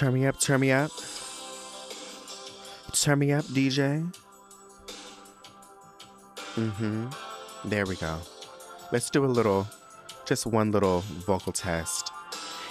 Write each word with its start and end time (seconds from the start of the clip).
Turn 0.00 0.14
me 0.14 0.24
up, 0.24 0.40
turn 0.40 0.60
me 0.60 0.72
up. 0.72 0.90
Turn 2.92 3.18
me 3.18 3.32
up, 3.32 3.44
DJ. 3.44 4.10
Mm 6.56 6.70
hmm. 6.70 7.06
There 7.68 7.84
we 7.84 7.96
go. 7.96 8.16
Let's 8.92 9.10
do 9.10 9.26
a 9.26 9.28
little, 9.28 9.68
just 10.24 10.46
one 10.46 10.72
little 10.72 11.00
vocal 11.26 11.52
test. 11.52 12.10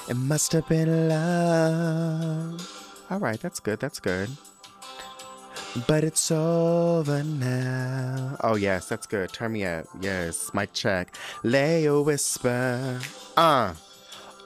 It 0.09 0.15
must 0.15 0.53
have 0.53 0.67
been 0.67 1.07
love. 1.07 3.05
All 3.11 3.19
right, 3.19 3.39
that's 3.39 3.59
good, 3.59 3.79
that's 3.79 3.99
good. 3.99 4.27
But 5.87 6.03
it's 6.03 6.31
over 6.31 7.21
now. 7.21 8.37
Oh, 8.41 8.55
yes, 8.55 8.89
that's 8.89 9.05
good. 9.05 9.31
Turn 9.31 9.51
me 9.51 9.65
up. 9.65 9.85
Yes, 10.01 10.49
mic 10.55 10.73
check. 10.73 11.15
Lay 11.43 11.85
a 11.85 12.01
whisper. 12.01 12.99
Uh 13.37 13.75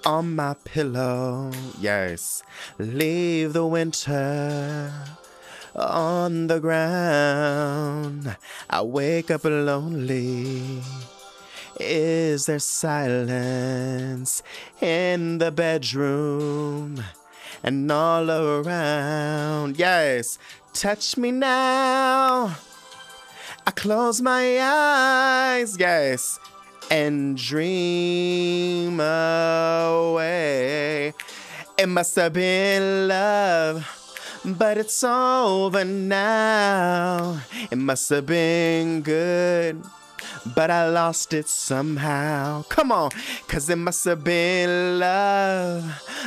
on 0.06 0.36
my 0.36 0.56
pillow. 0.64 1.52
Yes, 1.80 2.44
leave 2.78 3.54
the 3.54 3.66
winter 3.66 4.92
on 5.76 6.48
the 6.48 6.60
ground. 6.60 8.36
I 8.70 8.82
wake 8.82 9.32
up 9.32 9.44
lonely. 9.46 10.82
Is 11.80 12.46
there 12.46 12.60
silence 12.60 14.44
in 14.80 15.40
the 15.40 15.52
bedroom 15.52 17.04
and 17.64 17.92
all 17.92 18.30
around? 18.30 19.78
Yes, 19.78 20.38
touch 20.74 21.18
me 21.18 21.32
now. 21.32 22.56
I 23.66 23.72
close 23.72 24.22
my 24.22 24.60
eyes, 24.62 25.78
yes, 25.80 26.38
and 26.90 27.38
dream 27.38 29.00
away. 29.00 30.34
It 31.78 31.88
must 31.88 32.16
have 32.16 32.34
been 32.34 33.08
love, 33.08 33.88
but 34.46 34.78
it's 34.78 35.04
over 35.04 35.84
now. 35.84 37.42
It 37.72 37.78
must 37.78 38.10
have 38.10 38.26
been 38.26 39.02
good, 39.02 39.84
but 40.56 40.70
I 40.70 40.88
lost 40.90 41.34
it 41.34 41.50
somehow. 41.50 42.64
Come 42.70 42.92
on, 42.92 43.10
cause 43.48 43.70
it 43.70 43.78
must 43.78 44.06
have 44.06 44.24
been 44.24 45.00
love, 45.00 45.84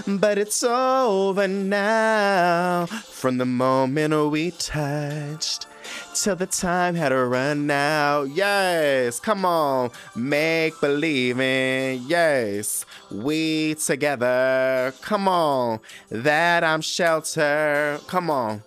but 0.07 0.39
it's 0.39 0.63
over 0.63 1.47
now. 1.47 2.87
From 2.87 3.39
the 3.39 3.47
moment 3.47 4.31
we 4.31 4.51
touched 4.51 5.67
till 6.15 6.37
the 6.37 6.47
time 6.47 6.95
had 6.95 7.11
to 7.11 7.25
run 7.25 7.71
out. 7.71 8.25
Yes, 8.31 9.21
come 9.21 9.45
on, 9.45 9.91
make 10.15 10.81
believing. 10.81 12.03
Yes, 12.07 12.85
we 13.11 13.75
together. 13.75 14.93
Come 15.03 15.29
on, 15.29 15.81
that 16.11 16.65
I'm 16.65 16.81
shelter. 16.81 18.01
Come 18.07 18.31
on, 18.31 18.63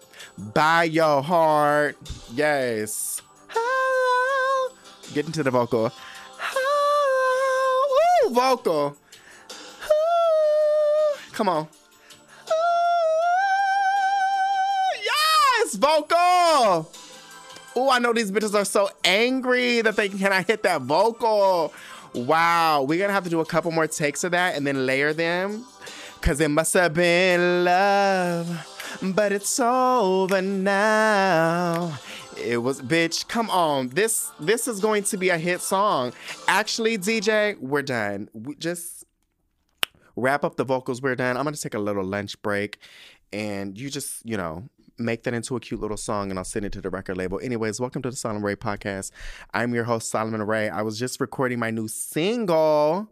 by 0.53 0.83
your 0.85 1.21
heart. 1.23 1.97
Yes. 2.33 3.21
Ah, 3.55 4.69
Get 5.13 5.25
into 5.25 5.43
the 5.43 5.51
vocal. 5.51 5.91
Ah, 6.39 7.87
Woo, 8.23 8.33
vocal. 8.33 8.95
Come 11.33 11.49
on. 11.49 11.67
Yes, 15.03 15.75
vocal. 15.75 16.91
Oh, 17.75 17.89
I 17.89 17.99
know 17.99 18.13
these 18.13 18.31
bitches 18.31 18.55
are 18.55 18.65
so 18.65 18.89
angry 19.03 19.81
that 19.81 19.95
they 19.95 20.09
cannot 20.09 20.47
hit 20.47 20.63
that 20.63 20.81
vocal. 20.81 21.73
Wow, 22.13 22.83
we're 22.83 22.99
gonna 22.99 23.13
have 23.13 23.23
to 23.25 23.29
do 23.29 23.39
a 23.39 23.45
couple 23.45 23.71
more 23.71 23.87
takes 23.87 24.23
of 24.23 24.31
that 24.31 24.55
and 24.55 24.65
then 24.65 24.85
layer 24.85 25.13
them. 25.13 25.65
Cause 26.21 26.41
it 26.41 26.49
must 26.49 26.73
have 26.73 26.93
been 26.93 27.63
love, 27.63 28.99
but 29.01 29.31
it's 29.31 29.59
over 29.59 30.41
now. 30.41 31.97
It 32.37 32.57
was 32.57 32.81
bitch, 32.81 33.27
come 33.27 33.49
on. 33.49 33.89
This 33.89 34.31
this 34.39 34.67
is 34.67 34.79
going 34.79 35.03
to 35.03 35.17
be 35.17 35.29
a 35.29 35.37
hit 35.37 35.61
song. 35.61 36.13
Actually, 36.47 36.97
DJ, 36.97 37.57
we're 37.59 37.83
done. 37.83 38.29
We 38.33 38.55
just 38.55 39.05
wrap 40.15 40.43
up 40.43 40.57
the 40.57 40.65
vocals, 40.65 41.01
we're 41.01 41.15
done. 41.15 41.37
I'm 41.37 41.43
gonna 41.43 41.55
take 41.55 41.73
a 41.73 41.79
little 41.79 42.03
lunch 42.03 42.41
break 42.41 42.79
and 43.31 43.77
you 43.77 43.89
just, 43.89 44.25
you 44.25 44.37
know, 44.37 44.67
make 44.99 45.23
that 45.23 45.33
into 45.33 45.55
a 45.55 45.59
cute 45.59 45.79
little 45.79 45.97
song 45.97 46.29
and 46.29 46.37
I'll 46.37 46.45
send 46.45 46.65
it 46.65 46.71
to 46.73 46.81
the 46.81 46.89
record 46.89 47.17
label. 47.17 47.39
Anyways, 47.41 47.79
welcome 47.79 48.01
to 48.01 48.09
the 48.09 48.15
Solomon 48.15 48.43
Ray 48.43 48.55
podcast. 48.55 49.11
I'm 49.53 49.73
your 49.73 49.85
host, 49.85 50.09
Solomon 50.09 50.43
Ray. 50.43 50.69
I 50.69 50.81
was 50.81 50.99
just 50.99 51.19
recording 51.19 51.59
my 51.59 51.71
new 51.71 51.87
single. 51.87 53.09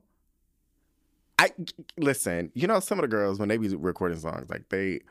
I 1.40 1.52
listen, 1.98 2.52
you 2.56 2.68
know, 2.68 2.80
some 2.80 2.98
of 3.00 3.04
the 3.04 3.08
girls 3.08 3.40
when 3.40 3.50
they 3.50 3.58
be 3.58 3.70
recording 3.76 4.20
songs, 4.20 4.50
like 4.50 4.70
they 4.70 5.02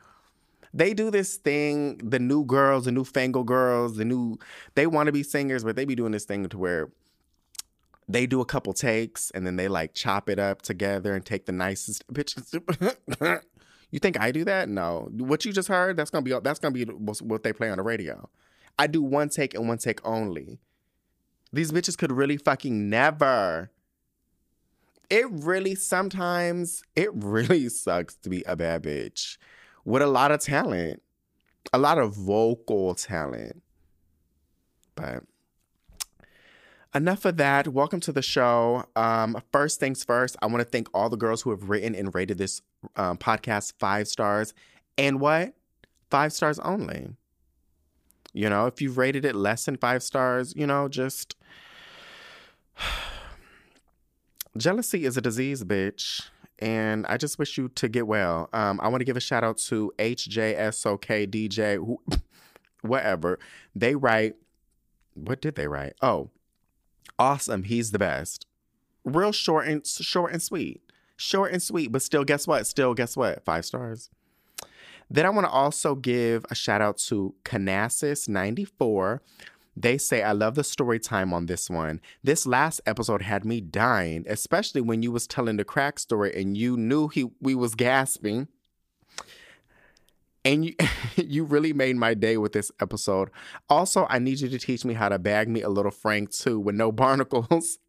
they 0.73 0.93
do 0.93 1.09
this 1.09 1.37
thing, 1.37 1.97
the 1.97 2.19
new 2.19 2.45
girls, 2.45 2.85
the 2.85 2.91
new 2.91 3.03
fangle 3.03 3.45
girls, 3.45 3.97
the 3.97 4.05
new 4.05 4.37
they 4.75 4.87
want 4.87 5.07
to 5.07 5.13
be 5.13 5.23
singers, 5.23 5.63
but 5.63 5.75
they 5.75 5.85
be 5.85 5.95
doing 5.95 6.11
this 6.11 6.25
thing 6.25 6.47
to 6.49 6.57
where 6.57 6.89
they 8.09 8.25
do 8.25 8.41
a 8.41 8.45
couple 8.45 8.73
takes 8.73 9.31
and 9.31 9.45
then 9.45 9.55
they 9.55 9.67
like 9.67 9.93
chop 9.93 10.29
it 10.29 10.39
up 10.39 10.61
together 10.61 11.13
and 11.13 11.25
take 11.25 11.45
the 11.45 11.51
nicest 11.51 12.03
pictures. 12.13 12.53
You 13.91 13.99
think 13.99 14.19
I 14.19 14.31
do 14.31 14.43
that? 14.45 14.69
No. 14.69 15.09
What 15.11 15.45
you 15.45 15.53
just 15.53 15.67
heard, 15.67 15.97
that's 15.97 16.09
gonna 16.09 16.23
be 16.23 16.37
that's 16.43 16.59
gonna 16.59 16.73
be 16.73 16.85
what 16.85 17.21
what 17.21 17.43
they 17.43 17.53
play 17.53 17.69
on 17.69 17.77
the 17.77 17.83
radio. 17.83 18.29
I 18.77 18.87
do 18.87 19.01
one 19.01 19.29
take 19.29 19.53
and 19.53 19.67
one 19.67 19.77
take 19.77 20.05
only. 20.05 20.59
These 21.53 21.71
bitches 21.71 21.97
could 21.97 22.11
really 22.11 22.37
fucking 22.37 22.89
never. 22.89 23.71
It 25.09 25.25
really 25.29 25.75
sometimes 25.75 26.83
it 26.95 27.09
really 27.13 27.69
sucks 27.69 28.15
to 28.15 28.29
be 28.29 28.43
a 28.43 28.55
bad 28.55 28.83
bitch 28.83 29.37
with 29.85 30.01
a 30.01 30.07
lot 30.07 30.31
of 30.31 30.41
talent, 30.41 31.01
a 31.71 31.77
lot 31.77 31.97
of 31.97 32.13
vocal 32.13 32.93
talent. 32.93 33.63
But 34.95 35.23
enough 36.93 37.25
of 37.25 37.37
that. 37.37 37.67
Welcome 37.67 37.99
to 38.01 38.11
the 38.11 38.21
show. 38.21 38.85
Um, 38.95 39.41
first 39.51 39.79
things 39.79 40.03
first, 40.03 40.35
I 40.41 40.47
want 40.47 40.59
to 40.59 40.65
thank 40.65 40.87
all 40.93 41.09
the 41.09 41.17
girls 41.17 41.41
who 41.41 41.49
have 41.51 41.69
written 41.69 41.95
and 41.95 42.13
rated 42.13 42.37
this 42.37 42.61
um, 42.95 43.17
podcast 43.17 43.73
five 43.79 44.07
stars. 44.07 44.53
And 44.97 45.19
what? 45.19 45.53
Five 46.09 46.33
stars 46.33 46.59
only. 46.59 47.09
You 48.33 48.49
know, 48.49 48.67
if 48.67 48.81
you've 48.81 48.97
rated 48.97 49.25
it 49.25 49.35
less 49.35 49.65
than 49.65 49.77
five 49.77 50.03
stars, 50.03 50.53
you 50.55 50.67
know, 50.67 50.87
just 50.87 51.35
jealousy 54.57 55.05
is 55.05 55.17
a 55.17 55.21
disease, 55.21 55.63
bitch. 55.63 56.29
And 56.59 57.05
I 57.07 57.17
just 57.17 57.37
wish 57.37 57.57
you 57.57 57.69
to 57.69 57.87
get 57.87 58.07
well. 58.07 58.49
Um, 58.51 58.79
I 58.81 58.87
want 58.87 59.01
to 59.01 59.05
give 59.05 59.17
a 59.17 59.21
shout 59.21 59.43
out 59.43 59.57
to 59.59 59.91
HJSOK 59.99 61.27
DJ, 61.29 61.75
who, 61.75 61.99
whatever. 62.81 63.37
They 63.75 63.93
write, 63.95 64.35
what 65.13 65.41
did 65.41 65.55
they 65.55 65.67
write? 65.67 65.93
Oh, 66.01 66.31
awesome. 67.17 67.63
He's 67.63 67.91
the 67.91 67.99
best. 67.99 68.45
Real 69.03 69.31
short 69.31 69.67
and 69.67 69.85
short 69.85 70.31
and 70.33 70.41
sweet. 70.41 70.81
Short 71.15 71.51
and 71.51 71.63
sweet, 71.63 71.91
but 71.91 72.01
still, 72.01 72.23
guess 72.23 72.45
what? 72.45 72.67
Still, 72.67 72.93
guess 72.93 73.17
what? 73.17 73.43
Five 73.43 73.65
stars. 73.65 74.09
Then 75.09 75.25
I 75.25 75.29
want 75.29 75.45
to 75.45 75.51
also 75.51 75.95
give 75.95 76.45
a 76.51 76.55
shout 76.55 76.81
out 76.81 76.97
to 77.07 77.33
Canassus94. 77.45 79.19
They 79.75 79.97
say, 79.97 80.23
I 80.23 80.31
love 80.31 80.55
the 80.55 80.63
story 80.63 80.99
time 80.99 81.33
on 81.33 81.45
this 81.45 81.69
one. 81.69 82.01
This 82.23 82.45
last 82.45 82.81
episode 82.85 83.21
had 83.21 83.45
me 83.45 83.61
dying, 83.61 84.25
especially 84.27 84.81
when 84.81 85.03
you 85.03 85.11
was 85.11 85.27
telling 85.27 85.57
the 85.57 85.63
crack 85.63 85.99
story 85.99 86.33
and 86.35 86.57
you 86.57 86.75
knew 86.75 87.07
he 87.07 87.29
we 87.39 87.55
was 87.55 87.75
gasping. 87.75 88.47
And 90.45 90.65
you, 90.65 90.75
you 91.15 91.43
really 91.43 91.73
made 91.73 91.95
my 91.95 92.13
day 92.13 92.37
with 92.37 92.53
this 92.53 92.71
episode. 92.81 93.29
Also, 93.69 94.05
I 94.09 94.19
need 94.19 94.39
you 94.39 94.49
to 94.49 94.59
teach 94.59 94.85
me 94.85 94.93
how 94.93 95.09
to 95.09 95.19
bag 95.19 95.49
me 95.49 95.61
a 95.61 95.69
little 95.69 95.91
Frank 95.91 96.31
too 96.31 96.59
with 96.59 96.75
no 96.75 96.91
barnacles. 96.91 97.79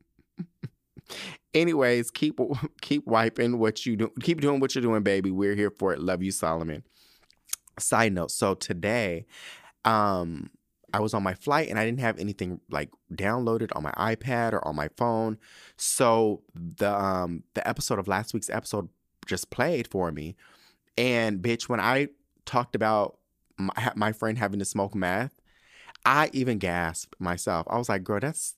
Anyways, 1.54 2.10
keep 2.10 2.38
keep 2.82 3.06
wiping 3.06 3.58
what 3.58 3.86
you 3.86 3.96
do. 3.96 4.12
Keep 4.20 4.40
doing 4.40 4.60
what 4.60 4.74
you're 4.74 4.82
doing, 4.82 5.02
baby. 5.02 5.30
We're 5.30 5.54
here 5.54 5.70
for 5.70 5.92
it. 5.92 6.00
Love 6.00 6.22
you, 6.22 6.30
Solomon. 6.30 6.84
Side 7.78 8.12
note. 8.12 8.30
So 8.30 8.54
today, 8.54 9.26
um, 9.84 10.50
I 10.92 11.00
was 11.00 11.14
on 11.14 11.22
my 11.22 11.34
flight 11.34 11.68
and 11.68 11.78
I 11.78 11.84
didn't 11.84 12.00
have 12.00 12.18
anything 12.18 12.60
like 12.70 12.90
downloaded 13.12 13.70
on 13.74 13.82
my 13.82 13.92
iPad 13.92 14.52
or 14.52 14.66
on 14.66 14.76
my 14.76 14.88
phone. 14.96 15.38
So 15.76 16.42
the 16.54 16.92
um 16.94 17.44
the 17.54 17.66
episode 17.66 17.98
of 17.98 18.08
last 18.08 18.34
week's 18.34 18.50
episode 18.50 18.88
just 19.26 19.50
played 19.50 19.88
for 19.88 20.10
me. 20.10 20.36
And 20.96 21.40
bitch, 21.40 21.68
when 21.68 21.80
I 21.80 22.08
talked 22.48 22.74
about 22.74 23.18
my, 23.58 23.92
my 23.94 24.12
friend 24.12 24.38
having 24.38 24.58
to 24.58 24.64
smoke 24.64 24.94
meth, 24.94 25.40
I 26.04 26.30
even 26.32 26.58
gasped 26.58 27.20
myself. 27.20 27.66
I 27.68 27.76
was 27.76 27.88
like, 27.88 28.02
girl, 28.02 28.20
that's 28.20 28.54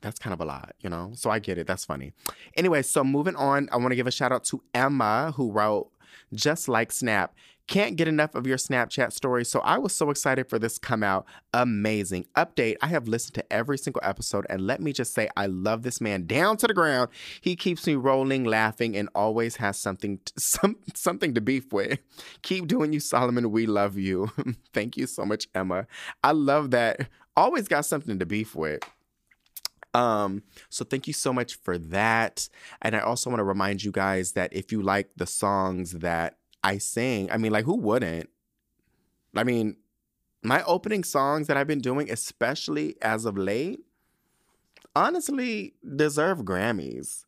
that's 0.00 0.18
kind 0.18 0.34
of 0.34 0.40
a 0.40 0.44
lot, 0.44 0.74
you 0.80 0.90
know? 0.90 1.12
So 1.14 1.30
I 1.30 1.38
get 1.38 1.56
it. 1.56 1.66
That's 1.66 1.84
funny. 1.84 2.12
Anyway, 2.56 2.82
so 2.82 3.02
moving 3.02 3.36
on, 3.36 3.68
I 3.72 3.76
want 3.76 3.90
to 3.90 3.96
give 3.96 4.06
a 4.06 4.10
shout 4.10 4.32
out 4.32 4.44
to 4.44 4.62
Emma 4.74 5.32
who 5.34 5.50
wrote, 5.50 5.90
just 6.34 6.68
like 6.68 6.92
Snap. 6.92 7.34
Can't 7.66 7.96
get 7.96 8.08
enough 8.08 8.34
of 8.34 8.46
your 8.46 8.58
Snapchat 8.58 9.12
stories, 9.12 9.48
so 9.48 9.60
I 9.60 9.78
was 9.78 9.94
so 9.96 10.10
excited 10.10 10.50
for 10.50 10.58
this 10.58 10.78
come 10.78 11.02
out. 11.02 11.24
Amazing. 11.54 12.26
Update, 12.36 12.76
I 12.82 12.88
have 12.88 13.08
listened 13.08 13.34
to 13.36 13.52
every 13.52 13.78
single 13.78 14.02
episode 14.04 14.44
and 14.50 14.66
let 14.66 14.82
me 14.82 14.92
just 14.92 15.14
say 15.14 15.30
I 15.34 15.46
love 15.46 15.82
this 15.82 15.98
man 15.98 16.26
down 16.26 16.58
to 16.58 16.66
the 16.66 16.74
ground. 16.74 17.08
He 17.40 17.56
keeps 17.56 17.86
me 17.86 17.94
rolling, 17.94 18.44
laughing 18.44 18.94
and 18.94 19.08
always 19.14 19.56
has 19.56 19.78
something 19.78 20.18
to, 20.26 20.32
some 20.38 20.76
something 20.94 21.32
to 21.34 21.40
beef 21.40 21.72
with. 21.72 22.00
Keep 22.42 22.66
doing 22.66 22.92
you 22.92 23.00
Solomon, 23.00 23.50
we 23.50 23.64
love 23.64 23.96
you. 23.96 24.30
Thank 24.74 24.98
you 24.98 25.06
so 25.06 25.24
much 25.24 25.48
Emma. 25.54 25.86
I 26.22 26.32
love 26.32 26.70
that. 26.72 27.08
Always 27.34 27.66
got 27.66 27.86
something 27.86 28.18
to 28.18 28.26
beef 28.26 28.54
with. 28.54 28.82
Um, 29.94 30.42
so 30.70 30.84
thank 30.84 31.06
you 31.06 31.12
so 31.12 31.32
much 31.32 31.54
for 31.54 31.78
that. 31.78 32.48
And 32.82 32.96
I 32.96 33.00
also 33.00 33.30
want 33.30 33.38
to 33.38 33.44
remind 33.44 33.84
you 33.84 33.92
guys 33.92 34.32
that 34.32 34.52
if 34.52 34.72
you 34.72 34.82
like 34.82 35.10
the 35.16 35.26
songs 35.26 35.92
that 35.92 36.36
I 36.64 36.78
sing. 36.78 37.30
I 37.30 37.36
mean, 37.36 37.52
like, 37.52 37.66
who 37.66 37.76
wouldn't? 37.76 38.30
I 39.36 39.44
mean, 39.44 39.76
my 40.42 40.62
opening 40.64 41.04
songs 41.04 41.46
that 41.46 41.56
I've 41.56 41.66
been 41.66 41.80
doing, 41.80 42.10
especially 42.10 42.96
as 43.02 43.26
of 43.26 43.36
late, 43.36 43.80
honestly 44.96 45.74
deserve 45.96 46.38
Grammys. 46.40 47.24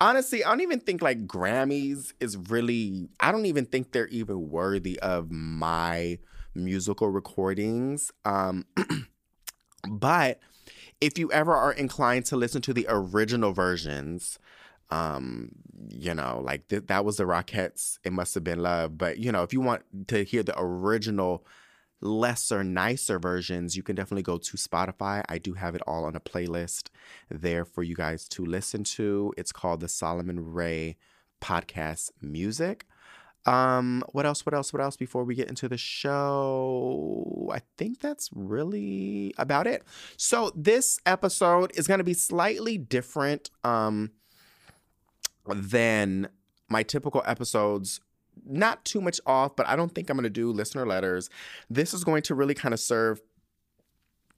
Honestly, 0.00 0.44
I 0.44 0.50
don't 0.50 0.60
even 0.60 0.80
think 0.80 1.02
like 1.02 1.26
Grammys 1.26 2.12
is 2.20 2.36
really, 2.36 3.08
I 3.20 3.30
don't 3.32 3.46
even 3.46 3.64
think 3.64 3.92
they're 3.92 4.08
even 4.08 4.50
worthy 4.50 4.98
of 5.00 5.30
my 5.30 6.18
musical 6.54 7.08
recordings. 7.08 8.10
Um, 8.24 8.66
but 9.88 10.40
if 11.00 11.18
you 11.18 11.30
ever 11.30 11.54
are 11.54 11.72
inclined 11.72 12.26
to 12.26 12.36
listen 12.36 12.60
to 12.62 12.72
the 12.72 12.86
original 12.88 13.52
versions, 13.52 14.38
um 14.90 15.50
you 15.88 16.14
know 16.14 16.40
like 16.44 16.68
th- 16.68 16.86
that 16.86 17.04
was 17.04 17.16
the 17.16 17.24
Roxette 17.24 17.98
it 18.04 18.12
must 18.12 18.34
have 18.34 18.44
been 18.44 18.60
love. 18.60 18.98
But 18.98 19.18
you 19.18 19.32
know 19.32 19.42
if 19.42 19.52
you 19.52 19.60
want 19.60 19.82
to 20.08 20.24
hear 20.24 20.42
the 20.42 20.58
original 20.58 21.46
lesser 22.00 22.62
nicer 22.62 23.18
versions 23.18 23.76
you 23.76 23.82
can 23.82 23.96
definitely 23.96 24.22
go 24.22 24.36
to 24.38 24.56
spotify. 24.56 25.24
I 25.28 25.38
do 25.38 25.54
have 25.54 25.74
it 25.74 25.82
all 25.86 26.04
on 26.04 26.14
a 26.14 26.20
playlist 26.20 26.88
there 27.30 27.64
for 27.64 27.82
you 27.82 27.94
guys 27.94 28.28
to 28.30 28.44
listen 28.44 28.84
to. 28.84 29.32
It's 29.36 29.52
called 29.52 29.80
the 29.80 29.88
solomon 29.88 30.52
ray 30.52 30.96
podcast 31.40 32.10
music. 32.20 32.86
Um 33.46 34.02
what 34.12 34.26
else 34.26 34.44
what 34.44 34.54
else 34.54 34.72
what 34.72 34.82
else 34.82 34.96
before 34.96 35.24
we 35.24 35.34
get 35.34 35.48
into 35.48 35.68
the 35.68 35.78
show? 35.78 37.50
I 37.52 37.60
think 37.78 38.00
that's 38.00 38.30
really 38.34 39.34
about 39.38 39.66
it. 39.66 39.82
So 40.16 40.52
this 40.54 40.98
episode 41.06 41.72
is 41.74 41.86
going 41.86 41.98
to 41.98 42.04
be 42.04 42.14
slightly 42.14 42.78
different 42.78 43.50
um 43.62 44.10
than 45.46 46.28
my 46.68 46.82
typical 46.82 47.22
episodes 47.26 48.00
not 48.44 48.84
too 48.84 49.00
much 49.00 49.20
off, 49.26 49.54
but 49.56 49.66
I 49.68 49.76
don't 49.76 49.94
think 49.94 50.10
I'm 50.10 50.16
going 50.16 50.24
to 50.24 50.30
do 50.30 50.50
listener 50.50 50.86
letters. 50.86 51.30
This 51.70 51.94
is 51.94 52.04
going 52.04 52.22
to 52.22 52.34
really 52.34 52.54
kind 52.54 52.74
of 52.74 52.80
serve 52.80 53.20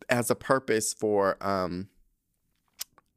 as 0.08 0.31
a 0.31 0.35
purpose 0.35 0.93
for 0.93 1.37
um, 1.41 1.88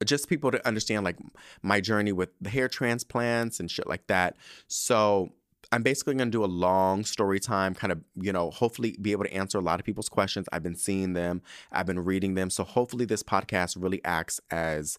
just 0.04 0.28
people 0.28 0.50
to 0.50 0.66
understand 0.66 1.04
like 1.04 1.16
my 1.62 1.80
journey 1.80 2.12
with 2.12 2.30
the 2.40 2.50
hair 2.50 2.68
transplants 2.68 3.60
and 3.60 3.70
shit 3.70 3.86
like 3.86 4.06
that. 4.06 4.36
So 4.66 5.32
I'm 5.72 5.82
basically 5.82 6.14
going 6.14 6.28
to 6.28 6.36
do 6.36 6.44
a 6.44 6.46
long 6.46 7.04
story 7.04 7.38
time, 7.38 7.74
kind 7.74 7.92
of, 7.92 8.00
you 8.16 8.32
know, 8.32 8.50
hopefully 8.50 8.96
be 9.00 9.12
able 9.12 9.24
to 9.24 9.32
answer 9.32 9.58
a 9.58 9.60
lot 9.60 9.78
of 9.78 9.86
people's 9.86 10.08
questions. 10.08 10.48
I've 10.52 10.62
been 10.62 10.74
seeing 10.74 11.12
them, 11.12 11.42
I've 11.70 11.86
been 11.86 12.04
reading 12.04 12.34
them. 12.34 12.50
So 12.50 12.64
hopefully 12.64 13.04
this 13.04 13.22
podcast 13.22 13.76
really 13.78 14.00
acts 14.04 14.40
as 14.50 14.96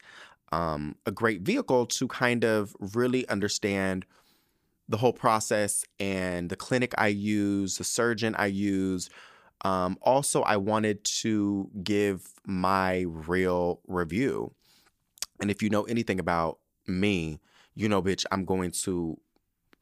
um, 0.51 0.95
a 1.05 1.11
great 1.11 1.41
vehicle 1.41 1.85
to 1.85 2.07
kind 2.07 2.43
of 2.43 2.75
really 2.79 3.27
understand 3.29 4.05
the 4.89 4.97
whole 4.97 5.13
process 5.13 5.85
and 5.99 6.49
the 6.49 6.55
clinic 6.55 6.93
I 6.97 7.07
use, 7.07 7.77
the 7.77 7.83
surgeon 7.83 8.35
I 8.35 8.47
use. 8.47 9.09
Um, 9.63 9.97
also, 10.01 10.41
I 10.41 10.57
wanted 10.57 11.03
to 11.21 11.69
give 11.83 12.27
my 12.45 13.05
real 13.07 13.79
review. 13.87 14.53
And 15.39 15.49
if 15.49 15.61
you 15.61 15.69
know 15.69 15.83
anything 15.83 16.19
about 16.19 16.59
me, 16.87 17.39
you 17.73 17.87
know, 17.87 18.01
bitch, 18.01 18.25
I'm 18.31 18.43
going 18.43 18.71
to 18.83 19.17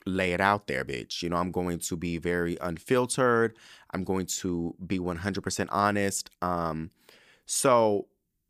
lay 0.06 0.34
it 0.34 0.42
out 0.42 0.68
there, 0.68 0.86
bitch. 0.86 1.24
You 1.24 1.30
know, 1.30 1.38
I'm 1.38 1.52
going 1.52 1.80
to 1.80 1.98
be 1.98 2.18
very 2.18 2.58
unfiltered. 2.62 3.56
I'm 3.92 4.04
going 4.04 4.28
to 4.28 4.76
be 4.86 5.00
100% 5.00 5.68
honest. 5.72 6.30
Um, 6.42 6.92
so 7.46 8.08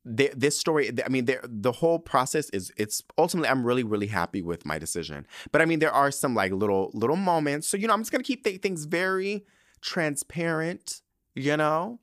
this 0.10 0.58
story 0.58 0.92
i 1.06 1.10
mean 1.10 1.26
the 1.26 1.72
whole 1.72 2.00
process 2.00 2.50
is 2.50 2.72
it's 2.78 3.04
ultimately 3.18 3.48
i'm 3.50 3.64
really 3.64 3.84
really 3.84 4.08
happy 4.08 4.42
with 4.42 4.66
my 4.66 4.80
decision. 4.80 5.28
But 5.52 5.62
i 5.62 5.66
mean 5.66 5.80
there 5.80 5.92
are 5.92 6.12
some 6.12 6.34
like 6.36 6.52
little 6.52 6.92
little 6.94 7.16
moments. 7.16 7.68
So 7.68 7.78
you 7.78 7.88
know 7.88 7.94
i'm 7.94 8.02
just 8.02 8.12
gonna 8.12 8.24
keep 8.24 8.44
th- 8.44 8.62
things 8.62 8.86
very 8.86 9.46
transparent 9.82 11.02
you 11.36 11.56
know? 11.56 12.00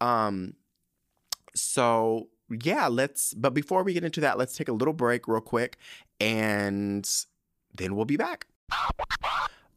Um 0.00 0.54
so 1.54 2.28
yeah 2.48 2.86
let's 2.86 3.34
but 3.34 3.54
before 3.54 3.82
we 3.82 3.92
get 3.92 4.04
into 4.04 4.20
that 4.20 4.38
let's 4.38 4.56
take 4.56 4.68
a 4.68 4.72
little 4.72 4.94
break 4.94 5.26
real 5.26 5.40
quick 5.40 5.78
and 6.20 7.08
then 7.74 7.96
we'll 7.96 8.04
be 8.04 8.16
back 8.16 8.46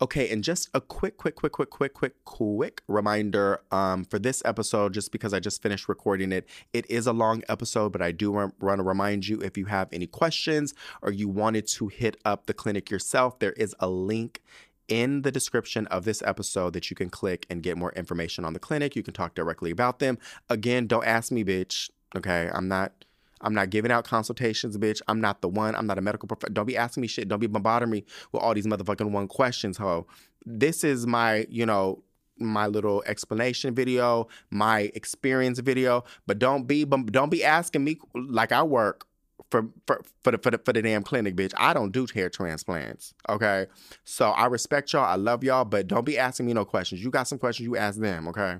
Okay, 0.01 0.29
and 0.29 0.43
just 0.43 0.69
a 0.73 0.81
quick, 0.81 1.15
quick, 1.15 1.35
quick, 1.35 1.53
quick, 1.53 1.69
quick, 1.69 1.93
quick, 1.93 2.25
quick 2.25 2.81
reminder 2.89 3.61
um, 3.71 4.03
for 4.03 4.19
this 4.19 4.41
episode, 4.43 4.93
just 4.93 5.09
because 5.13 5.33
I 5.33 5.39
just 5.39 5.61
finished 5.61 5.87
recording 5.87 6.33
it. 6.33 6.45
It 6.73 6.89
is 6.89 7.07
a 7.07 7.13
long 7.13 7.43
episode, 7.47 7.93
but 7.93 8.01
I 8.01 8.11
do 8.11 8.29
want 8.29 8.59
to 8.59 8.83
remind 8.83 9.25
you 9.25 9.39
if 9.39 9.57
you 9.57 9.65
have 9.65 9.87
any 9.93 10.05
questions 10.05 10.73
or 11.01 11.11
you 11.11 11.29
wanted 11.29 11.65
to 11.67 11.87
hit 11.87 12.17
up 12.25 12.45
the 12.45 12.53
clinic 12.53 12.91
yourself, 12.91 13.39
there 13.39 13.53
is 13.53 13.73
a 13.79 13.87
link 13.87 14.41
in 14.89 15.21
the 15.21 15.31
description 15.31 15.87
of 15.87 16.03
this 16.03 16.21
episode 16.23 16.73
that 16.73 16.89
you 16.89 16.95
can 16.95 17.09
click 17.09 17.45
and 17.49 17.63
get 17.63 17.77
more 17.77 17.93
information 17.93 18.43
on 18.43 18.51
the 18.51 18.59
clinic. 18.59 18.97
You 18.97 19.03
can 19.03 19.13
talk 19.13 19.33
directly 19.33 19.71
about 19.71 19.99
them. 19.99 20.17
Again, 20.49 20.87
don't 20.87 21.05
ask 21.05 21.31
me, 21.31 21.45
bitch. 21.45 21.89
Okay, 22.15 22.49
I'm 22.53 22.67
not 22.67 23.05
I'm 23.45 23.53
not 23.53 23.69
giving 23.69 23.91
out 23.91 24.03
consultations, 24.03 24.77
bitch. 24.77 25.01
I'm 25.07 25.21
not 25.21 25.41
the 25.41 25.47
one. 25.47 25.75
I'm 25.75 25.85
not 25.85 25.97
a 25.97 26.01
medical 26.01 26.27
professional. 26.27 26.53
Don't 26.53 26.65
be 26.65 26.75
asking 26.75 27.01
me 27.01 27.07
shit. 27.07 27.27
Don't 27.27 27.39
be 27.39 27.47
bombarding 27.47 27.89
me 27.89 28.03
with 28.31 28.41
all 28.41 28.53
these 28.53 28.65
motherfucking 28.65 29.11
one 29.11 29.27
questions, 29.27 29.77
ho. 29.77 30.07
This 30.45 30.83
is 30.83 31.05
my, 31.05 31.45
you 31.49 31.65
know, 31.65 32.03
my 32.37 32.67
little 32.67 33.03
explanation 33.05 33.73
video, 33.73 34.27
my 34.49 34.91
experience 34.95 35.59
video, 35.59 36.03
but 36.27 36.39
don't 36.39 36.67
be 36.67 36.83
don't 36.85 37.29
be 37.29 37.43
asking 37.43 37.83
me 37.83 37.97
like 38.13 38.51
I 38.51 38.63
work 38.63 39.05
for 39.51 39.67
for 39.87 40.01
for 40.23 40.31
the, 40.31 40.37
for 40.37 40.51
the 40.51 40.57
for 40.57 40.73
the 40.73 40.81
damn 40.81 41.03
clinic, 41.03 41.35
bitch. 41.35 41.53
I 41.57 41.73
don't 41.73 41.91
do 41.91 42.07
hair 42.13 42.29
transplants. 42.29 43.13
Okay, 43.29 43.67
so 44.03 44.31
I 44.31 44.47
respect 44.47 44.91
y'all. 44.91 45.05
I 45.05 45.15
love 45.15 45.43
y'all, 45.43 45.65
but 45.65 45.87
don't 45.87 46.05
be 46.05 46.17
asking 46.17 46.45
me 46.45 46.53
no 46.53 46.65
questions. 46.65 47.03
You 47.03 47.09
got 47.09 47.27
some 47.27 47.37
questions, 47.37 47.65
you 47.65 47.77
ask 47.77 47.99
them. 47.99 48.27
Okay, 48.27 48.57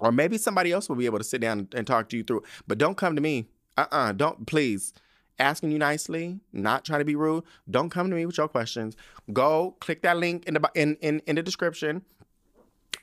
or 0.00 0.12
maybe 0.12 0.36
somebody 0.36 0.72
else 0.72 0.88
will 0.88 0.96
be 0.96 1.06
able 1.06 1.18
to 1.18 1.24
sit 1.24 1.40
down 1.40 1.68
and 1.74 1.86
talk 1.86 2.08
to 2.10 2.16
you 2.16 2.24
through. 2.24 2.42
But 2.66 2.78
don't 2.78 2.96
come 2.96 3.14
to 3.14 3.22
me 3.22 3.46
uh-uh 3.76 4.12
don't 4.12 4.46
please 4.46 4.92
asking 5.38 5.70
you 5.70 5.78
nicely 5.78 6.38
not 6.52 6.84
trying 6.84 7.00
to 7.00 7.04
be 7.04 7.16
rude 7.16 7.44
don't 7.70 7.90
come 7.90 8.08
to 8.08 8.16
me 8.16 8.24
with 8.24 8.38
your 8.38 8.48
questions 8.48 8.96
go 9.32 9.76
click 9.80 10.02
that 10.02 10.16
link 10.16 10.44
in 10.46 10.54
the 10.54 10.70
in 10.74 10.96
in, 10.96 11.20
in 11.26 11.36
the 11.36 11.42
description 11.42 12.02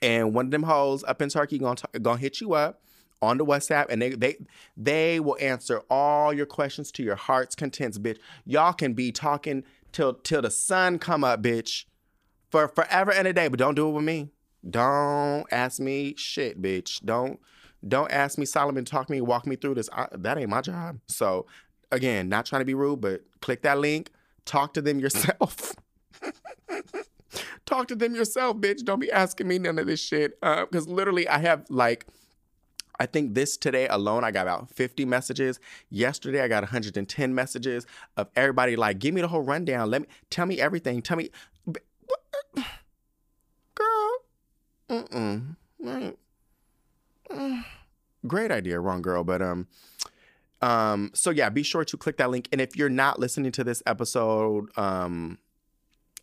and 0.01 0.33
one 0.33 0.45
of 0.45 0.51
them 0.51 0.63
hoes 0.63 1.03
up 1.07 1.21
in 1.21 1.29
turkey 1.29 1.57
gonna, 1.57 1.75
t- 1.75 1.99
gonna 1.99 2.17
hit 2.17 2.41
you 2.41 2.53
up 2.53 2.81
on 3.21 3.37
the 3.37 3.45
WhatsApp 3.45 3.87
and 3.89 4.01
they 4.01 4.09
they 4.09 4.37
they 4.75 5.19
will 5.19 5.37
answer 5.39 5.81
all 5.89 6.33
your 6.33 6.45
questions 6.45 6.91
to 6.93 7.03
your 7.03 7.15
heart's 7.15 7.55
contents, 7.55 7.97
bitch. 7.99 8.17
Y'all 8.45 8.73
can 8.73 8.93
be 8.93 9.11
talking 9.11 9.63
till 9.91 10.15
till 10.15 10.41
the 10.41 10.51
sun 10.51 10.97
come 10.99 11.23
up, 11.23 11.41
bitch, 11.41 11.85
for 12.49 12.67
forever 12.67 13.11
and 13.11 13.27
a 13.27 13.33
day, 13.33 13.47
but 13.47 13.59
don't 13.59 13.75
do 13.75 13.87
it 13.89 13.91
with 13.91 14.03
me. 14.03 14.29
Don't 14.67 15.45
ask 15.51 15.79
me 15.79 16.15
shit, 16.17 16.61
bitch. 16.61 17.03
Don't 17.05 17.39
don't 17.87 18.11
ask 18.11 18.37
me, 18.37 18.45
Solomon, 18.45 18.85
talk 18.85 19.09
me, 19.09 19.21
walk 19.21 19.47
me 19.47 19.55
through 19.55 19.75
this. 19.75 19.89
I, 19.91 20.07
that 20.11 20.37
ain't 20.37 20.49
my 20.49 20.61
job. 20.61 20.99
So, 21.07 21.47
again, 21.91 22.29
not 22.29 22.45
trying 22.45 22.61
to 22.61 22.65
be 22.65 22.73
rude, 22.73 23.01
but 23.01 23.21
click 23.41 23.63
that 23.63 23.79
link, 23.79 24.11
talk 24.45 24.73
to 24.75 24.81
them 24.81 24.99
yourself. 25.01 25.73
talk 27.65 27.87
to 27.87 27.95
them 27.95 28.15
yourself, 28.15 28.57
bitch. 28.57 28.83
Don't 28.83 28.99
be 28.99 29.11
asking 29.11 29.47
me 29.47 29.57
none 29.59 29.79
of 29.79 29.87
this 29.87 29.99
shit. 29.99 30.39
Because 30.39 30.87
uh, 30.87 30.91
literally, 30.91 31.27
I 31.27 31.39
have 31.39 31.65
like, 31.69 32.05
I 32.99 33.07
think 33.07 33.33
this 33.33 33.57
today 33.57 33.87
alone, 33.87 34.23
I 34.23 34.29
got 34.29 34.43
about 34.43 34.69
50 34.69 35.05
messages. 35.05 35.59
Yesterday, 35.89 36.41
I 36.41 36.47
got 36.47 36.61
110 36.61 37.33
messages 37.33 37.87
of 38.15 38.29
everybody 38.35 38.75
like, 38.75 38.99
give 38.99 39.15
me 39.15 39.21
the 39.21 39.27
whole 39.27 39.41
rundown. 39.41 39.89
Let 39.89 40.03
me 40.03 40.07
tell 40.29 40.45
me 40.45 40.61
everything. 40.61 41.01
Tell 41.01 41.17
me, 41.17 41.31
girl. 43.73 44.17
Right. 44.89 45.09
Mm. 45.11 46.15
Great 48.27 48.51
idea, 48.51 48.79
wrong 48.79 49.01
girl, 49.01 49.23
but 49.23 49.41
um. 49.41 49.67
Um, 50.61 51.09
so 51.15 51.31
yeah, 51.31 51.49
be 51.49 51.63
sure 51.63 51.83
to 51.83 51.97
click 51.97 52.17
that 52.17 52.29
link. 52.29 52.47
And 52.51 52.61
if 52.61 52.75
you're 52.75 52.87
not 52.87 53.19
listening 53.19 53.51
to 53.53 53.63
this 53.63 53.81
episode, 53.87 54.69
um, 54.77 55.39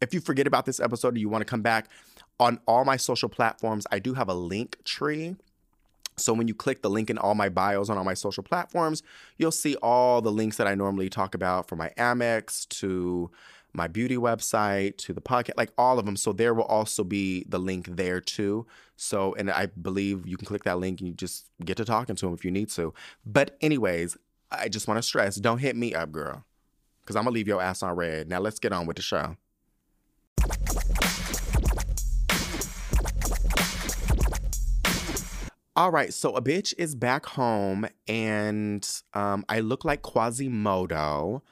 if 0.00 0.14
you 0.14 0.20
forget 0.20 0.46
about 0.46 0.64
this 0.64 0.78
episode 0.78 1.08
and 1.08 1.18
you 1.18 1.28
want 1.28 1.42
to 1.42 1.44
come 1.44 1.62
back 1.62 1.88
on 2.38 2.60
all 2.66 2.84
my 2.84 2.96
social 2.96 3.28
platforms, 3.28 3.84
I 3.90 3.98
do 3.98 4.14
have 4.14 4.28
a 4.28 4.34
link 4.34 4.76
tree. 4.84 5.34
So 6.16 6.32
when 6.32 6.48
you 6.48 6.54
click 6.54 6.82
the 6.82 6.90
link 6.90 7.10
in 7.10 7.18
all 7.18 7.34
my 7.34 7.48
bios 7.48 7.90
on 7.90 7.98
all 7.98 8.04
my 8.04 8.14
social 8.14 8.42
platforms, 8.42 9.02
you'll 9.38 9.50
see 9.50 9.76
all 9.76 10.20
the 10.20 10.32
links 10.32 10.56
that 10.56 10.66
I 10.66 10.74
normally 10.74 11.08
talk 11.08 11.34
about 11.34 11.68
from 11.68 11.78
my 11.78 11.90
Amex 11.98 12.68
to 12.80 13.30
my 13.72 13.86
beauty 13.86 14.16
website 14.16 14.96
to 14.98 15.12
the 15.12 15.20
podcast, 15.20 15.56
like 15.56 15.72
all 15.78 15.98
of 15.98 16.06
them. 16.06 16.16
So 16.16 16.32
there 16.32 16.54
will 16.54 16.64
also 16.64 17.04
be 17.04 17.44
the 17.48 17.58
link 17.58 17.96
there 17.96 18.20
too. 18.20 18.66
So, 18.96 19.34
and 19.34 19.50
I 19.50 19.66
believe 19.66 20.26
you 20.26 20.36
can 20.36 20.46
click 20.46 20.64
that 20.64 20.78
link 20.78 21.00
and 21.00 21.08
you 21.08 21.14
just 21.14 21.46
get 21.64 21.76
to 21.76 21.84
talking 21.84 22.16
to 22.16 22.26
them 22.26 22.34
if 22.34 22.44
you 22.44 22.50
need 22.50 22.70
to. 22.70 22.92
But 23.24 23.56
anyways, 23.60 24.16
I 24.50 24.68
just 24.68 24.88
want 24.88 24.98
to 24.98 25.02
stress, 25.02 25.36
don't 25.36 25.58
hit 25.58 25.76
me 25.76 25.94
up, 25.94 26.10
girl, 26.10 26.44
because 27.00 27.16
I'm 27.16 27.24
gonna 27.24 27.34
leave 27.34 27.48
your 27.48 27.60
ass 27.60 27.82
on 27.82 27.94
red. 27.94 28.28
Now 28.28 28.40
let's 28.40 28.58
get 28.58 28.72
on 28.72 28.86
with 28.86 28.96
the 28.96 29.02
show. 29.02 29.36
All 35.76 35.92
right, 35.92 36.12
so 36.12 36.34
a 36.34 36.42
bitch 36.42 36.74
is 36.76 36.96
back 36.96 37.24
home, 37.24 37.86
and 38.08 38.84
um, 39.14 39.44
I 39.48 39.60
look 39.60 39.84
like 39.84 40.02
Quasimodo. 40.02 41.42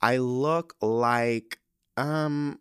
I 0.00 0.18
look 0.18 0.76
like 0.80 1.58
um, 1.96 2.60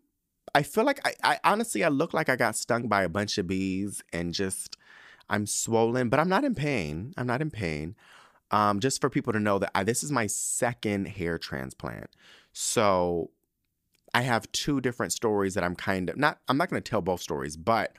I 0.54 0.63
feel 0.63 0.86
like 0.86 1.01
I, 1.06 1.13
I 1.24 1.39
honestly 1.44 1.84
I 1.84 1.89
look 1.89 2.13
like 2.13 2.30
I 2.30 2.36
got 2.36 2.56
stung 2.56 2.88
by 2.88 3.04
a 3.04 3.10
bunch 3.10 3.38
of 3.38 3.48
bees, 3.48 4.04
and 4.13 4.34
just 4.34 4.77
I'm 5.30 5.46
swollen, 5.46 6.10
but 6.10 6.20
I'm 6.20 6.30
not 6.30 6.44
in 6.46 6.56
pain. 6.56 7.13
I'm 7.18 7.27
not 7.27 7.42
in 7.42 7.51
pain. 7.51 7.96
Um, 8.51 8.80
just 8.80 9.01
for 9.01 9.10
people 9.10 9.34
to 9.34 9.39
know 9.39 9.60
that 9.60 9.72
I, 9.75 9.84
this 9.84 10.04
is 10.04 10.12
my 10.12 10.27
second 10.27 11.08
hair 11.08 11.38
transplant, 11.38 12.10
so 12.54 13.32
I 14.13 14.22
have 14.22 14.50
two 14.54 14.80
different 14.80 15.12
stories 15.12 15.56
that 15.56 15.63
I'm 15.63 15.75
kind 15.75 16.10
of 16.10 16.18
not. 16.18 16.39
I'm 16.48 16.58
not 16.58 16.70
going 16.70 16.82
to 16.82 16.89
tell 16.89 17.01
both 17.01 17.22
stories, 17.22 17.58
but 17.58 17.94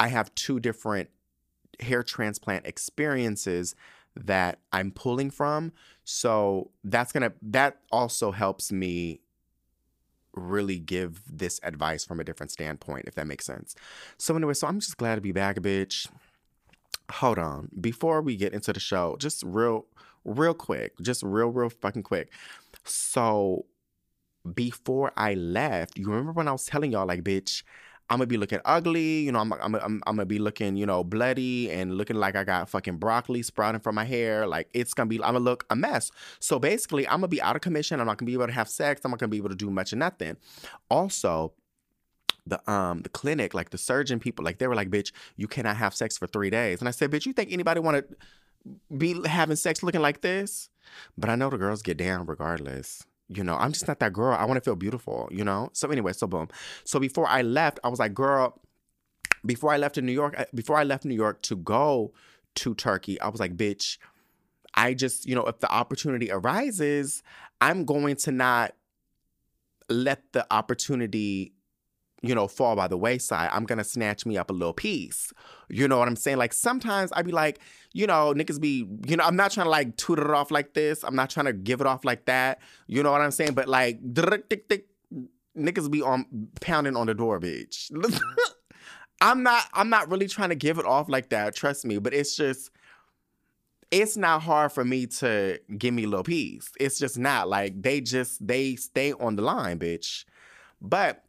I 0.00 0.08
have 0.08 0.34
two 0.34 0.60
different 0.60 1.10
hair 1.80 2.02
transplant 2.02 2.66
experiences 2.66 3.74
that 4.16 4.60
I'm 4.72 4.90
pulling 4.90 5.30
from. 5.30 5.72
So 6.04 6.70
that's 6.84 7.12
to, 7.12 7.32
that 7.42 7.78
also 7.90 8.30
helps 8.30 8.70
me 8.70 9.20
really 10.34 10.78
give 10.78 11.22
this 11.30 11.60
advice 11.62 12.04
from 12.04 12.20
a 12.20 12.24
different 12.24 12.50
standpoint, 12.50 13.06
if 13.06 13.14
that 13.14 13.26
makes 13.26 13.46
sense. 13.46 13.74
So, 14.18 14.36
anyway, 14.36 14.54
so 14.54 14.66
I'm 14.66 14.80
just 14.80 14.96
glad 14.96 15.14
to 15.16 15.20
be 15.20 15.32
back, 15.32 15.56
bitch. 15.56 16.08
Hold 17.10 17.38
on. 17.38 17.68
Before 17.80 18.20
we 18.20 18.36
get 18.36 18.52
into 18.52 18.72
the 18.72 18.80
show, 18.80 19.16
just 19.18 19.42
real, 19.44 19.86
real 20.24 20.54
quick, 20.54 20.98
just 21.00 21.22
real, 21.22 21.48
real 21.48 21.70
fucking 21.70 22.02
quick. 22.02 22.32
So, 22.84 23.66
before 24.54 25.12
I 25.16 25.34
left, 25.34 25.98
you 25.98 26.08
remember 26.08 26.32
when 26.32 26.48
I 26.48 26.52
was 26.52 26.66
telling 26.66 26.92
y'all, 26.92 27.06
like, 27.06 27.22
bitch, 27.22 27.62
I'm 28.10 28.18
gonna 28.18 28.26
be 28.26 28.36
looking 28.36 28.60
ugly, 28.64 29.20
you 29.20 29.32
know. 29.32 29.38
I'm, 29.38 29.52
I'm, 29.54 29.74
I'm, 29.74 30.02
I'm 30.06 30.16
gonna 30.16 30.26
be 30.26 30.38
looking, 30.38 30.76
you 30.76 30.84
know, 30.84 31.02
bloody 31.02 31.70
and 31.70 31.96
looking 31.96 32.16
like 32.16 32.36
I 32.36 32.44
got 32.44 32.68
fucking 32.68 32.98
broccoli 32.98 33.42
sprouting 33.42 33.80
from 33.80 33.94
my 33.94 34.04
hair. 34.04 34.46
Like 34.46 34.68
it's 34.74 34.92
gonna 34.92 35.08
be, 35.08 35.16
I'm 35.16 35.32
gonna 35.32 35.40
look 35.40 35.64
a 35.70 35.76
mess. 35.76 36.10
So 36.38 36.58
basically, 36.58 37.08
I'm 37.08 37.16
gonna 37.16 37.28
be 37.28 37.40
out 37.40 37.56
of 37.56 37.62
commission. 37.62 38.00
I'm 38.00 38.06
not 38.06 38.18
gonna 38.18 38.26
be 38.26 38.34
able 38.34 38.46
to 38.46 38.52
have 38.52 38.68
sex. 38.68 39.00
I'm 39.04 39.10
not 39.10 39.20
gonna 39.20 39.30
be 39.30 39.38
able 39.38 39.48
to 39.48 39.54
do 39.54 39.70
much 39.70 39.92
of 39.92 39.98
nothing. 39.98 40.36
Also, 40.90 41.54
the 42.46 42.70
um 42.70 43.00
the 43.00 43.08
clinic, 43.08 43.54
like 43.54 43.70
the 43.70 43.78
surgeon 43.78 44.20
people, 44.20 44.44
like 44.44 44.58
they 44.58 44.68
were 44.68 44.74
like, 44.74 44.90
"Bitch, 44.90 45.12
you 45.36 45.48
cannot 45.48 45.76
have 45.76 45.94
sex 45.94 46.18
for 46.18 46.26
three 46.26 46.50
days." 46.50 46.80
And 46.80 46.88
I 46.88 46.90
said, 46.90 47.10
"Bitch, 47.10 47.24
you 47.24 47.32
think 47.32 47.52
anybody 47.52 47.80
want 47.80 48.06
to 48.06 48.16
be 48.96 49.26
having 49.26 49.56
sex 49.56 49.82
looking 49.82 50.02
like 50.02 50.20
this?" 50.20 50.68
But 51.16 51.30
I 51.30 51.36
know 51.36 51.48
the 51.48 51.56
girls 51.56 51.80
get 51.80 51.96
down 51.96 52.26
regardless 52.26 53.06
you 53.36 53.44
know, 53.44 53.56
I'm 53.56 53.72
just 53.72 53.88
not 53.88 53.98
that 54.00 54.12
girl. 54.12 54.36
I 54.36 54.44
want 54.44 54.56
to 54.56 54.60
feel 54.60 54.76
beautiful, 54.76 55.28
you 55.30 55.44
know? 55.44 55.70
So 55.72 55.88
anyway, 55.90 56.12
so 56.12 56.26
boom. 56.26 56.48
So 56.84 56.98
before 56.98 57.26
I 57.26 57.42
left, 57.42 57.80
I 57.84 57.88
was 57.88 57.98
like, 57.98 58.14
girl, 58.14 58.60
before 59.44 59.72
I 59.72 59.76
left 59.76 59.98
in 59.98 60.06
New 60.06 60.12
York, 60.12 60.34
uh, 60.38 60.44
before 60.54 60.76
I 60.76 60.84
left 60.84 61.04
New 61.04 61.14
York 61.14 61.42
to 61.42 61.56
go 61.56 62.12
to 62.56 62.74
Turkey, 62.74 63.20
I 63.20 63.28
was 63.28 63.40
like, 63.40 63.56
bitch, 63.56 63.98
I 64.74 64.94
just, 64.94 65.26
you 65.26 65.34
know, 65.34 65.44
if 65.44 65.60
the 65.60 65.70
opportunity 65.70 66.30
arises, 66.30 67.22
I'm 67.60 67.84
going 67.84 68.16
to 68.16 68.32
not 68.32 68.74
let 69.88 70.32
the 70.32 70.46
opportunity 70.50 71.52
you 72.26 72.34
know, 72.34 72.48
fall 72.48 72.76
by 72.76 72.88
the 72.88 72.96
wayside. 72.96 73.50
I'm 73.52 73.64
gonna 73.64 73.84
snatch 73.84 74.24
me 74.24 74.36
up 74.36 74.50
a 74.50 74.52
little 74.52 74.72
piece. 74.72 75.32
You 75.68 75.88
know 75.88 75.98
what 75.98 76.08
I'm 76.08 76.16
saying? 76.16 76.38
Like 76.38 76.52
sometimes 76.52 77.10
I'd 77.14 77.26
be 77.26 77.32
like, 77.32 77.60
you 77.92 78.06
know, 78.06 78.34
niggas 78.34 78.60
be, 78.60 78.86
you 79.06 79.16
know, 79.16 79.24
I'm 79.24 79.36
not 79.36 79.52
trying 79.52 79.66
to 79.66 79.70
like 79.70 79.96
toot 79.96 80.18
it 80.18 80.30
off 80.30 80.50
like 80.50 80.74
this. 80.74 81.04
I'm 81.04 81.16
not 81.16 81.30
trying 81.30 81.46
to 81.46 81.52
give 81.52 81.80
it 81.80 81.86
off 81.86 82.04
like 82.04 82.26
that. 82.26 82.60
You 82.86 83.02
know 83.02 83.12
what 83.12 83.20
I'm 83.20 83.30
saying? 83.30 83.54
But 83.54 83.68
like, 83.68 84.00
niggas 85.56 85.90
be 85.90 86.02
on 86.02 86.48
pounding 86.60 86.96
on 86.96 87.06
the 87.06 87.14
door, 87.14 87.40
bitch. 87.40 87.90
I'm 89.20 89.42
not. 89.42 89.64
I'm 89.72 89.88
not 89.88 90.10
really 90.10 90.28
trying 90.28 90.50
to 90.50 90.54
give 90.54 90.78
it 90.78 90.84
off 90.84 91.08
like 91.08 91.30
that. 91.30 91.54
Trust 91.54 91.84
me. 91.84 91.98
But 91.98 92.14
it's 92.14 92.36
just. 92.36 92.70
It's 93.90 94.16
not 94.16 94.42
hard 94.42 94.72
for 94.72 94.84
me 94.84 95.06
to 95.06 95.60
give 95.78 95.94
me 95.94 96.04
a 96.04 96.08
little 96.08 96.24
piece. 96.24 96.72
It's 96.80 96.98
just 96.98 97.16
not 97.16 97.48
like 97.48 97.80
they 97.80 98.00
just 98.00 98.44
they 98.44 98.74
stay 98.74 99.12
on 99.12 99.36
the 99.36 99.42
line, 99.42 99.78
bitch. 99.78 100.24
But 100.80 101.22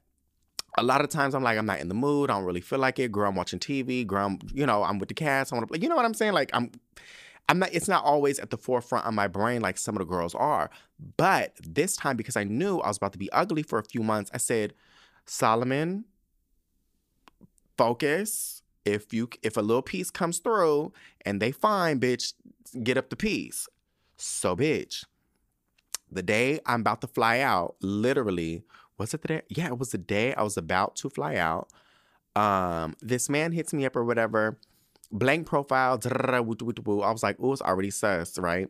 a 0.77 0.83
lot 0.83 1.01
of 1.01 1.09
times 1.09 1.33
I'm 1.33 1.43
like, 1.43 1.57
I'm 1.57 1.65
not 1.65 1.79
in 1.79 1.87
the 1.87 1.93
mood. 1.93 2.29
I 2.29 2.33
don't 2.33 2.45
really 2.45 2.61
feel 2.61 2.79
like 2.79 2.99
it. 2.99 3.11
Girl, 3.11 3.29
I'm 3.29 3.35
watching 3.35 3.59
TV. 3.59 4.05
Girl, 4.05 4.25
I'm, 4.25 4.39
you 4.53 4.65
know, 4.65 4.83
I'm 4.83 4.99
with 4.99 5.09
the 5.09 5.15
cast. 5.15 5.51
I 5.51 5.55
want 5.55 5.67
to 5.67 5.71
play. 5.71 5.81
You 5.81 5.89
know 5.89 5.95
what 5.95 6.05
I'm 6.05 6.13
saying? 6.13 6.33
Like, 6.33 6.49
I'm, 6.53 6.71
I'm 7.47 7.59
not, 7.59 7.73
it's 7.73 7.87
not 7.87 8.03
always 8.03 8.39
at 8.39 8.49
the 8.49 8.57
forefront 8.57 9.05
of 9.05 9.13
my 9.13 9.27
brain 9.27 9.61
like 9.61 9.77
some 9.77 9.95
of 9.95 9.99
the 9.99 10.05
girls 10.05 10.35
are. 10.35 10.69
But 11.17 11.53
this 11.61 11.95
time, 11.95 12.17
because 12.17 12.35
I 12.35 12.43
knew 12.43 12.79
I 12.79 12.87
was 12.87 12.97
about 12.97 13.13
to 13.13 13.19
be 13.19 13.31
ugly 13.31 13.63
for 13.63 13.79
a 13.79 13.83
few 13.83 14.01
months, 14.01 14.31
I 14.33 14.37
said, 14.37 14.73
Solomon, 15.25 16.05
focus. 17.77 18.61
If 18.83 19.13
you, 19.13 19.29
if 19.41 19.57
a 19.57 19.61
little 19.61 19.81
piece 19.81 20.11
comes 20.11 20.37
through 20.39 20.93
and 21.25 21.41
they 21.41 21.51
find, 21.51 21.99
bitch, 21.99 22.33
get 22.83 22.97
up 22.97 23.09
the 23.09 23.15
piece. 23.15 23.67
So, 24.17 24.55
bitch, 24.55 25.05
the 26.11 26.21
day 26.21 26.59
I'm 26.65 26.81
about 26.81 27.01
to 27.01 27.07
fly 27.07 27.39
out, 27.39 27.75
literally 27.81 28.63
was 28.97 29.13
it 29.13 29.21
the 29.21 29.27
day? 29.27 29.41
Yeah, 29.49 29.67
it 29.67 29.77
was 29.77 29.91
the 29.91 29.97
day 29.97 30.33
I 30.33 30.43
was 30.43 30.57
about 30.57 30.95
to 30.97 31.09
fly 31.09 31.35
out. 31.35 31.69
Um, 32.35 32.95
this 33.01 33.29
man 33.29 33.51
hits 33.51 33.73
me 33.73 33.85
up 33.85 33.95
or 33.95 34.03
whatever, 34.03 34.57
blank 35.11 35.47
profile. 35.47 35.99
I 36.03 36.39
was 36.39 37.23
like, 37.23 37.37
oh, 37.39 37.53
it's 37.53 37.61
already 37.61 37.91
sus, 37.91 38.37
right? 38.37 38.69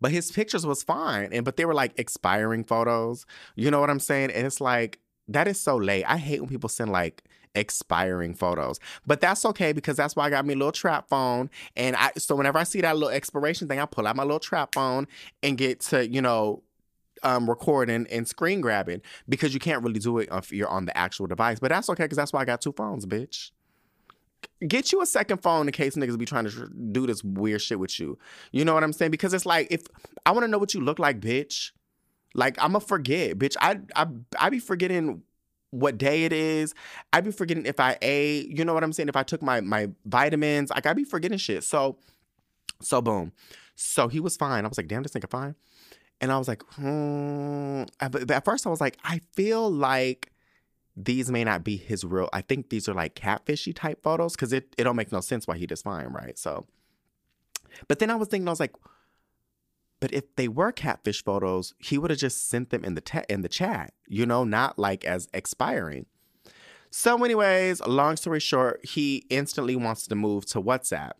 But 0.00 0.12
his 0.12 0.30
pictures 0.30 0.66
was 0.66 0.82
fine, 0.82 1.32
and 1.32 1.44
but 1.44 1.56
they 1.56 1.64
were 1.64 1.74
like 1.74 1.98
expiring 1.98 2.64
photos. 2.64 3.24
You 3.54 3.70
know 3.70 3.80
what 3.80 3.90
I'm 3.90 4.00
saying? 4.00 4.30
And 4.30 4.46
it's 4.46 4.60
like 4.60 4.98
that 5.28 5.48
is 5.48 5.60
so 5.60 5.76
late. 5.76 6.04
I 6.04 6.18
hate 6.18 6.40
when 6.40 6.48
people 6.48 6.68
send 6.68 6.90
like 6.90 7.24
expiring 7.54 8.34
photos. 8.34 8.78
But 9.06 9.20
that's 9.20 9.44
okay 9.46 9.72
because 9.72 9.96
that's 9.96 10.14
why 10.14 10.26
I 10.26 10.30
got 10.30 10.44
me 10.44 10.54
a 10.54 10.56
little 10.56 10.72
trap 10.72 11.08
phone. 11.08 11.50
And 11.74 11.96
I 11.96 12.12
so 12.18 12.34
whenever 12.36 12.58
I 12.58 12.64
see 12.64 12.80
that 12.82 12.96
little 12.96 13.08
expiration 13.08 13.68
thing, 13.68 13.80
I 13.80 13.86
pull 13.86 14.06
out 14.06 14.16
my 14.16 14.22
little 14.22 14.40
trap 14.40 14.74
phone 14.74 15.08
and 15.42 15.56
get 15.56 15.80
to, 15.80 16.06
you 16.06 16.20
know, 16.20 16.62
um, 17.22 17.48
recording 17.48 18.06
and 18.10 18.26
screen 18.26 18.60
grabbing 18.60 19.02
because 19.28 19.54
you 19.54 19.60
can't 19.60 19.82
really 19.82 19.98
do 19.98 20.18
it 20.18 20.28
if 20.32 20.52
you're 20.52 20.68
on 20.68 20.86
the 20.86 20.96
actual 20.96 21.26
device. 21.26 21.58
But 21.58 21.70
that's 21.70 21.88
okay 21.90 22.04
because 22.04 22.16
that's 22.16 22.32
why 22.32 22.40
I 22.40 22.44
got 22.44 22.60
two 22.60 22.72
phones, 22.72 23.06
bitch. 23.06 23.50
Get 24.66 24.92
you 24.92 25.02
a 25.02 25.06
second 25.06 25.38
phone 25.42 25.66
in 25.66 25.72
case 25.72 25.96
niggas 25.96 26.18
be 26.18 26.24
trying 26.24 26.44
to 26.48 26.70
do 26.92 27.06
this 27.06 27.22
weird 27.24 27.62
shit 27.62 27.78
with 27.78 27.98
you. 27.98 28.18
You 28.52 28.64
know 28.64 28.74
what 28.74 28.84
I'm 28.84 28.92
saying? 28.92 29.10
Because 29.10 29.34
it's 29.34 29.46
like 29.46 29.68
if 29.70 29.86
I 30.24 30.32
want 30.32 30.44
to 30.44 30.48
know 30.48 30.58
what 30.58 30.74
you 30.74 30.80
look 30.80 30.98
like, 30.98 31.20
bitch. 31.20 31.72
Like 32.34 32.62
I'ma 32.62 32.80
forget, 32.80 33.38
bitch. 33.38 33.56
I 33.60 33.80
I 33.94 34.06
I 34.38 34.50
be 34.50 34.58
forgetting 34.58 35.22
what 35.70 35.98
day 35.98 36.24
it 36.24 36.32
is. 36.32 36.74
I 37.12 37.20
be 37.22 37.30
forgetting 37.30 37.66
if 37.66 37.80
I 37.80 37.96
ate. 38.02 38.56
You 38.56 38.64
know 38.64 38.74
what 38.74 38.84
I'm 38.84 38.92
saying? 38.92 39.08
If 39.08 39.16
I 39.16 39.22
took 39.22 39.42
my 39.42 39.60
my 39.62 39.88
vitamins, 40.04 40.70
like 40.70 40.86
I 40.86 40.92
be 40.92 41.04
forgetting 41.04 41.38
shit. 41.38 41.64
So 41.64 41.96
so 42.82 43.00
boom. 43.00 43.32
So 43.74 44.08
he 44.08 44.20
was 44.20 44.36
fine. 44.36 44.64
I 44.64 44.68
was 44.68 44.78
like, 44.78 44.88
damn, 44.88 45.02
this 45.02 45.12
nigga 45.12 45.30
fine. 45.30 45.54
And 46.20 46.32
I 46.32 46.38
was 46.38 46.48
like, 46.48 46.62
hmm. 46.74 47.84
At 48.00 48.44
first, 48.44 48.66
I 48.66 48.70
was 48.70 48.80
like, 48.80 48.98
I 49.04 49.20
feel 49.34 49.70
like 49.70 50.32
these 50.96 51.30
may 51.30 51.44
not 51.44 51.62
be 51.62 51.76
his 51.76 52.04
real. 52.04 52.28
I 52.32 52.40
think 52.40 52.70
these 52.70 52.88
are 52.88 52.94
like 52.94 53.14
catfishy 53.14 53.74
type 53.74 54.02
photos 54.02 54.34
because 54.34 54.52
it, 54.52 54.74
it 54.78 54.84
don't 54.84 54.96
make 54.96 55.12
no 55.12 55.20
sense 55.20 55.46
why 55.46 55.58
he 55.58 55.66
just 55.66 55.84
fine, 55.84 56.08
right? 56.08 56.38
So, 56.38 56.66
but 57.86 57.98
then 57.98 58.10
I 58.10 58.14
was 58.14 58.28
thinking, 58.28 58.48
I 58.48 58.52
was 58.52 58.60
like, 58.60 58.74
but 60.00 60.12
if 60.12 60.34
they 60.36 60.48
were 60.48 60.72
catfish 60.72 61.22
photos, 61.22 61.74
he 61.78 61.98
would 61.98 62.10
have 62.10 62.18
just 62.18 62.48
sent 62.48 62.70
them 62.70 62.84
in 62.84 62.94
the 62.94 63.00
te- 63.00 63.24
in 63.28 63.42
the 63.42 63.48
chat, 63.48 63.92
you 64.06 64.24
know, 64.24 64.44
not 64.44 64.78
like 64.78 65.04
as 65.04 65.28
expiring. 65.34 66.06
So, 66.90 67.22
anyways, 67.22 67.80
long 67.86 68.16
story 68.16 68.40
short, 68.40 68.84
he 68.84 69.26
instantly 69.28 69.76
wants 69.76 70.06
to 70.06 70.14
move 70.14 70.46
to 70.46 70.62
WhatsApp. 70.62 71.12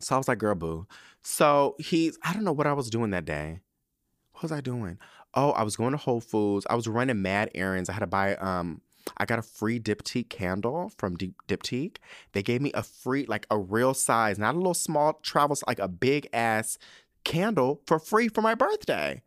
So 0.00 0.14
I 0.14 0.18
was 0.18 0.26
like, 0.26 0.38
girl, 0.38 0.54
boo. 0.54 0.86
So 1.22 1.76
he's, 1.78 2.18
I 2.24 2.32
don't 2.32 2.44
know 2.44 2.52
what 2.52 2.66
I 2.66 2.72
was 2.72 2.90
doing 2.90 3.10
that 3.10 3.24
day. 3.24 3.60
What 4.40 4.44
was 4.44 4.52
I 4.52 4.62
doing? 4.62 4.96
Oh, 5.34 5.50
I 5.50 5.62
was 5.64 5.76
going 5.76 5.90
to 5.90 5.98
Whole 5.98 6.22
Foods. 6.22 6.66
I 6.70 6.74
was 6.74 6.88
running 6.88 7.20
mad 7.20 7.50
errands. 7.54 7.90
I 7.90 7.92
had 7.92 8.00
to 8.00 8.06
buy, 8.06 8.36
um, 8.36 8.80
I 9.18 9.26
got 9.26 9.38
a 9.38 9.42
free 9.42 9.78
Diptyque 9.78 10.30
candle 10.30 10.90
from 10.96 11.16
Dip- 11.16 11.34
Diptyque. 11.46 11.98
They 12.32 12.42
gave 12.42 12.62
me 12.62 12.72
a 12.72 12.82
free, 12.82 13.26
like 13.26 13.46
a 13.50 13.58
real 13.58 13.92
size, 13.92 14.38
not 14.38 14.54
a 14.54 14.56
little 14.56 14.72
small 14.72 15.20
travel, 15.22 15.58
like 15.66 15.78
a 15.78 15.88
big 15.88 16.26
ass 16.32 16.78
candle 17.22 17.82
for 17.86 17.98
free 17.98 18.28
for 18.28 18.40
my 18.40 18.54
birthday. 18.54 19.20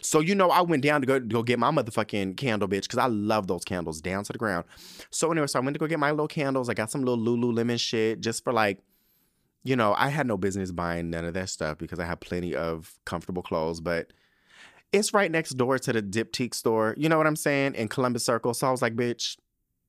So 0.00 0.20
you 0.20 0.34
know, 0.34 0.48
I 0.48 0.62
went 0.62 0.82
down 0.82 1.02
to 1.02 1.06
go 1.06 1.20
go 1.20 1.42
get 1.42 1.58
my 1.58 1.70
motherfucking 1.70 2.38
candle, 2.38 2.66
bitch, 2.66 2.82
because 2.82 2.98
I 2.98 3.06
love 3.06 3.46
those 3.46 3.64
candles 3.64 4.00
down 4.00 4.24
to 4.24 4.32
the 4.32 4.38
ground. 4.38 4.64
So 5.10 5.30
anyway, 5.30 5.46
so 5.46 5.58
I 5.58 5.62
went 5.62 5.74
to 5.74 5.78
go 5.78 5.86
get 5.86 5.98
my 5.98 6.10
little 6.10 6.26
candles. 6.26 6.70
I 6.70 6.74
got 6.74 6.90
some 6.90 7.04
little 7.04 7.22
Lululemon 7.22 7.78
shit 7.78 8.20
just 8.20 8.44
for 8.44 8.52
like, 8.52 8.80
you 9.62 9.76
know, 9.76 9.94
I 9.96 10.08
had 10.08 10.26
no 10.26 10.38
business 10.38 10.72
buying 10.72 11.10
none 11.10 11.26
of 11.26 11.34
that 11.34 11.50
stuff 11.50 11.76
because 11.76 11.98
I 11.98 12.06
have 12.06 12.20
plenty 12.20 12.54
of 12.54 12.98
comfortable 13.04 13.42
clothes, 13.42 13.80
but 13.80 14.10
it's 14.94 15.12
right 15.12 15.30
next 15.30 15.50
door 15.50 15.78
to 15.78 15.92
the 15.92 16.02
Diptyque 16.02 16.54
store. 16.54 16.94
You 16.96 17.08
know 17.08 17.18
what 17.18 17.26
I'm 17.26 17.36
saying? 17.36 17.74
In 17.74 17.88
Columbus 17.88 18.24
Circle. 18.24 18.54
So 18.54 18.68
I 18.68 18.70
was 18.70 18.80
like, 18.80 18.94
bitch, 18.94 19.36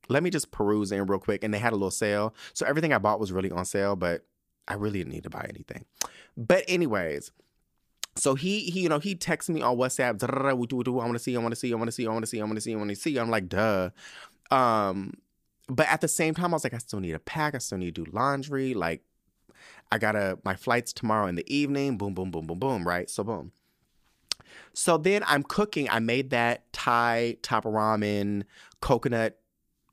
let 0.10 0.24
me 0.24 0.32
just 0.32 0.52
peruse 0.52 0.92
in 0.92 1.06
real 1.06 1.20
quick. 1.20 1.44
And 1.44 1.54
they 1.54 1.60
had 1.60 1.74
a 1.74 1.76
little 1.76 1.92
sale. 1.92 2.34
So 2.54 2.66
everything 2.66 2.92
I 2.92 2.98
bought 2.98 3.20
was 3.20 3.32
really 3.32 3.52
on 3.52 3.66
sale, 3.66 3.96
but 3.96 4.26
I 4.68 4.74
really 4.74 5.00
didn't 5.00 5.14
need 5.14 5.24
to 5.24 5.30
buy 5.30 5.46
anything. 5.48 5.86
But 6.36 6.64
anyways, 6.68 7.32
so 8.16 8.34
he 8.34 8.62
he 8.62 8.82
you 8.82 8.90
know 8.90 9.00
he 9.00 9.14
texts 9.14 9.50
me 9.50 9.62
on 9.62 9.78
WhatsApp. 9.78 10.24
I 10.24 10.54
want 10.54 11.14
to 11.14 11.20
see. 11.20 11.36
I 11.36 11.40
want 11.40 11.52
to 11.52 11.56
see. 11.56 11.72
I 11.72 11.76
want 11.76 11.88
to 11.88 11.92
see. 11.92 12.08
I 12.08 12.10
want 12.10 12.24
to 12.24 12.28
see. 12.28 12.40
I 12.40 12.44
want 12.44 12.56
to 12.56 12.62
see. 12.62 12.74
I 12.74 12.78
want 12.78 12.90
to 12.90 12.96
see. 12.96 13.18
I'm 13.18 13.30
like, 13.30 13.48
duh. 13.48 13.90
Um, 14.50 15.14
but 15.68 15.88
at 15.88 16.02
the 16.02 16.08
same 16.08 16.34
time, 16.34 16.54
I 16.54 16.56
was 16.56 16.64
like, 16.64 16.74
I 16.74 16.78
still 16.80 17.00
need 17.00 17.14
a 17.14 17.20
pack. 17.20 17.56
I 17.56 17.60
still 17.60 17.78
need 17.78 17.94
to 17.96 18.04
do 18.06 18.12
laundry. 18.12 18.74
Like, 18.74 19.04
I 19.92 19.98
gotta 20.00 20.40
my 20.44 20.56
flights 20.56 20.94
tomorrow 20.94 21.28
in 21.28 21.36
the 21.36 21.54
evening. 21.54 21.98
Boom, 21.98 22.14
boom, 22.14 22.32
boom, 22.32 22.48
boom, 22.48 22.58
boom. 22.58 22.88
Right. 22.88 23.10
So 23.10 23.24
boom. 23.24 23.52
So 24.74 24.98
then 24.98 25.24
I'm 25.26 25.44
cooking. 25.44 25.90
I 25.90 26.00
made 26.00 26.32
that 26.32 26.72
Thai 26.74 27.38
top 27.42 27.64
ramen, 27.64 28.44
coconut, 28.82 29.40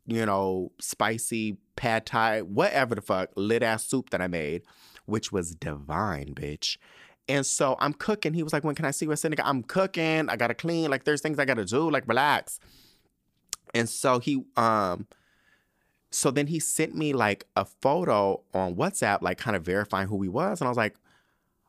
you 0.07 0.25
know, 0.27 0.73
spicy 0.81 1.59
pad 1.77 2.07
Thai, 2.07 2.43
whatever 2.43 2.95
the 2.95 3.01
fuck, 3.01 3.31
lit 3.37 3.63
ass 3.63 3.85
soup 3.87 4.11
that 4.11 4.21
I 4.21 4.27
made, 4.27 4.63
which 5.07 5.33
was 5.33 5.55
divine, 5.55 6.35
bitch. 6.35 6.77
And 7.29 7.47
so 7.47 7.77
I'm 7.79 7.93
cooking. 7.93 8.35
He 8.35 8.43
was 8.43 8.53
like, 8.53 8.65
When 8.65 8.75
can 8.75 8.85
I 8.85 8.91
see 8.91 9.07
what's 9.07 9.25
in 9.25 9.33
said, 9.33 9.41
I'm 9.41 9.63
cooking. 9.63 10.29
I 10.29 10.37
gotta 10.37 10.55
clean. 10.55 10.91
Like, 10.91 11.05
there's 11.05 11.21
things 11.21 11.39
I 11.39 11.45
gotta 11.45 11.65
do. 11.65 11.91
Like, 11.91 12.07
relax. 12.09 12.59
And 13.75 13.89
so 13.89 14.19
he, 14.19 14.45
um, 14.57 15.07
so 16.11 16.31
then 16.31 16.49
he 16.49 16.59
sent 16.59 16.95
me 16.95 17.13
like 17.13 17.47
a 17.57 17.65
photo 17.65 18.43
on 18.53 18.75
WhatsApp, 18.75 19.23
like 19.23 19.39
kind 19.39 19.57
of 19.57 19.65
verifying 19.65 20.09
who 20.09 20.21
he 20.23 20.29
was. 20.29 20.61
And 20.61 20.69
I 20.69 20.71
was 20.71 20.77
like, 20.77 20.97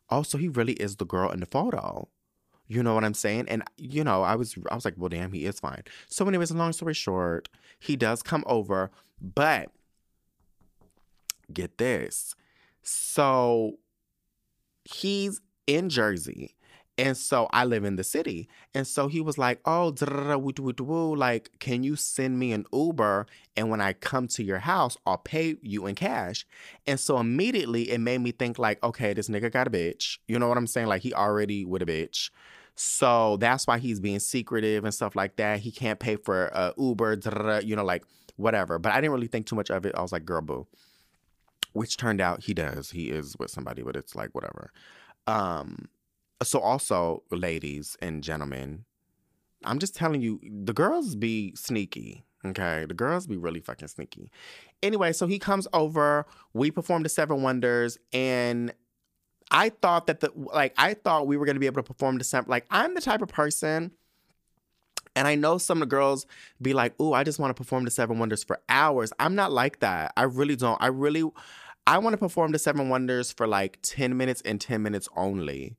Oh, 0.09 0.23
so 0.23 0.37
he 0.37 0.47
really 0.47 0.73
is 0.73 0.97
the 0.97 1.05
girl 1.05 1.31
in 1.31 1.39
the 1.39 1.45
photo. 1.45 2.07
You 2.67 2.81
know 2.81 2.93
what 2.95 3.03
I'm 3.03 3.13
saying? 3.13 3.45
And 3.49 3.63
you 3.77 4.03
know, 4.03 4.23
I 4.23 4.35
was 4.35 4.55
I 4.71 4.75
was 4.75 4.85
like, 4.85 4.95
well, 4.97 5.09
damn, 5.09 5.31
he 5.31 5.45
is 5.45 5.59
fine. 5.59 5.83
So, 6.07 6.27
anyways, 6.27 6.51
long 6.51 6.73
story 6.73 6.93
short, 6.93 7.49
he 7.79 7.95
does 7.95 8.23
come 8.23 8.43
over, 8.47 8.89
but 9.21 9.69
get 11.51 11.77
this. 11.77 12.35
So 12.81 13.73
he's 14.85 15.41
in 15.67 15.89
Jersey. 15.89 16.55
And 16.97 17.17
so 17.17 17.47
I 17.51 17.65
live 17.65 17.83
in 17.85 17.95
the 17.95 18.03
city. 18.03 18.47
And 18.75 18.85
so 18.85 19.07
he 19.07 19.19
was 19.19 19.37
like, 19.37 19.59
Oh, 19.65 19.93
like, 21.17 21.49
can 21.59 21.83
you 21.83 21.95
send 21.95 22.37
me 22.37 22.51
an 22.51 22.65
Uber? 22.71 23.25
And 23.55 23.69
when 23.69 23.81
I 23.81 23.93
come 23.93 24.27
to 24.29 24.43
your 24.43 24.59
house, 24.59 24.95
I'll 25.05 25.17
pay 25.17 25.55
you 25.61 25.87
in 25.87 25.95
cash. 25.95 26.45
And 26.85 26.99
so 26.99 27.17
immediately 27.17 27.89
it 27.91 27.99
made 27.99 28.19
me 28.19 28.31
think, 28.31 28.59
like, 28.59 28.83
okay, 28.83 29.13
this 29.13 29.27
nigga 29.27 29.51
got 29.51 29.67
a 29.67 29.71
bitch. 29.71 30.19
You 30.27 30.37
know 30.37 30.47
what 30.47 30.57
I'm 30.57 30.67
saying? 30.67 30.87
Like, 30.87 31.01
he 31.01 31.13
already 31.13 31.65
with 31.65 31.81
a 31.81 31.85
bitch. 31.85 32.29
So 32.75 33.37
that's 33.37 33.67
why 33.67 33.79
he's 33.79 33.99
being 33.99 34.19
secretive 34.19 34.83
and 34.83 34.93
stuff 34.93 35.15
like 35.15 35.35
that. 35.37 35.59
He 35.59 35.71
can't 35.71 35.99
pay 35.99 36.15
for 36.15 36.49
uh, 36.53 36.73
Uber, 36.77 37.61
you 37.63 37.75
know, 37.75 37.83
like 37.83 38.03
whatever. 38.35 38.79
But 38.79 38.93
I 38.93 38.95
didn't 39.01 39.13
really 39.13 39.27
think 39.27 39.45
too 39.45 39.55
much 39.55 39.69
of 39.69 39.85
it. 39.85 39.95
I 39.95 40.01
was 40.01 40.11
like, 40.11 40.25
girl, 40.25 40.41
boo. 40.41 40.67
Which 41.73 41.97
turned 41.97 42.21
out 42.21 42.43
he 42.43 42.53
does. 42.53 42.91
He 42.91 43.09
is 43.09 43.35
with 43.37 43.49
somebody, 43.49 43.81
but 43.81 43.95
it's 43.95 44.15
like 44.15 44.33
whatever. 44.33 44.71
Um, 45.25 45.87
so 46.41 46.59
also, 46.59 47.23
ladies 47.31 47.97
and 48.01 48.23
gentlemen, 48.23 48.85
I'm 49.63 49.79
just 49.79 49.95
telling 49.95 50.21
you, 50.21 50.39
the 50.43 50.73
girls 50.73 51.15
be 51.15 51.53
sneaky. 51.55 52.25
Okay, 52.45 52.85
the 52.85 52.93
girls 52.93 53.27
be 53.27 53.37
really 53.37 53.61
fucking 53.61 53.87
sneaky. 53.87 54.29
Anyway, 54.81 55.13
so 55.13 55.27
he 55.27 55.39
comes 55.39 55.65
over. 55.71 56.25
We 56.53 56.71
perform 56.71 57.03
the 57.03 57.09
Seven 57.09 57.41
Wonders, 57.41 57.97
and 58.11 58.73
I 59.53 59.69
thought 59.69 60.07
that 60.07 60.19
the 60.19 60.31
like 60.35 60.73
I 60.77 60.95
thought 60.95 61.27
we 61.27 61.37
were 61.37 61.45
gonna 61.45 61.59
be 61.59 61.67
able 61.67 61.81
to 61.81 61.87
perform 61.87 62.17
the 62.17 62.23
seven. 62.23 62.49
Like 62.49 62.65
I'm 62.71 62.95
the 62.95 63.01
type 63.01 63.21
of 63.21 63.29
person, 63.29 63.91
and 65.15 65.27
I 65.27 65.35
know 65.35 65.59
some 65.59 65.77
of 65.77 65.81
the 65.81 65.95
girls 65.95 66.25
be 66.61 66.73
like, 66.73 66.93
"Oh, 66.99 67.13
I 67.13 67.23
just 67.23 67.39
want 67.39 67.55
to 67.55 67.61
perform 67.61 67.85
the 67.85 67.91
Seven 67.91 68.19
Wonders 68.19 68.43
for 68.43 68.59
hours." 68.67 69.13
I'm 69.19 69.35
not 69.35 69.51
like 69.51 69.79
that. 69.79 70.11
I 70.17 70.23
really 70.23 70.55
don't. 70.55 70.81
I 70.81 70.87
really, 70.87 71.23
I 71.85 71.99
want 71.99 72.13
to 72.13 72.17
perform 72.17 72.51
the 72.51 72.59
Seven 72.59 72.89
Wonders 72.89 73.31
for 73.31 73.47
like 73.47 73.77
ten 73.83 74.17
minutes 74.17 74.41
and 74.43 74.59
ten 74.59 74.81
minutes 74.81 75.07
only. 75.15 75.77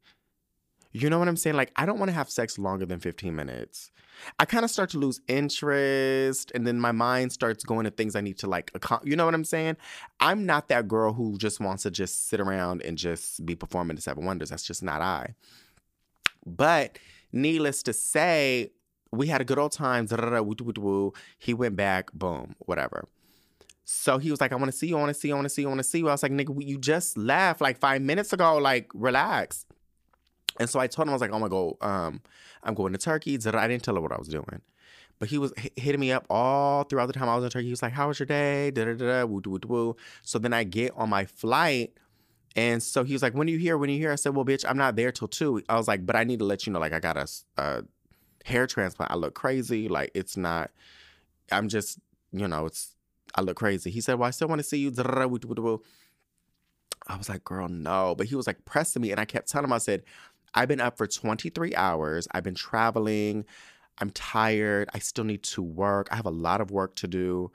You 0.96 1.10
know 1.10 1.18
what 1.18 1.26
I'm 1.26 1.36
saying? 1.36 1.56
Like, 1.56 1.72
I 1.74 1.86
don't 1.86 1.98
want 1.98 2.10
to 2.10 2.14
have 2.14 2.30
sex 2.30 2.56
longer 2.56 2.86
than 2.86 3.00
15 3.00 3.34
minutes. 3.34 3.90
I 4.38 4.44
kind 4.44 4.64
of 4.64 4.70
start 4.70 4.90
to 4.90 4.98
lose 4.98 5.20
interest, 5.26 6.52
and 6.54 6.64
then 6.64 6.78
my 6.78 6.92
mind 6.92 7.32
starts 7.32 7.64
going 7.64 7.82
to 7.82 7.90
things 7.90 8.14
I 8.14 8.20
need 8.20 8.38
to 8.38 8.46
like. 8.46 8.70
You 9.02 9.16
know 9.16 9.24
what 9.24 9.34
I'm 9.34 9.44
saying? 9.44 9.76
I'm 10.20 10.46
not 10.46 10.68
that 10.68 10.86
girl 10.86 11.12
who 11.12 11.36
just 11.36 11.58
wants 11.58 11.82
to 11.82 11.90
just 11.90 12.28
sit 12.28 12.38
around 12.38 12.82
and 12.82 12.96
just 12.96 13.44
be 13.44 13.56
performing 13.56 13.96
the 13.96 14.02
Seven 14.02 14.24
Wonders. 14.24 14.50
That's 14.50 14.62
just 14.62 14.84
not 14.84 15.02
I. 15.02 15.34
But 16.46 17.00
needless 17.32 17.82
to 17.82 17.92
say, 17.92 18.70
we 19.10 19.26
had 19.26 19.40
a 19.40 19.44
good 19.44 19.58
old 19.58 19.72
time. 19.72 20.06
He 21.38 21.54
went 21.54 21.74
back, 21.74 22.12
boom, 22.12 22.54
whatever. 22.60 23.08
So 23.84 24.18
he 24.18 24.30
was 24.30 24.40
like, 24.40 24.52
I 24.52 24.56
want 24.56 24.70
to 24.70 24.76
see 24.76 24.86
you, 24.86 24.96
I 24.96 25.00
want 25.00 25.10
to 25.10 25.14
see 25.14 25.28
you, 25.28 25.34
I 25.34 25.38
want 25.38 25.46
to 25.46 25.50
see 25.50 25.62
you, 25.62 25.68
I 25.68 25.70
want 25.70 25.80
to 25.80 25.84
see 25.84 25.98
you. 25.98 26.08
I 26.08 26.12
was 26.12 26.22
like, 26.22 26.32
nigga, 26.32 26.56
you 26.64 26.78
just 26.78 27.18
left 27.18 27.60
like 27.60 27.78
five 27.78 28.00
minutes 28.00 28.32
ago. 28.32 28.58
Like, 28.58 28.90
relax. 28.94 29.66
And 30.58 30.70
so 30.70 30.78
I 30.78 30.86
told 30.86 31.08
him, 31.08 31.10
I 31.10 31.14
was 31.14 31.20
like, 31.20 31.32
oh 31.32 31.38
my 31.38 31.48
God, 31.48 31.74
um, 31.80 32.20
I'm 32.62 32.74
going 32.74 32.92
to 32.92 32.98
Turkey. 32.98 33.34
I 33.34 33.68
didn't 33.68 33.82
tell 33.82 33.96
him 33.96 34.02
what 34.02 34.12
I 34.12 34.18
was 34.18 34.28
doing. 34.28 34.62
But 35.18 35.28
he 35.28 35.38
was 35.38 35.52
hitting 35.76 36.00
me 36.00 36.12
up 36.12 36.26
all 36.28 36.84
throughout 36.84 37.06
the 37.06 37.12
time 37.12 37.28
I 37.28 37.36
was 37.36 37.44
in 37.44 37.50
Turkey. 37.50 37.66
He 37.66 37.70
was 37.70 37.82
like, 37.82 37.92
how 37.92 38.08
was 38.08 38.18
your 38.18 38.26
day? 38.26 38.70
Da, 38.70 38.84
da, 38.84 38.94
da, 38.94 39.24
woo, 39.24 39.42
woo, 39.44 39.60
woo. 39.66 39.96
So 40.22 40.38
then 40.38 40.52
I 40.52 40.64
get 40.64 40.92
on 40.96 41.08
my 41.08 41.24
flight. 41.24 41.92
And 42.56 42.82
so 42.82 43.02
he 43.04 43.12
was 43.12 43.22
like, 43.22 43.34
when 43.34 43.48
are 43.48 43.50
you 43.50 43.58
here? 43.58 43.76
When 43.78 43.90
are 43.90 43.92
you 43.92 43.98
here? 43.98 44.12
I 44.12 44.16
said, 44.16 44.34
well, 44.34 44.44
bitch, 44.44 44.64
I'm 44.68 44.76
not 44.76 44.96
there 44.96 45.10
till 45.10 45.28
two. 45.28 45.62
I 45.68 45.76
was 45.76 45.88
like, 45.88 46.06
but 46.06 46.14
I 46.14 46.24
need 46.24 46.38
to 46.38 46.44
let 46.44 46.66
you 46.66 46.72
know, 46.72 46.78
like, 46.78 46.92
I 46.92 47.00
got 47.00 47.16
a, 47.16 47.28
a 47.56 47.82
hair 48.44 48.66
transplant. 48.66 49.10
I 49.10 49.16
look 49.16 49.34
crazy. 49.34 49.88
Like, 49.88 50.10
it's 50.14 50.36
not, 50.36 50.70
I'm 51.50 51.68
just, 51.68 51.98
you 52.32 52.46
know, 52.46 52.66
it's, 52.66 52.94
I 53.34 53.40
look 53.40 53.56
crazy. 53.56 53.90
He 53.90 54.00
said, 54.00 54.18
well, 54.18 54.28
I 54.28 54.30
still 54.30 54.48
want 54.48 54.60
to 54.60 54.64
see 54.64 54.78
you. 54.78 54.92
I 57.06 57.16
was 57.16 57.28
like, 57.28 57.44
girl, 57.44 57.68
no. 57.68 58.14
But 58.16 58.28
he 58.28 58.36
was 58.36 58.46
like 58.46 58.64
pressing 58.64 59.02
me. 59.02 59.10
And 59.10 59.20
I 59.20 59.24
kept 59.24 59.48
telling 59.48 59.64
him, 59.64 59.72
I 59.72 59.78
said, 59.78 60.04
I've 60.54 60.68
been 60.68 60.80
up 60.80 60.96
for 60.96 61.06
23 61.06 61.74
hours. 61.74 62.28
I've 62.32 62.44
been 62.44 62.54
traveling. 62.54 63.44
I'm 63.98 64.10
tired. 64.10 64.88
I 64.94 64.98
still 64.98 65.24
need 65.24 65.42
to 65.44 65.62
work. 65.62 66.08
I 66.10 66.16
have 66.16 66.26
a 66.26 66.30
lot 66.30 66.60
of 66.60 66.70
work 66.70 66.96
to 66.96 67.08
do. 67.08 67.50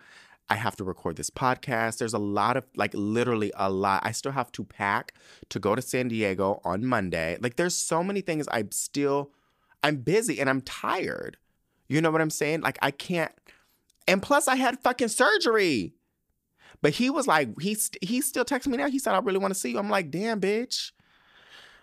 I 0.49 0.55
have 0.55 0.75
to 0.77 0.83
record 0.83 1.15
this 1.15 1.29
podcast. 1.29 1.99
There's 1.99 2.13
a 2.13 2.19
lot 2.19 2.57
of, 2.57 2.65
like, 2.75 2.91
literally 2.93 3.51
a 3.55 3.69
lot. 3.69 4.01
I 4.03 4.12
still 4.12 4.31
have 4.31 4.51
to 4.53 4.63
pack 4.63 5.13
to 5.49 5.59
go 5.59 5.75
to 5.75 5.81
San 5.81 6.07
Diego 6.07 6.59
on 6.63 6.85
Monday. 6.85 7.38
Like, 7.39 7.55
there's 7.55 7.75
so 7.75 8.03
many 8.03 8.21
things 8.21 8.47
I'm 8.51 8.71
still, 8.71 9.31
I'm 9.83 9.97
busy 9.97 10.39
and 10.39 10.49
I'm 10.49 10.62
tired. 10.62 11.38
You 11.88 12.01
know 12.01 12.09
what 12.09 12.21
I'm 12.21 12.31
saying? 12.31 12.62
Like, 12.62 12.79
I 12.81 12.91
can't. 12.91 13.31
And 14.07 14.23
plus, 14.23 14.47
I 14.47 14.55
had 14.55 14.79
fucking 14.79 15.09
surgery. 15.09 15.93
But 16.81 16.93
he 16.93 17.09
was 17.09 17.27
like, 17.27 17.49
he's 17.59 17.91
he 18.01 18.21
still 18.21 18.45
texting 18.45 18.67
me 18.67 18.77
now. 18.77 18.89
He 18.89 18.99
said, 18.99 19.13
I 19.13 19.19
really 19.19 19.38
want 19.38 19.53
to 19.53 19.59
see 19.59 19.71
you. 19.71 19.79
I'm 19.79 19.89
like, 19.89 20.09
damn, 20.09 20.39
bitch. 20.39 20.91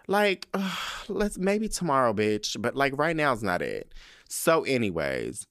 Like, 0.06 0.48
ugh, 0.54 0.78
let's 1.08 1.38
maybe 1.38 1.68
tomorrow, 1.68 2.12
bitch. 2.12 2.60
But 2.60 2.76
like 2.76 2.96
right 2.98 3.16
now 3.16 3.32
is 3.32 3.42
not 3.42 3.62
it. 3.62 3.92
So, 4.28 4.64
anyways, 4.64 5.46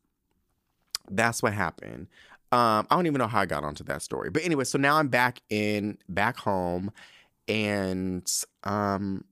that's 1.10 1.42
what 1.42 1.54
happened. 1.54 2.08
Um, 2.52 2.88
I 2.90 2.96
don't 2.96 3.08
even 3.08 3.20
know 3.20 3.28
how 3.28 3.42
I 3.42 3.46
got 3.46 3.64
onto 3.64 3.84
that 3.86 4.02
story. 4.02 4.30
But 4.30 4.44
anyway, 4.46 4.64
so 4.64 4.78
now 4.78 4.98
I'm 4.98 5.08
back 5.08 5.42
in 5.50 5.98
back 6.08 6.38
home 6.38 6.92
and 7.48 8.32
um 8.64 9.26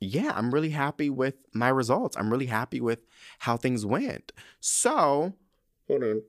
yeah, 0.00 0.32
I'm 0.34 0.52
really 0.52 0.70
happy 0.70 1.10
with 1.10 1.34
my 1.52 1.68
results. 1.68 2.16
I'm 2.16 2.30
really 2.30 2.46
happy 2.46 2.80
with 2.80 3.00
how 3.40 3.56
things 3.56 3.84
went. 3.84 4.32
So, 4.60 5.32
hold 5.88 6.04
on. 6.04 6.22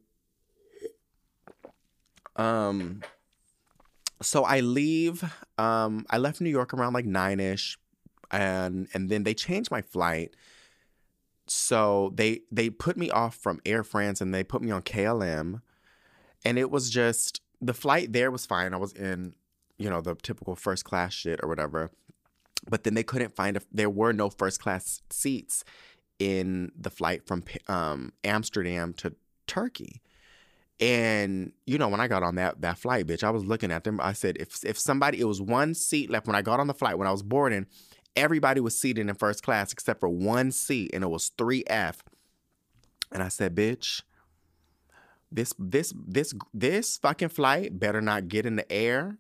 Um 2.36 3.02
so 4.22 4.44
I 4.44 4.60
leave. 4.60 5.24
Um, 5.58 6.06
I 6.10 6.18
left 6.18 6.42
New 6.42 6.50
York 6.50 6.74
around 6.74 6.94
like 6.94 7.06
nine 7.06 7.40
ish, 7.40 7.78
and 8.32 8.88
and 8.94 9.10
then 9.10 9.24
they 9.24 9.34
changed 9.34 9.72
my 9.72 9.82
flight. 9.82 10.36
So 11.48 12.12
they 12.16 12.42
they 12.52 12.70
put 12.70 12.98
me 12.98 13.10
off 13.10 13.36
from 13.36 13.60
Air 13.66 13.84
France 13.84 14.22
and 14.22 14.34
they 14.34 14.44
put 14.44 14.62
me 14.62 14.72
on 14.72 14.82
KLM, 14.82 15.62
and 16.46 16.60
it 16.60 16.70
was 16.70 16.90
just 16.90 17.42
the 17.62 17.74
flight 17.74 18.14
there 18.14 18.32
was 18.32 18.46
fine. 18.46 18.74
I 18.74 18.78
was 18.78 18.94
in 18.94 19.34
you 19.80 19.90
know, 19.90 20.02
the 20.02 20.14
typical 20.16 20.56
first 20.56 20.86
class 20.86 21.14
shit 21.14 21.40
or 21.42 21.50
whatever. 21.50 21.90
But 22.70 22.84
then 22.84 22.94
they 22.94 23.04
couldn't 23.04 23.36
find 23.36 23.58
a, 23.58 23.62
there 23.72 23.90
were 23.90 24.12
no 24.12 24.30
first 24.30 24.60
class 24.62 25.02
seats 25.10 25.64
in 26.20 26.72
the 26.78 26.90
flight 26.90 27.26
from 27.26 27.46
um, 27.68 28.12
Amsterdam 28.24 28.94
to 28.96 29.16
Turkey. 29.48 30.02
And 30.80 31.52
you 31.66 31.78
know, 31.78 31.90
when 31.90 32.00
I 32.00 32.08
got 32.08 32.24
on 32.24 32.36
that 32.36 32.62
that 32.62 32.78
flight, 32.78 33.06
bitch, 33.08 33.24
I 33.24 33.30
was 33.30 33.46
looking 33.46 33.72
at 33.72 33.84
them. 33.84 34.00
I 34.02 34.14
said, 34.14 34.38
if 34.40 34.64
if 34.64 34.78
somebody, 34.78 35.20
it 35.20 35.26
was 35.26 35.42
one 35.42 35.74
seat 35.74 36.10
left 36.10 36.28
when 36.28 36.36
I 36.36 36.42
got 36.42 36.60
on 36.60 36.68
the 36.68 36.74
flight 36.74 36.98
when 36.98 37.08
I 37.08 37.12
was 37.12 37.24
boarding, 37.24 37.68
everybody 38.16 38.62
was 38.62 38.80
seated 38.80 39.08
in 39.10 39.16
first 39.16 39.44
class 39.44 39.74
except 39.74 40.00
for 40.00 40.10
one 40.10 40.52
seat, 40.52 40.92
and 40.94 41.04
it 41.04 41.10
was 41.10 41.32
three 41.38 41.64
F. 41.68 42.04
And 43.12 43.24
I 43.24 43.28
said, 43.28 43.56
bitch, 43.56 44.04
this 45.32 45.54
this 45.60 45.94
this 46.08 46.34
this 46.54 46.98
fucking 46.98 47.30
flight 47.30 47.80
better 47.80 48.02
not 48.02 48.28
get 48.28 48.46
in 48.46 48.56
the 48.56 48.72
air 48.72 49.18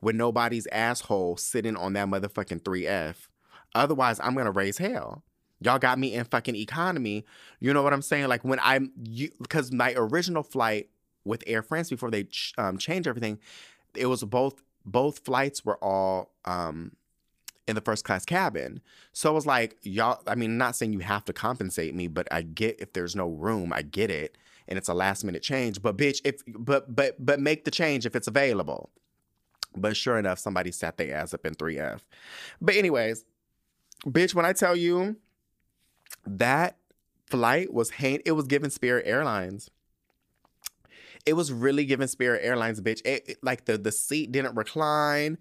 with 0.00 0.14
nobody's 0.14 0.66
asshole 0.68 1.36
sitting 1.36 1.76
on 1.76 1.92
that 1.94 2.08
motherfucking 2.08 2.62
3F. 2.62 3.28
Otherwise, 3.74 4.20
I'm 4.22 4.34
gonna 4.34 4.52
raise 4.52 4.78
hell. 4.78 5.24
Y'all 5.60 5.78
got 5.78 5.98
me 5.98 6.14
in 6.14 6.24
fucking 6.24 6.54
economy. 6.54 7.24
You 7.58 7.74
know 7.74 7.82
what 7.82 7.92
I'm 7.92 8.02
saying? 8.02 8.28
Like 8.28 8.44
when 8.44 8.60
I'm 8.62 8.92
because 9.40 9.72
my 9.72 9.92
original 9.96 10.42
flight 10.42 10.88
with 11.28 11.44
Air 11.46 11.62
France 11.62 11.90
before 11.90 12.10
they 12.10 12.24
ch- 12.24 12.54
um, 12.58 12.78
changed 12.78 13.06
everything, 13.06 13.38
it 13.94 14.06
was 14.06 14.24
both 14.24 14.62
both 14.84 15.20
flights 15.20 15.64
were 15.64 15.76
all 15.84 16.32
um, 16.44 16.92
in 17.66 17.74
the 17.74 17.80
first 17.80 18.04
class 18.04 18.24
cabin. 18.24 18.80
So 19.12 19.30
it 19.30 19.34
was 19.34 19.46
like 19.46 19.76
y'all. 19.82 20.20
I 20.26 20.34
mean, 20.34 20.58
not 20.58 20.74
saying 20.74 20.92
you 20.92 21.00
have 21.00 21.24
to 21.26 21.32
compensate 21.32 21.94
me, 21.94 22.08
but 22.08 22.26
I 22.32 22.42
get 22.42 22.80
if 22.80 22.92
there's 22.92 23.14
no 23.14 23.28
room, 23.28 23.72
I 23.72 23.82
get 23.82 24.10
it, 24.10 24.36
and 24.66 24.78
it's 24.78 24.88
a 24.88 24.94
last 24.94 25.24
minute 25.24 25.42
change. 25.42 25.82
But 25.82 25.96
bitch, 25.96 26.20
if 26.24 26.42
but 26.48 26.94
but 26.94 27.24
but 27.24 27.40
make 27.40 27.64
the 27.64 27.70
change 27.70 28.06
if 28.06 28.16
it's 28.16 28.26
available. 28.26 28.90
But 29.76 29.96
sure 29.96 30.18
enough, 30.18 30.38
somebody 30.38 30.72
sat 30.72 30.96
their 30.96 31.14
ass 31.14 31.34
up 31.34 31.44
in 31.46 31.54
3F. 31.54 32.00
But 32.60 32.74
anyways, 32.74 33.24
bitch, 34.06 34.34
when 34.34 34.46
I 34.46 34.54
tell 34.54 34.74
you 34.74 35.16
that 36.26 36.78
flight 37.26 37.72
was 37.72 37.90
hate, 37.90 38.22
it 38.24 38.32
was 38.32 38.46
given 38.46 38.70
Spirit 38.70 39.04
Airlines. 39.06 39.70
It 41.26 41.34
was 41.34 41.52
really 41.52 41.84
giving 41.84 42.06
Spirit 42.08 42.40
Airlines, 42.44 42.80
bitch. 42.80 43.00
It, 43.04 43.28
it, 43.28 43.38
like 43.42 43.64
the 43.64 43.78
the 43.78 43.92
seat 43.92 44.32
didn't 44.32 44.54
recline. 44.54 45.38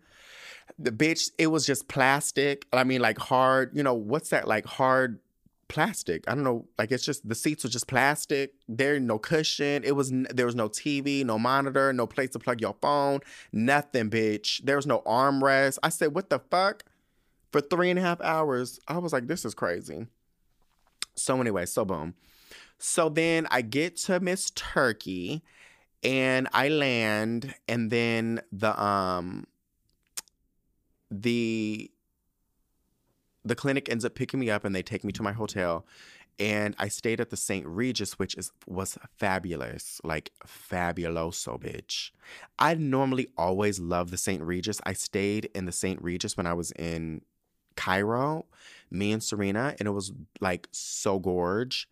The 0.78 0.92
bitch, 0.92 1.32
it 1.38 1.48
was 1.48 1.66
just 1.66 1.88
plastic. 1.88 2.66
I 2.74 2.84
mean, 2.84 3.02
like 3.02 3.18
hard. 3.18 3.72
You 3.76 3.84
know 3.84 3.94
what's 3.94 4.30
that? 4.30 4.48
Like 4.48 4.66
hard 4.66 5.20
plastic. 5.68 6.24
I 6.28 6.36
don't 6.36 6.44
know. 6.44 6.66
Like 6.78 6.92
it's 6.92 7.06
just 7.06 7.28
the 7.28 7.36
seats 7.36 7.64
were 7.64 7.70
just 7.70 7.88
plastic. 7.88 8.54
There 8.68 9.00
no 9.00 9.18
cushion. 9.18 9.84
It 9.84 9.96
was 9.96 10.12
there 10.12 10.46
was 10.46 10.56
no 10.56 10.70
TV, 10.70 11.26
no 11.26 11.38
monitor, 11.40 11.92
no 11.94 12.08
place 12.08 12.32
to 12.32 12.40
plug 12.40 12.62
your 12.62 12.76
phone. 12.82 13.20
Nothing, 13.52 14.10
bitch. 14.10 14.64
There 14.64 14.76
was 14.76 14.88
no 14.88 15.02
armrest. 15.06 15.80
I 15.84 15.90
said, 15.90 16.14
what 16.14 16.30
the 16.30 16.40
fuck? 16.40 16.84
For 17.52 17.62
three 17.62 17.90
and 17.90 17.98
a 17.98 18.02
half 18.02 18.20
hours, 18.22 18.80
I 18.88 18.98
was 18.98 19.14
like, 19.14 19.28
this 19.28 19.46
is 19.46 19.54
crazy. 19.54 20.08
So 21.16 21.40
anyway, 21.40 21.66
so 21.66 21.86
boom. 21.86 22.14
So 22.78 23.10
then 23.10 23.48
I 23.50 23.62
get 23.62 23.96
to 23.98 24.20
Miss 24.20 24.52
Turkey 24.52 25.44
and 26.08 26.48
I 26.54 26.70
land 26.70 27.54
and 27.68 27.92
then 27.92 28.42
the 28.52 28.82
um 28.82 29.46
the 31.12 31.92
the 33.44 33.56
clinic 33.56 33.90
ends 33.90 34.06
up 34.06 34.16
picking 34.16 34.40
me 34.40 34.50
up 34.50 34.64
and 34.64 34.74
they 34.74 34.82
take 34.82 35.04
me 35.04 35.12
to 35.14 35.24
my 35.24 35.34
hotel 35.34 35.86
and 36.40 36.76
I 36.78 36.88
stayed 36.88 37.20
at 37.20 37.30
the 37.30 37.38
St. 37.38 37.66
Regis, 37.66 38.20
which 38.20 38.36
is 38.36 38.52
was 38.68 38.98
fabulous, 39.18 40.00
like 40.04 40.32
fabuloso, 40.46 41.60
bitch. 41.60 42.12
I 42.60 42.76
normally 42.76 43.28
always 43.38 43.80
love 43.80 44.12
the 44.12 44.18
St. 44.18 44.42
Regis. 44.44 44.80
I 44.86 44.94
stayed 44.94 45.50
in 45.56 45.66
the 45.66 45.72
St. 45.72 46.02
Regis 46.02 46.38
when 46.38 46.46
I 46.46 46.54
was 46.54 46.72
in 46.72 47.22
Cairo, 47.76 48.46
me 48.92 49.12
and 49.12 49.24
Serena, 49.24 49.76
and 49.80 49.88
it 49.88 49.92
was 49.92 50.12
like 50.40 50.68
so 50.72 51.20
gorge. 51.20 51.90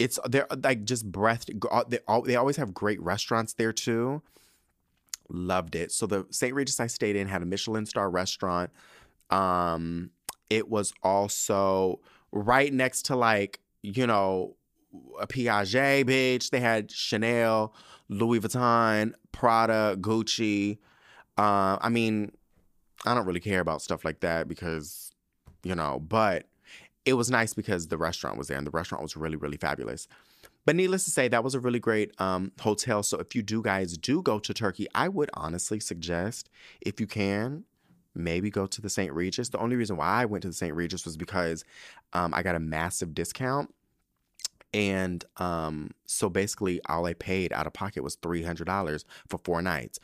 It's 0.00 0.18
they're 0.24 0.46
like 0.64 0.84
just 0.84 1.12
breath. 1.12 1.44
They, 1.88 1.98
they 2.24 2.36
always 2.36 2.56
have 2.56 2.72
great 2.72 3.00
restaurants 3.02 3.52
there 3.52 3.72
too. 3.72 4.22
Loved 5.28 5.76
it. 5.76 5.92
So 5.92 6.06
the 6.06 6.26
St. 6.30 6.54
Regis 6.54 6.80
I 6.80 6.86
stayed 6.86 7.16
in 7.16 7.28
had 7.28 7.42
a 7.42 7.46
Michelin 7.46 7.84
star 7.84 8.10
restaurant. 8.10 8.70
Um, 9.28 10.10
it 10.48 10.70
was 10.70 10.94
also 11.02 12.00
right 12.32 12.72
next 12.72 13.02
to 13.06 13.16
like 13.16 13.60
you 13.82 14.06
know 14.06 14.56
a 15.20 15.26
Piaget 15.26 16.06
bitch. 16.06 16.48
They 16.48 16.60
had 16.60 16.90
Chanel, 16.90 17.74
Louis 18.08 18.40
Vuitton, 18.40 19.12
Prada, 19.32 19.96
Gucci. 20.00 20.78
Uh, 21.36 21.76
I 21.78 21.90
mean, 21.90 22.32
I 23.04 23.14
don't 23.14 23.26
really 23.26 23.40
care 23.40 23.60
about 23.60 23.82
stuff 23.82 24.02
like 24.02 24.20
that 24.20 24.48
because 24.48 25.12
you 25.62 25.74
know, 25.74 26.00
but 26.00 26.46
it 27.04 27.14
was 27.14 27.30
nice 27.30 27.54
because 27.54 27.88
the 27.88 27.98
restaurant 27.98 28.36
was 28.36 28.48
there 28.48 28.58
and 28.58 28.66
the 28.66 28.70
restaurant 28.70 29.02
was 29.02 29.16
really, 29.16 29.36
really 29.36 29.56
fabulous. 29.56 30.06
But 30.66 30.76
needless 30.76 31.04
to 31.04 31.10
say, 31.10 31.28
that 31.28 31.42
was 31.42 31.54
a 31.54 31.60
really 31.60 31.78
great 31.78 32.12
um, 32.20 32.52
hotel. 32.60 33.02
So 33.02 33.18
if 33.18 33.34
you 33.34 33.42
do 33.42 33.62
guys 33.62 33.96
do 33.96 34.22
go 34.22 34.38
to 34.38 34.52
Turkey, 34.52 34.86
I 34.94 35.08
would 35.08 35.30
honestly 35.34 35.80
suggest, 35.80 36.50
if 36.80 37.00
you 37.00 37.06
can, 37.06 37.64
maybe 38.14 38.50
go 38.50 38.66
to 38.66 38.80
the 38.82 38.90
St. 38.90 39.12
Regis. 39.12 39.48
The 39.48 39.58
only 39.58 39.76
reason 39.76 39.96
why 39.96 40.22
I 40.22 40.24
went 40.26 40.42
to 40.42 40.48
the 40.48 40.54
St. 40.54 40.74
Regis 40.74 41.04
was 41.04 41.16
because 41.16 41.64
um, 42.12 42.34
I 42.34 42.42
got 42.42 42.56
a 42.56 42.60
massive 42.60 43.14
discount. 43.14 43.74
And 44.72 45.24
um, 45.38 45.90
so 46.06 46.28
basically, 46.28 46.80
all 46.88 47.06
I 47.06 47.14
paid 47.14 47.52
out 47.52 47.66
of 47.66 47.72
pocket 47.72 48.02
was 48.02 48.16
$300 48.16 49.04
for 49.28 49.40
four 49.42 49.62
nights. 49.62 49.98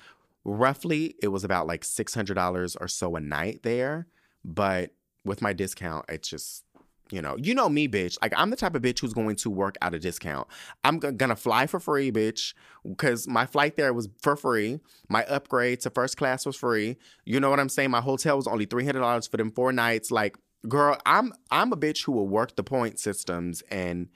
Roughly, 0.45 1.15
it 1.23 1.29
was 1.29 1.45
about 1.45 1.67
like 1.67 1.83
$600 1.83 2.77
or 2.81 2.89
so 2.89 3.17
a 3.17 3.21
night 3.21 3.63
there. 3.63 4.07
But 4.45 4.93
with 5.25 5.43
my 5.43 5.53
discount, 5.53 6.07
it's 6.09 6.29
just 6.29 6.65
you 7.11 7.23
know, 7.23 7.37
you 7.37 7.55
know 7.55 7.69
me, 7.69 7.89
bitch. 7.89 8.19
Like 8.21 8.33
I'm 8.37 8.51
the 8.51 8.57
type 8.57 8.75
of 8.75 8.83
bitch 8.83 9.01
who's 9.01 9.13
going 9.13 9.37
to 9.37 9.51
work 9.51 9.77
at 9.81 9.95
a 9.95 9.99
discount. 9.99 10.49
I'm 10.85 11.01
g- 11.01 11.13
gonna 11.13 11.37
fly 11.37 11.67
for 11.67 11.79
free, 11.79 12.11
bitch, 12.11 12.55
because 12.89 13.29
my 13.29 13.47
flight 13.47 13.77
there 13.77 13.93
was 13.93 14.09
for 14.21 14.37
free. 14.37 14.81
My 15.09 15.25
upgrade 15.25 15.81
to 15.83 15.91
first 15.91 16.17
class 16.17 16.45
was 16.45 16.57
free. 16.57 16.97
You 17.25 17.39
know 17.41 17.51
what 17.51 17.61
I'm 17.61 17.69
saying? 17.69 17.91
My 17.91 18.01
hotel 18.01 18.37
was 18.37 18.47
only 18.47 18.65
three 18.65 18.85
hundred 18.85 19.01
dollars 19.01 19.27
for 19.27 19.37
them 19.37 19.53
four 19.53 19.73
nights. 19.73 20.11
Like, 20.11 20.37
girl, 20.69 20.99
I'm 21.07 21.33
I'm 21.51 21.73
a 21.73 21.77
bitch 21.77 22.05
who 22.05 22.13
will 22.13 22.29
work 22.29 22.57
the 22.57 22.65
point 22.65 22.99
systems 22.99 23.63
and 23.71 24.09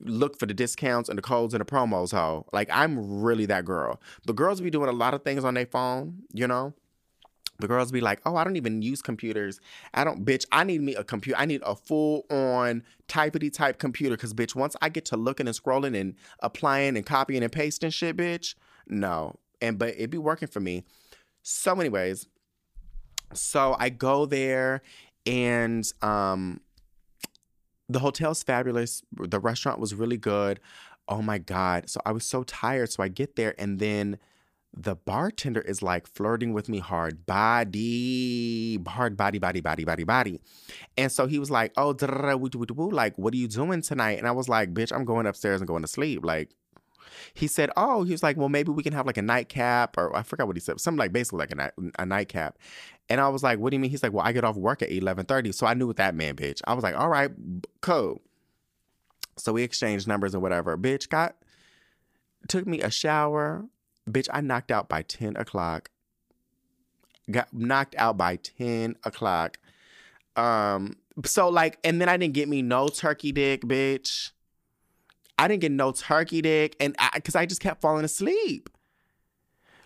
look 0.00 0.38
for 0.38 0.46
the 0.46 0.54
discounts 0.54 1.08
and 1.08 1.16
the 1.16 1.22
codes 1.22 1.54
and 1.54 1.60
the 1.60 1.64
promos. 1.64 2.12
Ho, 2.12 2.46
like 2.52 2.68
I'm 2.70 3.22
really 3.22 3.46
that 3.46 3.64
girl. 3.64 4.00
The 4.26 4.34
girls 4.34 4.60
be 4.60 4.70
doing 4.70 4.90
a 4.90 4.92
lot 4.92 5.14
of 5.14 5.22
things 5.22 5.44
on 5.44 5.54
their 5.54 5.66
phone, 5.66 6.24
you 6.32 6.46
know 6.46 6.74
the 7.58 7.68
girls 7.68 7.92
be 7.92 8.00
like, 8.00 8.20
"Oh, 8.26 8.36
I 8.36 8.44
don't 8.44 8.56
even 8.56 8.82
use 8.82 9.02
computers. 9.02 9.60
I 9.92 10.04
don't, 10.04 10.24
bitch. 10.24 10.44
I 10.50 10.64
need 10.64 10.82
me 10.82 10.94
a 10.94 11.04
computer. 11.04 11.38
I 11.38 11.46
need 11.46 11.62
a 11.64 11.74
full 11.74 12.26
on 12.30 12.82
typety 13.08 13.52
type 13.52 13.78
computer. 13.78 14.16
Cause 14.16 14.34
bitch, 14.34 14.54
once 14.54 14.76
I 14.82 14.88
get 14.88 15.04
to 15.06 15.16
looking 15.16 15.46
and 15.46 15.56
scrolling 15.56 15.98
and 15.98 16.14
applying 16.40 16.96
and 16.96 17.06
copying 17.06 17.42
and 17.42 17.52
pasting 17.52 17.90
shit, 17.90 18.16
bitch, 18.16 18.54
no. 18.86 19.36
And 19.60 19.78
but 19.78 19.94
it 19.96 20.10
be 20.10 20.18
working 20.18 20.48
for 20.48 20.60
me. 20.60 20.84
So, 21.42 21.78
anyways, 21.78 22.26
so 23.32 23.76
I 23.78 23.90
go 23.90 24.26
there 24.26 24.82
and 25.26 25.84
um, 26.02 26.60
the 27.88 27.98
hotel's 27.98 28.42
fabulous. 28.42 29.02
The 29.12 29.40
restaurant 29.40 29.78
was 29.78 29.94
really 29.94 30.16
good. 30.16 30.60
Oh 31.06 31.22
my 31.22 31.38
god! 31.38 31.90
So 31.90 32.00
I 32.04 32.12
was 32.12 32.24
so 32.24 32.42
tired. 32.42 32.90
So 32.90 33.02
I 33.02 33.08
get 33.08 33.36
there 33.36 33.54
and 33.58 33.78
then 33.78 34.18
the 34.76 34.96
bartender 34.96 35.60
is 35.60 35.82
like 35.82 36.06
flirting 36.06 36.52
with 36.52 36.68
me 36.68 36.80
hard 36.80 37.26
body, 37.26 38.78
hard 38.86 39.16
body, 39.16 39.38
body, 39.38 39.60
body, 39.60 39.84
body, 39.84 40.04
body. 40.04 40.40
And 40.96 41.12
so 41.12 41.26
he 41.26 41.38
was 41.38 41.50
like, 41.50 41.72
oh, 41.76 41.94
like, 42.90 43.16
what 43.16 43.34
are 43.34 43.36
you 43.36 43.48
doing 43.48 43.82
tonight? 43.82 44.18
And 44.18 44.26
I 44.26 44.32
was 44.32 44.48
like, 44.48 44.74
bitch, 44.74 44.92
I'm 44.92 45.04
going 45.04 45.26
upstairs 45.26 45.60
and 45.60 45.68
going 45.68 45.82
to 45.82 45.88
sleep. 45.88 46.24
Like, 46.24 46.50
he 47.34 47.46
said, 47.46 47.70
oh, 47.76 48.02
he 48.02 48.12
was 48.12 48.22
like, 48.22 48.36
well, 48.36 48.48
maybe 48.48 48.72
we 48.72 48.82
can 48.82 48.92
have 48.92 49.06
like 49.06 49.16
a 49.16 49.22
nightcap, 49.22 49.96
or 49.96 50.14
I 50.16 50.22
forgot 50.22 50.48
what 50.48 50.56
he 50.56 50.60
said, 50.60 50.80
something 50.80 50.98
like 50.98 51.12
basically 51.12 51.38
like 51.38 51.52
a, 51.52 51.56
night, 51.56 51.72
a 51.98 52.06
nightcap. 52.06 52.58
And 53.08 53.20
I 53.20 53.28
was 53.28 53.42
like, 53.42 53.58
what 53.58 53.70
do 53.70 53.76
you 53.76 53.80
mean? 53.80 53.90
He's 53.90 54.02
like, 54.02 54.12
well, 54.12 54.26
I 54.26 54.32
get 54.32 54.44
off 54.44 54.56
work 54.56 54.82
at 54.82 54.90
11.30. 54.90 55.54
So 55.54 55.66
I 55.66 55.74
knew 55.74 55.86
what 55.86 55.96
that 55.96 56.14
meant, 56.14 56.38
bitch. 56.38 56.60
I 56.66 56.74
was 56.74 56.82
like, 56.82 56.96
all 56.96 57.08
right, 57.08 57.30
cool. 57.80 58.22
So 59.36 59.52
we 59.52 59.62
exchanged 59.62 60.08
numbers 60.08 60.34
and 60.34 60.42
whatever. 60.42 60.76
Bitch 60.76 61.08
got, 61.08 61.36
took 62.48 62.66
me 62.66 62.80
a 62.80 62.90
shower, 62.90 63.66
Bitch, 64.08 64.28
I 64.32 64.40
knocked 64.40 64.70
out 64.70 64.88
by 64.88 65.02
10 65.02 65.36
o'clock. 65.36 65.90
Got 67.30 67.52
knocked 67.54 67.94
out 67.96 68.16
by 68.16 68.36
10 68.36 68.96
o'clock. 69.04 69.58
Um, 70.36 70.96
so 71.24 71.48
like, 71.48 71.78
and 71.84 72.00
then 72.00 72.08
I 72.08 72.16
didn't 72.16 72.34
get 72.34 72.48
me 72.48 72.60
no 72.62 72.88
turkey 72.88 73.32
dick, 73.32 73.62
bitch. 73.62 74.32
I 75.38 75.48
didn't 75.48 75.62
get 75.62 75.72
no 75.72 75.92
turkey 75.92 76.42
dick, 76.42 76.76
and 76.78 76.94
I, 76.98 77.18
cause 77.20 77.34
I 77.34 77.46
just 77.46 77.60
kept 77.60 77.80
falling 77.80 78.04
asleep. 78.04 78.68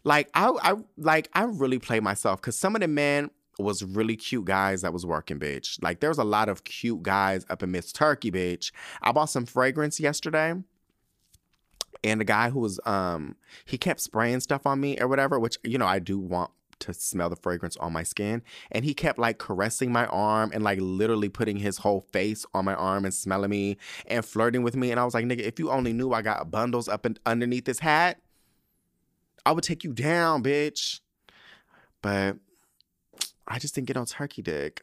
Like 0.04 0.30
I, 0.34 0.50
I 0.62 0.74
like 0.96 1.28
I 1.32 1.44
really 1.44 1.78
played 1.78 2.02
myself 2.02 2.40
because 2.40 2.56
some 2.56 2.74
of 2.74 2.80
the 2.80 2.88
men 2.88 3.30
was 3.58 3.82
really 3.82 4.16
cute 4.16 4.44
guys 4.44 4.82
that 4.82 4.92
was 4.92 5.04
working, 5.04 5.38
bitch. 5.38 5.82
Like 5.82 6.00
there 6.00 6.10
was 6.10 6.18
a 6.18 6.24
lot 6.24 6.48
of 6.48 6.64
cute 6.64 7.02
guys 7.02 7.44
up 7.50 7.62
in 7.62 7.70
Miss 7.72 7.92
Turkey, 7.92 8.30
bitch. 8.30 8.72
I 9.02 9.12
bought 9.12 9.26
some 9.26 9.46
fragrance 9.46 9.98
yesterday 9.98 10.54
and 12.04 12.20
the 12.20 12.24
guy 12.24 12.50
who 12.50 12.60
was 12.60 12.78
um 12.84 13.36
he 13.64 13.76
kept 13.76 14.00
spraying 14.00 14.40
stuff 14.40 14.66
on 14.66 14.80
me 14.80 14.98
or 15.00 15.08
whatever 15.08 15.38
which 15.38 15.58
you 15.64 15.78
know 15.78 15.86
i 15.86 15.98
do 15.98 16.18
want 16.18 16.50
to 16.80 16.94
smell 16.94 17.28
the 17.28 17.36
fragrance 17.36 17.76
on 17.78 17.92
my 17.92 18.02
skin. 18.02 18.42
And 18.70 18.84
he 18.84 18.94
kept 18.94 19.18
like 19.18 19.38
caressing 19.38 19.92
my 19.92 20.06
arm 20.06 20.50
and 20.52 20.62
like 20.62 20.78
literally 20.80 21.28
putting 21.28 21.56
his 21.56 21.78
whole 21.78 22.00
face 22.12 22.46
on 22.54 22.64
my 22.64 22.74
arm 22.74 23.04
and 23.04 23.12
smelling 23.12 23.50
me 23.50 23.76
and 24.06 24.24
flirting 24.24 24.62
with 24.62 24.76
me. 24.76 24.90
And 24.90 25.00
I 25.00 25.04
was 25.04 25.14
like, 25.14 25.24
nigga, 25.24 25.40
if 25.40 25.58
you 25.58 25.70
only 25.70 25.92
knew 25.92 26.12
I 26.12 26.22
got 26.22 26.50
bundles 26.50 26.88
up 26.88 27.04
and 27.04 27.18
underneath 27.26 27.64
this 27.64 27.80
hat, 27.80 28.20
I 29.44 29.52
would 29.52 29.64
take 29.64 29.84
you 29.84 29.92
down, 29.92 30.42
bitch. 30.42 31.00
But 32.02 32.36
I 33.46 33.58
just 33.58 33.74
didn't 33.74 33.88
get 33.88 33.96
no 33.96 34.04
turkey 34.04 34.42
dick. 34.42 34.82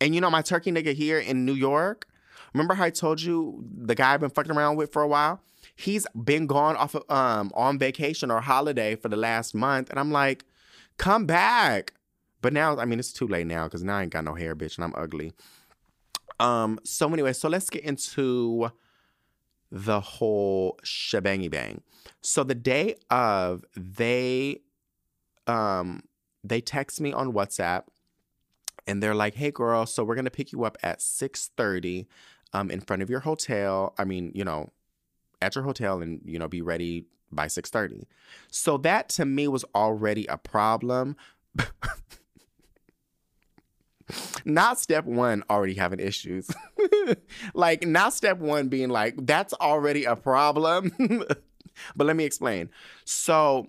And 0.00 0.14
you 0.14 0.20
know, 0.20 0.30
my 0.30 0.42
turkey 0.42 0.72
nigga 0.72 0.94
here 0.94 1.18
in 1.18 1.44
New 1.44 1.54
York, 1.54 2.06
remember 2.56 2.74
how 2.74 2.84
I 2.84 2.90
told 2.90 3.20
you 3.20 3.64
the 3.76 3.94
guy 3.94 4.14
I've 4.14 4.20
been 4.20 4.30
fucking 4.30 4.52
around 4.52 4.76
with 4.76 4.92
for 4.92 5.02
a 5.02 5.08
while? 5.08 5.40
He's 5.74 6.06
been 6.24 6.46
gone 6.46 6.76
off 6.76 6.94
of, 6.94 7.08
um 7.10 7.50
on 7.54 7.78
vacation 7.78 8.30
or 8.30 8.40
holiday 8.40 8.96
for 8.96 9.08
the 9.08 9.16
last 9.16 9.54
month. 9.54 9.90
And 9.90 9.98
I'm 9.98 10.10
like, 10.10 10.44
come 10.96 11.26
back. 11.26 11.92
But 12.42 12.52
now, 12.52 12.76
I 12.78 12.84
mean, 12.84 12.98
it's 12.98 13.12
too 13.12 13.26
late 13.26 13.46
now 13.46 13.64
because 13.64 13.82
now 13.82 13.96
I 13.96 14.02
ain't 14.02 14.12
got 14.12 14.24
no 14.24 14.34
hair, 14.34 14.54
bitch, 14.54 14.76
and 14.76 14.84
I'm 14.84 14.94
ugly. 14.96 15.32
Um, 16.38 16.78
so 16.84 17.12
anyway, 17.12 17.32
so 17.32 17.48
let's 17.48 17.70
get 17.70 17.82
into 17.82 18.70
the 19.70 20.00
whole 20.00 20.78
shebangy 20.84 21.50
bang. 21.50 21.82
So 22.20 22.44
the 22.44 22.54
day 22.54 22.96
of, 23.10 23.64
they 23.76 24.60
um 25.46 26.02
they 26.44 26.60
text 26.60 27.00
me 27.00 27.12
on 27.12 27.32
WhatsApp 27.32 27.84
and 28.86 29.02
they're 29.02 29.14
like, 29.14 29.34
"Hey 29.34 29.50
girl, 29.50 29.86
so 29.86 30.04
we're 30.04 30.14
to 30.16 30.30
pick 30.30 30.52
you 30.52 30.64
up 30.64 30.76
at 30.82 31.00
6:30 31.00 32.06
um 32.56 32.70
in 32.70 32.80
front 32.80 33.02
of 33.02 33.10
your 33.10 33.20
hotel. 33.20 33.94
I 33.98 34.04
mean, 34.04 34.32
you 34.34 34.44
know, 34.44 34.70
at 35.42 35.54
your 35.54 35.64
hotel 35.64 36.00
and 36.00 36.20
you 36.24 36.38
know, 36.38 36.48
be 36.48 36.62
ready 36.62 37.06
by 37.30 37.46
6:30." 37.46 38.04
So 38.50 38.78
that 38.78 39.08
to 39.10 39.24
me 39.24 39.48
was 39.48 39.64
already 39.74 40.26
a 40.26 40.38
problem. 40.38 41.16
not 44.44 44.78
step 44.78 45.04
one 45.04 45.42
already 45.50 45.74
having 45.74 46.00
issues. 46.00 46.48
like 47.54 47.86
not 47.86 48.14
step 48.14 48.38
one 48.38 48.68
being 48.68 48.88
like, 48.88 49.14
that's 49.26 49.52
already 49.54 50.04
a 50.04 50.16
problem. 50.16 50.92
but 51.96 52.06
let 52.06 52.16
me 52.16 52.24
explain. 52.24 52.70
So 53.04 53.66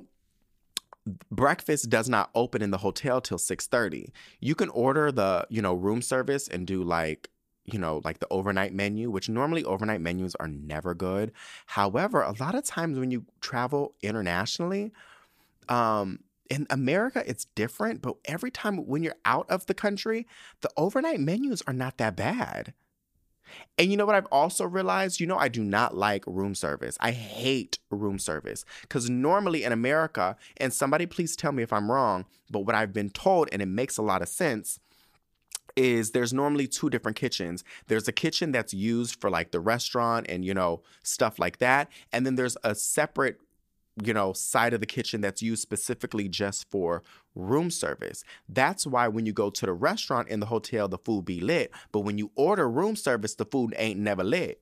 breakfast 1.31 1.89
does 1.89 2.09
not 2.09 2.29
open 2.35 2.61
in 2.61 2.71
the 2.71 2.77
hotel 2.79 3.21
till 3.21 3.37
6:30. 3.37 4.11
You 4.39 4.55
can 4.55 4.69
order 4.69 5.11
the, 5.11 5.47
you 5.49 5.61
know, 5.61 5.73
room 5.73 6.01
service 6.01 6.47
and 6.47 6.67
do 6.67 6.83
like 6.83 7.29
you 7.67 7.77
know, 7.77 8.01
like 8.03 8.19
the 8.19 8.27
overnight 8.31 8.73
menu, 8.73 9.11
which 9.11 9.29
normally 9.29 9.63
overnight 9.65 10.01
menus 10.01 10.35
are 10.35 10.47
never 10.47 10.95
good. 10.95 11.33
However, 11.65 12.21
a 12.21 12.33
lot 12.39 12.55
of 12.55 12.63
times 12.63 12.97
when 12.97 13.11
you 13.11 13.25
travel 13.41 13.93
internationally, 14.01 14.93
um, 15.67 16.19
in 16.49 16.65
America, 16.69 17.23
it's 17.27 17.45
different, 17.55 18.01
but 18.01 18.15
every 18.23 18.49
time 18.49 18.77
when 18.87 19.03
you're 19.03 19.17
out 19.25 19.49
of 19.49 19.65
the 19.65 19.73
country, 19.73 20.25
the 20.61 20.69
overnight 20.77 21.19
menus 21.19 21.61
are 21.67 21.73
not 21.73 21.97
that 21.97 22.15
bad. 22.15 22.73
And 23.77 23.91
you 23.91 23.97
know 23.97 24.05
what 24.05 24.15
I've 24.15 24.27
also 24.27 24.65
realized? 24.65 25.19
You 25.19 25.27
know, 25.27 25.37
I 25.37 25.47
do 25.47 25.63
not 25.63 25.95
like 25.95 26.23
room 26.25 26.55
service. 26.55 26.97
I 26.99 27.11
hate 27.11 27.79
room 27.89 28.19
service 28.19 28.65
because 28.81 29.09
normally 29.09 29.63
in 29.63 29.71
America, 29.71 30.37
and 30.57 30.73
somebody 30.73 31.05
please 31.05 31.35
tell 31.35 31.51
me 31.51 31.63
if 31.63 31.73
I'm 31.73 31.91
wrong, 31.91 32.25
but 32.49 32.61
what 32.61 32.75
I've 32.75 32.93
been 32.93 33.09
told, 33.09 33.49
and 33.51 33.61
it 33.61 33.67
makes 33.67 33.97
a 33.97 34.01
lot 34.01 34.21
of 34.21 34.29
sense, 34.29 34.79
is 35.77 36.11
there's 36.11 36.33
normally 36.33 36.67
two 36.67 36.89
different 36.89 37.15
kitchens. 37.15 37.63
There's 37.87 38.07
a 38.07 38.11
kitchen 38.11 38.51
that's 38.51 38.73
used 38.73 39.21
for 39.21 39.29
like 39.29 39.51
the 39.51 39.59
restaurant 39.59 40.25
and, 40.27 40.43
you 40.43 40.53
know, 40.53 40.81
stuff 41.03 41.39
like 41.39 41.59
that. 41.59 41.89
And 42.11 42.25
then 42.25 42.35
there's 42.35 42.57
a 42.63 42.75
separate 42.75 43.39
you 44.03 44.13
know, 44.13 44.33
side 44.33 44.73
of 44.73 44.79
the 44.79 44.85
kitchen 44.85 45.21
that's 45.21 45.41
used 45.41 45.61
specifically 45.61 46.29
just 46.29 46.69
for 46.69 47.03
room 47.35 47.71
service. 47.71 48.23
That's 48.47 48.85
why 48.85 49.07
when 49.07 49.25
you 49.25 49.33
go 49.33 49.49
to 49.49 49.65
the 49.65 49.73
restaurant 49.73 50.27
in 50.27 50.39
the 50.39 50.45
hotel, 50.45 50.87
the 50.87 50.97
food 50.99 51.25
be 51.25 51.39
lit. 51.39 51.71
But 51.91 52.01
when 52.01 52.17
you 52.17 52.31
order 52.35 52.69
room 52.69 52.95
service, 52.95 53.35
the 53.35 53.45
food 53.45 53.73
ain't 53.77 53.99
never 53.99 54.23
lit. 54.23 54.61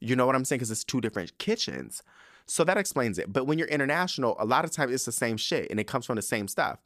You 0.00 0.16
know 0.16 0.26
what 0.26 0.34
I'm 0.34 0.44
saying? 0.44 0.58
Because 0.58 0.70
it's 0.70 0.84
two 0.84 1.00
different 1.00 1.36
kitchens. 1.38 2.02
So 2.46 2.64
that 2.64 2.78
explains 2.78 3.18
it. 3.18 3.32
But 3.32 3.46
when 3.46 3.58
you're 3.58 3.68
international, 3.68 4.36
a 4.38 4.44
lot 4.44 4.64
of 4.64 4.70
times 4.70 4.92
it's 4.92 5.04
the 5.04 5.12
same 5.12 5.36
shit 5.36 5.70
and 5.70 5.80
it 5.80 5.86
comes 5.86 6.06
from 6.06 6.16
the 6.16 6.22
same 6.22 6.48
stuff. 6.48 6.78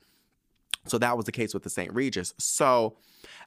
So 0.86 0.98
that 0.98 1.16
was 1.16 1.26
the 1.26 1.32
case 1.32 1.54
with 1.54 1.62
the 1.62 1.70
St. 1.70 1.92
Regis. 1.92 2.34
So 2.38 2.96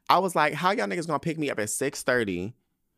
I 0.09 0.19
was 0.19 0.35
like, 0.35 0.53
how 0.53 0.71
y'all 0.71 0.87
niggas 0.87 1.07
gonna 1.07 1.19
pick 1.19 1.37
me 1.37 1.49
up 1.49 1.59
at 1.59 1.69
six 1.69 2.03
6:30? 2.03 2.53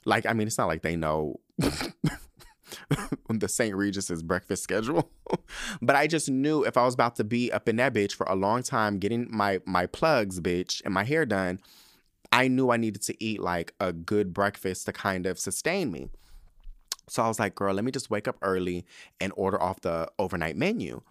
Like, 0.05 0.25
I 0.25 0.33
mean, 0.33 0.47
it's 0.47 0.57
not 0.57 0.67
like 0.67 0.81
they 0.81 0.95
know 0.95 1.39
the 1.57 3.47
St. 3.47 3.75
Regis's 3.75 4.21
breakfast 4.21 4.63
schedule. 4.63 5.09
but 5.81 5.95
I 5.95 6.07
just 6.07 6.29
knew 6.29 6.63
if 6.63 6.77
I 6.77 6.83
was 6.83 6.93
about 6.93 7.15
to 7.15 7.23
be 7.23 7.51
up 7.51 7.67
in 7.67 7.77
that 7.77 7.93
bitch 7.93 8.13
for 8.13 8.25
a 8.27 8.35
long 8.35 8.63
time 8.63 8.99
getting 8.99 9.27
my 9.31 9.61
my 9.65 9.85
plugs, 9.87 10.39
bitch, 10.39 10.81
and 10.85 10.93
my 10.93 11.03
hair 11.03 11.25
done, 11.25 11.59
I 12.31 12.47
knew 12.47 12.69
I 12.69 12.77
needed 12.77 13.01
to 13.03 13.23
eat 13.23 13.41
like 13.41 13.73
a 13.79 13.93
good 13.93 14.33
breakfast 14.33 14.85
to 14.85 14.93
kind 14.93 15.25
of 15.25 15.39
sustain 15.39 15.91
me. 15.91 16.09
So 17.07 17.23
I 17.23 17.27
was 17.27 17.39
like, 17.39 17.55
girl, 17.55 17.73
let 17.73 17.85
me 17.85 17.91
just 17.91 18.09
wake 18.09 18.27
up 18.27 18.37
early 18.41 18.85
and 19.21 19.31
order 19.35 19.61
off 19.61 19.81
the 19.81 20.09
overnight 20.17 20.57
menu. 20.57 21.01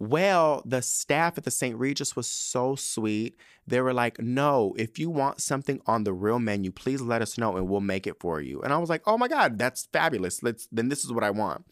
Well, 0.00 0.62
the 0.64 0.80
staff 0.80 1.38
at 1.38 1.44
the 1.44 1.50
St. 1.50 1.76
Regis 1.76 2.14
was 2.14 2.28
so 2.28 2.76
sweet. 2.76 3.36
They 3.66 3.80
were 3.80 3.92
like, 3.92 4.20
no, 4.20 4.74
if 4.78 4.98
you 4.98 5.10
want 5.10 5.40
something 5.40 5.80
on 5.86 6.04
the 6.04 6.12
real 6.12 6.38
menu, 6.38 6.70
please 6.70 7.00
let 7.00 7.20
us 7.20 7.36
know 7.36 7.56
and 7.56 7.68
we'll 7.68 7.80
make 7.80 8.06
it 8.06 8.20
for 8.20 8.40
you. 8.40 8.60
And 8.62 8.72
I 8.72 8.78
was 8.78 8.88
like, 8.88 9.02
oh 9.06 9.18
my 9.18 9.26
God, 9.26 9.58
that's 9.58 9.88
fabulous. 9.92 10.42
Let's 10.42 10.68
then 10.70 10.88
this 10.88 11.04
is 11.04 11.12
what 11.12 11.24
I 11.24 11.30
want. 11.30 11.64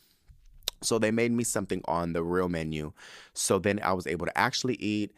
So 0.82 0.98
they 0.98 1.12
made 1.12 1.32
me 1.32 1.44
something 1.44 1.82
on 1.86 2.12
the 2.12 2.24
real 2.24 2.48
menu. 2.48 2.92
So 3.32 3.58
then 3.58 3.80
I 3.82 3.92
was 3.92 4.06
able 4.06 4.26
to 4.26 4.36
actually 4.36 4.74
eat, 4.74 5.12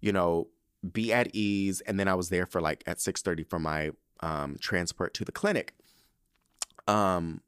you 0.00 0.12
know, 0.12 0.48
be 0.90 1.12
at 1.12 1.34
ease. 1.34 1.82
And 1.82 2.00
then 2.00 2.08
I 2.08 2.14
was 2.14 2.30
there 2.30 2.46
for 2.46 2.62
like 2.62 2.82
at 2.86 2.98
6:30 2.98 3.48
for 3.48 3.58
my 3.58 3.90
um, 4.20 4.56
transport 4.58 5.12
to 5.14 5.24
the 5.24 5.32
clinic. 5.32 5.74
Um, 6.88 7.42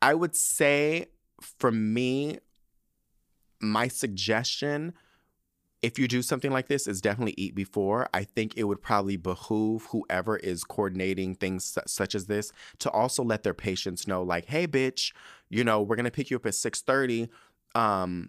I 0.00 0.14
would 0.14 0.34
say 0.34 1.06
for 1.40 1.70
me, 1.70 2.38
my 3.62 3.88
suggestion 3.88 4.92
if 5.80 5.98
you 5.98 6.06
do 6.06 6.22
something 6.22 6.52
like 6.52 6.68
this 6.68 6.86
is 6.86 7.00
definitely 7.00 7.34
eat 7.36 7.56
before. 7.56 8.08
I 8.14 8.22
think 8.22 8.56
it 8.56 8.64
would 8.64 8.80
probably 8.80 9.16
behoove 9.16 9.86
whoever 9.86 10.36
is 10.36 10.62
coordinating 10.62 11.34
things 11.34 11.76
such 11.86 12.14
as 12.14 12.26
this 12.26 12.52
to 12.78 12.90
also 12.90 13.24
let 13.24 13.42
their 13.42 13.54
patients 13.54 14.06
know 14.06 14.22
like 14.22 14.46
hey 14.46 14.66
bitch 14.66 15.12
you 15.48 15.64
know 15.64 15.82
we're 15.82 15.96
gonna 15.96 16.10
pick 16.10 16.30
you 16.30 16.36
up 16.36 16.46
at 16.46 16.52
6.30 16.52 17.28
um 17.74 18.28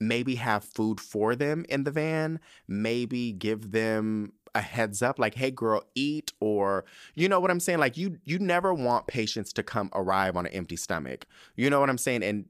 maybe 0.00 0.36
have 0.36 0.64
food 0.64 1.00
for 1.00 1.34
them 1.34 1.64
in 1.68 1.84
the 1.84 1.90
van. 1.90 2.40
Maybe 2.66 3.32
give 3.32 3.72
them 3.72 4.32
a 4.54 4.62
heads 4.62 5.02
up 5.02 5.18
like 5.18 5.34
hey 5.34 5.50
girl 5.50 5.84
eat 5.94 6.32
or 6.40 6.84
you 7.14 7.28
know 7.28 7.38
what 7.38 7.50
i'm 7.50 7.60
saying? 7.60 7.78
Like 7.78 7.96
you 7.96 8.18
you 8.24 8.38
never 8.38 8.72
want 8.72 9.06
patients 9.06 9.52
to 9.52 9.62
come 9.62 9.90
arrive 9.94 10.36
on 10.36 10.46
an 10.46 10.52
empty 10.52 10.76
stomach. 10.76 11.26
You 11.54 11.68
know 11.70 11.80
what 11.80 11.90
i'm 11.90 11.98
saying? 11.98 12.22
And 12.22 12.46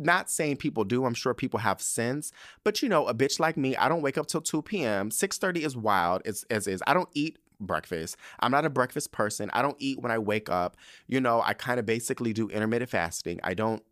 not 0.00 0.30
saying 0.30 0.56
people 0.56 0.84
do. 0.84 1.04
I'm 1.04 1.14
sure 1.14 1.34
people 1.34 1.60
have 1.60 1.80
sins, 1.80 2.32
but 2.64 2.82
you 2.82 2.88
know, 2.88 3.06
a 3.06 3.14
bitch 3.14 3.38
like 3.38 3.56
me, 3.56 3.76
I 3.76 3.88
don't 3.88 4.02
wake 4.02 4.18
up 4.18 4.26
till 4.26 4.40
2 4.40 4.62
p.m. 4.62 5.10
6:30 5.10 5.64
is 5.64 5.76
wild. 5.76 6.22
It's 6.24 6.44
as 6.50 6.66
is. 6.66 6.82
I 6.86 6.94
don't 6.94 7.08
eat 7.14 7.38
breakfast. 7.60 8.16
I'm 8.40 8.50
not 8.50 8.64
a 8.64 8.70
breakfast 8.70 9.12
person. 9.12 9.50
I 9.52 9.62
don't 9.62 9.76
eat 9.78 10.00
when 10.00 10.10
I 10.10 10.18
wake 10.18 10.48
up. 10.48 10.76
You 11.06 11.20
know, 11.20 11.42
I 11.44 11.52
kind 11.52 11.78
of 11.78 11.86
basically 11.86 12.32
do 12.32 12.48
intermittent 12.48 12.90
fasting. 12.90 13.40
I 13.44 13.54
don't 13.54 13.82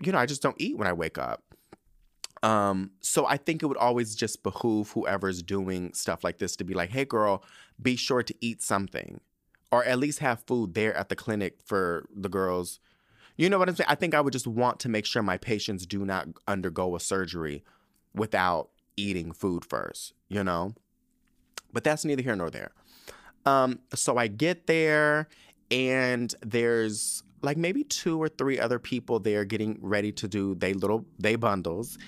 you 0.00 0.12
know, 0.12 0.18
I 0.18 0.26
just 0.26 0.42
don't 0.42 0.56
eat 0.58 0.76
when 0.76 0.88
I 0.88 0.92
wake 0.92 1.18
up. 1.18 1.42
Um, 2.42 2.90
so 3.00 3.24
I 3.24 3.36
think 3.36 3.62
it 3.62 3.66
would 3.66 3.76
always 3.76 4.16
just 4.16 4.42
behoove 4.42 4.90
whoever's 4.90 5.42
doing 5.42 5.92
stuff 5.94 6.24
like 6.24 6.38
this 6.38 6.56
to 6.56 6.64
be 6.64 6.74
like, 6.74 6.90
"Hey 6.90 7.04
girl, 7.04 7.44
be 7.80 7.94
sure 7.94 8.22
to 8.22 8.34
eat 8.40 8.62
something." 8.62 9.20
Or 9.70 9.84
at 9.84 9.98
least 9.98 10.18
have 10.18 10.42
food 10.46 10.74
there 10.74 10.94
at 10.94 11.08
the 11.08 11.16
clinic 11.16 11.58
for 11.64 12.06
the 12.14 12.28
girls 12.28 12.80
you 13.36 13.48
know 13.48 13.58
what 13.58 13.68
I'm 13.68 13.76
saying? 13.76 13.88
I 13.88 13.94
think 13.94 14.14
I 14.14 14.20
would 14.20 14.32
just 14.32 14.46
want 14.46 14.80
to 14.80 14.88
make 14.88 15.06
sure 15.06 15.22
my 15.22 15.38
patients 15.38 15.86
do 15.86 16.04
not 16.04 16.28
undergo 16.46 16.94
a 16.96 17.00
surgery 17.00 17.64
without 18.14 18.70
eating 18.96 19.32
food 19.32 19.64
first, 19.64 20.12
you 20.28 20.44
know? 20.44 20.74
But 21.72 21.84
that's 21.84 22.04
neither 22.04 22.22
here 22.22 22.36
nor 22.36 22.50
there. 22.50 22.72
Um, 23.46 23.80
so 23.94 24.18
I 24.18 24.28
get 24.28 24.66
there 24.66 25.28
and 25.70 26.34
there's 26.42 27.22
like 27.40 27.56
maybe 27.56 27.82
two 27.84 28.22
or 28.22 28.28
three 28.28 28.60
other 28.60 28.78
people 28.78 29.18
there 29.18 29.44
getting 29.44 29.78
ready 29.80 30.12
to 30.12 30.28
do 30.28 30.54
they 30.54 30.74
little 30.74 31.06
they 31.18 31.34
bundles. 31.34 31.98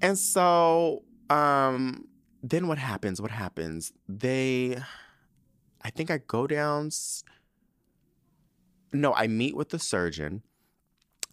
And 0.00 0.16
so 0.16 1.02
um 1.28 2.06
then 2.42 2.68
what 2.68 2.78
happens? 2.78 3.20
What 3.20 3.30
happens? 3.30 3.92
They 4.08 4.78
I 5.82 5.90
think 5.90 6.10
I 6.10 6.18
go 6.18 6.46
down 6.46 6.90
no, 8.92 9.14
I 9.14 9.26
meet 9.26 9.56
with 9.56 9.70
the 9.70 9.78
surgeon 9.78 10.42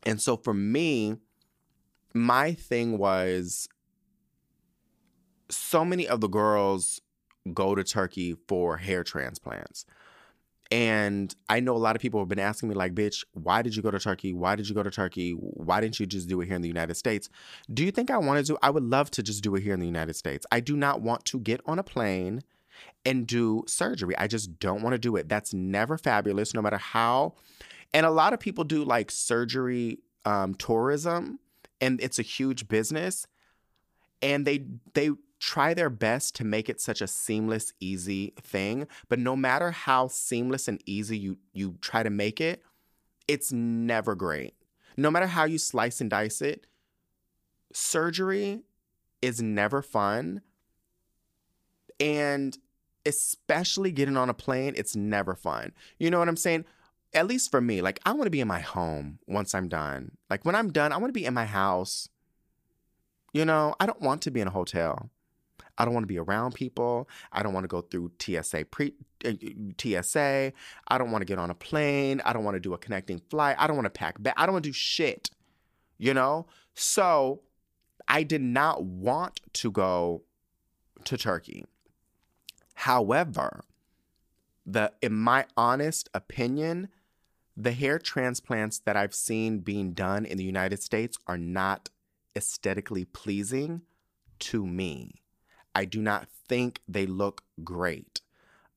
and 0.03 0.21
so 0.21 0.37
for 0.37 0.53
me, 0.53 1.17
my 2.13 2.53
thing 2.53 2.97
was 2.97 3.67
so 5.49 5.85
many 5.85 6.07
of 6.07 6.21
the 6.21 6.27
girls 6.27 7.01
go 7.53 7.75
to 7.75 7.83
Turkey 7.83 8.35
for 8.47 8.77
hair 8.77 9.03
transplants. 9.03 9.85
And 10.69 11.33
I 11.47 11.61
know 11.61 11.75
a 11.75 11.77
lot 11.77 11.95
of 11.95 12.01
people 12.01 12.19
have 12.19 12.27
been 12.27 12.39
asking 12.39 12.67
me, 12.67 12.75
like, 12.75 12.93
bitch, 12.93 13.23
why 13.31 13.61
did 13.61 13.73
you 13.73 13.81
go 13.81 13.89
to 13.89 13.99
Turkey? 13.99 14.33
Why 14.33 14.57
did 14.57 14.67
you 14.67 14.75
go 14.75 14.83
to 14.83 14.91
Turkey? 14.91 15.31
Why 15.31 15.79
didn't 15.79 15.97
you 15.97 16.05
just 16.05 16.27
do 16.27 16.41
it 16.41 16.47
here 16.47 16.57
in 16.57 16.61
the 16.61 16.67
United 16.67 16.95
States? 16.95 17.29
Do 17.73 17.85
you 17.85 17.91
think 17.91 18.11
I 18.11 18.17
want 18.17 18.45
to 18.45 18.53
do? 18.53 18.57
I 18.61 18.69
would 18.69 18.83
love 18.83 19.09
to 19.11 19.23
just 19.23 19.43
do 19.43 19.55
it 19.55 19.63
here 19.63 19.73
in 19.73 19.79
the 19.79 19.85
United 19.85 20.15
States. 20.15 20.45
I 20.51 20.59
do 20.59 20.75
not 20.75 21.01
want 21.01 21.23
to 21.25 21.39
get 21.39 21.61
on 21.65 21.79
a 21.79 21.83
plane 21.83 22.41
and 23.05 23.25
do 23.25 23.63
surgery. 23.65 24.17
I 24.17 24.27
just 24.27 24.59
don't 24.59 24.81
want 24.81 24.93
to 24.93 24.99
do 24.99 25.15
it. 25.15 25.29
That's 25.29 25.53
never 25.53 25.97
fabulous, 25.97 26.53
no 26.53 26.61
matter 26.61 26.77
how. 26.77 27.35
And 27.93 28.05
a 28.05 28.11
lot 28.11 28.33
of 28.33 28.39
people 28.39 28.63
do 28.63 28.83
like 28.83 29.11
surgery 29.11 29.99
um, 30.25 30.53
tourism, 30.55 31.39
and 31.79 31.99
it's 32.01 32.19
a 32.19 32.23
huge 32.23 32.67
business. 32.67 33.27
And 34.21 34.45
they 34.45 34.65
they 34.93 35.11
try 35.39 35.73
their 35.73 35.89
best 35.89 36.35
to 36.35 36.43
make 36.43 36.69
it 36.69 36.81
such 36.81 37.01
a 37.01 37.07
seamless, 37.07 37.73
easy 37.79 38.33
thing. 38.41 38.87
But 39.09 39.19
no 39.19 39.35
matter 39.35 39.71
how 39.71 40.07
seamless 40.07 40.67
and 40.67 40.81
easy 40.85 41.17
you 41.17 41.37
you 41.53 41.75
try 41.81 42.03
to 42.03 42.09
make 42.09 42.41
it, 42.41 42.63
it's 43.27 43.51
never 43.51 44.15
great. 44.15 44.53
No 44.95 45.11
matter 45.11 45.27
how 45.27 45.45
you 45.45 45.57
slice 45.57 46.01
and 46.01 46.09
dice 46.09 46.41
it, 46.41 46.65
surgery 47.71 48.61
is 49.21 49.41
never 49.41 49.81
fun. 49.81 50.41
And 51.99 52.57
especially 53.05 53.91
getting 53.91 54.17
on 54.17 54.29
a 54.29 54.33
plane, 54.33 54.73
it's 54.75 54.95
never 54.95 55.35
fun. 55.35 55.71
You 55.99 56.11
know 56.11 56.19
what 56.19 56.27
I'm 56.27 56.37
saying? 56.37 56.65
At 57.13 57.27
least 57.27 57.51
for 57.51 57.61
me, 57.61 57.81
like 57.81 57.99
I 58.05 58.11
want 58.11 58.25
to 58.25 58.31
be 58.31 58.41
in 58.41 58.47
my 58.47 58.59
home 58.59 59.19
once 59.27 59.55
I'm 59.55 59.67
done. 59.67 60.11
Like 60.29 60.45
when 60.45 60.55
I'm 60.55 60.71
done, 60.71 60.91
I 60.91 60.97
want 60.97 61.09
to 61.09 61.19
be 61.19 61.25
in 61.25 61.33
my 61.33 61.45
house. 61.45 62.09
You 63.33 63.45
know, 63.45 63.75
I 63.79 63.85
don't 63.85 64.01
want 64.01 64.21
to 64.23 64.31
be 64.31 64.41
in 64.41 64.47
a 64.47 64.51
hotel. 64.51 65.09
I 65.77 65.85
don't 65.85 65.93
want 65.93 66.03
to 66.03 66.07
be 66.07 66.17
around 66.17 66.55
people. 66.55 67.07
I 67.31 67.43
don't 67.43 67.53
want 67.53 67.63
to 67.63 67.67
go 67.67 67.81
through 67.81 68.11
TSA 68.19 68.65
pre 68.65 68.93
uh, 69.25 69.33
TSA. 69.77 70.51
I 70.87 70.97
don't 70.97 71.11
want 71.11 71.21
to 71.21 71.25
get 71.25 71.39
on 71.39 71.49
a 71.49 71.55
plane. 71.55 72.21
I 72.25 72.33
don't 72.33 72.43
want 72.43 72.55
to 72.55 72.59
do 72.59 72.73
a 72.73 72.77
connecting 72.77 73.21
flight. 73.29 73.55
I 73.59 73.67
don't 73.67 73.75
want 73.75 73.85
to 73.85 73.91
pack 73.91 74.21
bag. 74.21 74.33
I 74.37 74.45
don't 74.45 74.53
want 74.53 74.65
to 74.65 74.69
do 74.69 74.73
shit. 74.73 75.29
You 75.97 76.13
know? 76.13 76.47
So 76.73 77.41
I 78.07 78.23
did 78.23 78.41
not 78.41 78.83
want 78.83 79.39
to 79.53 79.71
go 79.71 80.23
to 81.05 81.17
Turkey. 81.17 81.65
However, 82.73 83.63
the 84.65 84.91
in 85.01 85.13
my 85.13 85.45
honest 85.55 86.09
opinion, 86.13 86.89
the 87.59 87.71
hair 87.71 87.97
transplants 87.97 88.77
that 88.79 88.95
I've 88.95 89.15
seen 89.15 89.59
being 89.59 89.93
done 89.93 90.25
in 90.25 90.37
the 90.37 90.43
United 90.43 90.81
States 90.81 91.17
are 91.25 91.39
not 91.39 91.89
aesthetically 92.35 93.03
pleasing 93.03 93.81
to 94.39 94.65
me. 94.65 95.23
I 95.73 95.85
do 95.85 95.99
not 95.99 96.27
think 96.47 96.81
they 96.87 97.07
look 97.07 97.41
great. 97.63 98.21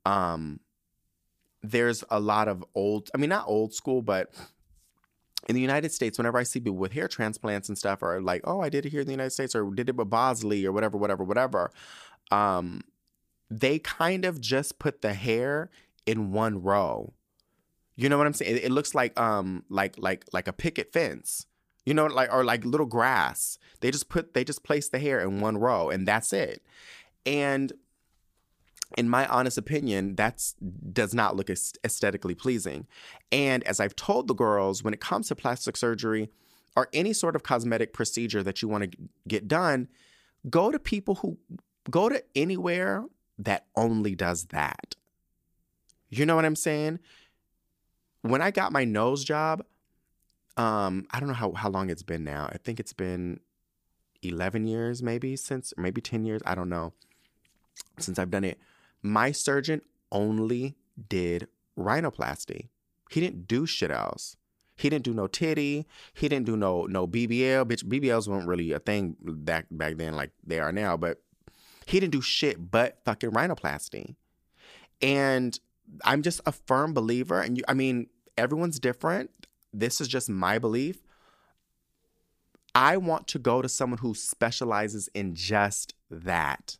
Um, 0.07 0.61
there's 1.62 2.03
a 2.09 2.19
lot 2.19 2.49
of 2.49 2.64
old, 2.75 3.11
I 3.14 3.19
mean, 3.19 3.29
not 3.29 3.47
old 3.47 3.75
school, 3.75 4.01
but 4.01 4.33
in 5.47 5.55
the 5.55 5.61
United 5.61 5.93
States, 5.93 6.16
whenever 6.16 6.38
I 6.38 6.43
see 6.43 6.61
people 6.61 6.79
with 6.79 6.93
hair 6.93 7.07
transplants 7.09 7.69
and 7.69 7.77
stuff, 7.77 8.03
or 8.03 8.19
like, 8.23 8.40
oh, 8.45 8.62
I 8.62 8.71
did 8.71 8.87
it 8.87 8.93
here 8.93 9.03
in 9.03 9.07
the 9.07 9.12
United 9.12 9.31
States, 9.31 9.55
or 9.55 9.71
did 9.75 9.90
it 9.90 9.97
with 9.97 10.09
Bosley, 10.09 10.64
or 10.64 10.73
whatever, 10.73 10.97
whatever, 10.97 11.23
whatever, 11.23 11.71
um, 12.31 12.81
they 13.51 13.79
kind 13.79 14.25
of 14.25 14.40
just 14.40 14.79
put 14.79 15.03
the 15.03 15.12
hair 15.12 15.71
in 16.07 16.33
one 16.33 16.62
row. 16.62 17.12
You 18.01 18.09
know 18.09 18.17
what 18.17 18.27
I'm 18.27 18.33
saying? 18.33 18.57
It, 18.57 18.65
it 18.65 18.73
looks 18.73 18.95
like 18.95 19.19
um 19.21 19.63
like 19.69 19.99
like 19.99 20.25
like 20.33 20.49
a 20.49 20.55
picket 20.55 20.91
fence. 20.91 21.47
You 21.85 21.93
know, 21.93 22.07
like 22.07 22.33
or 22.33 22.45
like 22.45 22.65
little 22.65 22.87
grass. 22.87 23.59
They 23.81 23.91
just 23.91 24.09
put 24.09 24.33
they 24.33 24.43
just 24.43 24.65
place 24.65 24.89
the 24.89 24.99
hair 24.99 25.21
in 25.21 25.41
one 25.41 25.59
row 25.59 25.91
and 25.91 26.09
that's 26.09 26.33
it. 26.33 26.63
And 27.27 27.75
in 28.97 29.11
my 29.11 29.27
honest 29.27 29.59
opinion, 29.59 30.15
that's 30.17 30.55
does 30.55 31.13
not 31.13 31.37
look 31.37 31.51
aesthetically 31.51 32.35
pleasing. 32.35 32.87
And 33.31 33.63
as 33.65 33.81
I've 33.81 33.97
told 33.97 34.29
the 34.29 34.35
girls, 34.35 34.83
when 34.83 34.95
it 34.95 35.01
comes 35.01 35.29
to 35.29 35.37
plastic 35.37 35.77
surgery 35.77 36.31
or 36.77 36.89
any 36.95 37.13
sort 37.13 37.37
of 37.37 37.43
cosmetic 37.43 37.93
procedure 37.93 38.43
that 38.43 38.63
you 38.63 38.69
want 38.69 38.91
to 38.91 38.99
get 39.29 39.47
done, 39.47 39.89
go 40.49 40.73
to 40.73 40.79
people 40.79 41.17
who 41.17 41.37
go 41.91 42.09
to 42.09 42.25
anywhere 42.35 43.05
that 43.39 43.67
only 43.77 44.15
does 44.15 44.45
that. 44.47 44.97
You 46.09 46.25
know 46.25 46.35
what 46.35 46.47
I'm 46.47 46.57
saying? 46.57 46.99
When 48.23 48.43
I 48.43 48.51
got 48.51 48.73
my 48.73 48.85
nose 48.85 49.25
job, 49.25 49.65
um, 50.57 51.07
I 51.11 51.21
don't 51.21 51.29
know 51.29 51.35
how, 51.35 51.53
how 51.53 51.71
long 51.71 51.91
it's 51.91 52.03
been 52.03 52.25
now. 52.25 52.49
I 52.53 52.59
think 52.59 52.81
it's 52.81 52.93
been 52.93 53.41
11 54.23 54.67
years, 54.67 55.03
maybe 55.03 55.37
since, 55.37 55.73
maybe 55.77 56.01
10 56.01 56.25
years. 56.25 56.43
I 56.45 56.55
don't 56.55 56.69
know. 56.69 56.93
Since 57.99 58.19
I've 58.19 58.31
done 58.31 58.45
it. 58.45 58.59
My 59.03 59.33
surgeon 59.33 59.81
only 60.13 60.77
did 61.09 61.49
rhinoplasty. 61.79 62.69
He 63.11 63.21
didn't 63.21 63.49
do 63.49 63.67
shit 63.67 63.91
else. 63.91 64.37
He 64.77 64.89
didn't 64.89 65.05
do 65.05 65.13
no 65.13 65.27
titty. 65.27 65.87
He 66.15 66.29
didn't 66.29 66.47
do 66.47 66.57
no 66.57 66.87
no 66.87 67.07
BBL. 67.07 67.67
Bitch, 67.67 67.85
BBLs 67.85 68.29
weren't 68.29 68.49
really 68.49 68.73
a 68.73 68.79
thing 68.79 69.17
back 69.21 69.67
back 69.71 69.97
then 69.99 70.15
like 70.15 70.31
they 70.47 70.59
are 70.59 70.73
now. 70.73 70.97
But 70.97 71.21
he 71.87 72.01
didn't 72.01 72.13
do 72.13 72.23
shit 72.23 72.71
but 72.71 72.99
fucking 73.05 73.31
rhinoplasty. 73.31 74.15
And 75.03 75.59
I'm 76.05 76.22
just 76.22 76.40
a 76.46 76.53
firm 76.53 76.94
believer. 76.94 77.40
And 77.40 77.57
you, 77.57 77.64
I 77.68 77.74
mean, 77.74 78.09
everyone's 78.37 78.79
different 78.79 79.31
this 79.72 80.00
is 80.00 80.09
just 80.09 80.29
my 80.29 80.59
belief. 80.59 80.98
I 82.74 82.96
want 82.96 83.26
to 83.29 83.38
go 83.38 83.62
to 83.62 83.68
someone 83.68 83.98
who 83.98 84.14
specializes 84.14 85.09
in 85.14 85.35
just 85.35 85.94
that. 86.11 86.79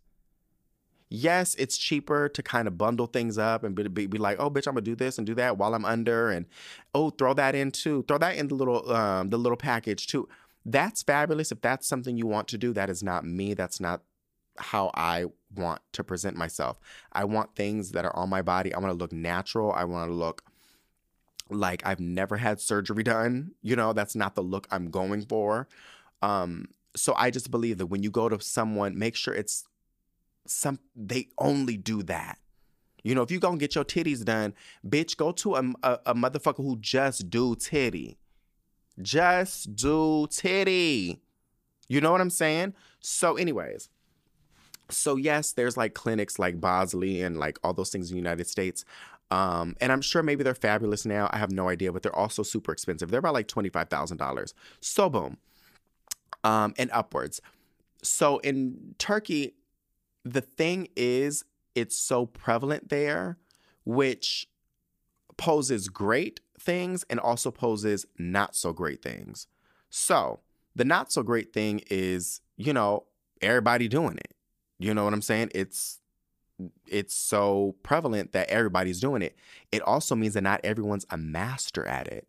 Yes, 1.09 1.57
it's 1.57 1.77
cheaper 1.77 2.29
to 2.29 2.43
kind 2.43 2.69
of 2.69 2.79
bundle 2.79 3.07
things 3.07 3.37
up 3.37 3.65
and 3.65 3.75
be, 3.75 3.89
be, 3.89 4.07
be, 4.07 4.19
like, 4.19 4.39
oh, 4.39 4.49
bitch, 4.49 4.69
I'm 4.69 4.75
gonna 4.75 4.83
do 4.83 4.95
this 4.95 5.19
and 5.19 5.27
do 5.27 5.35
that 5.35 5.59
while 5.59 5.75
I'm 5.75 5.85
under, 5.85 6.31
and 6.31 6.47
oh, 6.95 7.11
throw 7.11 7.35
that 7.35 7.57
in 7.57 7.73
too. 7.73 8.05
Throw 8.07 8.19
that 8.19 8.37
in 8.37 8.47
the 8.47 8.55
little 8.55 8.93
um, 8.93 9.31
the 9.31 9.37
little 9.37 9.57
package 9.57 10.07
too. 10.07 10.29
That's 10.65 11.03
fabulous. 11.03 11.51
If 11.51 11.63
that's 11.63 11.89
something 11.89 12.17
you 12.17 12.29
want 12.29 12.47
to 12.49 12.59
do, 12.59 12.73
that 12.75 12.89
is 12.89 13.03
not 13.03 13.25
me. 13.25 13.55
That's 13.55 13.81
not 13.81 14.03
how 14.59 14.91
I 14.95 15.27
want 15.55 15.81
to 15.93 16.05
present 16.05 16.37
myself. 16.37 16.79
I 17.13 17.25
want 17.25 17.55
things 17.55 17.93
that 17.93 18.05
are 18.05 18.15
on 18.17 18.29
my 18.29 18.43
body. 18.43 18.75
I 18.75 18.79
want 18.79 18.93
to 18.93 18.99
look 18.99 19.13
natural. 19.13 19.73
I 19.73 19.85
want 19.85 20.11
to 20.11 20.15
look 20.15 20.43
like 21.51 21.85
I've 21.85 22.01
never 22.01 22.37
had 22.37 22.61
surgery 22.61 23.03
done. 23.05 23.53
You 23.63 23.77
know, 23.77 23.93
that's 23.93 24.15
not 24.15 24.35
the 24.35 24.43
look 24.43 24.67
I'm 24.71 24.91
going 24.91 25.23
for. 25.23 25.69
Um, 26.23 26.69
so 26.95 27.15
I 27.17 27.31
just 27.31 27.51
believe 27.51 27.79
that 27.79 27.87
when 27.87 28.03
you 28.03 28.11
go 28.11 28.29
to 28.29 28.41
someone, 28.41 28.99
make 28.99 29.17
sure 29.17 29.35
it's 29.35 29.65
some 30.47 30.81
they 30.97 31.29
only 31.39 31.77
do 31.77 32.03
that. 32.05 32.39
You 33.03 33.15
know, 33.15 33.23
if 33.23 33.31
you 33.31 33.41
go 33.41 33.51
and 33.51 33.61
get 33.61 33.75
your 33.75 33.85
titties 33.85 34.25
done, 34.25 34.53
bitch, 34.87 35.17
go 35.17 35.33
to 35.33 35.55
a, 35.55 35.73
a, 35.83 35.99
a 36.07 36.15
motherfucker 36.15 36.59
who 36.59 36.77
just 36.81 37.31
do 37.31 37.55
titty. 37.55 38.19
Just 39.01 39.75
do 39.75 40.27
titty. 40.31 41.21
You 41.89 42.01
know 42.01 42.13
what 42.13 42.21
I'm 42.21 42.31
saying? 42.31 42.75
So, 43.01 43.37
anyways, 43.37 43.89
so 44.91 45.17
yes, 45.17 45.53
there's 45.53 45.77
like 45.77 45.95
clinics 45.95 46.39
like 46.39 46.61
Bosley 46.61 47.23
and 47.23 47.39
like 47.39 47.59
all 47.63 47.73
those 47.73 47.91
things 47.91 48.11
in 48.11 48.15
the 48.15 48.21
United 48.21 48.47
States. 48.47 48.85
Um, 49.31 49.77
and 49.81 49.93
I'm 49.93 50.01
sure 50.01 50.23
maybe 50.23 50.43
they're 50.43 50.55
fabulous 50.55 51.07
now. 51.07 51.29
I 51.33 51.39
have 51.39 51.53
no 51.53 51.69
idea, 51.69 51.93
but 51.93 52.03
they're 52.03 52.15
also 52.15 52.43
super 52.43 52.73
expensive. 52.73 53.11
They're 53.11 53.21
about 53.21 53.35
like 53.35 53.49
$25,000. 53.49 54.55
So 54.81 55.09
boom. 55.09 55.37
Um, 56.43 56.75
and 56.79 56.91
upwards. 56.93 57.41
So 58.03 58.39
in 58.39 58.95
Turkey, 58.99 59.55
the 60.25 60.41
thing 60.41 60.89
is, 60.97 61.45
it's 61.75 61.97
so 61.97 62.27
prevalent 62.27 62.89
there, 62.89 63.39
which 63.85 64.49
poses 65.37 65.89
great 65.89 66.41
things 66.59 67.05
and 67.09 67.21
also 67.21 67.51
poses 67.51 68.07
not 68.19 68.57
so 68.57 68.73
great 68.73 69.03
things. 69.03 69.47
So 69.91 70.41
the 70.75 70.85
not 70.85 71.13
so 71.13 71.23
great 71.23 71.53
thing 71.53 71.83
is, 71.91 72.41
you 72.57 72.73
know, 72.73 73.05
everybody 73.41 73.89
doing 73.89 74.19
it. 74.19 74.35
You 74.81 74.95
know 74.95 75.05
what 75.05 75.13
I'm 75.13 75.23
saying? 75.23 75.51
It's 75.55 76.01
it's 76.87 77.15
so 77.15 77.77
prevalent 77.83 78.33
that 78.33 78.49
everybody's 78.49 78.99
doing 78.99 79.23
it. 79.23 79.37
It 79.71 79.83
also 79.83 80.15
means 80.17 80.35
that 80.35 80.43
not 80.43 80.61
everyone's 80.65 81.07
a 81.11 81.17
master 81.17 81.87
at 81.87 82.09
it, 82.09 82.27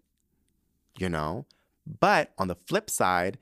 you 0.98 1.10
know? 1.10 1.46
But 2.00 2.32
on 2.38 2.48
the 2.48 2.56
flip 2.68 2.90
side, 2.90 3.38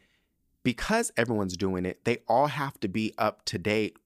because 0.64 1.12
everyone's 1.18 1.58
doing 1.58 1.86
it, 1.86 2.06
they 2.06 2.20
all 2.28 2.48
have 2.48 2.80
to 2.80 2.88
be 2.88 3.14
up 3.18 3.46
to 3.46 3.58
date 3.58 3.98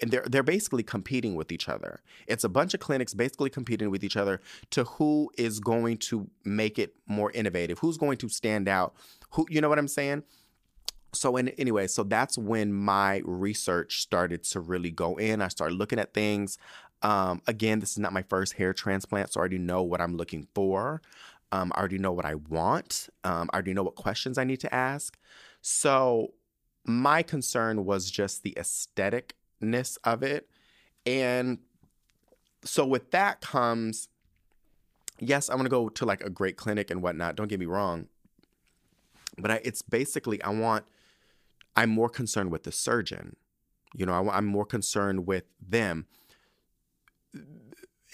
and 0.00 0.10
they're 0.10 0.24
they're 0.28 0.42
basically 0.42 0.82
competing 0.82 1.34
with 1.34 1.50
each 1.50 1.68
other. 1.68 2.00
It's 2.26 2.44
a 2.44 2.48
bunch 2.48 2.74
of 2.74 2.80
clinics 2.80 3.14
basically 3.14 3.50
competing 3.50 3.90
with 3.90 4.04
each 4.04 4.16
other 4.16 4.40
to 4.70 4.84
who 4.84 5.30
is 5.36 5.60
going 5.60 5.98
to 5.98 6.28
make 6.44 6.78
it 6.78 6.94
more 7.06 7.30
innovative, 7.32 7.78
who's 7.80 7.96
going 7.96 8.18
to 8.18 8.28
stand 8.28 8.68
out. 8.68 8.94
Who 9.30 9.46
you 9.50 9.60
know 9.60 9.68
what 9.68 9.78
I'm 9.78 9.88
saying? 9.88 10.24
So 11.12 11.36
in, 11.36 11.48
anyway 11.50 11.86
so 11.86 12.02
that's 12.02 12.36
when 12.38 12.72
my 12.72 13.20
research 13.24 14.00
started 14.02 14.42
to 14.42 14.60
really 14.60 14.90
go 14.90 15.16
in 15.16 15.42
i 15.42 15.48
started 15.48 15.74
looking 15.74 15.98
at 15.98 16.14
things 16.14 16.58
um, 17.02 17.42
again 17.46 17.80
this 17.80 17.92
is 17.92 17.98
not 17.98 18.12
my 18.12 18.22
first 18.22 18.54
hair 18.54 18.72
transplant 18.72 19.32
so 19.32 19.38
i 19.38 19.40
already 19.40 19.58
know 19.58 19.82
what 19.82 20.00
i'm 20.00 20.16
looking 20.16 20.46
for 20.54 21.02
um, 21.50 21.72
i 21.74 21.78
already 21.78 21.98
know 21.98 22.12
what 22.12 22.24
i 22.24 22.34
want 22.34 23.08
um, 23.24 23.48
i 23.52 23.56
already 23.56 23.74
know 23.74 23.82
what 23.82 23.94
questions 23.94 24.38
i 24.38 24.44
need 24.44 24.60
to 24.60 24.72
ask 24.74 25.18
so 25.60 26.32
my 26.84 27.22
concern 27.22 27.84
was 27.84 28.10
just 28.10 28.42
the 28.42 28.54
aestheticness 28.56 29.98
of 30.04 30.22
it 30.22 30.48
and 31.06 31.58
so 32.64 32.86
with 32.86 33.10
that 33.10 33.40
comes 33.40 34.08
yes, 35.22 35.48
I'm 35.48 35.56
gonna 35.56 35.68
go 35.68 35.88
to 35.88 36.04
like 36.04 36.22
a 36.22 36.30
great 36.30 36.56
clinic 36.56 36.90
and 36.90 37.02
whatnot. 37.02 37.36
Don't 37.36 37.48
get 37.48 37.60
me 37.60 37.66
wrong, 37.66 38.08
but 39.38 39.50
I, 39.50 39.60
it's 39.64 39.82
basically 39.82 40.42
I 40.42 40.50
want. 40.50 40.84
I'm 41.76 41.90
more 41.90 42.08
concerned 42.08 42.50
with 42.50 42.64
the 42.64 42.72
surgeon. 42.72 43.36
You 43.94 44.06
know, 44.06 44.12
I, 44.12 44.36
I'm 44.38 44.46
more 44.46 44.66
concerned 44.66 45.26
with 45.26 45.44
them. 45.60 46.06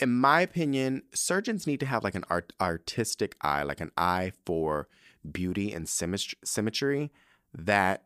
In 0.01 0.11
my 0.15 0.43
opinion, 0.43 1.03
surgeons 1.13 1.67
need 1.67 1.81
to 1.81 1.87
have 1.87 2.05
like 2.05 2.15
an 2.15 2.25
art, 2.31 2.53
artistic 2.61 3.37
eye, 3.41 3.63
like 3.63 3.81
an 3.81 3.91
eye 3.97 4.33
for 4.45 4.89
beauty 5.31 5.73
and 5.73 5.89
symmetry 5.89 7.11
that 7.53 8.05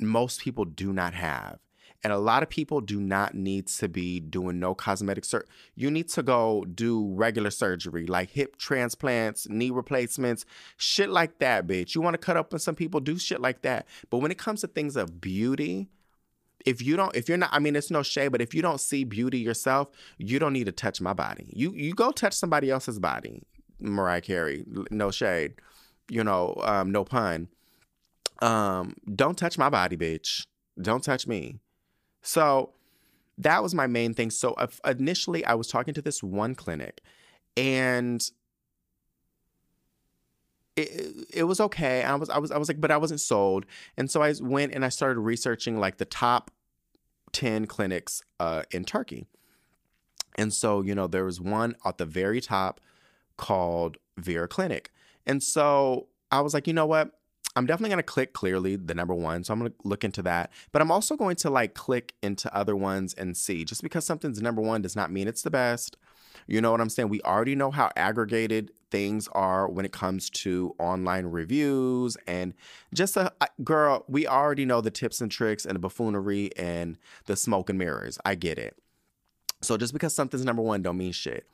most 0.00 0.40
people 0.40 0.64
do 0.64 0.92
not 0.92 1.14
have. 1.14 1.58
And 2.04 2.12
a 2.12 2.18
lot 2.18 2.44
of 2.44 2.48
people 2.48 2.80
do 2.80 3.00
not 3.00 3.34
need 3.34 3.66
to 3.68 3.88
be 3.88 4.20
doing 4.20 4.60
no 4.60 4.72
cosmetic 4.72 5.24
surgery. 5.24 5.48
You 5.74 5.90
need 5.90 6.08
to 6.10 6.22
go 6.22 6.64
do 6.64 7.12
regular 7.14 7.50
surgery, 7.50 8.06
like 8.06 8.30
hip 8.30 8.56
transplants, 8.56 9.48
knee 9.48 9.70
replacements, 9.70 10.44
shit 10.76 11.10
like 11.10 11.40
that, 11.40 11.66
bitch. 11.66 11.96
You 11.96 12.00
want 12.00 12.14
to 12.14 12.18
cut 12.18 12.36
up 12.36 12.54
on 12.54 12.60
some 12.60 12.76
people, 12.76 13.00
do 13.00 13.18
shit 13.18 13.40
like 13.40 13.62
that. 13.62 13.86
But 14.10 14.18
when 14.18 14.30
it 14.30 14.38
comes 14.38 14.60
to 14.60 14.68
things 14.68 14.94
of 14.94 15.20
beauty, 15.20 15.88
if 16.64 16.80
you 16.82 16.96
don't, 16.96 17.14
if 17.16 17.28
you're 17.28 17.38
not, 17.38 17.50
I 17.52 17.58
mean, 17.58 17.74
it's 17.74 17.90
no 17.90 18.02
shade, 18.02 18.28
but 18.28 18.40
if 18.40 18.54
you 18.54 18.62
don't 18.62 18.80
see 18.80 19.02
beauty 19.02 19.38
yourself, 19.38 19.88
you 20.18 20.38
don't 20.38 20.52
need 20.52 20.66
to 20.66 20.72
touch 20.72 21.00
my 21.00 21.12
body. 21.12 21.52
You 21.52 21.72
you 21.72 21.94
go 21.94 22.12
touch 22.12 22.34
somebody 22.34 22.70
else's 22.70 22.98
body. 22.98 23.42
Mariah 23.80 24.20
Carey, 24.20 24.64
no 24.90 25.10
shade, 25.10 25.54
you 26.08 26.24
know, 26.24 26.60
um, 26.64 26.90
no 26.90 27.04
pun. 27.04 27.48
Um, 28.40 28.94
don't 29.12 29.38
touch 29.38 29.58
my 29.58 29.68
body, 29.68 29.96
bitch. 29.96 30.46
Don't 30.80 31.02
touch 31.02 31.26
me. 31.26 31.60
So 32.22 32.70
that 33.38 33.62
was 33.62 33.74
my 33.74 33.86
main 33.86 34.14
thing. 34.14 34.30
So 34.30 34.56
initially, 34.84 35.44
I 35.44 35.54
was 35.54 35.68
talking 35.68 35.94
to 35.94 36.02
this 36.02 36.22
one 36.22 36.54
clinic, 36.54 37.00
and 37.56 38.28
it, 40.76 41.26
it 41.32 41.44
was 41.44 41.60
okay. 41.60 42.02
I 42.02 42.14
was 42.14 42.30
I 42.30 42.38
was 42.38 42.50
I 42.50 42.58
was 42.58 42.68
like, 42.68 42.80
but 42.80 42.90
I 42.90 42.96
wasn't 42.96 43.20
sold. 43.20 43.66
And 43.96 44.10
so 44.10 44.22
I 44.22 44.34
went 44.40 44.74
and 44.74 44.84
I 44.84 44.88
started 44.88 45.20
researching 45.20 45.78
like 45.78 45.98
the 45.98 46.04
top 46.04 46.50
ten 47.32 47.66
clinics 47.66 48.22
uh, 48.38 48.62
in 48.70 48.84
Turkey. 48.84 49.26
And 50.36 50.52
so 50.52 50.82
you 50.82 50.94
know 50.94 51.06
there 51.06 51.24
was 51.24 51.40
one 51.40 51.76
at 51.84 51.98
the 51.98 52.06
very 52.06 52.40
top 52.40 52.80
called 53.36 53.96
Vera 54.16 54.48
Clinic. 54.48 54.92
And 55.26 55.42
so 55.42 56.08
I 56.30 56.40
was 56.40 56.54
like, 56.54 56.66
you 56.66 56.72
know 56.72 56.86
what? 56.86 57.17
I'm 57.58 57.66
definitely 57.66 57.90
going 57.90 57.98
to 57.98 58.04
click 58.04 58.32
clearly 58.32 58.76
the 58.76 58.94
number 58.94 59.14
one. 59.14 59.42
So 59.42 59.52
I'm 59.52 59.58
going 59.58 59.72
to 59.72 59.76
look 59.82 60.04
into 60.04 60.22
that. 60.22 60.52
But 60.70 60.80
I'm 60.80 60.92
also 60.92 61.16
going 61.16 61.36
to 61.36 61.50
like 61.50 61.74
click 61.74 62.14
into 62.22 62.54
other 62.54 62.76
ones 62.76 63.14
and 63.14 63.36
see. 63.36 63.64
Just 63.64 63.82
because 63.82 64.04
something's 64.04 64.40
number 64.40 64.62
one 64.62 64.80
does 64.80 64.94
not 64.94 65.10
mean 65.10 65.26
it's 65.26 65.42
the 65.42 65.50
best. 65.50 65.96
You 66.46 66.60
know 66.60 66.70
what 66.70 66.80
I'm 66.80 66.88
saying? 66.88 67.08
We 67.08 67.20
already 67.22 67.56
know 67.56 67.72
how 67.72 67.90
aggregated 67.96 68.70
things 68.90 69.28
are 69.32 69.68
when 69.68 69.84
it 69.84 69.92
comes 69.92 70.30
to 70.30 70.74
online 70.78 71.26
reviews 71.26 72.16
and 72.26 72.54
just 72.94 73.16
a 73.16 73.32
girl, 73.62 74.04
we 74.08 74.26
already 74.26 74.64
know 74.64 74.80
the 74.80 74.90
tips 74.90 75.20
and 75.20 75.30
tricks 75.30 75.66
and 75.66 75.74
the 75.74 75.80
buffoonery 75.80 76.50
and 76.56 76.96
the 77.26 77.36
smoke 77.36 77.68
and 77.68 77.78
mirrors. 77.78 78.18
I 78.24 78.36
get 78.36 78.58
it. 78.58 78.76
So 79.62 79.76
just 79.76 79.92
because 79.92 80.14
something's 80.14 80.44
number 80.44 80.62
one 80.62 80.80
don't 80.80 80.96
mean 80.96 81.12
shit. 81.12 81.46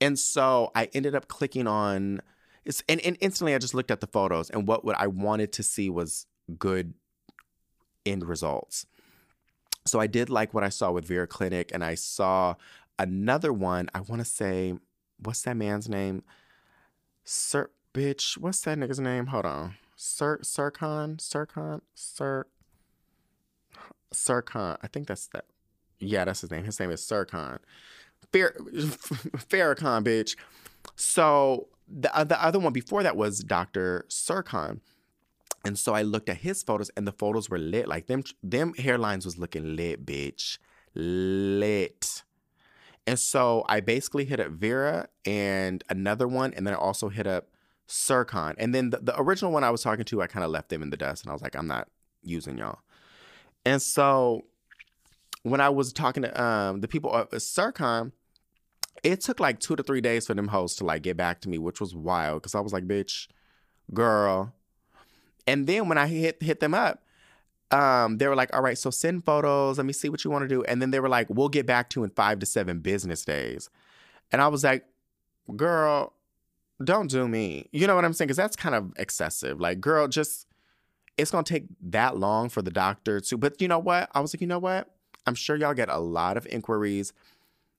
And 0.00 0.18
so 0.18 0.70
I 0.74 0.88
ended 0.94 1.14
up 1.14 1.28
clicking 1.28 1.66
on 1.66 2.22
it's 2.64 2.82
and, 2.88 3.00
and 3.00 3.16
instantly 3.20 3.54
I 3.54 3.58
just 3.58 3.74
looked 3.74 3.90
at 3.90 4.00
the 4.00 4.06
photos 4.06 4.50
and 4.50 4.66
what, 4.66 4.84
what 4.84 4.98
I 4.98 5.06
wanted 5.06 5.52
to 5.54 5.62
see 5.62 5.90
was 5.90 6.26
good 6.58 6.94
end 8.04 8.26
results. 8.26 8.86
So 9.86 9.98
I 10.00 10.06
did 10.06 10.30
like 10.30 10.52
what 10.52 10.64
I 10.64 10.68
saw 10.68 10.90
with 10.90 11.06
Vera 11.06 11.26
Clinic 11.26 11.70
and 11.72 11.82
I 11.82 11.94
saw 11.94 12.54
another 12.98 13.52
one. 13.52 13.88
I 13.94 14.00
want 14.00 14.20
to 14.20 14.24
say, 14.24 14.74
what's 15.18 15.42
that 15.42 15.56
man's 15.56 15.88
name? 15.88 16.22
Sir, 17.24 17.70
bitch, 17.94 18.36
what's 18.36 18.60
that 18.62 18.78
nigga's 18.78 19.00
name? 19.00 19.26
Hold 19.26 19.46
on. 19.46 19.74
Sir, 19.96 20.38
Serkan, 20.42 21.16
Serkan, 21.18 21.80
Sir, 21.94 22.46
Serkan. 24.12 24.76
I 24.82 24.86
think 24.86 25.06
that's 25.08 25.26
that. 25.28 25.44
Yeah, 25.98 26.24
that's 26.24 26.40
his 26.40 26.50
name. 26.50 26.64
His 26.64 26.80
name 26.80 26.90
is 26.90 27.02
Serkan. 27.02 27.58
Fair, 28.32 28.54
Farrakhan, 28.62 30.04
bitch. 30.04 30.36
So 30.96 31.68
the, 31.90 32.14
uh, 32.16 32.24
the 32.24 32.42
other 32.42 32.58
one 32.58 32.72
before 32.72 33.02
that 33.02 33.16
was 33.16 33.40
Dr. 33.40 34.06
Serkan. 34.08 34.80
And 35.64 35.78
so 35.78 35.94
I 35.94 36.02
looked 36.02 36.28
at 36.28 36.38
his 36.38 36.62
photos 36.62 36.90
and 36.96 37.06
the 37.06 37.12
photos 37.12 37.50
were 37.50 37.58
lit. 37.58 37.86
Like 37.88 38.06
them 38.06 38.24
them 38.42 38.72
hairlines 38.74 39.24
was 39.24 39.38
looking 39.38 39.76
lit, 39.76 40.06
bitch. 40.06 40.58
Lit. 40.94 42.22
And 43.06 43.18
so 43.18 43.64
I 43.68 43.80
basically 43.80 44.24
hit 44.24 44.40
up 44.40 44.50
Vera 44.50 45.08
and 45.24 45.82
another 45.88 46.28
one, 46.28 46.52
and 46.54 46.66
then 46.66 46.74
I 46.74 46.76
also 46.76 47.08
hit 47.08 47.26
up 47.26 47.48
Serkan. 47.88 48.54
And 48.56 48.74
then 48.74 48.90
the, 48.90 48.98
the 48.98 49.20
original 49.20 49.52
one 49.52 49.64
I 49.64 49.70
was 49.70 49.82
talking 49.82 50.04
to, 50.04 50.22
I 50.22 50.26
kind 50.26 50.44
of 50.44 50.50
left 50.50 50.68
them 50.68 50.82
in 50.82 50.90
the 50.90 50.96
dust 50.96 51.24
and 51.24 51.30
I 51.30 51.32
was 51.32 51.42
like, 51.42 51.56
I'm 51.56 51.66
not 51.66 51.88
using 52.22 52.56
y'all. 52.56 52.78
And 53.66 53.82
so 53.82 54.44
when 55.42 55.60
I 55.60 55.68
was 55.70 55.92
talking 55.92 56.22
to 56.22 56.42
um, 56.42 56.80
the 56.80 56.88
people 56.88 57.14
at 57.16 57.30
Serkan, 57.32 58.12
it 59.02 59.20
took 59.20 59.40
like 59.40 59.60
two 59.60 59.76
to 59.76 59.82
three 59.82 60.00
days 60.00 60.26
for 60.26 60.34
them 60.34 60.48
hosts 60.48 60.78
to 60.78 60.84
like 60.84 61.02
get 61.02 61.16
back 61.16 61.40
to 61.42 61.48
me, 61.48 61.58
which 61.58 61.80
was 61.80 61.94
wild 61.94 62.42
because 62.42 62.54
I 62.54 62.60
was 62.60 62.72
like, 62.72 62.86
bitch, 62.86 63.28
girl. 63.94 64.52
And 65.46 65.66
then 65.66 65.88
when 65.88 65.98
I 65.98 66.06
hit 66.06 66.42
hit 66.42 66.60
them 66.60 66.74
up, 66.74 67.02
um, 67.70 68.18
they 68.18 68.26
were 68.26 68.36
like, 68.36 68.54
all 68.54 68.62
right, 68.62 68.76
so 68.76 68.90
send 68.90 69.24
photos. 69.24 69.78
Let 69.78 69.86
me 69.86 69.92
see 69.92 70.08
what 70.08 70.24
you 70.24 70.30
want 70.30 70.42
to 70.42 70.48
do. 70.48 70.62
And 70.64 70.82
then 70.82 70.90
they 70.90 71.00
were 71.00 71.08
like, 71.08 71.28
we'll 71.30 71.48
get 71.48 71.66
back 71.66 71.88
to 71.90 72.00
you 72.00 72.04
in 72.04 72.10
five 72.10 72.38
to 72.40 72.46
seven 72.46 72.80
business 72.80 73.24
days. 73.24 73.70
And 74.32 74.42
I 74.42 74.48
was 74.48 74.64
like, 74.64 74.84
girl, 75.56 76.12
don't 76.82 77.10
do 77.10 77.28
me. 77.28 77.68
You 77.72 77.86
know 77.86 77.94
what 77.94 78.04
I'm 78.04 78.12
saying? 78.12 78.26
Because 78.26 78.36
that's 78.36 78.56
kind 78.56 78.74
of 78.74 78.92
excessive. 78.96 79.60
Like, 79.60 79.80
girl, 79.80 80.08
just, 80.08 80.46
it's 81.16 81.30
going 81.30 81.44
to 81.44 81.52
take 81.52 81.66
that 81.82 82.16
long 82.16 82.48
for 82.48 82.62
the 82.62 82.70
doctor 82.70 83.20
to. 83.20 83.36
But 83.36 83.60
you 83.60 83.68
know 83.68 83.78
what? 83.78 84.08
I 84.14 84.20
was 84.20 84.34
like, 84.34 84.40
you 84.40 84.46
know 84.46 84.58
what? 84.58 84.92
I'm 85.26 85.34
sure 85.34 85.56
y'all 85.56 85.74
get 85.74 85.88
a 85.88 85.98
lot 85.98 86.36
of 86.36 86.46
inquiries 86.46 87.12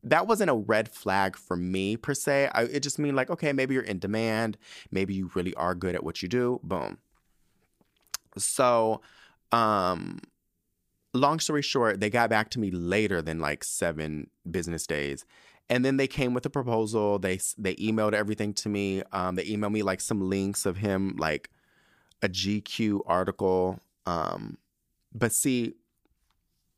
that 0.04 0.28
wasn't 0.28 0.50
a 0.50 0.56
red 0.56 0.90
flag 0.90 1.36
for 1.36 1.56
me 1.56 1.96
per 1.96 2.14
se. 2.14 2.50
I, 2.54 2.64
it 2.64 2.82
just 2.82 3.00
mean 3.00 3.16
like, 3.16 3.30
okay, 3.30 3.54
maybe 3.54 3.74
you're 3.76 3.84
in 3.84 4.00
demand. 4.00 4.58
Maybe 4.92 5.14
you 5.14 5.30
really 5.36 5.54
are 5.56 5.76
good 5.76 5.96
at 5.96 6.04
what 6.04 6.22
you 6.22 6.28
do. 6.28 6.60
Boom. 6.64 6.98
So, 8.38 9.02
um, 9.52 10.20
long 11.14 11.40
story 11.40 11.62
short, 11.62 12.00
they 12.00 12.10
got 12.10 12.30
back 12.30 12.50
to 12.52 12.60
me 12.60 12.72
later 12.72 13.22
than 13.22 13.40
like 13.40 13.64
seven 13.64 14.30
business 14.50 14.88
days. 14.88 15.26
And 15.70 15.86
then 15.86 15.98
they 15.98 16.08
came 16.08 16.34
with 16.34 16.46
a 16.46 16.50
proposal. 16.50 17.20
They 17.20 17.40
they 17.58 17.76
emailed 17.76 18.14
everything 18.14 18.54
to 18.56 18.70
me. 18.70 19.04
Um, 19.12 19.36
they 19.36 19.46
emailed 19.46 19.72
me 19.72 19.84
like 19.84 20.02
some 20.02 20.30
links 20.30 20.66
of 20.66 20.78
him, 20.78 21.16
like 21.18 21.50
a 22.22 22.28
GQ 22.28 23.02
article. 23.06 23.80
Um, 24.06 24.58
but 25.14 25.32
see, 25.32 25.76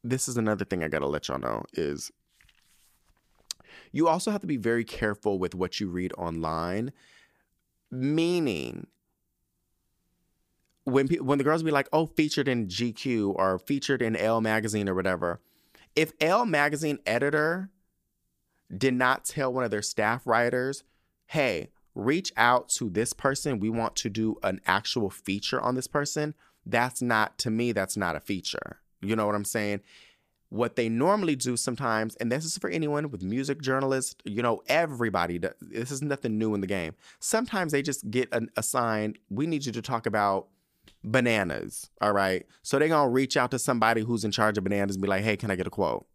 this 0.04 0.28
is 0.28 0.38
another 0.38 0.66
thing 0.66 0.84
I 0.84 0.90
gotta 0.90 1.08
let 1.08 1.28
y'all 1.28 1.40
know 1.40 1.64
is 1.74 2.12
you 3.94 4.08
also 4.10 4.32
have 4.32 4.42
to 4.42 4.48
be 4.48 4.58
very 4.58 4.84
careful 4.84 5.40
with 5.40 5.56
what 5.56 5.80
you 5.80 5.88
read 5.88 6.12
online, 6.18 6.92
meaning 7.90 8.88
when 10.84 11.08
pe- 11.08 11.20
when 11.20 11.38
the 11.38 11.44
girls 11.46 11.64
be 11.64 11.72
like, 11.72 11.88
"Oh, 11.94 12.08
featured 12.08 12.50
in 12.50 12.68
GQ 12.68 13.34
or 13.38 13.60
featured 13.60 14.02
in 14.02 14.18
Elle 14.18 14.42
magazine 14.42 14.90
or 14.90 14.96
whatever," 14.96 15.40
if 15.96 16.12
Elle 16.20 16.46
magazine 16.46 17.00
editor 17.06 17.70
did 18.76 18.96
not 18.96 19.24
tell 19.24 19.54
one 19.54 19.64
of 19.64 19.72
their 19.72 19.84
staff 19.84 20.26
writers, 20.26 20.84
"Hey, 21.28 21.70
reach 21.94 22.34
out 22.36 22.70
to 22.70 22.90
this 22.90 23.14
person. 23.14 23.60
We 23.60 23.70
want 23.70 23.96
to 23.98 24.10
do 24.10 24.38
an 24.42 24.60
actual 24.66 25.10
feature 25.10 25.62
on 25.62 25.76
this 25.76 25.88
person." 25.88 26.34
That's 26.66 27.02
not 27.02 27.38
to 27.40 27.52
me. 27.52 27.74
That's 27.74 27.98
not 27.98 28.16
a 28.16 28.20
feature. 28.20 28.80
You 29.02 29.16
know 29.16 29.26
what 29.26 29.36
I'm 29.36 29.46
saying? 29.46 29.82
What 30.54 30.76
they 30.76 30.88
normally 30.88 31.36
do 31.36 31.58
sometimes, 31.58 32.16
and 32.18 32.32
this 32.32 32.46
is 32.46 32.60
for 32.60 32.70
anyone 32.70 33.10
with 33.10 33.24
music 33.24 33.60
journalists, 33.60 34.16
you 34.24 34.44
know, 34.44 34.62
everybody, 34.68 35.40
does, 35.40 35.56
this 35.60 35.90
is 35.90 36.04
nothing 36.04 36.38
new 36.38 36.54
in 36.54 36.62
the 36.62 36.68
game. 36.68 36.94
Sometimes 37.20 37.72
they 37.72 37.82
just 37.82 38.10
get 38.12 38.30
an, 38.32 38.50
assigned, 38.56 39.18
we 39.32 39.48
need 39.48 39.66
you 39.66 39.72
to 39.72 39.82
talk 39.82 40.06
about 40.06 40.50
bananas, 41.04 41.90
all 42.02 42.14
right? 42.14 42.46
So 42.62 42.78
they're 42.78 42.88
gonna 42.88 43.10
reach 43.10 43.36
out 43.36 43.50
to 43.50 43.58
somebody 43.58 44.02
who's 44.02 44.24
in 44.24 44.30
charge 44.30 44.60
of 44.60 44.64
bananas 44.64 44.96
and 44.96 45.02
be 45.02 45.08
like, 45.08 45.24
hey, 45.24 45.38
can 45.38 45.50
I 45.50 45.56
get 45.56 45.66
a 45.66 45.72
quote? 45.72 46.06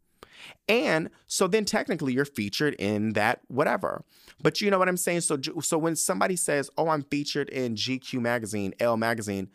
And 0.68 1.10
so 1.26 1.48
then 1.48 1.64
technically 1.64 2.12
you're 2.12 2.24
featured 2.24 2.74
in 2.74 3.14
that 3.14 3.40
whatever. 3.48 4.04
But 4.40 4.60
you 4.60 4.70
know 4.70 4.78
what 4.78 4.88
I'm 4.88 4.96
saying? 4.96 5.22
So 5.22 5.40
so 5.60 5.78
when 5.78 5.96
somebody 5.96 6.36
says, 6.36 6.70
"Oh, 6.78 6.88
I'm 6.90 7.02
featured 7.02 7.48
in 7.48 7.74
GQ 7.74 8.20
magazine, 8.20 8.72
Elle 8.78 8.96
magazine," 8.96 9.48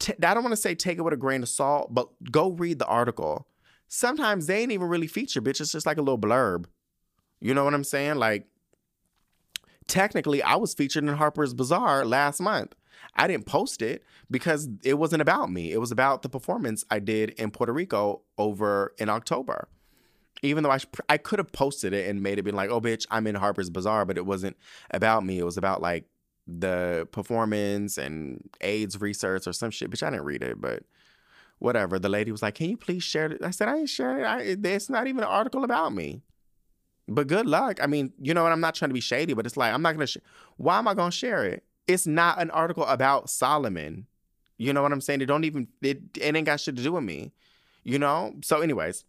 t- 0.00 0.14
I 0.22 0.34
don't 0.34 0.42
want 0.42 0.52
to 0.52 0.60
say 0.60 0.74
take 0.74 0.98
it 0.98 1.02
with 1.02 1.14
a 1.14 1.16
grain 1.16 1.42
of 1.44 1.48
salt, 1.48 1.94
but 1.94 2.08
go 2.32 2.50
read 2.50 2.80
the 2.80 2.86
article. 2.86 3.46
Sometimes 3.86 4.46
they 4.46 4.60
ain't 4.60 4.72
even 4.72 4.88
really 4.88 5.06
feature, 5.06 5.40
bitch. 5.40 5.60
It's 5.60 5.72
just 5.72 5.86
like 5.86 5.98
a 5.98 6.02
little 6.02 6.18
blurb. 6.18 6.64
You 7.40 7.54
know 7.54 7.64
what 7.64 7.74
I'm 7.74 7.84
saying? 7.84 8.16
Like, 8.16 8.46
technically, 9.86 10.42
I 10.42 10.56
was 10.56 10.74
featured 10.74 11.04
in 11.04 11.14
Harper's 11.14 11.54
Bazaar 11.54 12.04
last 12.04 12.40
month. 12.40 12.74
I 13.16 13.26
didn't 13.26 13.46
post 13.46 13.82
it 13.82 14.04
because 14.30 14.68
it 14.84 14.94
wasn't 14.94 15.22
about 15.22 15.50
me. 15.50 15.72
It 15.72 15.80
was 15.80 15.90
about 15.90 16.22
the 16.22 16.28
performance 16.28 16.84
I 16.90 16.98
did 16.98 17.30
in 17.30 17.50
Puerto 17.50 17.72
Rico 17.72 18.22
over 18.38 18.94
in 18.98 19.08
October. 19.08 19.68
Even 20.42 20.62
though 20.62 20.70
I, 20.70 20.78
I 21.08 21.18
could 21.18 21.38
have 21.38 21.52
posted 21.52 21.92
it 21.92 22.08
and 22.08 22.22
made 22.22 22.38
it 22.38 22.42
be 22.42 22.50
like, 22.50 22.70
oh, 22.70 22.80
bitch, 22.80 23.06
I'm 23.10 23.26
in 23.26 23.34
Harper's 23.34 23.70
Bazaar, 23.70 24.04
but 24.04 24.16
it 24.16 24.24
wasn't 24.24 24.56
about 24.90 25.24
me. 25.24 25.38
It 25.38 25.44
was 25.44 25.56
about 25.56 25.82
like 25.82 26.06
the 26.58 27.08
performance 27.12 27.98
and 27.98 28.48
AIDS 28.60 29.00
research 29.00 29.46
or 29.46 29.52
some 29.52 29.70
shit. 29.70 29.90
Bitch, 29.90 30.02
I 30.02 30.10
didn't 30.10 30.24
read 30.24 30.42
it, 30.42 30.60
but 30.60 30.82
whatever. 31.58 31.98
The 31.98 32.08
lady 32.08 32.32
was 32.32 32.42
like, 32.42 32.54
can 32.54 32.70
you 32.70 32.76
please 32.76 33.02
share 33.02 33.26
it? 33.26 33.44
I 33.44 33.50
said, 33.50 33.68
I 33.68 33.78
ain't 33.78 33.88
sharing 33.88 34.20
it. 34.20 34.26
I, 34.26 34.40
it's 34.40 34.90
not 34.90 35.06
even 35.06 35.22
an 35.22 35.28
article 35.28 35.64
about 35.64 35.94
me. 35.94 36.22
But 37.08 37.26
good 37.26 37.46
luck. 37.46 37.78
I 37.82 37.86
mean, 37.86 38.12
you 38.20 38.34
know 38.34 38.42
what? 38.42 38.52
I'm 38.52 38.60
not 38.60 38.74
trying 38.74 38.90
to 38.90 38.94
be 38.94 39.00
shady, 39.00 39.34
but 39.34 39.46
it's 39.46 39.56
like, 39.56 39.74
I'm 39.74 39.82
not 39.82 39.98
to, 39.98 40.06
sh- 40.06 40.18
why 40.56 40.78
am 40.78 40.88
I 40.88 40.94
to 40.94 41.10
share 41.10 41.44
it? 41.44 41.64
It's 41.86 42.06
not 42.06 42.40
an 42.40 42.50
article 42.50 42.84
about 42.84 43.28
Solomon. 43.28 44.06
You 44.58 44.72
know 44.72 44.82
what 44.82 44.92
I'm 44.92 45.00
saying? 45.00 45.20
It 45.20 45.26
don't 45.26 45.44
even, 45.44 45.68
it, 45.82 46.00
it 46.20 46.36
ain't 46.36 46.46
got 46.46 46.60
shit 46.60 46.76
to 46.76 46.82
do 46.82 46.92
with 46.92 47.02
me, 47.02 47.32
you 47.82 47.98
know? 47.98 48.34
So, 48.42 48.60
anyways, 48.60 49.04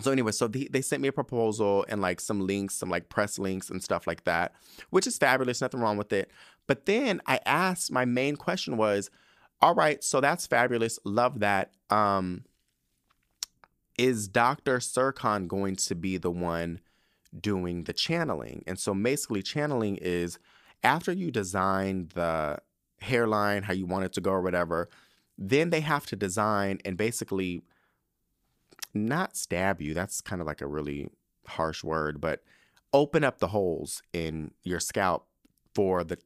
so 0.00 0.10
anyway, 0.10 0.32
so 0.32 0.46
they, 0.46 0.68
they 0.70 0.82
sent 0.82 1.00
me 1.00 1.08
a 1.08 1.12
proposal 1.12 1.86
and 1.88 2.00
like 2.02 2.20
some 2.20 2.46
links, 2.46 2.74
some 2.74 2.90
like 2.90 3.08
press 3.08 3.38
links 3.38 3.70
and 3.70 3.82
stuff 3.82 4.06
like 4.06 4.24
that, 4.24 4.54
which 4.90 5.06
is 5.06 5.16
fabulous, 5.16 5.60
nothing 5.60 5.80
wrong 5.80 5.96
with 5.96 6.12
it. 6.12 6.30
But 6.66 6.86
then 6.86 7.22
I 7.26 7.40
asked, 7.46 7.90
my 7.90 8.04
main 8.04 8.36
question 8.36 8.76
was, 8.76 9.10
all 9.62 9.74
right, 9.74 10.04
so 10.04 10.20
that's 10.20 10.46
fabulous, 10.46 10.98
love 11.04 11.40
that. 11.40 11.72
Um, 11.88 12.44
is 13.96 14.28
Dr. 14.28 14.78
Serkan 14.78 15.48
going 15.48 15.76
to 15.76 15.94
be 15.94 16.18
the 16.18 16.30
one 16.30 16.80
doing 17.38 17.84
the 17.84 17.94
channeling? 17.94 18.62
And 18.66 18.78
so 18.78 18.92
basically, 18.92 19.42
channeling 19.42 19.96
is 19.96 20.38
after 20.82 21.12
you 21.12 21.30
design 21.30 22.10
the 22.14 22.58
hairline, 23.00 23.62
how 23.62 23.72
you 23.72 23.86
want 23.86 24.04
it 24.04 24.12
to 24.14 24.20
go 24.20 24.32
or 24.32 24.42
whatever, 24.42 24.90
then 25.38 25.70
they 25.70 25.80
have 25.80 26.04
to 26.06 26.16
design 26.16 26.78
and 26.84 26.96
basically 26.98 27.62
not 28.96 29.36
stab 29.36 29.80
you. 29.80 29.94
That's 29.94 30.20
kind 30.20 30.40
of 30.40 30.46
like 30.46 30.60
a 30.60 30.66
really 30.66 31.08
harsh 31.46 31.84
word, 31.84 32.20
but 32.20 32.42
open 32.92 33.24
up 33.24 33.38
the 33.38 33.48
holes 33.48 34.02
in 34.12 34.52
your 34.62 34.80
scalp 34.80 35.26
for 35.74 36.04
the 36.04 36.18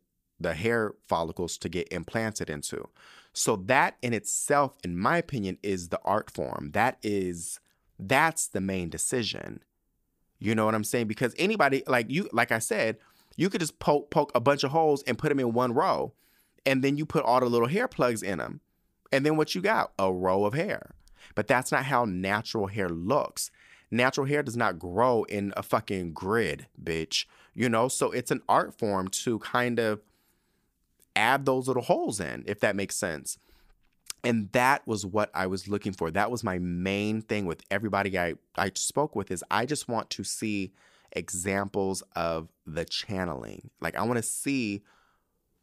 the 0.42 0.54
hair 0.54 0.94
follicles 1.06 1.58
to 1.58 1.68
get 1.68 1.92
implanted 1.92 2.48
into. 2.48 2.88
So 3.34 3.56
that 3.56 3.96
in 4.00 4.14
itself 4.14 4.72
in 4.82 4.96
my 4.96 5.18
opinion 5.18 5.58
is 5.62 5.88
the 5.88 6.00
art 6.04 6.30
form. 6.30 6.70
That 6.72 6.96
is 7.02 7.60
that's 7.98 8.46
the 8.48 8.60
main 8.60 8.88
decision. 8.88 9.60
You 10.38 10.54
know 10.54 10.64
what 10.64 10.74
I'm 10.74 10.84
saying? 10.84 11.08
Because 11.08 11.34
anybody 11.38 11.82
like 11.86 12.10
you 12.10 12.28
like 12.32 12.52
I 12.52 12.58
said, 12.58 12.96
you 13.36 13.50
could 13.50 13.60
just 13.60 13.78
poke 13.78 14.10
poke 14.10 14.32
a 14.34 14.40
bunch 14.40 14.64
of 14.64 14.70
holes 14.70 15.02
and 15.06 15.18
put 15.18 15.28
them 15.28 15.40
in 15.40 15.52
one 15.52 15.74
row 15.74 16.14
and 16.66 16.82
then 16.82 16.96
you 16.96 17.06
put 17.06 17.24
all 17.24 17.40
the 17.40 17.46
little 17.46 17.68
hair 17.68 17.88
plugs 17.88 18.22
in 18.22 18.38
them. 18.38 18.60
And 19.12 19.26
then 19.26 19.36
what 19.36 19.54
you 19.54 19.60
got? 19.60 19.92
A 19.98 20.12
row 20.12 20.44
of 20.44 20.54
hair. 20.54 20.92
But 21.40 21.46
that's 21.46 21.72
not 21.72 21.86
how 21.86 22.04
natural 22.04 22.66
hair 22.66 22.90
looks. 22.90 23.50
Natural 23.90 24.26
hair 24.26 24.42
does 24.42 24.58
not 24.58 24.78
grow 24.78 25.22
in 25.22 25.54
a 25.56 25.62
fucking 25.62 26.12
grid, 26.12 26.66
bitch. 26.84 27.24
You 27.54 27.70
know, 27.70 27.88
so 27.88 28.10
it's 28.10 28.30
an 28.30 28.42
art 28.46 28.78
form 28.78 29.08
to 29.08 29.38
kind 29.38 29.78
of 29.78 30.02
add 31.16 31.46
those 31.46 31.66
little 31.66 31.84
holes 31.84 32.20
in, 32.20 32.44
if 32.46 32.60
that 32.60 32.76
makes 32.76 32.94
sense. 32.94 33.38
And 34.22 34.52
that 34.52 34.86
was 34.86 35.06
what 35.06 35.30
I 35.32 35.46
was 35.46 35.66
looking 35.66 35.94
for. 35.94 36.10
That 36.10 36.30
was 36.30 36.44
my 36.44 36.58
main 36.58 37.22
thing 37.22 37.46
with 37.46 37.62
everybody 37.70 38.18
I, 38.18 38.34
I 38.56 38.72
spoke 38.74 39.16
with 39.16 39.30
is 39.30 39.42
I 39.50 39.64
just 39.64 39.88
want 39.88 40.10
to 40.10 40.24
see 40.24 40.74
examples 41.12 42.02
of 42.14 42.50
the 42.66 42.84
channeling. 42.84 43.70
Like 43.80 43.96
I 43.96 44.02
want 44.02 44.18
to 44.18 44.22
see 44.22 44.82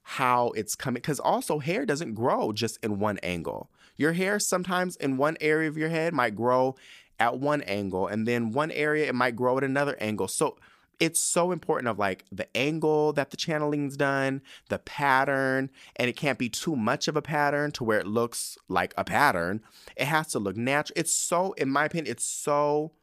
how 0.01 0.53
it's 0.55 0.73
coming 0.73 1.01
because 1.01 1.19
also 1.19 1.59
hair 1.59 1.85
doesn't 1.85 2.15
grow 2.15 2.51
just 2.51 2.83
in 2.83 2.97
one 2.97 3.19
angle. 3.19 3.69
Your 3.97 4.13
hair 4.13 4.39
sometimes 4.39 4.95
in 4.95 5.17
one 5.17 5.37
area 5.41 5.67
of 5.67 5.77
your 5.77 5.89
head 5.89 6.13
might 6.13 6.35
grow 6.35 6.75
at 7.19 7.39
one 7.39 7.61
angle 7.63 8.07
and 8.07 8.27
then 8.27 8.51
one 8.51 8.71
area 8.71 9.07
it 9.07 9.15
might 9.15 9.35
grow 9.35 9.57
at 9.57 9.63
another 9.63 9.97
angle. 9.99 10.27
So 10.27 10.57
it's 10.99 11.19
so 11.19 11.51
important 11.51 11.87
of 11.87 11.99
like 11.99 12.25
the 12.31 12.47
angle 12.55 13.13
that 13.13 13.31
the 13.31 13.37
channeling's 13.37 13.97
done, 13.97 14.41
the 14.69 14.79
pattern, 14.79 15.69
and 15.95 16.09
it 16.09 16.15
can't 16.15 16.39
be 16.39 16.49
too 16.49 16.75
much 16.75 17.07
of 17.07 17.15
a 17.15 17.21
pattern 17.21 17.71
to 17.73 17.83
where 17.83 17.99
it 17.99 18.07
looks 18.07 18.57
like 18.67 18.93
a 18.97 19.03
pattern. 19.03 19.61
It 19.95 20.05
has 20.05 20.27
to 20.27 20.39
look 20.39 20.55
natural. 20.55 20.95
It's 20.97 21.13
so, 21.13 21.53
in 21.53 21.69
my 21.69 21.85
opinion, 21.85 22.11
it's 22.11 22.25
so 22.25 22.93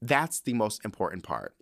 that's 0.00 0.40
the 0.40 0.54
most 0.54 0.84
important 0.84 1.22
part. 1.22 1.54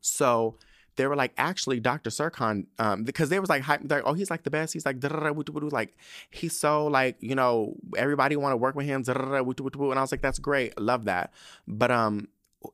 So 0.00 0.56
they 0.98 1.06
were 1.06 1.14
like, 1.14 1.32
actually, 1.38 1.78
Dr. 1.78 2.10
Serkan, 2.10 2.66
um, 2.80 3.04
because 3.04 3.28
they 3.28 3.38
was 3.38 3.48
like, 3.48 3.62
hype, 3.62 3.80
like, 3.88 4.02
oh, 4.04 4.14
he's 4.14 4.30
like 4.30 4.42
the 4.42 4.50
best. 4.50 4.72
He's 4.72 4.84
like, 4.84 4.96
like, 5.00 5.96
he's 6.28 6.58
so 6.58 6.88
like, 6.88 7.16
you 7.20 7.36
know, 7.36 7.76
everybody 7.96 8.34
want 8.34 8.52
to 8.52 8.56
work 8.56 8.74
with 8.74 8.84
him. 8.84 9.04
And 9.06 9.16
I 9.16 9.40
was 9.40 10.12
like, 10.12 10.20
that's 10.20 10.40
great, 10.40 10.78
love 10.78 11.04
that. 11.04 11.32
But 11.68 11.92
um, 11.92 12.26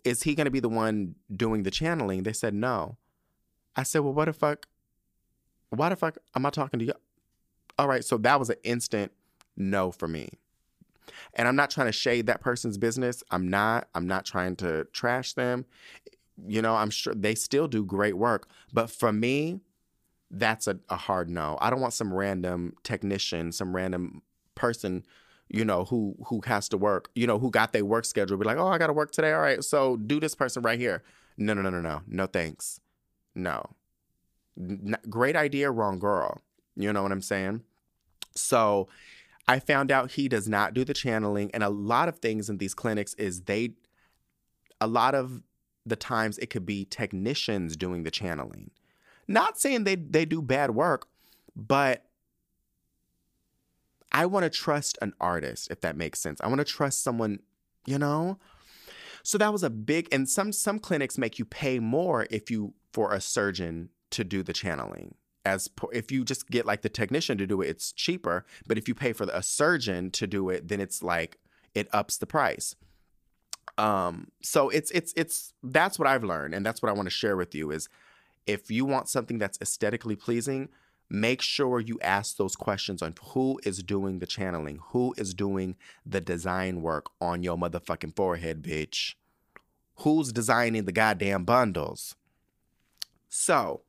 is 0.05 0.23
he 0.23 0.35
gonna 0.35 0.51
be 0.51 0.61
the 0.61 0.71
one 0.71 1.17
doing 1.37 1.65
the 1.65 1.71
channeling? 1.71 2.23
They 2.23 2.33
said 2.33 2.55
no. 2.55 2.97
I 3.77 3.83
said, 3.83 4.01
well, 4.01 4.15
what 4.15 4.25
the 4.25 4.33
fuck? 4.33 4.67
Why 5.69 5.91
the 5.91 5.97
fuck 5.97 6.17
am 6.35 6.47
I 6.47 6.51
talking 6.51 6.81
to 6.81 6.87
you? 6.87 6.95
All 7.79 7.89
right, 7.89 8.05
so 8.05 8.17
that 8.19 8.39
was 8.39 8.49
an 8.49 8.57
instant 8.65 9.13
no 9.55 9.93
for 9.93 10.09
me. 10.09 10.31
And 11.35 11.47
I'm 11.47 11.57
not 11.57 11.71
trying 11.71 11.89
to 11.89 11.93
shade 11.93 12.27
that 12.27 12.41
person's 12.41 12.79
business. 12.79 13.23
I'm 13.31 13.51
not. 13.51 13.89
I'm 13.95 14.07
not 14.07 14.25
trying 14.25 14.57
to 14.57 14.85
trash 14.95 15.35
them 15.35 15.67
you 16.47 16.63
know, 16.63 16.75
I'm 16.75 16.91
sure 16.91 17.15
they 17.15 17.35
still 17.35 17.69
do 17.69 17.85
great 17.85 18.17
work. 18.17 18.49
But 18.73 18.91
for 18.91 19.13
me, 19.13 19.61
that's 20.31 20.67
a, 20.67 20.79
a 20.89 20.97
hard 20.97 21.31
no. 21.31 21.59
I 21.61 21.71
don't 21.71 21.81
want 21.81 21.95
some 21.95 22.13
random 22.13 22.75
technician, 22.83 23.53
some 23.53 23.75
random 23.75 24.23
person, 24.55 25.05
you 25.49 25.65
know, 25.65 25.85
who 25.85 26.17
who 26.27 26.41
has 26.47 26.69
to 26.71 26.77
work, 26.79 27.11
you 27.15 27.27
know, 27.27 27.39
who 27.39 27.51
got 27.51 27.73
their 27.73 27.85
work 27.85 28.05
schedule, 28.05 28.37
be 28.37 28.45
like, 28.45 28.59
oh, 28.59 28.69
I 28.69 28.79
got 28.79 28.89
to 28.89 28.93
work 28.93 29.13
today. 29.13 29.33
All 29.33 29.41
right, 29.41 29.63
so 29.63 29.97
do 29.97 30.21
this 30.21 30.35
person 30.35 30.63
right 30.63 30.79
here. 30.79 31.03
No, 31.37 31.55
no, 31.55 31.63
no, 31.63 31.71
no, 31.71 31.81
no, 31.81 32.03
no, 32.07 32.27
thanks. 32.27 32.81
No, 33.35 33.71
N- 34.59 34.97
great 35.09 35.37
idea, 35.37 35.71
wrong 35.71 35.99
girl. 35.99 36.41
You 36.77 36.93
know 36.93 37.03
what 37.03 37.13
I'm 37.13 37.23
saying? 37.23 37.63
So 38.35 38.89
I 39.47 39.59
found 39.59 39.91
out 39.91 40.13
he 40.13 40.29
does 40.29 40.49
not 40.49 40.75
do 40.75 40.85
the 40.85 40.95
channeling, 40.95 41.51
and 41.53 41.63
a 41.63 41.69
lot 41.69 42.09
of 42.09 42.19
things 42.19 42.49
in 42.49 42.59
these 42.59 42.75
clinics 42.75 43.15
is 43.15 43.43
they, 43.43 43.71
a 44.81 44.87
lot 44.87 45.15
of 45.15 45.43
the 45.87 45.97
times 45.97 46.39
it 46.39 46.51
could 46.51 46.67
be 46.67 46.85
technicians 46.85 47.77
doing 47.77 48.03
the 48.03 48.11
channeling. 48.11 48.71
Not 49.29 49.59
saying 49.59 49.85
they 49.85 49.97
they 49.97 50.25
do 50.25 50.43
bad 50.43 50.73
work, 50.73 51.07
but 51.57 52.05
I 54.13 54.27
want 54.27 54.45
to 54.45 54.51
trust 54.51 54.99
an 55.03 55.13
artist 55.21 55.71
if 55.71 55.81
that 55.81 55.97
makes 55.97 56.21
sense. 56.21 56.41
I 56.41 56.49
want 56.49 56.61
to 56.61 56.65
trust 56.65 57.03
someone, 57.03 57.41
you 57.87 57.99
know? 57.99 58.39
So 59.23 59.39
that 59.39 59.53
was 59.53 59.63
a 59.63 59.71
big 59.71 60.09
and 60.13 60.29
some 60.29 60.53
some 60.53 60.79
clinics 60.79 61.19
make 61.19 61.39
you 61.39 61.45
pay 61.45 61.79
more 61.79 62.27
if 62.31 62.51
you 62.51 62.75
for 62.93 63.13
a 63.13 63.21
surgeon 63.21 63.89
to 64.11 64.25
do 64.25 64.43
the 64.43 64.53
channeling. 64.53 65.15
As 65.47 65.69
if 65.93 66.11
you 66.11 66.25
just 66.25 66.49
get 66.49 66.65
like 66.65 66.83
the 66.83 66.89
technician 66.89 67.37
to 67.39 67.47
do 67.47 67.61
it, 67.61 67.69
it's 67.69 67.93
cheaper, 67.93 68.47
but 68.67 68.79
if 68.79 68.89
you 68.89 68.95
pay 68.95 69.13
for 69.13 69.27
a 69.33 69.43
surgeon 69.43 70.11
to 70.13 70.27
do 70.27 70.49
it, 70.49 70.69
then 70.69 70.81
it's 70.81 71.03
like 71.03 71.39
it 71.75 71.89
ups 71.93 72.17
the 72.17 72.27
price. 72.27 72.77
Um, 73.77 74.29
so 74.43 74.69
it's 74.69 74.91
it's 74.93 75.13
it's 75.17 75.53
that's 75.63 75.99
what 75.99 76.07
I've 76.07 76.25
learned, 76.25 76.55
and 76.55 76.65
that's 76.65 76.83
what 76.83 76.91
I 76.91 76.93
want 76.93 77.07
to 77.07 77.15
share 77.15 77.37
with 77.37 77.55
you 77.55 77.71
is 77.71 77.89
if 78.47 78.71
you 78.71 78.85
want 78.85 79.09
something 79.09 79.39
that's 79.39 79.59
aesthetically 79.61 80.17
pleasing, 80.17 80.69
make 81.11 81.43
sure 81.43 81.81
you 81.81 81.99
ask 82.03 82.37
those 82.37 82.57
questions 82.57 83.03
on 83.03 83.15
who 83.29 83.61
is 83.65 83.83
doing 83.83 84.19
the 84.19 84.27
channeling, 84.27 84.79
who 84.91 85.15
is 85.17 85.35
doing 85.35 85.77
the 86.05 86.21
design 86.21 86.83
work 86.83 87.07
on 87.21 87.43
your 87.43 87.57
motherfucking 87.57 88.15
forehead, 88.15 88.63
bitch. 88.63 89.15
Who's 89.99 90.33
designing 90.33 90.85
the 90.85 90.93
goddamn 90.93 91.45
bundles? 91.45 92.17
So, 93.29 93.83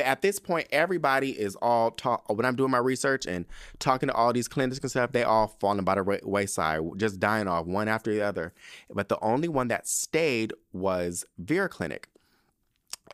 at 0.00 0.22
this 0.22 0.38
point, 0.38 0.68
everybody 0.70 1.30
is 1.30 1.56
all 1.56 1.90
talk. 1.90 2.28
When 2.28 2.44
I'm 2.44 2.56
doing 2.56 2.70
my 2.70 2.78
research 2.78 3.26
and 3.26 3.46
talking 3.78 4.08
to 4.08 4.14
all 4.14 4.32
these 4.32 4.48
clinics 4.48 4.78
and 4.80 4.90
stuff, 4.90 5.12
they 5.12 5.22
all 5.22 5.48
falling 5.60 5.84
by 5.84 5.94
the 5.94 6.20
wayside, 6.24 6.80
just 6.96 7.18
dying 7.18 7.48
off 7.48 7.66
one 7.66 7.88
after 7.88 8.12
the 8.12 8.22
other. 8.22 8.52
But 8.90 9.08
the 9.08 9.18
only 9.20 9.48
one 9.48 9.68
that 9.68 9.86
stayed 9.88 10.52
was 10.72 11.24
Vera 11.38 11.68
Clinic, 11.68 12.08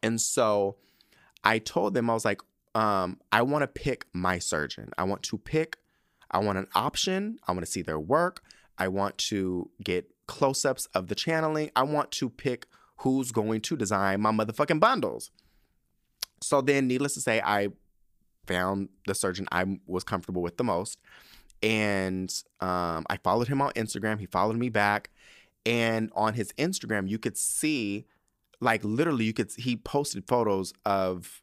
and 0.03 0.21
so 0.21 0.77
I 1.45 1.59
told 1.59 1.95
them 1.95 2.11
I 2.11 2.15
was 2.15 2.25
like, 2.25 2.41
um, 2.75 3.21
I 3.33 3.43
want 3.43 3.63
to 3.63 3.69
pick 3.69 4.07
my 4.13 4.39
surgeon. 4.39 4.91
I 4.99 5.05
want 5.05 5.23
to 5.25 5.39
pick. 5.39 5.79
I 6.31 6.39
want 6.39 6.59
an 6.59 6.67
option. 6.75 7.39
I 7.47 7.53
want 7.53 7.65
to 7.65 7.71
see 7.71 7.83
their 7.83 7.99
work. 7.99 8.43
I 8.77 8.89
want 8.89 9.19
to 9.19 9.71
get 9.83 10.11
close-ups 10.27 10.87
of 10.95 11.09
the 11.09 11.15
channeling. 11.15 11.71
I 11.75 11.85
want 11.85 12.11
to 12.13 12.29
pick 12.29 12.67
who's 12.99 13.33
going 13.33 13.61
to 13.63 13.77
design 13.77 14.21
my 14.21 14.31
motherfucking 14.31 14.81
bundles. 14.81 15.31
So 16.41 16.61
then, 16.61 16.87
needless 16.87 17.15
to 17.15 17.21
say, 17.21 17.41
I 17.45 17.69
found 18.47 18.89
the 19.07 19.15
surgeon 19.15 19.47
I 19.53 19.79
was 19.87 20.05
comfortable 20.05 20.43
with 20.43 20.57
the 20.57 20.65
most. 20.65 20.99
And 21.63 22.33
um, 22.61 23.05
I 23.11 23.17
followed 23.23 23.49
him 23.49 23.61
on 23.61 23.73
Instagram. 23.73 24.21
He 24.21 24.27
followed 24.27 24.57
me 24.57 24.69
back. 24.69 25.11
And 25.67 26.11
on 26.15 26.35
his 26.35 26.53
Instagram, 26.53 27.09
you 27.09 27.19
could 27.19 27.37
see, 27.37 28.07
like, 28.61 28.83
literally, 28.85 29.25
you 29.25 29.33
could, 29.33 29.51
he 29.57 29.77
posted 29.77 30.27
photos 30.27 30.73
of 30.87 31.43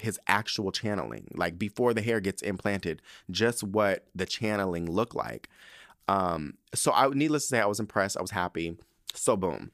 his 0.00 0.18
actual 0.26 0.72
channeling, 0.72 1.28
like 1.34 1.58
before 1.58 1.94
the 1.94 2.02
hair 2.02 2.20
gets 2.20 2.42
implanted, 2.42 3.00
just 3.30 3.62
what 3.62 4.06
the 4.14 4.26
channeling 4.26 4.90
looked 4.90 5.14
like. 5.14 5.48
Um, 6.08 6.54
so 6.74 6.92
I, 6.92 7.08
needless 7.08 7.44
to 7.44 7.48
say, 7.48 7.60
I 7.60 7.66
was 7.66 7.80
impressed. 7.80 8.16
I 8.16 8.22
was 8.22 8.32
happy. 8.32 8.76
So, 9.14 9.36
boom. 9.36 9.70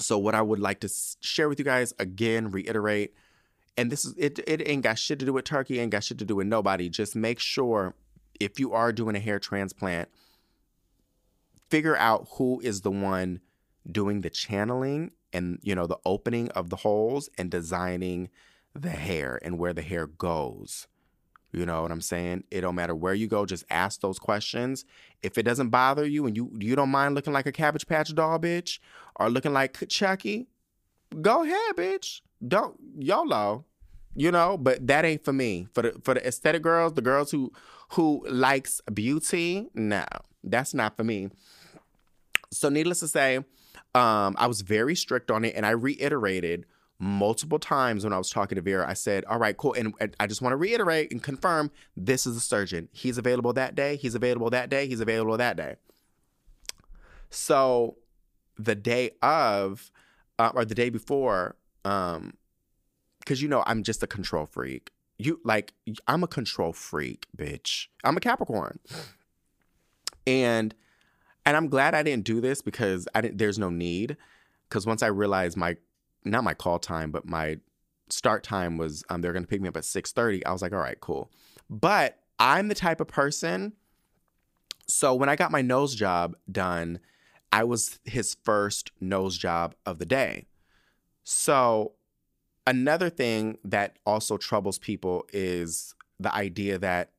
So, 0.00 0.18
what 0.18 0.34
I 0.34 0.42
would 0.42 0.60
like 0.60 0.80
to 0.80 0.90
share 1.20 1.48
with 1.48 1.58
you 1.58 1.64
guys 1.64 1.92
again, 1.98 2.50
reiterate, 2.50 3.14
and 3.78 3.92
this 3.92 4.04
is 4.04 4.12
it, 4.18 4.40
it 4.46 4.68
ain't 4.68 4.82
got 4.82 4.98
shit 4.98 5.20
to 5.20 5.24
do 5.24 5.32
with 5.32 5.44
Turkey, 5.44 5.78
ain't 5.78 5.92
got 5.92 6.02
shit 6.02 6.18
to 6.18 6.24
do 6.24 6.36
with 6.36 6.48
nobody. 6.48 6.88
Just 6.88 7.14
make 7.14 7.38
sure 7.38 7.94
if 8.40 8.58
you 8.58 8.72
are 8.72 8.92
doing 8.92 9.14
a 9.14 9.20
hair 9.20 9.38
transplant, 9.38 10.08
figure 11.70 11.96
out 11.96 12.26
who 12.32 12.60
is 12.60 12.80
the 12.80 12.90
one 12.90 13.40
doing 13.90 14.20
the 14.20 14.30
channeling 14.30 15.12
and 15.32 15.60
you 15.62 15.76
know 15.76 15.86
the 15.86 15.98
opening 16.04 16.50
of 16.50 16.70
the 16.70 16.76
holes 16.76 17.30
and 17.38 17.52
designing 17.52 18.28
the 18.74 18.90
hair 18.90 19.38
and 19.42 19.58
where 19.58 19.72
the 19.72 19.82
hair 19.82 20.08
goes. 20.08 20.88
You 21.52 21.64
know 21.64 21.80
what 21.82 21.92
i'm 21.92 22.00
saying? 22.00 22.44
It 22.50 22.62
don't 22.62 22.74
matter 22.74 22.96
where 22.96 23.14
you 23.14 23.28
go 23.28 23.46
just 23.46 23.64
ask 23.70 24.00
those 24.00 24.18
questions. 24.18 24.84
If 25.22 25.38
it 25.38 25.44
doesn't 25.44 25.70
bother 25.70 26.04
you 26.04 26.26
and 26.26 26.36
you 26.36 26.50
you 26.58 26.74
don't 26.74 26.90
mind 26.90 27.14
looking 27.14 27.32
like 27.32 27.46
a 27.46 27.52
cabbage 27.52 27.86
patch 27.86 28.12
doll 28.12 28.40
bitch 28.40 28.80
or 29.16 29.30
looking 29.30 29.52
like 29.52 29.88
chucky 29.88 30.48
go 31.22 31.44
ahead 31.44 31.76
bitch. 31.76 32.22
Don't 32.46 32.76
yolo 32.98 33.64
you 34.18 34.30
know 34.30 34.56
but 34.58 34.86
that 34.86 35.04
ain't 35.04 35.24
for 35.24 35.32
me 35.32 35.66
for 35.72 35.82
the 35.82 35.92
for 36.02 36.14
the 36.14 36.26
aesthetic 36.26 36.62
girls 36.62 36.94
the 36.94 37.02
girls 37.02 37.30
who 37.30 37.52
who 37.90 38.24
likes 38.28 38.80
beauty 38.92 39.68
no 39.74 40.04
that's 40.44 40.74
not 40.74 40.96
for 40.96 41.04
me 41.04 41.28
so 42.50 42.68
needless 42.68 43.00
to 43.00 43.08
say 43.08 43.44
um, 43.94 44.36
I 44.38 44.46
was 44.46 44.60
very 44.60 44.94
strict 44.94 45.30
on 45.30 45.44
it, 45.44 45.54
and 45.56 45.64
I 45.64 45.70
reiterated 45.70 46.66
multiple 46.98 47.58
times 47.58 48.04
when 48.04 48.12
I 48.12 48.18
was 48.18 48.30
talking 48.30 48.56
to 48.56 48.62
Vera. 48.62 48.88
I 48.88 48.94
said, 48.94 49.24
"All 49.24 49.38
right, 49.38 49.56
cool," 49.56 49.74
and 49.74 49.94
I 50.20 50.26
just 50.26 50.42
want 50.42 50.52
to 50.52 50.56
reiterate 50.56 51.10
and 51.10 51.22
confirm: 51.22 51.70
this 51.96 52.26
is 52.26 52.36
a 52.36 52.40
surgeon. 52.40 52.88
He's 52.92 53.18
available 53.18 53.52
that 53.54 53.74
day. 53.74 53.96
He's 53.96 54.14
available 54.14 54.50
that 54.50 54.68
day. 54.68 54.86
He's 54.86 55.00
available 55.00 55.36
that 55.36 55.56
day. 55.56 55.76
So, 57.30 57.96
the 58.56 58.74
day 58.74 59.12
of, 59.22 59.90
uh, 60.38 60.52
or 60.54 60.64
the 60.64 60.74
day 60.74 60.90
before, 60.90 61.56
um, 61.84 62.34
because 63.28 63.42
you 63.42 63.48
know 63.48 63.62
I'm 63.66 63.82
just 63.82 64.02
a 64.02 64.06
control 64.06 64.46
freak. 64.46 64.90
You 65.18 65.38
like 65.44 65.74
I'm 66.06 66.24
a 66.24 66.26
control 66.26 66.72
freak, 66.72 67.26
bitch. 67.36 67.88
I'm 68.02 68.16
a 68.16 68.20
Capricorn, 68.20 68.78
and 70.26 70.74
and 71.44 71.56
I'm 71.56 71.68
glad 71.68 71.94
I 71.94 72.02
didn't 72.02 72.24
do 72.24 72.40
this 72.40 72.62
because 72.62 73.06
I 73.14 73.20
didn't. 73.20 73.36
There's 73.36 73.58
no 73.58 73.68
need. 73.68 74.16
Because 74.68 74.86
once 74.86 75.02
I 75.02 75.06
realized 75.06 75.56
my, 75.56 75.76
not 76.24 76.44
my 76.44 76.52
call 76.52 76.78
time, 76.78 77.10
but 77.10 77.26
my 77.26 77.58
start 78.10 78.42
time 78.42 78.76
was, 78.76 79.02
um, 79.08 79.22
they're 79.22 79.32
gonna 79.32 79.46
pick 79.46 79.60
me 79.60 79.68
up 79.68 79.76
at 79.76 79.84
six 79.84 80.12
thirty. 80.12 80.44
I 80.46 80.52
was 80.52 80.62
like, 80.62 80.72
all 80.72 80.78
right, 80.78 81.00
cool. 81.00 81.30
But 81.68 82.18
I'm 82.38 82.68
the 82.68 82.74
type 82.74 83.00
of 83.00 83.08
person. 83.08 83.74
So 84.86 85.14
when 85.14 85.28
I 85.28 85.36
got 85.36 85.50
my 85.50 85.60
nose 85.60 85.94
job 85.94 86.34
done, 86.50 87.00
I 87.52 87.64
was 87.64 87.98
his 88.04 88.36
first 88.42 88.90
nose 89.00 89.36
job 89.36 89.74
of 89.84 89.98
the 89.98 90.06
day. 90.06 90.46
So 91.24 91.92
another 92.68 93.08
thing 93.08 93.56
that 93.64 93.98
also 94.04 94.36
troubles 94.36 94.78
people 94.78 95.26
is 95.32 95.94
the 96.20 96.32
idea 96.34 96.78
that 96.78 97.10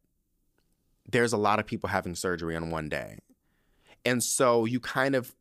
there's 1.12 1.34
a 1.34 1.38
lot 1.38 1.60
of 1.60 1.66
people 1.66 1.90
having 1.90 2.14
surgery 2.14 2.56
on 2.56 2.70
one 2.70 2.88
day. 2.88 3.18
And 4.06 4.24
so 4.24 4.66
you 4.66 4.80
kind 4.80 5.16
of 5.16 5.36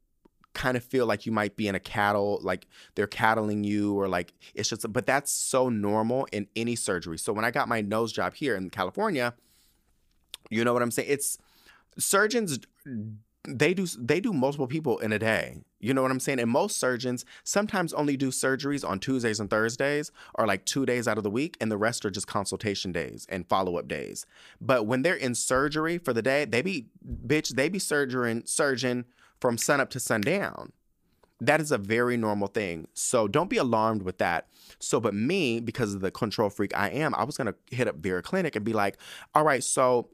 kind 0.55 0.79
of 0.79 0.83
feel 0.83 1.07
like 1.07 1.27
you 1.27 1.31
might 1.31 1.57
be 1.57 1.69
in 1.69 1.75
a 1.75 1.81
cattle 1.81 2.41
like 2.43 2.67
they're 2.95 3.07
cattling 3.07 3.63
you 3.63 3.95
or 3.95 4.09
like 4.09 4.33
it's 4.55 4.69
just 4.69 4.91
but 4.93 5.07
that's 5.07 5.31
so 5.31 5.69
normal 5.69 6.27
in 6.33 6.49
any 6.57 6.75
surgery. 6.75 7.19
So 7.19 7.33
when 7.33 7.45
i 7.45 7.53
got 7.53 7.69
my 7.69 7.81
nose 7.81 8.13
job 8.13 8.35
here 8.35 8.57
in 8.57 8.71
california 8.71 9.35
you 10.51 10.65
know 10.65 10.73
what 10.73 10.83
i'm 10.83 10.91
saying? 10.91 11.09
It's 11.11 11.39
surgeons 11.99 12.59
they 13.49 13.75
do 13.75 13.87
they 13.99 14.21
do 14.21 14.33
multiple 14.33 14.67
people 14.67 14.99
in 14.99 15.13
a 15.13 15.19
day 15.19 15.59
you 15.81 15.95
know 15.95 16.03
what 16.03 16.11
i'm 16.11 16.21
saying? 16.21 16.41
And 16.41 16.51
most 16.51 16.79
surgeons 16.79 17.25
sometimes 17.45 17.93
only 17.93 18.17
do 18.17 18.31
surgeries 18.31 18.89
on 18.89 18.99
tuesdays 18.99 19.41
and 19.41 19.49
thursdays 19.49 20.11
or 20.35 20.47
like 20.47 20.65
two 20.65 20.85
days 20.85 21.07
out 21.07 21.19
of 21.19 21.25
the 21.25 21.31
week 21.31 21.57
and 21.61 21.71
the 21.71 21.79
rest 21.79 22.05
are 22.05 22.11
just 22.11 22.27
consultation 22.27 22.93
days 22.93 23.27
and 23.29 23.49
follow-up 23.49 23.89
days. 23.89 24.27
But 24.61 24.87
when 24.87 25.03
they're 25.03 25.15
in 25.15 25.35
surgery 25.35 25.99
for 25.99 26.13
the 26.13 26.23
day 26.23 26.45
they 26.45 26.63
be 26.63 26.87
bitch 27.27 27.55
they 27.55 27.69
be 27.69 27.79
surgeon 27.79 28.47
surgeon 28.47 29.05
from 29.41 29.57
sun 29.57 29.81
up 29.81 29.91
to 29.91 30.01
sundown 30.01 30.73
that 31.41 31.61
is 31.61 31.71
a 31.71 31.79
very 31.79 32.17
normal 32.17 32.49
thing. 32.49 32.89
So 32.95 33.29
don't 33.29 33.49
be 33.49 33.59
alarmed 33.59 34.03
with 34.03 34.19
that. 34.19 34.49
So 34.81 34.99
but 34.99 35.15
me 35.15 35.61
because 35.61 35.95
of 35.95 36.01
the 36.01 36.11
control 36.11 36.51
freak 36.51 36.77
i 36.77 36.89
am 36.89 37.15
i 37.15 37.25
was 37.25 37.37
to 37.37 37.55
hit 37.71 37.89
up 37.89 37.97
vera 37.97 38.23
clinic 38.23 38.57
and 38.57 38.65
be 38.65 38.73
like 38.73 38.97
all 39.35 39.45
right 39.45 39.63
so 39.63 40.09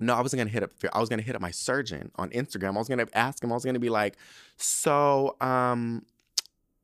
no, 0.00 0.14
I 0.14 0.20
wasn't 0.20 0.40
gonna 0.40 0.50
hit 0.50 0.62
up. 0.62 0.72
I 0.92 1.00
was 1.00 1.08
gonna 1.08 1.22
hit 1.22 1.34
up 1.34 1.40
my 1.40 1.50
surgeon 1.50 2.10
on 2.16 2.30
Instagram. 2.30 2.74
I 2.74 2.78
was 2.78 2.88
gonna 2.88 3.06
ask 3.14 3.42
him. 3.42 3.52
I 3.52 3.54
was 3.54 3.64
gonna 3.64 3.78
be 3.78 3.90
like, 3.90 4.16
"So, 4.56 5.36
um, 5.40 6.04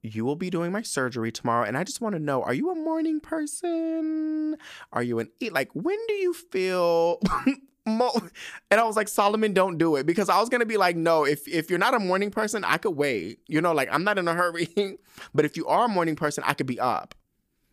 you 0.03 0.25
will 0.25 0.37
be 0.37 0.51
doing 0.51 0.73
my 0.73 0.83
surgery 0.83 1.33
tomorrow, 1.33 1.65
and 1.65 1.77
I 1.77 1.85
just 1.85 2.01
want 2.01 2.15
to 2.15 2.19
know: 2.19 2.43
Are 2.43 2.55
you 2.55 2.71
a 2.71 2.75
morning 2.75 3.21
person? 3.21 4.57
Are 4.93 5.03
you 5.03 5.19
an 5.19 5.31
eat? 5.41 5.53
Like, 5.53 5.71
when 5.75 5.99
do 6.09 6.15
you 6.15 6.35
feel?" 6.35 7.21
And 7.87 8.81
I 8.81 8.85
was 8.85 8.97
like, 8.97 9.09
Solomon, 9.09 9.53
don't 9.53 9.77
do 9.77 9.97
it 9.97 10.07
because 10.07 10.31
I 10.31 10.41
was 10.41 10.49
gonna 10.49 10.65
be 10.65 10.79
like, 10.79 10.97
no, 10.97 11.25
if 11.25 11.47
if 11.47 11.69
you're 11.69 11.79
not 11.79 11.93
a 11.93 11.99
morning 11.99 12.31
person, 12.31 12.65
I 12.65 12.79
could 12.79 12.97
wait. 12.97 13.41
You 13.47 13.61
know, 13.61 13.73
like 13.73 13.89
I'm 13.93 14.05
not 14.05 14.17
in 14.17 14.27
a 14.27 14.33
hurry. 14.35 14.69
but 15.35 15.45
if 15.45 15.57
you 15.57 15.67
are 15.67 15.85
a 15.85 15.89
morning 15.89 16.17
person, 16.17 16.45
I 16.47 16.55
could 16.55 16.67
be 16.67 16.81
up. 16.81 17.15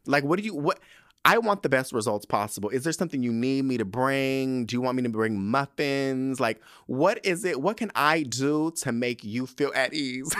Like, 0.06 0.24
what 0.24 0.38
do 0.38 0.44
you 0.44 0.54
what? 0.54 0.80
I 1.24 1.38
want 1.38 1.62
the 1.62 1.70
best 1.70 1.94
results 1.94 2.26
possible. 2.26 2.70
Is 2.70 2.84
there 2.84 2.94
something 2.94 3.22
you 3.22 3.32
need 3.32 3.66
me 3.66 3.78
to 3.78 3.86
bring? 3.86 4.66
Do 4.66 4.76
you 4.76 4.82
want 4.82 4.98
me 4.98 5.04
to 5.04 5.10
bring 5.10 5.40
muffins? 5.40 6.40
Like, 6.40 6.60
what 6.88 7.24
is 7.24 7.46
it? 7.46 7.62
What 7.62 7.78
can 7.78 7.92
I 7.94 8.24
do 8.24 8.72
to 8.78 8.92
make 8.92 9.24
you 9.24 9.46
feel 9.46 9.72
at 9.76 9.94
ease? 9.94 10.36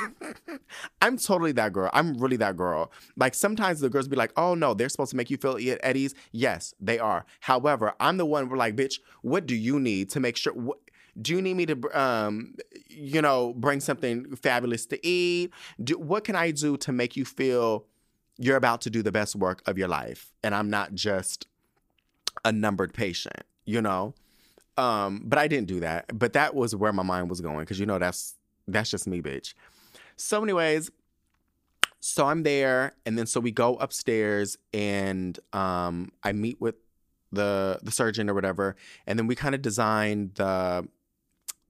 I'm 1.02 1.18
totally 1.18 1.52
that 1.54 1.74
girl. 1.74 1.92
I'm 1.94 2.18
really 2.18 2.38
that 2.38 2.58
girl. 2.58 2.92
Like, 3.16 3.36
sometimes 3.36 3.80
the 3.80 3.90
girls 3.90 4.08
be 4.08 4.16
like, 4.16 4.34
oh 4.38 4.56
no, 4.56 4.74
they're 4.74 4.90
supposed 4.90 5.12
to 5.12 5.18
make 5.18 5.30
you 5.30 5.38
feel 5.38 5.60
at 5.84 5.96
ease. 5.96 6.16
Yes, 6.32 6.74
they 6.80 6.98
are. 6.98 7.26
However, 7.42 7.94
I'm 8.00 8.18
the 8.18 8.26
one 8.26 8.50
where, 8.50 8.58
like, 8.58 8.76
bitch, 8.76 8.96
what 9.22 9.46
do 9.46 9.56
you 9.56 9.80
need 9.80 10.10
to 10.12 10.20
make 10.20 10.36
sure? 10.36 10.54
What, 10.54 10.80
do 11.22 11.36
you 11.36 11.42
need 11.42 11.56
me 11.56 11.66
to 11.66 12.00
um 12.00 12.56
you 12.88 13.22
know 13.22 13.54
bring 13.54 13.82
something 13.82 14.34
fabulous 14.38 14.86
to 14.86 15.06
eat 15.06 15.52
do, 15.84 15.98
what 15.98 16.24
can 16.24 16.38
i 16.38 16.52
do 16.52 16.78
to 16.78 16.94
make 16.94 17.18
you 17.18 17.26
feel 17.26 17.86
you're 18.42 18.58
about 18.58 18.82
to 18.82 18.90
do 18.90 19.02
the 19.02 19.12
best 19.12 19.36
work 19.36 19.62
of 19.66 19.78
your 19.78 19.88
life 19.88 20.34
and 20.44 20.56
i'm 20.56 20.70
not 20.70 20.94
just 20.94 21.48
a 22.46 22.52
numbered 22.52 22.94
patient 22.94 23.44
you 23.66 23.82
know? 23.82 24.14
Um 24.78 25.24
but 25.26 25.38
i 25.38 25.48
didn't 25.48 25.68
do 25.68 25.80
that 25.82 26.18
but 26.18 26.34
that 26.34 26.56
was 26.56 26.76
where 26.76 26.94
my 26.94 27.04
mind 27.04 27.30
was 27.30 27.42
going 27.42 27.60
because 27.60 27.80
you 27.80 27.86
know 27.86 28.00
that's 28.00 28.36
that's 28.68 28.90
just 28.90 29.08
me 29.08 29.22
bitch. 29.22 29.54
So 30.16 30.42
anyways 30.44 30.92
so 32.02 32.26
i'm 32.26 32.44
there 32.44 32.94
and 33.06 33.18
then 33.18 33.28
so 33.28 33.40
we 33.40 33.52
go 33.52 33.76
upstairs 33.76 34.58
and 34.74 35.40
um 35.54 36.12
i 36.24 36.32
meet 36.32 36.60
with 36.60 36.76
the 37.32 37.80
the 37.84 37.92
surgeon 37.92 38.30
or 38.30 38.34
whatever 38.34 38.76
and 39.08 39.18
then 39.18 39.28
we 39.28 39.36
kind 39.36 39.56
of 39.56 39.62
design 39.62 40.32
the 40.36 40.86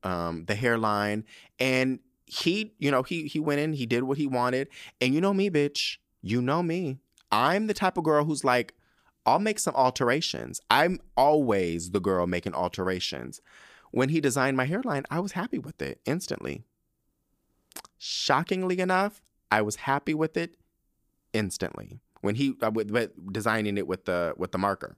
um 0.03 0.45
the 0.45 0.55
hairline 0.55 1.24
and 1.59 1.99
he 2.26 2.74
you 2.80 2.89
know 2.89 3.03
he 3.03 3.28
he 3.28 3.39
went 3.39 3.59
in 3.59 3.74
he 3.74 3.86
did 3.86 4.03
what 4.03 4.17
he 4.17 4.26
wanted 4.26 4.69
and 5.01 5.13
you 5.13 5.19
know 5.19 5.34
me 5.34 5.49
bitch 5.49 5.97
you 6.22 6.41
know 6.41 6.61
me. 6.63 6.97
I'm 7.32 7.67
the 7.67 7.74
type 7.74 7.97
of 7.97 8.03
girl 8.03 8.26
who's 8.26 8.43
like, 8.43 8.74
I'll 9.26 9.39
make 9.39 9.59
some 9.59 9.76
alterations. 9.76 10.59
I'm 10.69 10.99
always 11.15 11.91
the 11.91 11.99
girl 11.99 12.28
making 12.28 12.53
alterations. 12.53 13.41
When 13.91 14.09
he 14.09 14.22
designed 14.22 14.57
my 14.57 14.65
hairline, 14.65 15.03
I 15.09 15.19
was 15.19 15.34
happy 15.34 15.59
with 15.59 15.82
it 15.82 16.01
instantly. 16.05 16.63
Shockingly 17.97 18.80
enough, 18.80 19.22
I 19.51 19.61
was 19.61 19.76
happy 19.76 20.13
with 20.13 20.38
it 20.38 20.55
instantly 21.34 21.99
when 22.22 22.36
he 22.36 22.55
uh, 22.61 22.72
with, 22.72 22.89
with 22.89 23.11
designing 23.32 23.78
it 23.78 23.88
with 23.88 24.05
the 24.05 24.34
with 24.38 24.51
the 24.51 24.57
marker. 24.57 24.95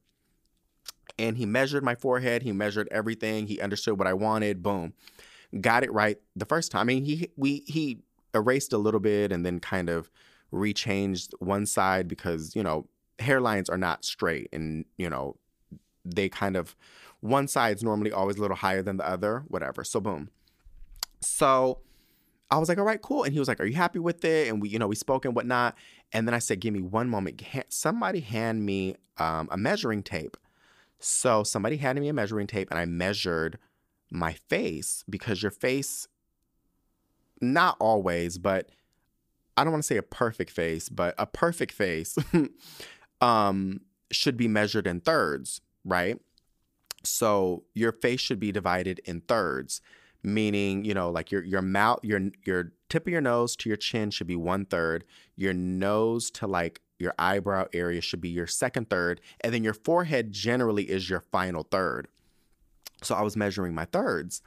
And 1.20 1.38
he 1.38 1.46
measured 1.46 1.84
my 1.84 1.96
forehead. 1.96 2.44
He 2.44 2.52
measured 2.52 2.88
everything. 2.90 3.48
He 3.48 3.60
understood 3.60 4.00
what 4.00 4.08
I 4.08 4.14
wanted. 4.14 4.64
Boom, 4.64 4.94
got 5.60 5.84
it 5.84 5.92
right 5.92 6.18
the 6.36 6.46
first 6.46 6.72
time. 6.72 6.82
I 6.82 6.84
mean, 6.86 7.06
he 7.06 7.30
we 7.36 7.64
he 7.68 8.04
erased 8.34 8.74
a 8.74 8.78
little 8.78 9.00
bit 9.00 9.32
and 9.32 9.46
then 9.46 9.60
kind 9.60 9.90
of 9.90 10.10
rechanged 10.54 11.34
one 11.40 11.66
side 11.66 12.08
because, 12.08 12.56
you 12.56 12.64
know, 12.64 12.88
hairlines 13.20 13.70
are 13.70 13.78
not 13.78 14.06
straight 14.06 14.50
and, 14.54 14.86
you 14.98 15.10
know, 15.10 15.36
they 16.06 16.30
kind 16.30 16.56
of 16.56 16.76
one 17.22 17.48
side's 17.48 17.84
normally 17.84 18.12
always 18.12 18.38
a 18.38 18.42
little 18.42 18.58
higher 18.58 18.82
than 18.82 18.98
the 18.98 19.08
other, 19.08 19.46
whatever. 19.48 19.84
So 19.84 20.00
boom. 20.00 20.30
So 21.22 21.80
I 22.52 22.58
was 22.58 22.70
like, 22.70 22.78
all 22.78 22.84
right, 22.84 23.02
cool. 23.02 23.24
And 23.24 23.34
he 23.34 23.40
was 23.40 23.48
like, 23.48 23.60
are 23.60 23.66
you 23.66 23.76
happy 23.76 24.00
with 24.00 24.24
it? 24.26 24.50
And 24.50 24.62
we, 24.62 24.70
you 24.70 24.78
know, 24.78 24.88
we 24.88 24.96
spoke 24.96 25.26
and 25.26 25.36
whatnot. 25.36 25.76
And 26.12 26.28
then 26.28 26.36
I 26.36 26.40
said, 26.40 26.60
give 26.60 26.74
me 26.74 26.82
one 26.82 27.10
moment. 27.10 27.42
Somebody 27.70 28.20
hand 28.20 28.66
me 28.66 28.96
um, 29.18 29.48
a 29.52 29.58
measuring 29.58 30.04
tape. 30.04 30.38
So 31.00 31.44
somebody 31.44 31.78
handed 31.78 32.02
me 32.02 32.10
a 32.10 32.14
measuring 32.14 32.48
tape 32.48 32.70
and 32.70 32.80
I 32.80 32.86
measured 32.86 33.58
my 34.12 34.34
face 34.34 35.04
because 35.10 35.42
your 35.42 35.52
face, 35.52 36.08
not 37.42 37.78
always, 37.80 38.38
but 38.38 38.70
I 39.56 39.64
don't 39.64 39.72
want 39.72 39.84
to 39.84 39.88
say 39.88 39.98
a 39.98 40.04
perfect 40.04 40.52
face, 40.52 40.90
but 40.90 41.16
a 41.18 41.26
perfect 41.26 41.74
face 41.74 42.18
um, 43.22 43.82
should 44.12 44.38
be 44.38 44.48
measured 44.48 44.88
in 44.88 45.02
thirds, 45.02 45.62
right? 45.86 46.20
So 47.04 47.64
your 47.74 47.92
face 47.92 48.22
should 48.22 48.40
be 48.40 48.52
divided 48.52 49.00
in 49.06 49.22
thirds, 49.22 49.82
meaning, 50.24 50.86
you 50.86 50.94
know, 50.94 51.10
like 51.10 51.32
your 51.32 51.44
your 51.44 51.62
mouth, 51.62 52.00
your 52.04 52.22
your 52.46 52.72
tip 52.90 53.06
of 53.08 53.12
your 53.12 53.22
nose 53.22 53.56
to 53.58 53.70
your 53.70 53.78
chin 53.78 54.10
should 54.10 54.28
be 54.28 54.36
one 54.36 54.66
third. 54.66 55.04
Your 55.36 55.54
nose 55.54 56.32
to 56.32 56.48
like 56.48 56.82
your 57.00 57.14
eyebrow 57.20 57.68
area 57.74 58.02
should 58.02 58.22
be 58.22 58.30
your 58.30 58.48
second 58.48 58.90
third. 58.90 59.20
And 59.42 59.54
then 59.54 59.64
your 59.64 59.74
forehead 59.74 60.32
generally 60.32 60.90
is 60.90 61.10
your 61.10 61.20
final 61.20 61.64
third. 61.64 62.08
So 63.02 63.16
I 63.16 63.22
was 63.22 63.36
measuring 63.36 63.76
my 63.76 63.86
thirds. 63.86 64.42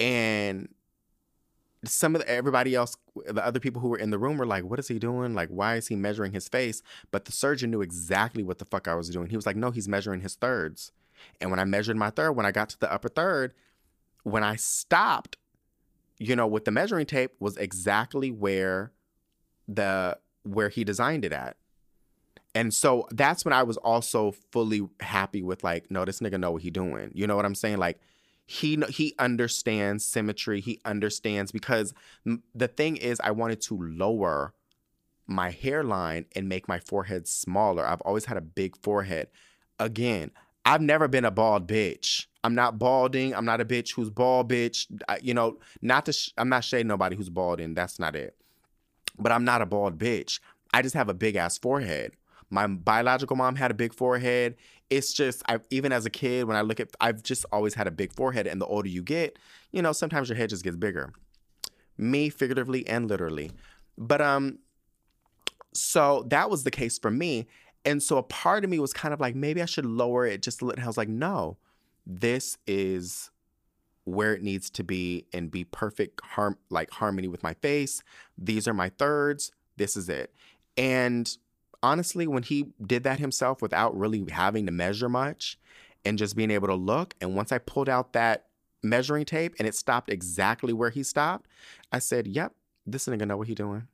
And 0.00 0.68
some 1.88 2.14
of 2.14 2.20
the, 2.20 2.28
everybody 2.28 2.74
else, 2.74 2.96
the 3.26 3.44
other 3.44 3.60
people 3.60 3.80
who 3.80 3.88
were 3.88 3.98
in 3.98 4.10
the 4.10 4.18
room 4.18 4.36
were 4.36 4.46
like, 4.46 4.64
what 4.64 4.78
is 4.78 4.88
he 4.88 4.98
doing? 4.98 5.34
Like, 5.34 5.48
why 5.48 5.76
is 5.76 5.88
he 5.88 5.96
measuring 5.96 6.32
his 6.32 6.48
face? 6.48 6.82
But 7.10 7.24
the 7.24 7.32
surgeon 7.32 7.70
knew 7.70 7.82
exactly 7.82 8.42
what 8.42 8.58
the 8.58 8.64
fuck 8.64 8.88
I 8.88 8.94
was 8.94 9.08
doing. 9.08 9.28
He 9.28 9.36
was 9.36 9.46
like, 9.46 9.56
no, 9.56 9.70
he's 9.70 9.88
measuring 9.88 10.20
his 10.20 10.34
thirds. 10.34 10.92
And 11.40 11.50
when 11.50 11.60
I 11.60 11.64
measured 11.64 11.96
my 11.96 12.10
third, 12.10 12.32
when 12.32 12.46
I 12.46 12.52
got 12.52 12.68
to 12.70 12.78
the 12.78 12.92
upper 12.92 13.08
third, 13.08 13.54
when 14.24 14.44
I 14.44 14.56
stopped, 14.56 15.36
you 16.18 16.36
know, 16.36 16.46
with 16.46 16.64
the 16.64 16.70
measuring 16.70 17.06
tape 17.06 17.32
was 17.40 17.56
exactly 17.56 18.30
where 18.30 18.92
the 19.66 20.18
where 20.44 20.68
he 20.68 20.84
designed 20.84 21.24
it 21.24 21.32
at. 21.32 21.56
And 22.54 22.72
so 22.72 23.08
that's 23.10 23.44
when 23.44 23.52
I 23.52 23.62
was 23.62 23.76
also 23.78 24.32
fully 24.52 24.82
happy 25.00 25.42
with 25.42 25.64
like, 25.64 25.90
no, 25.90 26.04
this 26.04 26.20
nigga 26.20 26.38
know 26.38 26.52
what 26.52 26.62
he 26.62 26.70
doing. 26.70 27.10
You 27.14 27.26
know 27.26 27.36
what 27.36 27.44
I'm 27.44 27.54
saying? 27.54 27.78
Like 27.78 27.98
he 28.46 28.82
he 28.90 29.14
understands 29.18 30.04
symmetry. 30.04 30.60
He 30.60 30.80
understands 30.84 31.52
because 31.52 31.94
the 32.54 32.68
thing 32.68 32.96
is 32.96 33.20
I 33.20 33.30
wanted 33.30 33.60
to 33.62 33.78
lower 33.80 34.54
my 35.26 35.50
hairline 35.50 36.26
and 36.36 36.48
make 36.48 36.68
my 36.68 36.78
forehead 36.78 37.26
smaller. 37.26 37.86
I've 37.86 38.02
always 38.02 38.26
had 38.26 38.36
a 38.36 38.42
big 38.42 38.76
forehead. 38.82 39.28
Again, 39.78 40.30
I've 40.64 40.82
never 40.82 41.08
been 41.08 41.24
a 41.24 41.30
bald 41.30 41.66
bitch. 41.66 42.26
I'm 42.42 42.54
not 42.54 42.78
balding. 42.78 43.34
I'm 43.34 43.46
not 43.46 43.60
a 43.60 43.64
bitch 43.64 43.94
who's 43.94 44.10
bald 44.10 44.50
bitch. 44.50 44.86
I, 45.08 45.18
you 45.22 45.32
know, 45.32 45.58
not 45.80 46.06
to 46.06 46.12
sh- 46.12 46.30
I'm 46.36 46.48
not 46.48 46.64
shading 46.64 46.88
nobody 46.88 47.16
who's 47.16 47.30
balding. 47.30 47.74
That's 47.74 47.98
not 47.98 48.14
it. 48.14 48.36
But 49.18 49.32
I'm 49.32 49.44
not 49.44 49.62
a 49.62 49.66
bald 49.66 49.98
bitch. 49.98 50.40
I 50.72 50.82
just 50.82 50.94
have 50.94 51.08
a 51.08 51.14
big 51.14 51.36
ass 51.36 51.56
forehead. 51.56 52.12
My 52.50 52.66
biological 52.66 53.36
mom 53.36 53.56
had 53.56 53.70
a 53.70 53.74
big 53.74 53.94
forehead. 53.94 54.56
It's 54.90 55.12
just 55.12 55.42
I 55.48 55.58
even 55.70 55.92
as 55.92 56.06
a 56.06 56.10
kid 56.10 56.44
when 56.46 56.56
I 56.56 56.60
look 56.60 56.80
at 56.80 56.90
I've 57.00 57.22
just 57.22 57.44
always 57.52 57.74
had 57.74 57.86
a 57.86 57.90
big 57.90 58.12
forehead 58.12 58.46
and 58.46 58.60
the 58.60 58.66
older 58.66 58.88
you 58.88 59.02
get, 59.02 59.38
you 59.72 59.82
know, 59.82 59.92
sometimes 59.92 60.28
your 60.28 60.36
head 60.36 60.50
just 60.50 60.64
gets 60.64 60.76
bigger. 60.76 61.12
Me 61.96 62.28
figuratively 62.28 62.86
and 62.86 63.08
literally. 63.08 63.50
But 63.96 64.20
um 64.20 64.58
so 65.72 66.24
that 66.28 66.50
was 66.50 66.64
the 66.64 66.70
case 66.70 66.98
for 66.98 67.10
me. 67.10 67.46
And 67.84 68.02
so 68.02 68.16
a 68.16 68.22
part 68.22 68.64
of 68.64 68.70
me 68.70 68.78
was 68.78 68.92
kind 68.92 69.12
of 69.12 69.20
like, 69.20 69.34
maybe 69.34 69.60
I 69.60 69.66
should 69.66 69.84
lower 69.84 70.26
it 70.26 70.40
just 70.40 70.62
a 70.62 70.64
little. 70.64 70.78
And 70.78 70.84
I 70.84 70.86
was 70.86 70.96
like, 70.96 71.08
no, 71.08 71.58
this 72.06 72.56
is 72.66 73.30
where 74.04 74.34
it 74.34 74.42
needs 74.42 74.70
to 74.70 74.84
be 74.84 75.26
and 75.32 75.50
be 75.50 75.64
perfect 75.64 76.20
harm 76.22 76.58
like 76.70 76.90
harmony 76.90 77.28
with 77.28 77.42
my 77.42 77.54
face. 77.54 78.02
These 78.38 78.68
are 78.68 78.74
my 78.74 78.90
thirds. 78.90 79.50
This 79.76 79.96
is 79.96 80.08
it. 80.08 80.32
And 80.76 81.36
honestly, 81.84 82.26
when 82.26 82.42
he 82.42 82.68
did 82.84 83.04
that 83.04 83.18
himself 83.18 83.60
without 83.60 83.94
really 83.96 84.24
having 84.30 84.64
to 84.64 84.72
measure 84.72 85.10
much 85.10 85.58
and 86.02 86.16
just 86.16 86.34
being 86.34 86.50
able 86.50 86.68
to 86.68 86.74
look, 86.74 87.14
and 87.20 87.36
once 87.36 87.52
I 87.52 87.58
pulled 87.58 87.90
out 87.90 88.14
that 88.14 88.46
measuring 88.82 89.26
tape 89.26 89.54
and 89.58 89.68
it 89.68 89.74
stopped 89.74 90.10
exactly 90.10 90.72
where 90.72 90.88
he 90.88 91.02
stopped, 91.02 91.46
I 91.92 91.98
said, 91.98 92.26
Yep, 92.26 92.54
this 92.86 93.06
nigga 93.06 93.26
know 93.26 93.36
what 93.36 93.48
he 93.48 93.54
doing. 93.54 93.86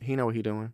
He 0.00 0.16
know 0.16 0.24
what 0.24 0.34
he 0.34 0.40
doing. 0.40 0.72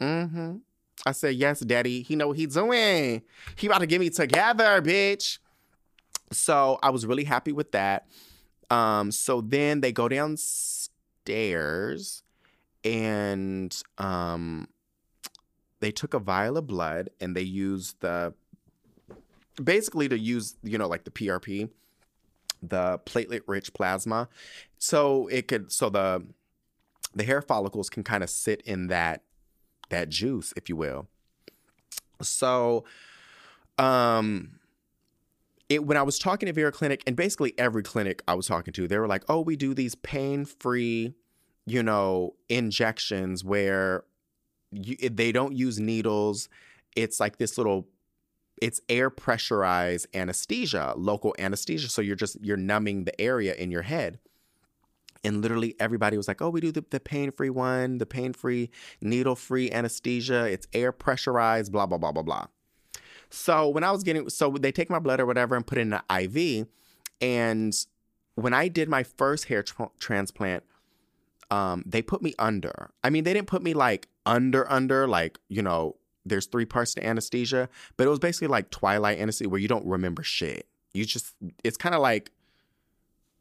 Mm-hmm. 0.00 0.58
I 1.04 1.12
said, 1.12 1.34
yes, 1.34 1.60
daddy. 1.60 2.02
He 2.02 2.16
know 2.16 2.28
what 2.28 2.36
he's 2.36 2.54
doing. 2.54 3.22
He 3.56 3.66
about 3.66 3.78
to 3.78 3.86
get 3.86 4.00
me 4.00 4.10
together, 4.10 4.80
bitch. 4.82 5.38
So 6.32 6.78
I 6.82 6.90
was 6.90 7.06
really 7.06 7.24
happy 7.24 7.52
with 7.52 7.72
that. 7.72 8.06
Um, 8.70 9.10
so 9.10 9.40
then 9.40 9.80
they 9.80 9.92
go 9.92 10.08
downstairs 10.08 10.92
and 12.84 13.82
um 13.98 14.68
they 15.80 15.90
took 15.90 16.14
a 16.14 16.18
vial 16.18 16.56
of 16.56 16.66
blood 16.66 17.10
and 17.20 17.36
they 17.36 17.42
used 17.42 18.00
the 18.00 18.34
basically 19.62 20.08
to 20.08 20.18
use, 20.18 20.56
you 20.62 20.78
know, 20.78 20.88
like 20.88 21.04
the 21.04 21.10
PRP, 21.10 21.68
the 22.62 23.00
platelet 23.04 23.42
rich 23.46 23.72
plasma. 23.72 24.28
So 24.78 25.28
it 25.28 25.48
could 25.48 25.72
so 25.72 25.88
the 25.90 26.24
the 27.14 27.24
hair 27.24 27.42
follicles 27.42 27.90
can 27.90 28.04
kind 28.04 28.22
of 28.22 28.30
sit 28.30 28.62
in 28.62 28.88
that 28.88 29.22
that 29.90 30.08
juice, 30.08 30.52
if 30.56 30.68
you 30.68 30.76
will. 30.76 31.08
So, 32.20 32.84
um, 33.78 34.58
it 35.68 35.84
when 35.84 35.96
I 35.96 36.02
was 36.02 36.18
talking 36.18 36.46
to 36.46 36.52
Vera 36.52 36.72
Clinic, 36.72 37.02
and 37.06 37.16
basically 37.16 37.54
every 37.58 37.82
clinic 37.82 38.22
I 38.26 38.34
was 38.34 38.46
talking 38.46 38.72
to, 38.74 38.88
they 38.88 38.98
were 38.98 39.06
like, 39.06 39.24
"Oh, 39.28 39.40
we 39.40 39.56
do 39.56 39.74
these 39.74 39.94
pain-free, 39.94 41.14
you 41.66 41.82
know, 41.82 42.34
injections 42.48 43.44
where 43.44 44.04
you, 44.70 44.96
they 45.08 45.32
don't 45.32 45.54
use 45.54 45.78
needles. 45.78 46.48
It's 46.96 47.20
like 47.20 47.38
this 47.38 47.58
little." 47.58 47.88
It's 48.60 48.80
air 48.88 49.08
pressurized 49.08 50.08
anesthesia, 50.14 50.92
local 50.96 51.32
anesthesia. 51.38 51.88
So 51.88 52.02
you're 52.02 52.16
just 52.16 52.36
you're 52.42 52.56
numbing 52.56 53.04
the 53.04 53.20
area 53.20 53.54
in 53.54 53.70
your 53.70 53.82
head. 53.82 54.18
And 55.24 55.42
literally 55.42 55.74
everybody 55.80 56.16
was 56.16 56.28
like, 56.28 56.40
oh, 56.40 56.50
we 56.50 56.60
do 56.60 56.72
the, 56.72 56.84
the 56.90 57.00
pain 57.00 57.30
free 57.32 57.50
one, 57.50 57.98
the 57.98 58.06
pain 58.06 58.32
free, 58.32 58.70
needle 59.00 59.34
free 59.34 59.70
anesthesia. 59.70 60.46
It's 60.46 60.66
air 60.72 60.92
pressurized, 60.92 61.72
blah, 61.72 61.86
blah, 61.86 61.98
blah, 61.98 62.12
blah, 62.12 62.22
blah. 62.22 62.46
So 63.30 63.68
when 63.68 63.84
I 63.84 63.90
was 63.90 64.02
getting, 64.02 64.28
so 64.30 64.50
they 64.50 64.72
take 64.72 64.90
my 64.90 64.98
blood 64.98 65.20
or 65.20 65.26
whatever 65.26 65.54
and 65.54 65.66
put 65.66 65.78
it 65.78 65.82
in 65.82 65.92
an 65.92 66.02
IV. 66.10 66.66
And 67.20 67.74
when 68.36 68.54
I 68.54 68.68
did 68.68 68.88
my 68.88 69.02
first 69.02 69.46
hair 69.46 69.62
tra- 69.62 69.90
transplant, 69.98 70.64
um, 71.50 71.82
they 71.86 72.02
put 72.02 72.22
me 72.22 72.34
under. 72.38 72.90
I 73.02 73.10
mean, 73.10 73.24
they 73.24 73.32
didn't 73.32 73.48
put 73.48 73.62
me 73.62 73.74
like 73.74 74.08
under, 74.28 74.70
under, 74.70 75.08
like, 75.08 75.38
you 75.48 75.62
know, 75.62 75.96
there's 76.24 76.46
three 76.46 76.66
parts 76.66 76.94
to 76.94 77.04
anesthesia, 77.04 77.68
but 77.96 78.06
it 78.06 78.10
was 78.10 78.18
basically 78.18 78.48
like 78.48 78.70
twilight 78.70 79.18
anesthesia 79.18 79.48
where 79.48 79.60
you 79.60 79.68
don't 79.68 79.86
remember 79.86 80.22
shit. 80.22 80.66
You 80.92 81.04
just, 81.04 81.34
it's 81.64 81.76
kind 81.76 81.94
of 81.94 82.00
like, 82.00 82.30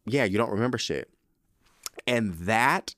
yeah, 0.05 0.23
you 0.23 0.37
don't 0.37 0.51
remember 0.51 0.77
shit. 0.77 1.09
And 2.05 2.33
that 2.35 2.95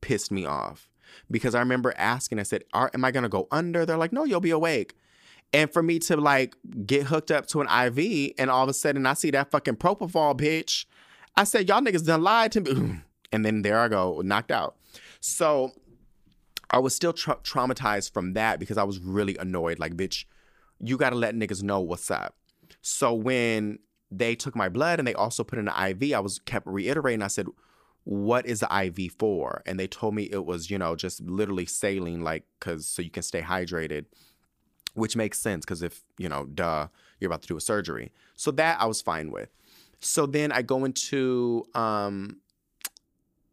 pissed 0.00 0.30
me 0.30 0.44
off 0.44 0.90
because 1.30 1.54
I 1.54 1.60
remember 1.60 1.94
asking, 1.96 2.38
I 2.38 2.42
said, 2.42 2.64
Am 2.74 3.04
I 3.04 3.10
going 3.10 3.22
to 3.22 3.28
go 3.28 3.48
under? 3.50 3.86
They're 3.86 3.96
like, 3.96 4.12
No, 4.12 4.24
you'll 4.24 4.40
be 4.40 4.50
awake. 4.50 4.94
And 5.52 5.72
for 5.72 5.82
me 5.82 5.98
to 6.00 6.16
like 6.16 6.54
get 6.86 7.06
hooked 7.06 7.30
up 7.30 7.46
to 7.48 7.60
an 7.60 7.68
IV 7.68 8.32
and 8.38 8.50
all 8.50 8.62
of 8.62 8.68
a 8.68 8.74
sudden 8.74 9.06
I 9.06 9.14
see 9.14 9.30
that 9.32 9.50
fucking 9.50 9.76
propofol 9.76 10.38
bitch, 10.38 10.84
I 11.36 11.44
said, 11.44 11.68
Y'all 11.68 11.80
niggas 11.80 12.06
done 12.06 12.22
lied 12.22 12.52
to 12.52 12.60
me. 12.60 13.00
And 13.32 13.44
then 13.44 13.62
there 13.62 13.78
I 13.78 13.86
go, 13.86 14.22
knocked 14.24 14.50
out. 14.50 14.74
So 15.20 15.70
I 16.70 16.78
was 16.78 16.94
still 16.94 17.12
tra- 17.12 17.38
traumatized 17.42 18.12
from 18.12 18.34
that 18.34 18.58
because 18.58 18.78
I 18.78 18.84
was 18.84 18.98
really 18.98 19.36
annoyed. 19.38 19.78
Like, 19.78 19.94
bitch, 19.96 20.24
you 20.78 20.96
got 20.96 21.10
to 21.10 21.16
let 21.16 21.34
niggas 21.34 21.62
know 21.62 21.80
what's 21.80 22.10
up. 22.10 22.36
So 22.80 23.12
when 23.12 23.80
they 24.10 24.34
took 24.34 24.56
my 24.56 24.68
blood 24.68 24.98
and 24.98 25.06
they 25.06 25.14
also 25.14 25.44
put 25.44 25.58
in 25.58 25.68
an 25.68 25.88
IV, 25.88 26.14
I 26.14 26.20
was 26.20 26.38
kept 26.38 26.66
reiterating. 26.66 27.22
I 27.22 27.28
said, 27.28 27.46
what 28.04 28.46
is 28.46 28.60
the 28.60 28.68
IV 28.84 29.12
for? 29.18 29.62
And 29.66 29.78
they 29.78 29.86
told 29.86 30.14
me 30.14 30.28
it 30.30 30.44
was, 30.44 30.70
you 30.70 30.78
know, 30.78 30.96
just 30.96 31.20
literally 31.20 31.66
saline, 31.66 32.22
like, 32.22 32.44
cause 32.58 32.86
so 32.86 33.02
you 33.02 33.10
can 33.10 33.22
stay 33.22 33.42
hydrated, 33.42 34.06
which 34.94 35.16
makes 35.16 35.38
sense 35.38 35.64
because 35.64 35.82
if, 35.82 36.02
you 36.18 36.28
know, 36.28 36.46
duh, 36.46 36.88
you're 37.18 37.28
about 37.28 37.42
to 37.42 37.48
do 37.48 37.56
a 37.56 37.60
surgery. 37.60 38.10
So 38.36 38.50
that 38.52 38.80
I 38.80 38.86
was 38.86 39.02
fine 39.02 39.30
with. 39.30 39.50
So 40.00 40.24
then 40.24 40.50
I 40.50 40.62
go 40.62 40.84
into 40.84 41.66
um, 41.74 42.38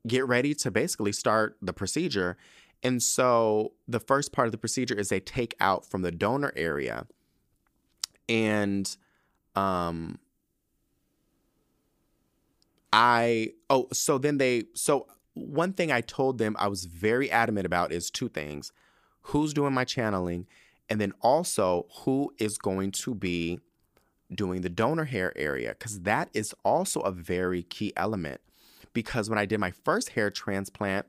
get 0.07 0.26
ready 0.26 0.55
to 0.55 0.72
basically 0.72 1.11
start 1.11 1.57
the 1.61 1.74
procedure. 1.74 2.38
And 2.88 3.03
so 3.03 3.73
the 3.85 3.99
first 3.99 4.31
part 4.31 4.47
of 4.47 4.53
the 4.53 4.57
procedure 4.57 4.95
is 4.95 5.09
they 5.09 5.19
take 5.19 5.55
out 5.59 5.85
from 5.85 6.03
the 6.03 6.11
donor 6.11 6.53
area 6.55 7.05
and 8.29 8.95
um, 9.57 10.19
I 12.93 13.49
oh 13.69 13.89
so 13.91 14.17
then 14.17 14.38
they 14.38 14.67
so 14.73 15.07
one 15.33 15.73
thing 15.73 15.91
I 15.91 15.99
told 15.99 16.38
them 16.38 16.55
I 16.57 16.69
was 16.69 16.85
very 16.85 17.29
adamant 17.29 17.65
about 17.65 17.91
is 17.91 18.09
two 18.09 18.29
things. 18.29 18.71
Who's 19.21 19.53
doing 19.53 19.73
my 19.73 19.83
channeling 19.83 20.47
and 20.89 21.01
then 21.01 21.11
also 21.19 21.88
who 22.05 22.33
is 22.38 22.57
going 22.57 22.91
to 22.91 23.13
be 23.13 23.59
doing 24.33 24.61
the 24.61 24.69
donor 24.69 25.03
hair 25.03 25.33
area 25.38 25.73
cuz 25.73 25.99
that 26.03 26.29
is 26.33 26.55
also 26.63 27.01
a 27.01 27.11
very 27.11 27.63
key 27.63 27.91
element 27.97 28.39
because 28.93 29.29
when 29.29 29.38
I 29.38 29.45
did 29.45 29.59
my 29.59 29.71
first 29.71 30.11
hair 30.11 30.31
transplant 30.31 31.07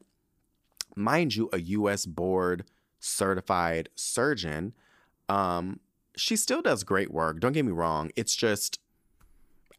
mind 0.99 1.35
you 1.37 1.49
a 1.53 1.61
US 1.61 2.07
board 2.07 2.65
certified 3.01 3.89
surgeon 3.95 4.75
um 5.29 5.79
she 6.19 6.37
still 6.37 6.61
does 6.61 6.83
great 6.83 7.13
work. 7.13 7.41
Don't 7.41 7.53
get 7.53 7.65
me 7.65 7.73
wrong. 7.73 8.11
It's 8.17 8.35
just 8.35 8.81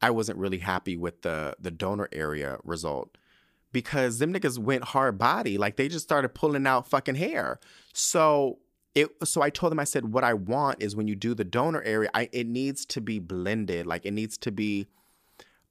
I 0.01 0.11
wasn't 0.11 0.39
really 0.39 0.59
happy 0.59 0.95
with 0.95 1.22
the 1.22 1.55
the 1.59 1.72
donor 1.72 2.09
area 2.11 2.57
result 2.63 3.17
because 3.72 4.20
them 4.20 4.34
niggas 4.34 4.57
went 4.57 4.86
hard 4.86 5.17
body. 5.17 5.57
Like 5.57 5.76
they 5.76 5.88
just 5.88 6.05
started 6.05 6.30
pulling 6.30 6.65
out 6.65 6.88
fucking 6.88 7.15
hair. 7.15 7.59
So 7.93 8.59
it 8.95 9.09
so 9.24 9.41
I 9.41 9.49
told 9.49 9.72
them 9.72 9.80
I 9.80 9.84
said 9.84 10.13
what 10.13 10.24
I 10.24 10.34
want 10.34 10.82
is 10.82 10.95
when 10.95 11.07
you 11.07 11.15
do 11.15 11.36
the 11.36 11.43
donor 11.43 11.82
area 11.84 12.09
I 12.13 12.30
it 12.32 12.47
needs 12.47 12.86
to 12.88 13.01
be 13.01 13.20
blended. 13.20 13.86
Like 13.86 14.05
it 14.05 14.11
needs 14.11 14.38
to 14.39 14.51
be 14.51 14.88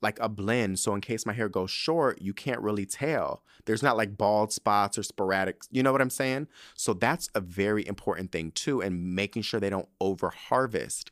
like 0.01 0.19
a 0.21 0.29
blend. 0.29 0.79
So 0.79 0.95
in 0.95 1.01
case 1.01 1.27
my 1.27 1.33
hair 1.33 1.49
goes 1.49 1.71
short, 1.71 2.23
you 2.23 2.33
can't 2.33 2.61
really 2.61 2.87
tell. 2.87 3.43
There's 3.65 3.83
not 3.83 3.97
like 3.97 4.17
bald 4.17 4.53
spots 4.53 4.97
or 4.99 5.03
sporadic. 5.03 5.63
You 5.71 5.83
know 5.83 5.93
what 5.93 6.01
I'm 6.01 6.11
saying? 6.11 6.49
So 6.75 6.95
that's 6.95 7.29
a 7.35 7.41
very 7.41 7.87
important 7.87 8.33
thing 8.33 8.53
too, 8.53 8.81
and 8.81 9.15
making 9.15 9.43
sure 9.43 9.61
they 9.61 9.71
don't 9.71 9.89
over 10.01 10.31
harvest. 10.31 11.11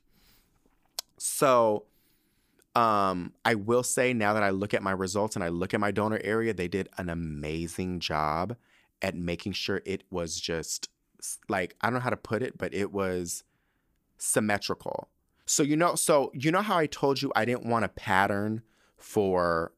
So 1.18 1.84
um, 2.74 3.32
I 3.44 3.54
will 3.54 3.82
say 3.82 4.12
now 4.12 4.34
that 4.34 4.42
I 4.42 4.50
look 4.50 4.74
at 4.74 4.82
my 4.82 4.92
results 4.92 5.34
and 5.34 5.42
I 5.42 5.48
look 5.48 5.74
at 5.74 5.80
my 5.80 5.90
donor 5.90 6.20
area, 6.22 6.52
they 6.52 6.68
did 6.68 6.88
an 6.98 7.08
amazing 7.08 8.00
job 8.00 8.56
at 9.02 9.14
making 9.14 9.52
sure 9.52 9.82
it 9.84 10.04
was 10.10 10.40
just 10.40 10.88
like 11.48 11.74
I 11.80 11.86
don't 11.86 11.94
know 11.94 12.00
how 12.00 12.10
to 12.10 12.16
put 12.16 12.42
it, 12.42 12.58
but 12.58 12.74
it 12.74 12.92
was 12.92 13.44
symmetrical. 14.18 15.08
So 15.46 15.62
you 15.62 15.76
know, 15.76 15.94
so 15.94 16.30
you 16.34 16.50
know 16.50 16.62
how 16.62 16.78
I 16.78 16.86
told 16.86 17.22
you 17.22 17.32
I 17.34 17.44
didn't 17.44 17.66
want 17.66 17.84
a 17.84 17.88
pattern 17.88 18.62
for 18.96 19.72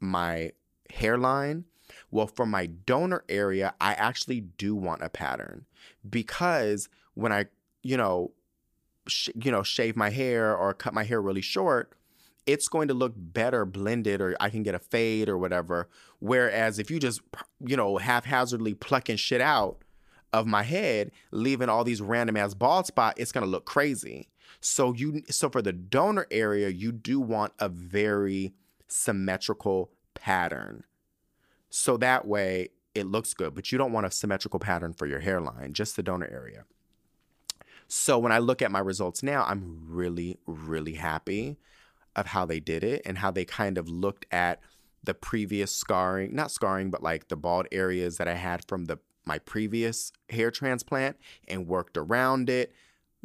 my 0.00 0.52
hairline? 0.90 1.64
Well, 2.10 2.26
for 2.26 2.46
my 2.46 2.66
donor 2.66 3.24
area, 3.28 3.74
I 3.80 3.94
actually 3.94 4.40
do 4.40 4.74
want 4.74 5.02
a 5.02 5.08
pattern 5.08 5.66
because 6.08 6.88
when 7.14 7.32
I, 7.32 7.46
you 7.82 7.96
know, 7.96 8.32
sh- 9.06 9.30
you 9.34 9.50
know, 9.50 9.62
shave 9.62 9.96
my 9.96 10.10
hair 10.10 10.56
or 10.56 10.74
cut 10.74 10.94
my 10.94 11.04
hair 11.04 11.20
really 11.20 11.40
short, 11.40 11.92
it's 12.46 12.68
going 12.68 12.88
to 12.88 12.94
look 12.94 13.12
better 13.16 13.64
blended 13.64 14.20
or 14.20 14.36
I 14.38 14.50
can 14.50 14.62
get 14.62 14.74
a 14.74 14.78
fade 14.78 15.28
or 15.28 15.36
whatever. 15.36 15.88
Whereas 16.20 16.78
if 16.78 16.90
you 16.90 16.98
just, 16.98 17.20
you 17.60 17.76
know, 17.76 17.98
haphazardly 17.98 18.74
plucking 18.74 19.16
shit 19.16 19.40
out 19.40 19.78
of 20.32 20.46
my 20.46 20.62
head, 20.62 21.10
leaving 21.30 21.68
all 21.68 21.84
these 21.84 22.00
random 22.00 22.36
ass 22.36 22.54
bald 22.54 22.86
spot, 22.86 23.14
it's 23.16 23.32
going 23.32 23.44
to 23.44 23.50
look 23.50 23.64
crazy. 23.64 24.28
So 24.60 24.92
you 24.92 25.22
so 25.30 25.48
for 25.48 25.62
the 25.62 25.72
donor 25.72 26.26
area, 26.30 26.68
you 26.68 26.92
do 26.92 27.20
want 27.20 27.52
a 27.58 27.68
very 27.68 28.54
symmetrical 28.88 29.90
pattern. 30.14 30.84
So 31.70 31.96
that 31.98 32.26
way 32.26 32.70
it 32.94 33.06
looks 33.06 33.34
good, 33.34 33.54
but 33.54 33.70
you 33.70 33.78
don't 33.78 33.92
want 33.92 34.06
a 34.06 34.10
symmetrical 34.10 34.58
pattern 34.58 34.94
for 34.94 35.06
your 35.06 35.20
hairline, 35.20 35.74
just 35.74 35.96
the 35.96 36.02
donor 36.02 36.28
area. 36.32 36.64
So 37.88 38.18
when 38.18 38.32
I 38.32 38.38
look 38.38 38.62
at 38.62 38.72
my 38.72 38.78
results 38.78 39.22
now, 39.22 39.44
I'm 39.44 39.84
really, 39.86 40.38
really 40.46 40.94
happy 40.94 41.56
of 42.16 42.26
how 42.28 42.46
they 42.46 42.58
did 42.58 42.82
it 42.82 43.02
and 43.04 43.18
how 43.18 43.30
they 43.30 43.44
kind 43.44 43.78
of 43.78 43.88
looked 43.88 44.26
at 44.32 44.60
the 45.04 45.14
previous 45.14 45.70
scarring, 45.70 46.34
not 46.34 46.50
scarring, 46.50 46.90
but 46.90 47.02
like 47.02 47.28
the 47.28 47.36
bald 47.36 47.68
areas 47.70 48.16
that 48.16 48.26
I 48.26 48.34
had 48.34 48.66
from 48.66 48.86
the 48.86 48.98
my 49.24 49.38
previous 49.40 50.12
hair 50.30 50.50
transplant 50.52 51.16
and 51.48 51.66
worked 51.66 51.96
around 51.96 52.48
it. 52.48 52.72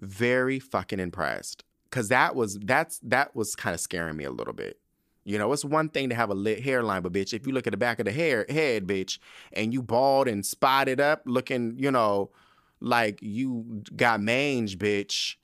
Very 0.01 0.59
fucking 0.59 0.99
impressed. 0.99 1.63
Cause 1.91 2.07
that 2.07 2.35
was 2.35 2.57
that's 2.59 2.99
that 2.99 3.35
was 3.35 3.53
kind 3.55 3.73
of 3.73 3.79
scaring 3.79 4.15
me 4.15 4.23
a 4.23 4.31
little 4.31 4.53
bit. 4.53 4.79
You 5.23 5.37
know, 5.37 5.51
it's 5.53 5.63
one 5.63 5.89
thing 5.89 6.09
to 6.09 6.15
have 6.15 6.29
a 6.29 6.33
lit 6.33 6.63
hairline, 6.63 7.03
but 7.03 7.13
bitch, 7.13 7.33
if 7.33 7.45
you 7.45 7.53
look 7.53 7.67
at 7.67 7.71
the 7.71 7.77
back 7.77 7.99
of 7.99 8.05
the 8.05 8.11
hair 8.11 8.45
head, 8.49 8.87
bitch, 8.87 9.19
and 9.53 9.73
you 9.73 9.83
bald 9.83 10.27
and 10.27 10.45
spotted 10.45 10.99
up, 10.99 11.21
looking, 11.25 11.75
you 11.77 11.91
know, 11.91 12.31
like 12.79 13.19
you 13.21 13.83
got 13.95 14.21
mange, 14.21 14.79
bitch, 14.79 15.35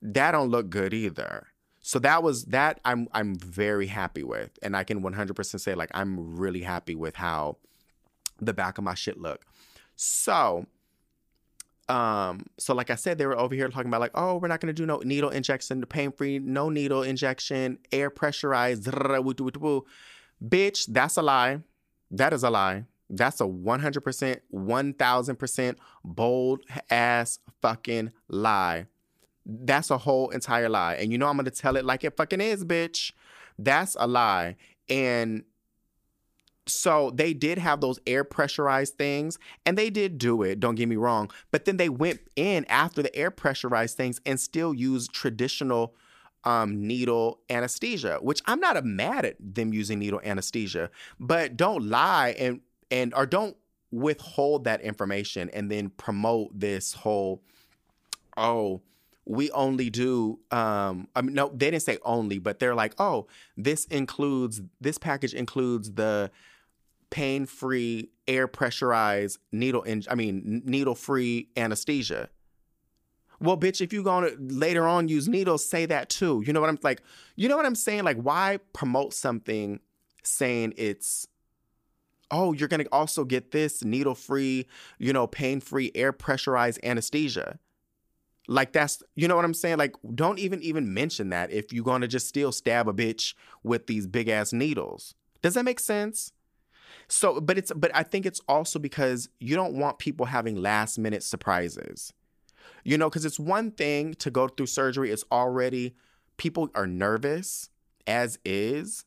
that 0.00 0.30
don't 0.30 0.48
look 0.48 0.70
good 0.70 0.94
either. 0.94 1.48
So 1.80 1.98
that 2.00 2.22
was 2.22 2.44
that 2.46 2.80
I'm 2.84 3.08
I'm 3.12 3.36
very 3.36 3.86
happy 3.86 4.22
with. 4.22 4.58
And 4.62 4.76
I 4.76 4.84
can 4.84 5.02
100% 5.02 5.60
say 5.60 5.74
like 5.74 5.90
I'm 5.94 6.36
really 6.36 6.62
happy 6.62 6.94
with 6.94 7.16
how 7.16 7.56
the 8.40 8.54
back 8.54 8.78
of 8.78 8.84
my 8.84 8.94
shit 8.94 9.18
look. 9.18 9.44
So 9.96 10.66
um 11.88 12.44
so 12.58 12.74
like 12.74 12.90
I 12.90 12.94
said 12.94 13.18
they 13.18 13.26
were 13.26 13.38
over 13.38 13.54
here 13.54 13.68
talking 13.68 13.88
about 13.88 14.00
like 14.00 14.12
oh 14.14 14.36
we're 14.36 14.48
not 14.48 14.60
going 14.60 14.74
to 14.74 14.80
do 14.80 14.86
no 14.86 14.98
needle 14.98 15.30
injection 15.30 15.84
pain 15.86 16.12
free 16.12 16.38
no 16.38 16.68
needle 16.68 17.02
injection 17.02 17.78
air 17.92 18.10
pressurized 18.10 18.84
bitch 18.84 20.86
that's 20.86 21.16
a 21.16 21.22
lie 21.22 21.60
that 22.10 22.32
is 22.32 22.42
a 22.42 22.50
lie 22.50 22.84
that's 23.10 23.40
a 23.40 23.44
100% 23.44 24.40
1000% 24.52 25.76
bold 26.04 26.60
ass 26.90 27.38
fucking 27.62 28.12
lie 28.28 28.86
that's 29.48 29.90
a 29.90 29.98
whole 29.98 30.28
entire 30.28 30.68
lie. 30.68 30.94
And 30.94 31.10
you 31.10 31.18
know 31.18 31.26
I'm 31.26 31.36
gonna 31.36 31.50
tell 31.50 31.76
it 31.76 31.84
like 31.84 32.04
it 32.04 32.16
fucking 32.16 32.40
is, 32.40 32.64
bitch. 32.64 33.12
That's 33.58 33.96
a 33.98 34.06
lie. 34.06 34.56
And 34.88 35.44
so 36.68 37.10
they 37.10 37.32
did 37.32 37.58
have 37.58 37.80
those 37.80 37.98
air 38.06 38.24
pressurized 38.24 38.94
things 38.96 39.38
and 39.66 39.76
they 39.76 39.90
did 39.90 40.18
do 40.18 40.42
it, 40.42 40.60
don't 40.60 40.74
get 40.74 40.88
me 40.88 40.96
wrong. 40.96 41.30
But 41.50 41.64
then 41.64 41.76
they 41.76 41.88
went 41.88 42.20
in 42.36 42.64
after 42.66 43.02
the 43.02 43.14
air 43.14 43.30
pressurized 43.30 43.96
things 43.96 44.20
and 44.26 44.38
still 44.38 44.74
used 44.74 45.12
traditional 45.12 45.94
um, 46.44 46.86
needle 46.86 47.40
anesthesia, 47.50 48.18
which 48.22 48.40
I'm 48.46 48.60
not 48.60 48.82
mad 48.84 49.24
at 49.24 49.36
them 49.40 49.72
using 49.72 49.98
needle 49.98 50.20
anesthesia, 50.24 50.90
but 51.18 51.56
don't 51.56 51.88
lie 51.88 52.34
and 52.38 52.60
and 52.90 53.12
or 53.14 53.26
don't 53.26 53.56
withhold 53.90 54.64
that 54.64 54.80
information 54.80 55.50
and 55.50 55.70
then 55.70 55.90
promote 55.90 56.58
this 56.58 56.92
whole 56.92 57.42
oh 58.36 58.82
we 59.24 59.50
only 59.52 59.88
do 59.88 60.38
um 60.50 61.08
I 61.16 61.22
mean 61.22 61.34
no 61.34 61.48
they 61.48 61.70
didn't 61.70 61.82
say 61.82 61.98
only 62.02 62.38
but 62.38 62.58
they're 62.58 62.74
like 62.74 62.94
oh 62.98 63.26
this 63.56 63.86
includes 63.86 64.60
this 64.80 64.98
package 64.98 65.32
includes 65.32 65.92
the 65.92 66.30
pain-free 67.10 68.10
air 68.26 68.46
pressurized 68.46 69.38
needle 69.52 69.82
in 69.82 70.04
I 70.10 70.14
mean 70.14 70.62
needle-free 70.64 71.48
anesthesia. 71.56 72.28
Well, 73.40 73.56
bitch, 73.56 73.80
if 73.80 73.92
you're 73.92 74.04
gonna 74.04 74.30
later 74.38 74.86
on 74.86 75.08
use 75.08 75.28
needles, 75.28 75.68
say 75.68 75.86
that 75.86 76.08
too. 76.08 76.42
You 76.46 76.52
know 76.52 76.60
what 76.60 76.70
I'm 76.70 76.78
like? 76.82 77.02
You 77.36 77.48
know 77.48 77.56
what 77.56 77.66
I'm 77.66 77.74
saying? 77.74 78.04
Like, 78.04 78.18
why 78.18 78.58
promote 78.72 79.14
something 79.14 79.80
saying 80.22 80.74
it's 80.76 81.26
oh, 82.30 82.52
you're 82.52 82.68
gonna 82.68 82.84
also 82.92 83.24
get 83.24 83.52
this 83.52 83.82
needle-free, 83.82 84.66
you 84.98 85.12
know, 85.14 85.26
pain-free 85.26 85.92
air 85.94 86.12
pressurized 86.12 86.78
anesthesia. 86.82 87.58
Like 88.48 88.72
that's 88.72 89.02
you 89.14 89.28
know 89.28 89.36
what 89.36 89.44
I'm 89.44 89.54
saying? 89.54 89.76
Like 89.76 89.94
don't 90.14 90.38
even 90.38 90.62
even 90.62 90.92
mention 90.94 91.28
that 91.30 91.50
if 91.50 91.72
you're 91.72 91.84
gonna 91.84 92.08
just 92.08 92.26
still 92.26 92.50
stab 92.50 92.88
a 92.88 92.94
bitch 92.94 93.34
with 93.62 93.86
these 93.86 94.06
big 94.06 94.28
ass 94.28 94.52
needles. 94.52 95.14
Does 95.42 95.54
that 95.54 95.64
make 95.64 95.78
sense? 95.78 96.32
So, 97.08 97.40
but 97.40 97.58
it's 97.58 97.72
but 97.74 97.90
I 97.94 98.02
think 98.02 98.26
it's 98.26 98.40
also 98.48 98.78
because 98.78 99.28
you 99.40 99.54
don't 99.54 99.74
want 99.74 99.98
people 99.98 100.26
having 100.26 100.56
last 100.56 100.98
minute 100.98 101.22
surprises. 101.22 102.12
You 102.84 102.96
know, 102.96 103.08
because 103.08 103.24
it's 103.24 103.40
one 103.40 103.70
thing 103.72 104.14
to 104.14 104.30
go 104.30 104.48
through 104.48 104.66
surgery. 104.66 105.10
It's 105.10 105.24
already 105.30 105.94
people 106.36 106.70
are 106.74 106.86
nervous 106.86 107.70
as 108.06 108.38
is. 108.44 109.04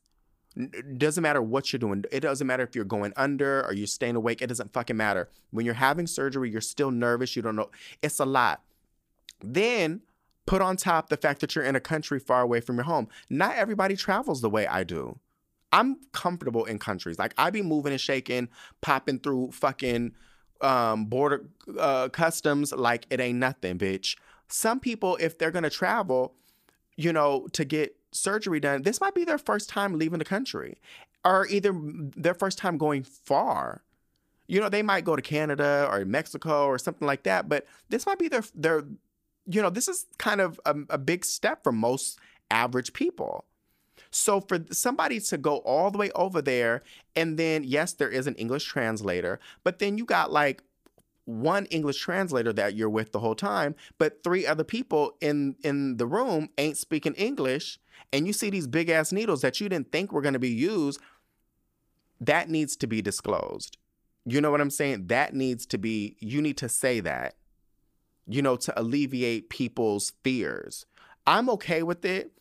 It 0.55 0.97
doesn't 0.97 1.21
matter 1.21 1.41
what 1.41 1.71
you're 1.71 1.79
doing. 1.79 2.03
It 2.11 2.19
doesn't 2.19 2.45
matter 2.45 2.63
if 2.63 2.75
you're 2.75 2.83
going 2.83 3.13
under 3.15 3.65
or 3.65 3.73
you're 3.73 3.87
staying 3.87 4.17
awake. 4.17 4.41
It 4.41 4.47
doesn't 4.47 4.73
fucking 4.73 4.97
matter. 4.97 5.29
When 5.51 5.65
you're 5.65 5.75
having 5.75 6.07
surgery, 6.07 6.51
you're 6.51 6.59
still 6.61 6.91
nervous. 6.91 7.35
You 7.35 7.41
don't 7.41 7.55
know. 7.55 7.71
It's 8.01 8.19
a 8.19 8.25
lot. 8.25 8.61
Then 9.39 10.01
put 10.45 10.61
on 10.61 10.75
top 10.75 11.09
the 11.09 11.17
fact 11.17 11.39
that 11.39 11.55
you're 11.55 11.63
in 11.63 11.75
a 11.75 11.79
country 11.79 12.19
far 12.19 12.41
away 12.41 12.59
from 12.59 12.75
your 12.75 12.83
home. 12.83 13.07
Not 13.29 13.55
everybody 13.55 13.95
travels 13.95 14.41
the 14.41 14.49
way 14.49 14.67
I 14.67 14.83
do. 14.83 15.19
I'm 15.71 15.97
comfortable 16.11 16.65
in 16.65 16.79
countries. 16.79 17.17
Like 17.19 17.33
I 17.37 17.49
be 17.49 17.61
moving 17.61 17.91
and 17.91 18.01
shaking, 18.01 18.49
popping 18.81 19.19
through 19.19 19.51
fucking 19.51 20.13
um, 20.61 21.05
border 21.05 21.45
uh, 21.79 22.09
customs 22.09 22.71
like 22.71 23.07
it 23.09 23.19
ain't 23.19 23.39
nothing, 23.39 23.77
bitch. 23.77 24.17
Some 24.47 24.79
people, 24.79 25.17
if 25.19 25.37
they're 25.37 25.51
gonna 25.51 25.69
travel, 25.69 26.35
you 26.97 27.13
know, 27.13 27.47
to 27.53 27.65
get 27.65 27.95
surgery 28.11 28.59
done, 28.59 28.81
this 28.83 28.99
might 28.99 29.15
be 29.15 29.23
their 29.23 29.37
first 29.37 29.69
time 29.69 29.97
leaving 29.97 30.19
the 30.19 30.25
country, 30.25 30.77
or 31.23 31.47
either 31.47 31.73
their 32.15 32.33
first 32.33 32.57
time 32.57 32.77
going 32.77 33.03
far. 33.03 33.83
You 34.47 34.59
know, 34.59 34.67
they 34.67 34.81
might 34.81 35.05
go 35.05 35.15
to 35.15 35.21
Canada 35.21 35.87
or 35.89 36.03
Mexico 36.03 36.65
or 36.65 36.77
something 36.77 37.07
like 37.07 37.23
that, 37.23 37.47
but 37.47 37.65
this 37.89 38.05
might 38.05 38.19
be 38.19 38.27
their 38.27 38.43
their 38.53 38.83
you 39.47 39.61
know, 39.61 39.69
this 39.69 39.87
is 39.87 40.05
kind 40.17 40.41
of 40.41 40.59
a, 40.65 40.75
a 40.89 40.97
big 40.97 41.25
step 41.25 41.63
for 41.63 41.71
most 41.71 42.19
average 42.49 42.93
people. 42.93 43.45
So 44.11 44.41
for 44.41 44.59
somebody 44.71 45.19
to 45.19 45.37
go 45.37 45.57
all 45.57 45.89
the 45.91 45.97
way 45.97 46.11
over 46.11 46.41
there, 46.41 46.83
and 47.15 47.37
then 47.37 47.63
yes, 47.63 47.93
there 47.93 48.09
is 48.09 48.27
an 48.27 48.35
English 48.35 48.65
translator, 48.65 49.39
but 49.63 49.79
then 49.79 49.97
you 49.97 50.05
got 50.05 50.31
like 50.31 50.63
one 51.25 51.65
English 51.67 51.99
translator 51.99 52.51
that 52.53 52.75
you're 52.75 52.89
with 52.89 53.11
the 53.11 53.19
whole 53.19 53.35
time, 53.35 53.75
but 53.97 54.23
three 54.23 54.45
other 54.45 54.63
people 54.63 55.15
in 55.21 55.55
in 55.63 55.97
the 55.97 56.05
room 56.05 56.49
ain't 56.57 56.77
speaking 56.77 57.13
English, 57.13 57.79
and 58.11 58.27
you 58.27 58.33
see 58.33 58.49
these 58.49 58.67
big 58.67 58.89
ass 58.89 59.11
needles 59.11 59.41
that 59.41 59.61
you 59.61 59.69
didn't 59.69 59.91
think 59.91 60.11
were 60.11 60.21
going 60.21 60.33
to 60.33 60.39
be 60.39 60.49
used. 60.49 60.99
That 62.19 62.49
needs 62.49 62.75
to 62.77 62.87
be 62.87 63.01
disclosed. 63.01 63.77
You 64.25 64.41
know 64.41 64.51
what 64.51 64.61
I'm 64.61 64.69
saying? 64.69 65.07
That 65.07 65.33
needs 65.33 65.65
to 65.67 65.77
be. 65.77 66.17
You 66.19 66.41
need 66.41 66.57
to 66.57 66.69
say 66.69 66.99
that 66.99 67.35
you 68.27 68.41
know, 68.41 68.55
to 68.55 68.79
alleviate 68.79 69.49
people's 69.49 70.13
fears. 70.23 70.85
I'm 71.27 71.49
okay 71.49 71.83
with 71.83 72.05
it. 72.05 72.31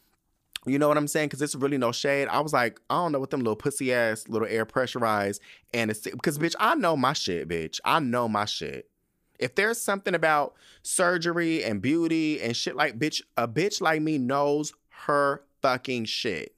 You 0.67 0.79
know 0.79 0.89
what 0.89 0.99
I'm 0.99 1.09
saying? 1.09 1.29
Because 1.29 1.41
it's 1.41 1.55
really 1.55 1.79
no 1.79 1.91
shade. 1.91 2.29
I 2.29 2.41
was 2.41 2.53
like, 2.53 2.81
I 2.91 2.97
don't 2.97 3.13
know 3.13 3.19
what 3.19 3.31
them 3.31 3.41
little 3.41 3.57
pussy 3.57 3.95
ass 3.95 4.29
little 4.29 4.49
air 4.49 4.65
pressurized 4.65 5.41
and 5.73 5.91
it's 5.91 6.01
because 6.01 6.39
bitch, 6.39 6.55
I 6.61 6.75
know 6.75 6.97
my 6.97 7.15
shit, 7.15 7.49
bitch. 7.49 7.81
I 7.85 8.01
know 8.01 8.29
my 8.29 8.45
shit. 8.45 8.91
If 9.39 9.55
there's 9.55 9.81
something 9.81 10.15
about 10.15 10.55
surgery 10.83 11.65
and 11.65 11.81
beauty 11.81 12.43
and 12.43 12.55
shit 12.55 12.77
like 12.77 12.99
bitch, 12.99 13.23
a 13.39 13.49
bitch 13.49 13.81
like 13.81 14.03
me 14.03 14.19
knows 14.19 14.75
her 15.07 15.43
fucking 15.63 16.05
shit. 16.05 16.55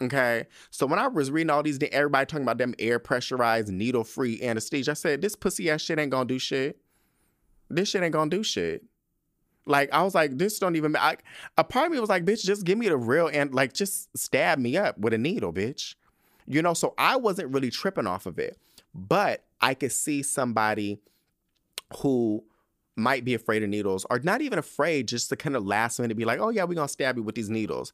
Okay. 0.00 0.46
So 0.70 0.86
when 0.86 0.98
I 0.98 1.08
was 1.08 1.30
reading 1.30 1.50
all 1.50 1.62
these, 1.62 1.78
everybody 1.90 2.26
talking 2.26 2.44
about 2.44 2.58
them 2.58 2.74
air 2.78 2.98
pressurized, 2.98 3.68
needle 3.68 4.04
free 4.04 4.40
anesthesia, 4.42 4.92
I 4.92 4.94
said, 4.94 5.22
this 5.22 5.34
pussy 5.34 5.70
ass 5.70 5.80
shit 5.80 5.98
ain't 5.98 6.10
gonna 6.10 6.26
do 6.26 6.38
shit. 6.38 6.78
This 7.70 7.88
shit 7.88 8.02
ain't 8.02 8.12
gonna 8.12 8.30
do 8.30 8.42
shit. 8.42 8.84
Like 9.68 9.92
I 9.92 10.02
was 10.02 10.14
like, 10.14 10.38
this 10.38 10.58
don't 10.58 10.76
even. 10.76 10.96
I, 10.96 11.16
a 11.56 11.64
part 11.64 11.86
of 11.86 11.92
me 11.92 12.00
was 12.00 12.08
like, 12.08 12.24
bitch, 12.24 12.44
just 12.44 12.64
give 12.64 12.78
me 12.78 12.88
the 12.88 12.96
real 12.96 13.28
and 13.32 13.54
like 13.54 13.74
just 13.74 14.16
stab 14.16 14.58
me 14.58 14.76
up 14.76 14.98
with 14.98 15.12
a 15.12 15.18
needle, 15.18 15.52
bitch. 15.52 15.94
You 16.46 16.62
know. 16.62 16.74
So 16.74 16.94
I 16.96 17.16
wasn't 17.16 17.52
really 17.52 17.70
tripping 17.70 18.06
off 18.06 18.26
of 18.26 18.38
it, 18.38 18.58
but 18.94 19.44
I 19.60 19.74
could 19.74 19.92
see 19.92 20.22
somebody 20.22 20.98
who 21.98 22.42
might 22.96 23.24
be 23.24 23.34
afraid 23.34 23.62
of 23.62 23.68
needles 23.68 24.04
or 24.10 24.18
not 24.20 24.40
even 24.40 24.58
afraid, 24.58 25.06
just 25.06 25.28
to 25.28 25.36
kind 25.36 25.54
of 25.54 25.64
last 25.64 26.00
minute 26.00 26.16
be 26.16 26.24
like, 26.24 26.40
oh 26.40 26.48
yeah, 26.48 26.64
we're 26.64 26.74
gonna 26.74 26.88
stab 26.88 27.16
you 27.16 27.22
with 27.22 27.34
these 27.34 27.50
needles. 27.50 27.92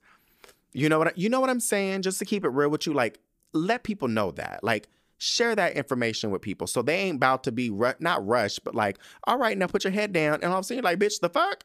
You 0.72 0.88
know 0.88 0.98
what? 0.98 1.08
I, 1.08 1.12
you 1.16 1.28
know 1.28 1.40
what 1.40 1.50
I'm 1.50 1.60
saying? 1.60 2.02
Just 2.02 2.18
to 2.20 2.24
keep 2.24 2.44
it 2.44 2.48
real 2.48 2.70
with 2.70 2.86
you, 2.86 2.94
like 2.94 3.18
let 3.52 3.82
people 3.82 4.08
know 4.08 4.30
that, 4.32 4.62
like 4.62 4.88
share 5.18 5.54
that 5.54 5.74
information 5.74 6.30
with 6.30 6.42
people 6.42 6.66
so 6.66 6.82
they 6.82 6.96
ain't 6.96 7.16
about 7.16 7.44
to 7.44 7.52
be 7.52 7.70
ru- 7.70 7.94
not 8.00 8.26
rushed, 8.26 8.64
but 8.64 8.74
like, 8.74 8.98
all 9.24 9.38
right, 9.38 9.56
now 9.56 9.66
put 9.66 9.84
your 9.84 9.92
head 9.92 10.12
down, 10.12 10.34
and 10.34 10.44
all 10.44 10.58
of 10.58 10.60
a 10.60 10.64
sudden 10.64 10.82
you're 10.82 10.90
like, 10.90 10.98
bitch, 10.98 11.20
the 11.20 11.28
fuck? 11.28 11.64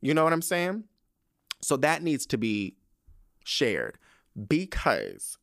You 0.00 0.14
know 0.14 0.24
what 0.24 0.32
I'm 0.32 0.42
saying? 0.42 0.84
So 1.62 1.76
that 1.78 2.02
needs 2.02 2.26
to 2.26 2.38
be 2.38 2.76
shared 3.44 3.98
because, 4.48 5.38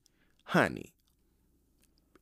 honey, 0.46 0.94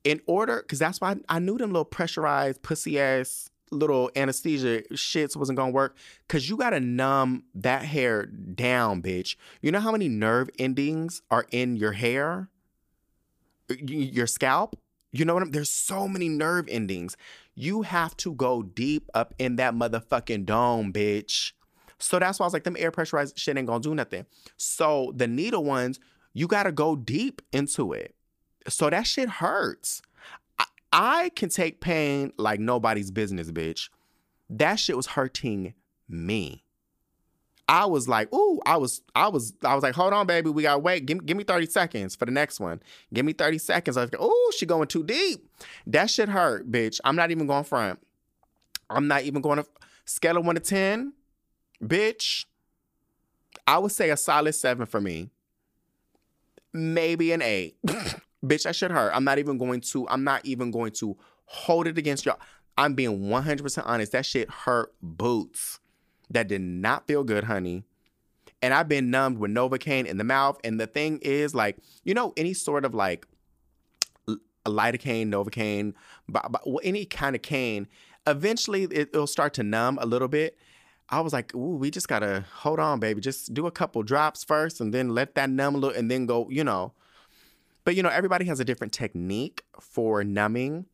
in 0.04 0.22
order, 0.26 0.62
because 0.62 0.80
that's 0.80 1.02
why 1.02 1.16
I, 1.30 1.40
knew 1.40 1.58
them 1.58 1.72
little 1.72 1.86
pressurized 1.86 2.62
pussy 2.62 3.00
ass 3.00 3.50
little 3.72 4.12
anesthesia 4.16 4.82
shits 4.94 5.38
wasn't 5.38 5.58
gonna 5.58 5.72
work 5.72 5.96
because 6.28 6.50
you 6.50 6.58
gotta 6.58 6.80
numb 6.80 7.44
that 7.56 7.84
hair 7.84 8.26
down, 8.26 9.02
bitch. 9.02 9.36
You 9.62 9.72
know 9.72 9.80
how 9.80 9.92
many 9.92 10.10
nerve 10.10 10.50
endings 10.60 11.22
are 11.32 11.46
in 11.52 11.76
your 11.76 11.94
hair, 11.94 12.50
your 13.70 14.28
scalp? 14.28 14.76
You 15.12 15.26
know 15.26 15.34
what 15.34 15.44
I'm? 15.44 15.52
There's 15.52 15.70
so 15.70 16.08
many 16.08 16.30
nerve 16.30 16.68
endings. 16.70 17.18
You 17.56 17.82
have 17.82 18.16
to 18.18 18.34
go 18.34 18.64
deep 18.64 19.10
up 19.14 19.34
in 19.38 19.58
that 19.58 19.74
motherfucking 19.74 20.46
dome, 20.46 20.94
bitch. 20.94 21.52
So 22.00 22.18
that's 22.18 22.40
why 22.40 22.46
I 22.46 22.48
was 22.48 22.54
like, 22.54 22.64
them 22.64 22.78
air 22.80 22.92
pressurized 22.92 23.38
shit 23.38 23.58
ain't 23.58 23.68
gonna 23.68 23.82
do 23.82 23.94
nothing. 23.94 24.26
So 24.58 25.12
the 25.16 25.28
needle 25.28 25.64
ones, 25.64 26.00
you 26.34 26.48
gotta 26.48 26.72
go 26.72 26.96
deep 26.96 27.42
into 27.52 27.94
it. 27.94 28.16
So 28.68 28.90
that 28.90 29.06
shit 29.06 29.30
hurts. 29.30 30.02
I, 30.58 30.66
I 30.94 31.30
can 31.36 31.50
take 31.50 31.82
pain 31.82 32.32
like 32.38 32.60
nobody's 32.60 33.12
business, 33.12 33.52
bitch. 33.52 33.90
That 34.50 34.76
shit 34.76 34.96
was 34.96 35.08
hurting 35.08 35.74
me. 36.08 36.64
I 37.72 37.86
was 37.86 38.06
like, 38.06 38.34
ooh, 38.34 38.60
I 38.66 38.76
was, 38.76 39.02
I 39.16 39.30
was, 39.30 39.54
I 39.64 39.76
was 39.76 39.82
like, 39.82 39.96
hold 39.96 40.12
on, 40.12 40.28
baby, 40.28 40.50
we 40.50 40.64
gotta 40.64 40.80
wait. 40.80 41.06
Give, 41.06 41.26
give 41.26 41.38
me 41.38 41.46
30 41.46 41.68
seconds 41.68 42.18
for 42.18 42.26
the 42.26 42.32
next 42.32 42.60
one. 42.60 42.82
Give 43.14 43.26
me 43.26 43.32
30 43.32 43.60
seconds. 43.60 43.96
I 43.96 44.02
was 44.02 44.12
like, 44.12 44.22
ooh, 44.22 44.52
she 44.58 44.66
going 44.66 44.90
too 44.90 45.06
deep. 45.06 45.50
That 45.88 46.10
shit 46.10 46.28
hurt, 46.28 46.70
bitch. 46.70 47.00
I'm 47.06 47.16
not 47.16 47.32
even 47.32 47.48
going 47.48 47.64
front. 47.64 48.06
I'm 48.90 49.08
not 49.08 49.24
even 49.24 49.42
going 49.42 49.60
to 49.60 49.66
scale 50.04 50.36
of 50.36 50.46
one 50.46 50.56
to 50.56 50.62
10. 50.62 51.14
Bitch, 51.82 52.44
I 53.66 53.78
would 53.78 53.94
say 53.94 54.10
a 54.10 54.18
solid 54.18 54.52
seven 54.52 54.86
for 54.86 55.00
me. 55.00 55.30
Maybe 56.74 57.32
an 57.32 57.42
eight. 57.42 57.78
Bitch, 58.46 58.64
that 58.64 58.76
should 58.76 58.92
hurt. 58.92 59.12
I'm 59.16 59.24
not 59.24 59.40
even 59.40 59.58
going 59.58 59.80
to, 59.80 60.10
I'm 60.10 60.26
not 60.26 60.46
even 60.46 60.72
going 60.72 60.92
to 60.94 61.16
hold 61.46 61.88
it 61.88 61.98
against 61.98 62.26
y'all. 62.26 62.40
I'm 62.78 62.96
being 62.96 63.30
100% 63.30 63.84
honest. 63.86 64.12
That 64.12 64.26
shit 64.26 64.50
hurt 64.50 64.94
boots. 65.02 65.80
That 66.32 66.48
did 66.48 66.62
not 66.62 67.08
feel 67.08 67.24
good, 67.24 67.44
honey. 67.44 67.84
And 68.62 68.74
I've 68.74 68.88
been 68.88 69.10
numbed 69.10 69.40
with 69.40 69.52
Novocaine 69.52 70.06
in 70.06 70.18
the 70.18 70.24
mouth. 70.24 70.60
And 70.64 70.80
the 70.80 70.88
thing 70.88 71.20
is, 71.22 71.54
like, 71.54 71.78
you 72.04 72.14
know, 72.14 72.34
any 72.38 72.54
sort 72.54 72.86
of 72.86 72.94
like 72.94 73.26
lidocaine, 74.66 75.28
Novocaine, 75.28 75.94
but 76.30 76.62
any 76.84 77.06
kind 77.06 77.36
of 77.36 77.42
cane, 77.42 77.88
eventually 78.28 78.84
it, 78.84 79.14
will 79.14 79.28
start 79.28 79.54
to 79.56 79.64
numb 79.64 79.98
a 80.02 80.06
little 80.06 80.28
bit. 80.28 80.58
I 81.10 81.20
was 81.20 81.34
like, 81.34 81.54
ooh, 81.54 81.76
we 81.76 81.92
just 81.92 82.08
gotta 82.08 82.46
hold 82.54 82.80
on, 82.80 83.00
baby. 83.00 83.20
Just 83.20 83.54
do 83.54 83.68
a 83.68 83.72
couple 83.72 84.02
drops 84.04 84.44
first 84.44 84.80
and 84.80 84.94
then 84.94 85.10
let 85.10 85.36
that 85.36 85.50
numb 85.50 85.76
a 85.76 85.78
little 85.78 85.98
and 85.98 86.10
then 86.10 86.26
go, 86.26 86.48
you 86.50 86.64
know. 86.64 86.94
But 87.84 87.96
you 87.96 88.04
know, 88.04 88.10
everybody 88.10 88.46
has 88.46 88.60
a 88.60 88.66
different 88.66 88.94
technique 88.94 89.64
for 89.80 90.24
numbing. 90.24 90.86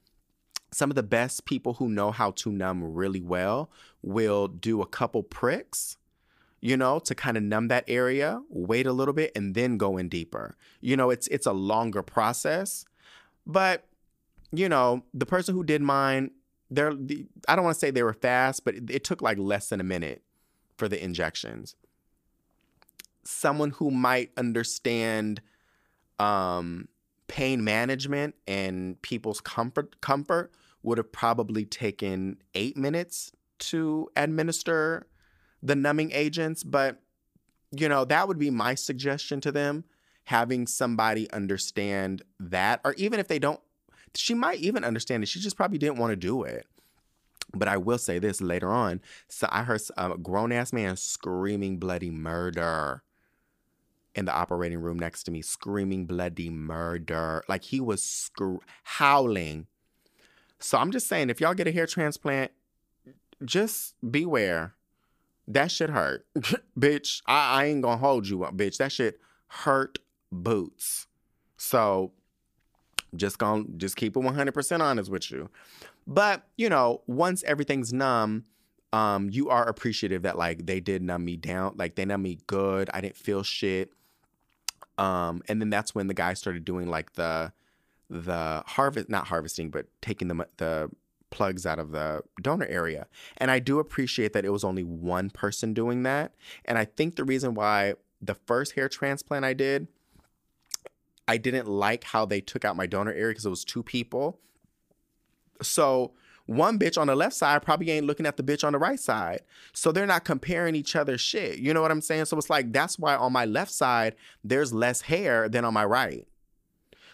Some 0.71 0.89
of 0.89 0.95
the 0.95 1.03
best 1.03 1.45
people 1.45 1.73
who 1.75 1.89
know 1.89 2.11
how 2.11 2.31
to 2.31 2.51
numb 2.51 2.83
really 2.83 3.21
well 3.21 3.69
will 4.01 4.47
do 4.47 4.81
a 4.81 4.85
couple 4.85 5.23
pricks, 5.23 5.97
you 6.61 6.77
know, 6.77 6.99
to 6.99 7.15
kind 7.15 7.37
of 7.37 7.43
numb 7.43 7.67
that 7.67 7.83
area, 7.87 8.41
wait 8.49 8.87
a 8.87 8.93
little 8.93 9.13
bit, 9.13 9.31
and 9.35 9.55
then 9.55 9.77
go 9.77 9.97
in 9.97 10.09
deeper. 10.09 10.55
You 10.81 10.97
know, 10.97 11.09
it's 11.09 11.27
it's 11.27 11.45
a 11.45 11.53
longer 11.53 12.03
process. 12.03 12.85
But, 13.45 13.85
you 14.51 14.67
know, 14.67 15.03
the 15.13 15.25
person 15.25 15.55
who 15.55 15.63
did 15.63 15.81
mine, 15.81 16.31
they're 16.69 16.91
I 17.47 17.55
don't 17.55 17.63
want 17.63 17.75
to 17.75 17.79
say 17.79 17.91
they 17.91 18.03
were 18.03 18.13
fast, 18.13 18.65
but 18.65 18.75
it, 18.75 18.89
it 18.89 19.03
took 19.03 19.21
like 19.21 19.37
less 19.37 19.69
than 19.69 19.79
a 19.79 19.85
minute 19.85 20.23
for 20.77 20.87
the 20.87 21.01
injections. 21.03 21.75
Someone 23.23 23.71
who 23.71 23.91
might 23.91 24.31
understand 24.37 25.41
um, 26.19 26.87
pain 27.27 27.63
management 27.63 28.35
and 28.47 29.01
people's 29.01 29.41
comfort 29.41 29.99
comfort 30.01 30.51
would 30.83 30.97
have 30.97 31.11
probably 31.11 31.65
taken 31.65 32.37
eight 32.53 32.77
minutes 32.77 33.31
to 33.59 34.09
administer 34.15 35.07
the 35.61 35.75
numbing 35.75 36.11
agents, 36.11 36.63
but 36.63 37.01
you 37.71 37.89
know 37.89 38.05
that 38.05 38.27
would 38.27 38.39
be 38.39 38.49
my 38.49 38.75
suggestion 38.75 39.41
to 39.41 39.51
them 39.51 39.83
having 40.25 40.67
somebody 40.67 41.29
understand 41.31 42.21
that 42.39 42.81
or 42.83 42.93
even 42.95 43.19
if 43.19 43.27
they 43.27 43.39
don't 43.39 43.59
she 44.15 44.33
might 44.33 44.59
even 44.59 44.83
understand 44.83 45.23
it. 45.23 45.27
She 45.27 45.39
just 45.39 45.55
probably 45.55 45.77
didn't 45.77 45.97
want 45.97 46.11
to 46.11 46.15
do 46.15 46.43
it. 46.43 46.65
But 47.53 47.67
I 47.67 47.77
will 47.77 47.97
say 47.97 48.19
this 48.19 48.41
later 48.41 48.71
on. 48.71 49.01
So 49.29 49.47
I 49.51 49.63
heard 49.63 49.81
a 49.95 50.17
grown 50.17 50.51
ass 50.51 50.73
man 50.73 50.97
screaming 50.97 51.77
bloody 51.77 52.09
murder 52.09 53.03
in 54.15 54.25
the 54.25 54.33
operating 54.33 54.79
room 54.79 54.97
next 54.99 55.23
to 55.23 55.31
me, 55.31 55.41
screaming 55.41 56.05
bloody 56.05 56.49
murder. 56.49 57.43
Like 57.47 57.63
he 57.63 57.79
was 57.79 58.03
sc- 58.03 58.63
howling. 58.83 59.67
So 60.59 60.77
I'm 60.77 60.91
just 60.91 61.07
saying, 61.07 61.29
if 61.29 61.39
y'all 61.39 61.53
get 61.53 61.67
a 61.67 61.71
hair 61.71 61.85
transplant, 61.85 62.51
just 63.43 63.95
beware. 64.09 64.73
That 65.47 65.71
shit 65.71 65.89
hurt. 65.89 66.25
bitch, 66.79 67.21
I, 67.25 67.61
I 67.61 67.65
ain't 67.65 67.81
gonna 67.81 67.97
hold 67.97 68.27
you 68.27 68.43
up, 68.43 68.55
bitch. 68.55 68.77
That 68.77 68.91
shit 68.91 69.19
hurt 69.47 69.99
boots. 70.31 71.07
So 71.57 72.11
just 73.15 73.37
gonna 73.37 73.65
just 73.77 73.95
keep 73.95 74.15
it 74.15 74.19
100% 74.19 74.79
honest 74.81 75.09
with 75.09 75.31
you. 75.31 75.49
But, 76.05 76.43
you 76.57 76.69
know, 76.69 77.01
once 77.07 77.43
everything's 77.43 77.91
numb, 77.91 78.45
um, 78.93 79.29
you 79.29 79.49
are 79.49 79.67
appreciative 79.67 80.21
that 80.23 80.37
like 80.37 80.65
they 80.65 80.79
did 80.79 81.01
numb 81.01 81.25
me 81.25 81.35
down, 81.35 81.75
like 81.77 81.95
they 81.95 82.05
numb 82.05 82.21
me 82.21 82.39
good. 82.47 82.89
I 82.93 83.01
didn't 83.01 83.17
feel 83.17 83.43
shit. 83.43 83.91
Um, 84.97 85.43
and 85.47 85.61
then 85.61 85.69
that's 85.69 85.93
when 85.93 86.07
the 86.07 86.13
guy 86.13 86.33
started 86.33 86.65
doing 86.65 86.89
like 86.89 87.13
the 87.13 87.51
the 88.09 88.63
harvest, 88.65 89.09
not 89.09 89.27
harvesting, 89.27 89.69
but 89.69 89.87
taking 90.01 90.29
the 90.29 90.47
the 90.57 90.89
plugs 91.29 91.65
out 91.65 91.79
of 91.79 91.91
the 91.91 92.21
donor 92.41 92.65
area. 92.67 93.07
And 93.37 93.51
I 93.51 93.59
do 93.59 93.79
appreciate 93.79 94.33
that 94.33 94.45
it 94.45 94.49
was 94.49 94.63
only 94.63 94.83
one 94.83 95.29
person 95.29 95.73
doing 95.73 96.03
that. 96.03 96.33
And 96.65 96.77
I 96.77 96.85
think 96.85 97.15
the 97.15 97.23
reason 97.23 97.53
why 97.53 97.95
the 98.21 98.35
first 98.35 98.73
hair 98.73 98.89
transplant 98.89 99.45
I 99.45 99.53
did, 99.53 99.87
I 101.27 101.37
didn't 101.37 101.67
like 101.67 102.05
how 102.05 102.25
they 102.25 102.41
took 102.41 102.63
out 102.63 102.75
my 102.75 102.87
donor 102.87 103.11
area 103.11 103.29
because 103.29 103.45
it 103.45 103.49
was 103.49 103.65
two 103.65 103.83
people. 103.83 104.39
So 105.61 106.13
one 106.45 106.79
bitch 106.79 106.97
on 106.97 107.07
the 107.07 107.15
left 107.15 107.35
side 107.35 107.61
probably 107.61 107.91
ain't 107.91 108.05
looking 108.05 108.25
at 108.25 108.37
the 108.37 108.43
bitch 108.43 108.63
on 108.63 108.71
the 108.71 108.79
right 108.79 108.99
side. 108.99 109.41
So 109.73 109.91
they're 109.91 110.05
not 110.05 110.23
comparing 110.23 110.75
each 110.75 110.95
other's 110.95 111.21
shit. 111.21 111.59
You 111.59 111.73
know 111.73 111.81
what 111.81 111.91
I'm 111.91 112.01
saying? 112.01 112.25
So 112.25 112.37
it's 112.37 112.49
like 112.49 112.71
that's 112.71 112.97
why 112.97 113.15
on 113.15 113.33
my 113.33 113.45
left 113.45 113.71
side 113.71 114.15
there's 114.43 114.73
less 114.73 115.01
hair 115.01 115.49
than 115.49 115.65
on 115.65 115.73
my 115.73 115.85
right. 115.85 116.25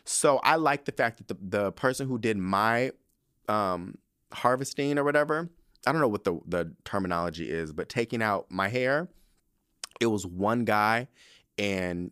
So 0.05 0.37
I 0.43 0.55
like 0.57 0.85
the 0.85 0.91
fact 0.91 1.17
that 1.17 1.27
the, 1.27 1.37
the 1.41 1.71
person 1.71 2.07
who 2.07 2.19
did 2.19 2.37
my 2.37 2.91
um, 3.47 3.97
harvesting 4.33 4.97
or 4.97 5.03
whatever, 5.03 5.49
I 5.85 5.91
don't 5.91 6.01
know 6.01 6.07
what 6.07 6.23
the, 6.23 6.39
the 6.47 6.73
terminology 6.85 7.49
is, 7.49 7.73
but 7.73 7.89
taking 7.89 8.21
out 8.21 8.47
my 8.49 8.69
hair, 8.69 9.09
it 9.99 10.07
was 10.07 10.25
one 10.25 10.65
guy 10.65 11.07
and 11.57 12.11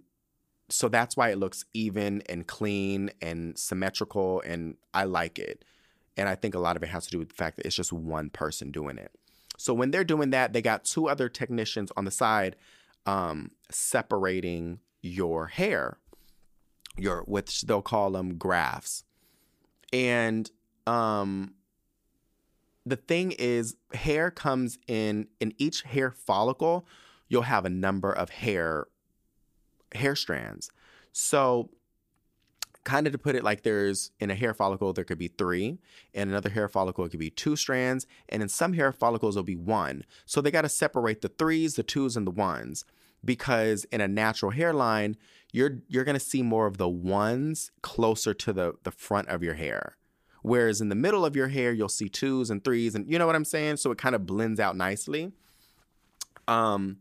so 0.70 0.88
that's 0.88 1.18
why 1.18 1.30
it 1.30 1.38
looks 1.38 1.66
even 1.74 2.22
and 2.30 2.48
clean 2.48 3.12
and 3.22 3.58
symmetrical 3.58 4.42
and 4.42 4.78
I 4.94 5.04
like 5.04 5.38
it. 5.38 5.66
And 6.18 6.30
I 6.30 6.36
think 6.36 6.56
a 6.56 6.60
lot 6.60 6.78
of 6.78 6.84
it 6.84 6.90
has 6.90 7.06
to 7.06 7.12
do 7.12 7.20
with 7.20 7.30
the 7.30 7.36
fact 7.36 7.58
that 7.58 7.66
it's 7.66 7.76
just 7.76 7.92
one 7.92 8.30
person 8.30 8.72
doing 8.72 8.98
it. 8.98 9.12
So 9.58 9.74
when 9.74 9.92
they're 9.92 10.04
doing 10.04 10.32
that, 10.32 10.54
they 10.54 10.62
got 10.62 10.86
two 10.86 11.08
other 11.08 11.30
technicians 11.30 11.92
on 11.96 12.06
the 12.06 12.12
side 12.12 12.56
um, 13.06 13.52
separating 13.70 14.80
your 15.02 15.48
hair, 15.48 15.98
your 16.98 17.24
which 17.24 17.64
they'll 17.64 17.82
call 17.82 18.12
them 18.12 18.38
grafts. 18.38 19.04
And 19.92 20.50
um, 20.88 21.56
the 22.86 22.96
thing 22.96 23.32
is, 23.34 23.76
hair 23.94 24.32
comes 24.32 24.78
in 24.88 25.28
in 25.40 25.54
each 25.58 25.84
hair 25.84 26.12
follicle. 26.12 26.86
You'll 27.28 27.44
have 27.44 27.66
a 27.66 27.70
number 27.70 28.12
of 28.12 28.30
hair 28.30 28.88
hair 29.94 30.16
strands. 30.16 30.72
So 31.12 31.70
kind 32.84 33.06
of 33.06 33.14
to 33.14 33.20
put 33.20 33.36
it 33.36 33.44
like 33.44 33.64
there's 33.64 34.12
in 34.20 34.32
a 34.32 34.36
hair 34.36 34.54
follicle 34.54 34.92
there 34.94 35.04
could 35.04 35.18
be 35.18 35.28
three 35.28 35.78
in 36.14 36.30
another 36.30 36.50
hair 36.50 36.68
follicle 36.68 37.06
it 37.06 37.10
could 37.10 37.20
be 37.20 37.30
two 37.30 37.56
strands 37.56 38.08
and 38.30 38.42
in 38.42 38.50
some 38.50 38.74
hair 38.74 38.92
follicles 38.92 39.36
it'll 39.36 39.44
be 39.44 39.56
one 39.56 40.04
so 40.26 40.42
they 40.42 40.52
got 40.52 40.64
to 40.64 40.70
separate 40.70 41.22
the 41.22 41.28
threes 41.28 41.76
the 41.76 41.84
twos 41.84 42.18
and 42.18 42.26
the 42.26 42.32
ones 42.32 42.84
because 43.24 43.84
in 43.86 44.02
a 44.02 44.08
natural 44.08 44.52
hairline 44.52 45.16
you're 45.52 45.82
you're 45.88 46.04
going 46.04 46.18
to 46.18 46.20
see 46.20 46.42
more 46.42 46.66
of 46.66 46.78
the 46.78 46.90
ones 46.90 47.72
closer 47.82 48.34
to 48.34 48.52
the 48.52 48.74
the 48.84 48.92
front 48.92 49.28
of 49.28 49.44
your 49.44 49.54
hair 49.54 49.96
whereas 50.42 50.82
in 50.82 50.90
the 50.90 50.96
middle 50.96 51.26
of 51.26 51.36
your 51.36 51.48
hair 51.48 51.72
you'll 51.72 51.90
see 51.90 52.10
twos 52.10 52.50
and 52.50 52.64
threes 52.64 52.96
and 52.96 53.10
you 53.12 53.18
know 53.18 53.26
what 53.26 53.36
i'm 53.36 53.46
saying 53.46 53.78
so 53.78 53.92
it 53.92 53.98
kind 53.98 54.16
of 54.16 54.26
blends 54.26 54.60
out 54.60 54.76
nicely 54.76 55.32
um 56.48 56.98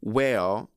well 0.00 0.70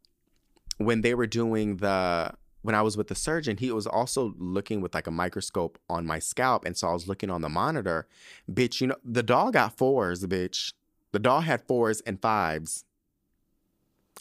when 0.78 1.02
they 1.02 1.14
were 1.14 1.28
doing 1.28 1.78
the 1.78 2.32
when 2.62 2.76
I 2.76 2.82
was 2.82 2.96
with 2.96 3.08
the 3.08 3.16
surgeon, 3.16 3.58
he 3.58 3.72
was 3.72 3.88
also 3.88 4.34
looking 4.38 4.82
with 4.82 4.94
like 4.94 5.08
a 5.08 5.12
microscope 5.12 5.80
on 5.90 6.06
my 6.06 6.20
scalp. 6.20 6.66
And 6.66 6.78
so 6.78 6.90
I 6.90 6.94
was 6.94 7.08
looking 7.08 7.30
on 7.30 7.42
the 7.42 7.50
monitor. 7.50 8.08
Bitch, 8.52 8.82
you 8.82 8.88
know, 8.88 8.98
the 9.04 9.24
doll 9.24 9.52
got 9.52 9.78
fours, 9.78 10.26
bitch. 10.26 10.74
The 11.12 11.20
doll 11.20 11.42
had 11.42 11.66
fours 11.68 12.02
and 12.02 12.22
fives 12.22 12.86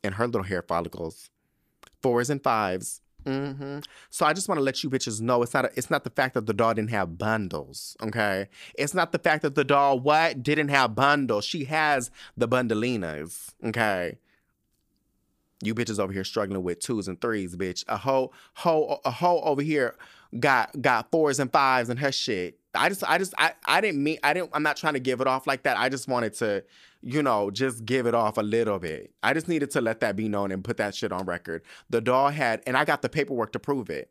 in 0.02 0.14
her 0.14 0.26
little 0.26 0.44
hair 0.44 0.62
follicles. 0.62 1.30
Fours 2.02 2.30
and 2.30 2.42
5s 2.42 3.00
Mm-hmm. 3.24 3.80
So 4.10 4.26
I 4.26 4.32
just 4.32 4.48
want 4.48 4.58
to 4.58 4.62
let 4.62 4.82
you 4.82 4.90
bitches 4.90 5.20
know 5.20 5.42
it's 5.42 5.54
not 5.54 5.66
a, 5.66 5.70
it's 5.76 5.90
not 5.90 6.04
the 6.04 6.10
fact 6.10 6.34
that 6.34 6.46
the 6.46 6.54
doll 6.54 6.74
didn't 6.74 6.90
have 6.90 7.18
bundles, 7.18 7.96
okay? 8.02 8.48
It's 8.74 8.94
not 8.94 9.12
the 9.12 9.18
fact 9.18 9.42
that 9.42 9.54
the 9.54 9.64
doll 9.64 10.00
what 10.00 10.42
didn't 10.42 10.68
have 10.68 10.94
bundles. 10.94 11.44
She 11.44 11.64
has 11.64 12.10
the 12.36 12.48
bundolinas, 12.48 13.54
okay? 13.64 14.18
You 15.62 15.74
bitches 15.74 15.98
over 15.98 16.12
here 16.12 16.24
struggling 16.24 16.62
with 16.62 16.80
twos 16.80 17.08
and 17.08 17.20
threes, 17.20 17.56
bitch. 17.56 17.84
A 17.88 17.98
hoe, 17.98 18.32
hoe, 18.54 19.00
a 19.04 19.10
hoe 19.10 19.40
over 19.40 19.62
here 19.62 19.96
got 20.38 20.80
got 20.80 21.10
fours 21.10 21.38
and 21.38 21.52
fives 21.52 21.88
and 21.88 21.98
her 21.98 22.12
shit. 22.12 22.59
I 22.74 22.88
just, 22.88 23.02
I 23.04 23.18
just, 23.18 23.34
I, 23.36 23.52
I 23.64 23.80
didn't 23.80 24.02
mean, 24.02 24.18
I 24.22 24.32
didn't, 24.32 24.50
I'm 24.52 24.62
not 24.62 24.76
trying 24.76 24.94
to 24.94 25.00
give 25.00 25.20
it 25.20 25.26
off 25.26 25.46
like 25.46 25.64
that. 25.64 25.76
I 25.76 25.88
just 25.88 26.08
wanted 26.08 26.34
to, 26.34 26.62
you 27.02 27.22
know, 27.22 27.50
just 27.50 27.84
give 27.84 28.06
it 28.06 28.14
off 28.14 28.38
a 28.38 28.42
little 28.42 28.78
bit. 28.78 29.12
I 29.22 29.34
just 29.34 29.48
needed 29.48 29.70
to 29.72 29.80
let 29.80 30.00
that 30.00 30.16
be 30.16 30.28
known 30.28 30.52
and 30.52 30.62
put 30.62 30.76
that 30.76 30.94
shit 30.94 31.12
on 31.12 31.26
record. 31.26 31.62
The 31.88 32.00
doll 32.00 32.30
had, 32.30 32.62
and 32.66 32.76
I 32.76 32.84
got 32.84 33.02
the 33.02 33.08
paperwork 33.08 33.52
to 33.52 33.58
prove 33.58 33.90
it. 33.90 34.10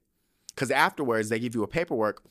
Cause 0.55 0.71
afterwards 0.71 1.29
they 1.29 1.39
give 1.39 1.55
you 1.55 1.63
a 1.63 1.67
paperwork 1.67 2.21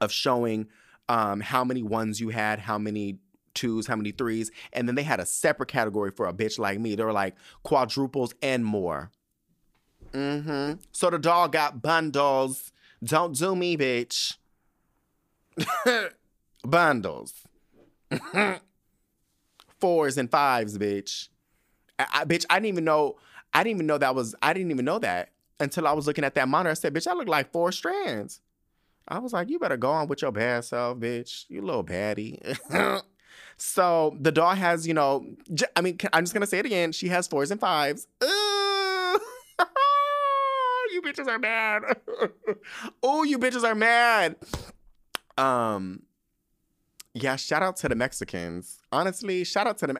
of 0.00 0.10
showing 0.10 0.66
um, 1.08 1.40
how 1.40 1.62
many 1.62 1.82
ones 1.82 2.20
you 2.20 2.30
had, 2.30 2.58
how 2.58 2.78
many 2.78 3.18
twos, 3.54 3.86
how 3.86 3.96
many 3.96 4.10
threes, 4.10 4.50
and 4.72 4.88
then 4.88 4.96
they 4.96 5.02
had 5.02 5.20
a 5.20 5.26
separate 5.26 5.68
category 5.68 6.10
for 6.10 6.26
a 6.26 6.32
bitch 6.32 6.58
like 6.58 6.80
me. 6.80 6.96
They 6.96 7.04
were 7.04 7.12
like 7.12 7.36
quadruples 7.62 8.34
and 8.42 8.64
more. 8.64 9.12
Mm-hmm. 10.12 10.80
So 10.92 11.10
the 11.10 11.18
dog 11.18 11.52
got 11.52 11.82
bundles. 11.82 12.72
Don't 13.02 13.36
do 13.36 13.54
me, 13.54 13.76
bitch. 13.76 14.36
bundles. 16.64 17.32
Fours 19.80 20.18
and 20.18 20.30
fives, 20.30 20.78
bitch. 20.78 21.28
I, 21.98 22.06
I, 22.14 22.24
bitch, 22.24 22.46
I 22.48 22.56
didn't 22.56 22.68
even 22.68 22.84
know. 22.84 23.16
I 23.52 23.62
didn't 23.62 23.76
even 23.76 23.86
know 23.86 23.98
that 23.98 24.14
was. 24.14 24.34
I 24.42 24.52
didn't 24.52 24.70
even 24.70 24.84
know 24.84 24.98
that 24.98 25.30
until 25.60 25.86
I 25.86 25.92
was 25.92 26.06
looking 26.06 26.24
at 26.24 26.34
that 26.34 26.48
monitor. 26.48 26.70
I 26.70 26.74
said, 26.74 26.94
"Bitch, 26.94 27.06
I 27.06 27.14
look 27.14 27.28
like 27.28 27.52
four 27.52 27.72
strands." 27.72 28.40
I 29.06 29.18
was 29.18 29.32
like, 29.32 29.50
"You 29.50 29.58
better 29.58 29.76
go 29.76 29.90
on 29.90 30.08
with 30.08 30.22
your 30.22 30.32
bad 30.32 30.64
self, 30.64 30.98
bitch. 30.98 31.44
You 31.48 31.62
little 31.62 31.84
baddie." 31.84 32.40
So 33.56 34.16
the 34.20 34.32
doll 34.32 34.54
has, 34.54 34.86
you 34.86 34.94
know, 34.94 35.26
j- 35.52 35.66
I 35.76 35.80
mean, 35.80 35.98
I'm 36.12 36.24
just 36.24 36.34
gonna 36.34 36.46
say 36.46 36.58
it 36.58 36.66
again. 36.66 36.92
She 36.92 37.08
has 37.08 37.28
fours 37.28 37.50
and 37.50 37.60
fives. 37.60 38.06
you 38.20 38.28
bitches 41.02 41.28
are 41.28 41.38
mad. 41.38 41.82
oh, 43.02 43.22
you 43.22 43.38
bitches 43.38 43.64
are 43.64 43.74
mad. 43.74 44.36
Um, 45.36 46.02
yeah. 47.14 47.36
Shout 47.36 47.62
out 47.62 47.76
to 47.76 47.88
the 47.88 47.94
Mexicans. 47.94 48.80
Honestly, 48.92 49.44
shout 49.44 49.66
out 49.66 49.78
to 49.78 49.86
the 49.86 49.96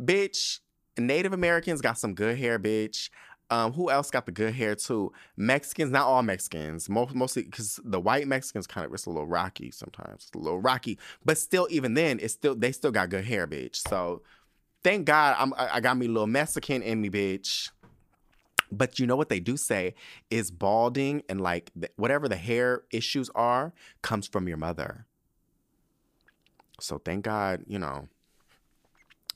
bitch. 0.00 0.60
Native 0.98 1.32
Americans 1.32 1.80
got 1.80 1.98
some 1.98 2.14
good 2.14 2.38
hair, 2.38 2.58
bitch. 2.58 3.10
Um, 3.48 3.72
who 3.72 3.90
else 3.90 4.10
got 4.10 4.26
the 4.26 4.32
good 4.32 4.54
hair 4.54 4.74
too? 4.74 5.12
Mexicans, 5.36 5.92
not 5.92 6.06
all 6.06 6.22
Mexicans, 6.22 6.88
most, 6.88 7.14
mostly 7.14 7.44
because 7.44 7.78
the 7.84 8.00
white 8.00 8.26
Mexicans 8.26 8.66
kind 8.66 8.84
of 8.84 8.92
it's 8.92 9.06
a 9.06 9.10
little 9.10 9.26
rocky 9.26 9.70
sometimes, 9.70 10.24
it's 10.24 10.34
a 10.34 10.38
little 10.38 10.60
rocky, 10.60 10.98
but 11.24 11.38
still, 11.38 11.68
even 11.70 11.94
then, 11.94 12.18
it's 12.20 12.34
still 12.34 12.56
they 12.56 12.72
still 12.72 12.90
got 12.90 13.08
good 13.08 13.24
hair, 13.24 13.46
bitch. 13.46 13.76
So 13.76 14.22
thank 14.82 15.04
God 15.04 15.36
I'm, 15.38 15.52
I 15.56 15.78
got 15.80 15.96
me 15.96 16.06
a 16.06 16.08
little 16.08 16.26
Mexican 16.26 16.82
in 16.82 17.00
me, 17.00 17.08
bitch. 17.08 17.70
But 18.70 18.98
you 18.98 19.06
know 19.06 19.16
what 19.16 19.28
they 19.28 19.40
do 19.40 19.56
say 19.56 19.94
is 20.30 20.50
balding 20.50 21.22
and 21.28 21.40
like 21.40 21.70
whatever 21.96 22.28
the 22.28 22.36
hair 22.36 22.82
issues 22.92 23.30
are 23.34 23.72
comes 24.02 24.26
from 24.26 24.48
your 24.48 24.56
mother. 24.56 25.06
So 26.80 26.98
thank 26.98 27.24
God, 27.24 27.64
you 27.66 27.78
know, 27.78 28.08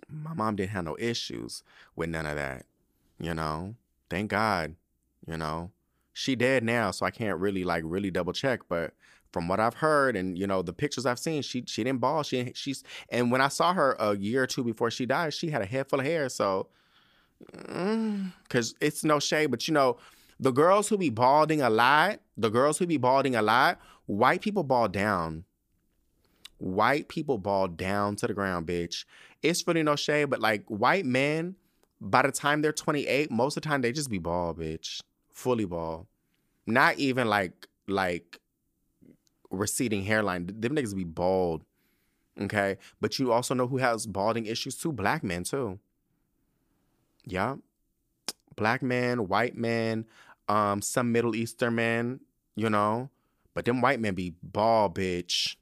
my 0.08 0.34
mom 0.34 0.56
didn't 0.56 0.70
have 0.70 0.84
no 0.84 0.96
issues 0.98 1.62
with 1.96 2.10
none 2.10 2.26
of 2.26 2.36
that, 2.36 2.66
you 3.18 3.34
know 3.34 3.76
thank 4.10 4.30
God, 4.30 4.74
you 5.26 5.38
know. 5.38 5.70
She 6.12 6.34
dead 6.34 6.64
now, 6.64 6.90
so 6.90 7.06
I 7.06 7.10
can't 7.10 7.38
really 7.38 7.64
like 7.64 7.84
really 7.86 8.10
double 8.10 8.32
check, 8.34 8.60
but 8.68 8.92
from 9.32 9.46
what 9.46 9.60
I've 9.60 9.74
heard 9.74 10.16
and 10.16 10.36
you 10.36 10.46
know 10.46 10.60
the 10.60 10.72
pictures 10.72 11.06
I've 11.06 11.20
seen, 11.20 11.40
she 11.40 11.64
she 11.66 11.84
didn't 11.84 12.00
ball. 12.00 12.24
She 12.24 12.52
she's 12.54 12.82
and 13.08 13.30
when 13.30 13.40
I 13.40 13.48
saw 13.48 13.72
her 13.72 13.96
a 13.98 14.16
year 14.16 14.42
or 14.42 14.46
two 14.46 14.64
before 14.64 14.90
she 14.90 15.06
died, 15.06 15.32
she 15.32 15.50
had 15.50 15.62
a 15.62 15.66
head 15.66 15.88
full 15.88 16.00
of 16.00 16.06
hair. 16.06 16.28
So, 16.28 16.66
because 18.42 18.74
it's 18.80 19.04
no 19.04 19.18
shade, 19.18 19.50
but 19.50 19.66
you 19.66 19.74
know, 19.74 19.96
the 20.38 20.52
girls 20.52 20.88
who 20.88 20.96
be 20.96 21.10
balding 21.10 21.60
a 21.60 21.70
lot, 21.70 22.20
the 22.36 22.48
girls 22.48 22.78
who 22.78 22.86
be 22.86 22.96
balding 22.96 23.34
a 23.34 23.42
lot, 23.42 23.80
white 24.06 24.40
people 24.40 24.62
bald 24.62 24.92
down. 24.92 25.44
White 26.58 27.08
people 27.08 27.38
bald 27.38 27.76
down 27.76 28.16
to 28.16 28.26
the 28.26 28.34
ground, 28.34 28.66
bitch. 28.66 29.04
It's 29.42 29.66
really 29.66 29.82
no 29.82 29.96
shade, 29.96 30.26
but 30.26 30.40
like 30.40 30.64
white 30.66 31.06
men 31.06 31.56
by 32.00 32.22
the 32.22 32.32
time 32.32 32.62
they're 32.62 32.72
28, 32.72 33.30
most 33.30 33.56
of 33.56 33.62
the 33.62 33.68
time 33.68 33.82
they 33.82 33.92
just 33.92 34.10
be 34.10 34.18
bald, 34.18 34.58
bitch. 34.58 35.00
Fully 35.32 35.64
bald. 35.64 36.06
Not 36.66 36.98
even 36.98 37.28
like 37.28 37.66
like 37.86 38.38
receding 39.50 40.04
hairline. 40.04 40.46
Them 40.46 40.74
niggas 40.74 40.94
be 40.94 41.04
bald. 41.04 41.64
Okay. 42.40 42.78
But 43.00 43.18
you 43.18 43.32
also 43.32 43.54
know 43.54 43.66
who 43.66 43.78
has 43.78 44.06
balding 44.06 44.46
issues 44.46 44.76
too? 44.76 44.92
Black 44.92 45.22
men 45.22 45.44
too. 45.44 45.78
Yeah. 47.24 47.56
Black 48.56 48.82
man, 48.82 49.28
white 49.28 49.56
man, 49.56 50.06
um, 50.48 50.82
some 50.82 51.12
Middle 51.12 51.34
Eastern 51.34 51.74
man, 51.74 52.20
you 52.56 52.68
know. 52.68 53.10
But 53.54 53.64
them 53.64 53.80
white 53.80 54.00
men 54.00 54.14
be 54.14 54.34
ball, 54.42 54.90
bitch 54.90 55.56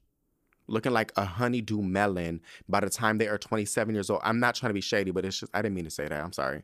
looking 0.69 0.93
like 0.93 1.11
a 1.17 1.25
honeydew 1.25 1.83
melon 1.83 2.41
by 2.69 2.81
the 2.81 2.91
time 2.91 3.19
they 3.19 3.27
are 3.27 3.39
27 3.39 3.95
years 3.95 4.11
old. 4.11 4.21
I'm 4.23 4.39
not 4.39 4.55
trying 4.55 4.71
to 4.71 4.75
be 4.75 4.81
shady, 4.81 5.11
but 5.11 5.25
it's 5.25 5.41
just 5.41 5.51
I 5.55 5.63
didn't 5.63 5.75
mean 5.75 5.85
to 5.85 5.91
say 5.91 6.07
that. 6.07 6.23
I'm 6.23 6.33
sorry. 6.33 6.63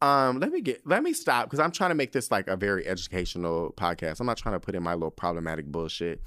Um, 0.00 0.40
let 0.40 0.50
me 0.50 0.60
get 0.60 0.84
let 0.84 1.02
me 1.02 1.12
stop 1.12 1.46
because 1.46 1.60
I'm 1.60 1.70
trying 1.70 1.90
to 1.90 1.94
make 1.94 2.10
this 2.10 2.30
like 2.30 2.48
a 2.48 2.56
very 2.56 2.86
educational 2.86 3.72
podcast. 3.76 4.18
I'm 4.18 4.26
not 4.26 4.36
trying 4.36 4.54
to 4.54 4.60
put 4.60 4.74
in 4.74 4.82
my 4.82 4.94
little 4.94 5.12
problematic 5.12 5.66
bullshit. 5.66 6.22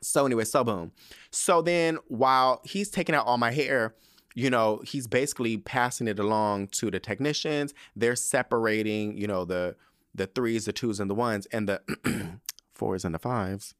So 0.00 0.24
anyway, 0.24 0.44
so 0.44 0.64
boom. 0.64 0.92
So 1.30 1.60
then 1.60 1.98
while 2.06 2.62
he's 2.64 2.88
taking 2.88 3.14
out 3.14 3.26
all 3.26 3.36
my 3.36 3.50
hair, 3.50 3.94
you 4.38 4.50
know, 4.50 4.80
he's 4.84 5.08
basically 5.08 5.56
passing 5.56 6.06
it 6.06 6.20
along 6.20 6.68
to 6.68 6.92
the 6.92 7.00
technicians. 7.00 7.74
They're 7.96 8.14
separating, 8.14 9.18
you 9.18 9.26
know, 9.26 9.44
the 9.44 9.74
the 10.14 10.28
threes, 10.28 10.66
the 10.66 10.72
twos, 10.72 11.00
and 11.00 11.10
the 11.10 11.14
ones, 11.14 11.46
and 11.46 11.68
the 11.68 12.38
fours 12.74 13.04
and 13.04 13.12
the 13.12 13.18
fives. 13.18 13.74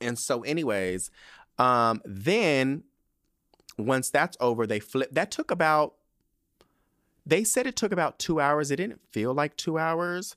And 0.00 0.18
so, 0.18 0.40
anyways, 0.44 1.10
um, 1.58 2.00
then 2.06 2.84
once 3.76 4.08
that's 4.08 4.34
over, 4.40 4.66
they 4.66 4.80
flip. 4.80 5.10
That 5.12 5.30
took 5.30 5.50
about, 5.50 5.92
they 7.26 7.44
said 7.44 7.66
it 7.66 7.76
took 7.76 7.92
about 7.92 8.18
two 8.18 8.40
hours. 8.40 8.70
It 8.70 8.76
didn't 8.76 9.02
feel 9.12 9.34
like 9.34 9.58
two 9.58 9.76
hours. 9.78 10.36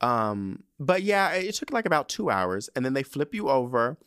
Um, 0.00 0.62
but 0.78 1.02
yeah, 1.02 1.32
it 1.32 1.56
took 1.56 1.72
like 1.72 1.86
about 1.86 2.08
two 2.08 2.30
hours. 2.30 2.70
And 2.76 2.84
then 2.84 2.92
they 2.92 3.02
flip 3.02 3.34
you 3.34 3.48
over 3.48 3.98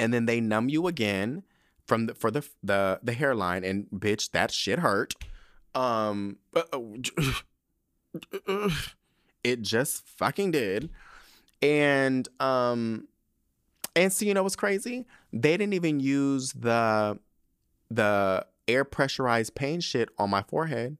and 0.00 0.12
then 0.12 0.26
they 0.26 0.40
numb 0.40 0.68
you 0.68 0.88
again 0.88 1.44
from 1.88 2.06
the, 2.06 2.14
for 2.14 2.30
the, 2.30 2.46
the, 2.62 3.00
the 3.02 3.12
hairline. 3.12 3.64
And 3.64 3.86
bitch, 3.92 4.30
that 4.30 4.52
shit 4.52 4.78
hurt. 4.78 5.14
Um, 5.74 6.36
it 9.42 9.62
just 9.62 10.06
fucking 10.06 10.52
did. 10.52 10.90
And, 11.60 12.28
um, 12.38 13.08
and 13.98 14.12
so 14.12 14.24
you 14.24 14.32
know 14.32 14.44
what's 14.44 14.54
crazy? 14.54 15.06
They 15.32 15.56
didn't 15.56 15.74
even 15.74 15.98
use 15.98 16.52
the 16.52 17.18
the 17.90 18.46
air 18.68 18.84
pressurized 18.84 19.54
pain 19.54 19.80
shit 19.80 20.10
on 20.18 20.30
my 20.30 20.42
forehead. 20.42 20.98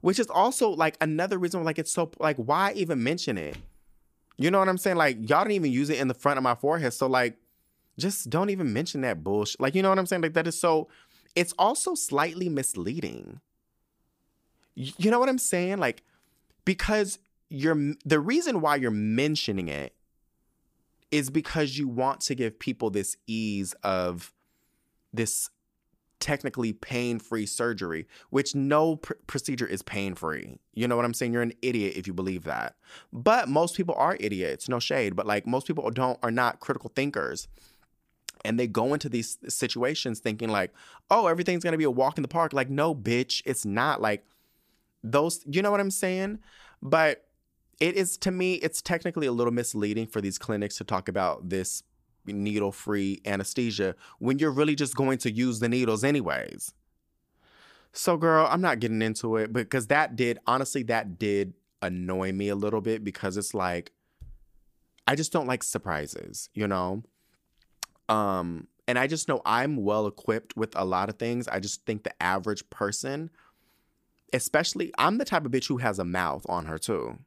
Which 0.00 0.18
is 0.18 0.28
also 0.28 0.70
like 0.70 0.96
another 1.00 1.38
reason 1.38 1.62
like 1.64 1.78
it's 1.78 1.92
so 1.92 2.10
like 2.18 2.36
why 2.36 2.72
even 2.72 3.02
mention 3.02 3.36
it? 3.36 3.58
You 4.38 4.50
know 4.50 4.58
what 4.58 4.68
I'm 4.68 4.78
saying? 4.78 4.96
Like 4.96 5.16
y'all 5.28 5.42
didn't 5.42 5.52
even 5.52 5.72
use 5.72 5.90
it 5.90 5.98
in 5.98 6.08
the 6.08 6.14
front 6.14 6.38
of 6.38 6.42
my 6.42 6.54
forehead. 6.54 6.94
So 6.94 7.06
like 7.06 7.36
just 7.98 8.30
don't 8.30 8.50
even 8.50 8.72
mention 8.72 9.00
that 9.02 9.22
bullshit. 9.22 9.60
Like 9.60 9.74
you 9.74 9.82
know 9.82 9.88
what 9.88 9.98
I'm 9.98 10.06
saying? 10.06 10.22
Like 10.22 10.34
that 10.34 10.46
is 10.46 10.58
so 10.58 10.88
it's 11.34 11.54
also 11.58 11.94
slightly 11.94 12.48
misleading. 12.48 13.40
You 14.74 15.10
know 15.10 15.18
what 15.18 15.28
I'm 15.28 15.38
saying? 15.38 15.78
Like 15.78 16.02
because 16.64 17.18
you're 17.48 17.94
the 18.04 18.20
reason 18.20 18.60
why 18.60 18.76
you're 18.76 18.90
mentioning 18.90 19.68
it 19.68 19.94
is 21.10 21.30
because 21.30 21.78
you 21.78 21.88
want 21.88 22.20
to 22.20 22.34
give 22.34 22.58
people 22.58 22.90
this 22.90 23.16
ease 23.26 23.72
of 23.82 24.32
this 25.12 25.50
technically 26.20 26.72
pain 26.72 27.18
free 27.18 27.46
surgery, 27.46 28.06
which 28.30 28.54
no 28.54 28.96
pr- 28.96 29.14
procedure 29.26 29.66
is 29.66 29.82
pain 29.82 30.14
free. 30.14 30.58
You 30.74 30.88
know 30.88 30.96
what 30.96 31.04
I'm 31.04 31.14
saying? 31.14 31.32
You're 31.32 31.42
an 31.42 31.52
idiot 31.62 31.94
if 31.96 32.06
you 32.06 32.12
believe 32.12 32.44
that. 32.44 32.76
But 33.12 33.48
most 33.48 33.76
people 33.76 33.94
are 33.96 34.16
idiots, 34.20 34.68
no 34.68 34.78
shade, 34.78 35.16
but 35.16 35.26
like 35.26 35.46
most 35.46 35.66
people 35.66 35.88
don't 35.90 36.18
are 36.22 36.30
not 36.30 36.60
critical 36.60 36.90
thinkers. 36.94 37.48
And 38.44 38.58
they 38.58 38.66
go 38.66 38.94
into 38.94 39.08
these 39.08 39.38
situations 39.48 40.20
thinking 40.20 40.48
like, 40.48 40.72
"Oh, 41.10 41.26
everything's 41.26 41.64
going 41.64 41.72
to 41.72 41.78
be 41.78 41.84
a 41.84 41.90
walk 41.90 42.18
in 42.18 42.22
the 42.22 42.28
park." 42.28 42.52
Like, 42.52 42.70
no, 42.70 42.94
bitch, 42.94 43.42
it's 43.44 43.64
not 43.64 44.00
like 44.00 44.24
those, 45.02 45.44
you 45.46 45.62
know 45.62 45.70
what 45.70 45.80
I'm 45.80 45.90
saying? 45.90 46.38
But 46.82 47.24
it 47.80 47.94
is 47.94 48.16
to 48.18 48.30
me 48.30 48.54
it's 48.54 48.82
technically 48.82 49.26
a 49.26 49.32
little 49.32 49.52
misleading 49.52 50.06
for 50.06 50.20
these 50.20 50.38
clinics 50.38 50.76
to 50.78 50.84
talk 50.84 51.08
about 51.08 51.48
this 51.48 51.82
needle 52.26 52.72
free 52.72 53.20
anesthesia 53.24 53.94
when 54.18 54.38
you're 54.38 54.50
really 54.50 54.74
just 54.74 54.94
going 54.94 55.18
to 55.18 55.30
use 55.30 55.60
the 55.60 55.68
needles 55.68 56.04
anyways. 56.04 56.72
So, 57.92 58.16
girl, 58.16 58.46
I'm 58.50 58.60
not 58.60 58.80
getting 58.80 59.02
into 59.02 59.36
it 59.36 59.52
because 59.52 59.86
that 59.86 60.14
did, 60.14 60.38
honestly, 60.46 60.82
that 60.84 61.18
did 61.18 61.54
annoy 61.80 62.32
me 62.32 62.48
a 62.48 62.54
little 62.54 62.80
bit 62.80 63.02
because 63.02 63.36
it's 63.36 63.54
like, 63.54 63.92
I 65.06 65.14
just 65.14 65.32
don't 65.32 65.46
like 65.46 65.62
surprises, 65.62 66.50
you 66.52 66.68
know? 66.68 67.02
Um, 68.08 68.68
and 68.86 68.98
I 68.98 69.06
just 69.06 69.28
know 69.28 69.42
I'm 69.44 69.76
well 69.76 70.06
equipped 70.06 70.56
with 70.56 70.74
a 70.76 70.84
lot 70.84 71.08
of 71.08 71.18
things. 71.18 71.46
I 71.46 71.60
just 71.60 71.84
think 71.84 72.04
the 72.04 72.22
average 72.22 72.68
person, 72.70 73.30
especially, 74.32 74.92
I'm 74.98 75.18
the 75.18 75.24
type 75.24 75.44
of 75.44 75.52
bitch 75.52 75.68
who 75.68 75.76
has 75.78 75.98
a 75.98 76.04
mouth 76.04 76.46
on 76.48 76.66
her 76.66 76.78
too. 76.78 77.18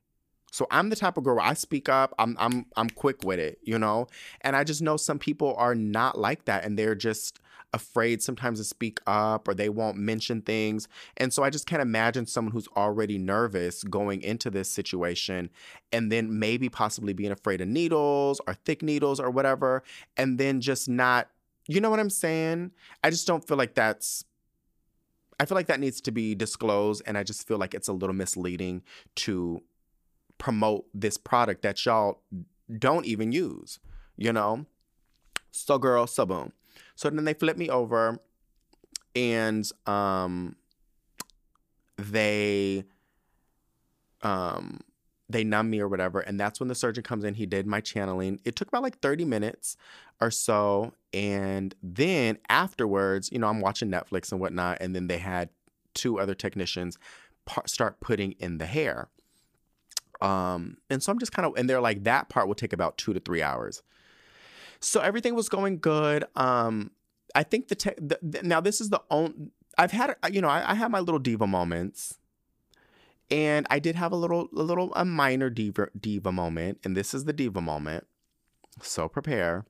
So 0.51 0.67
I'm 0.69 0.89
the 0.89 0.95
type 0.95 1.17
of 1.17 1.23
girl 1.23 1.35
where 1.37 1.45
I 1.45 1.53
speak 1.53 1.87
up. 1.87 2.13
I'm 2.19 2.35
I'm 2.37 2.65
I'm 2.75 2.89
quick 2.89 3.23
with 3.23 3.39
it, 3.39 3.59
you 3.63 3.79
know? 3.79 4.07
And 4.41 4.55
I 4.55 4.63
just 4.63 4.81
know 4.81 4.97
some 4.97 5.17
people 5.17 5.55
are 5.55 5.75
not 5.75 6.17
like 6.19 6.45
that 6.45 6.65
and 6.65 6.77
they're 6.77 6.95
just 6.95 7.39
afraid 7.73 8.21
sometimes 8.21 8.59
to 8.59 8.65
speak 8.65 8.99
up 9.07 9.47
or 9.47 9.53
they 9.53 9.69
won't 9.69 9.97
mention 9.97 10.41
things. 10.41 10.87
And 11.17 11.33
so 11.33 11.43
I 11.43 11.49
just 11.49 11.67
can't 11.67 11.81
imagine 11.81 12.25
someone 12.25 12.51
who's 12.51 12.67
already 12.75 13.17
nervous 13.17 13.83
going 13.83 14.21
into 14.21 14.49
this 14.49 14.69
situation 14.69 15.49
and 15.91 16.11
then 16.11 16.39
maybe 16.39 16.69
possibly 16.69 17.13
being 17.13 17.31
afraid 17.31 17.61
of 17.61 17.67
needles 17.67 18.41
or 18.45 18.53
thick 18.53 18.81
needles 18.81 19.19
or 19.19 19.29
whatever 19.29 19.83
and 20.17 20.37
then 20.37 20.61
just 20.61 20.89
not 20.89 21.29
you 21.67 21.79
know 21.79 21.89
what 21.89 21.99
I'm 21.99 22.09
saying? 22.09 22.71
I 23.03 23.11
just 23.11 23.27
don't 23.27 23.47
feel 23.47 23.55
like 23.55 23.75
that's 23.75 24.25
I 25.39 25.45
feel 25.45 25.55
like 25.55 25.67
that 25.67 25.79
needs 25.79 26.01
to 26.01 26.11
be 26.11 26.35
disclosed 26.35 27.01
and 27.05 27.17
I 27.17 27.23
just 27.23 27.47
feel 27.47 27.57
like 27.57 27.73
it's 27.73 27.87
a 27.87 27.93
little 27.93 28.15
misleading 28.15 28.83
to 29.17 29.63
promote 30.37 30.85
this 30.93 31.17
product 31.17 31.63
that 31.63 31.83
y'all 31.85 32.21
don't 32.77 33.05
even 33.05 33.31
use, 33.31 33.79
you 34.17 34.31
know? 34.31 34.65
So 35.51 35.77
girl, 35.79 36.07
so 36.07 36.25
boom. 36.25 36.51
So 36.95 37.09
then 37.09 37.25
they 37.25 37.33
flip 37.33 37.57
me 37.57 37.69
over 37.69 38.19
and 39.15 39.69
um 39.85 40.55
they 41.97 42.85
um 44.21 44.79
they 45.29 45.43
numb 45.43 45.69
me 45.69 45.79
or 45.79 45.87
whatever. 45.87 46.19
And 46.19 46.37
that's 46.37 46.59
when 46.59 46.67
the 46.67 46.75
surgeon 46.75 47.03
comes 47.03 47.23
in. 47.23 47.35
He 47.35 47.45
did 47.45 47.65
my 47.65 47.79
channeling. 47.79 48.41
It 48.43 48.57
took 48.57 48.67
about 48.67 48.83
like 48.83 48.99
30 48.99 49.23
minutes 49.23 49.77
or 50.19 50.29
so. 50.29 50.93
And 51.13 51.73
then 51.81 52.37
afterwards 52.49 53.31
you 53.31 53.39
know 53.39 53.47
i'm 53.47 53.61
watching 53.61 53.89
netflix 53.89 54.31
and 54.31 54.41
whatnot. 54.41 54.77
And 54.81 54.95
then 54.95 55.07
they 55.07 55.17
had 55.17 55.49
two 55.93 56.19
other 56.19 56.35
technicians 56.35 56.97
start 57.65 57.99
putting 57.99 58.33
in 58.33 58.57
the 58.57 58.65
hair. 58.65 59.09
Um, 60.21 60.77
and 60.89 61.01
so 61.01 61.11
I'm 61.11 61.19
just 61.19 61.31
kind 61.31 61.45
of, 61.45 61.53
and 61.57 61.69
they're 61.69 61.81
like, 61.81 62.03
that 62.03 62.29
part 62.29 62.47
will 62.47 62.55
take 62.55 62.73
about 62.73 62.97
two 62.97 63.13
to 63.13 63.19
three 63.19 63.41
hours. 63.41 63.81
So 64.81 64.99
everything 65.01 65.35
was 65.35 65.49
going 65.49 65.79
good. 65.79 66.25
Um, 66.35 66.91
I 67.35 67.43
think 67.43 67.67
the, 67.67 67.75
te- 67.75 67.91
the, 67.97 68.19
the 68.21 68.43
now 68.43 68.59
this 68.61 68.81
is 68.81 68.89
the 68.89 69.01
only, 69.09 69.51
I've 69.77 69.91
had, 69.91 70.15
you 70.31 70.41
know, 70.41 70.49
I, 70.49 70.71
I 70.71 70.75
have 70.75 70.91
my 70.91 70.99
little 70.99 71.19
diva 71.19 71.47
moments 71.47 72.17
and 73.29 73.65
I 73.69 73.79
did 73.79 73.95
have 73.95 74.11
a 74.11 74.15
little, 74.15 74.49
a 74.55 74.63
little, 74.63 74.93
a 74.95 75.05
minor 75.05 75.49
diva, 75.49 75.87
diva 75.99 76.31
moment. 76.31 76.79
And 76.83 76.97
this 76.97 77.13
is 77.13 77.25
the 77.25 77.33
diva 77.33 77.61
moment. 77.61 78.05
So 78.81 79.07
prepare. 79.07 79.65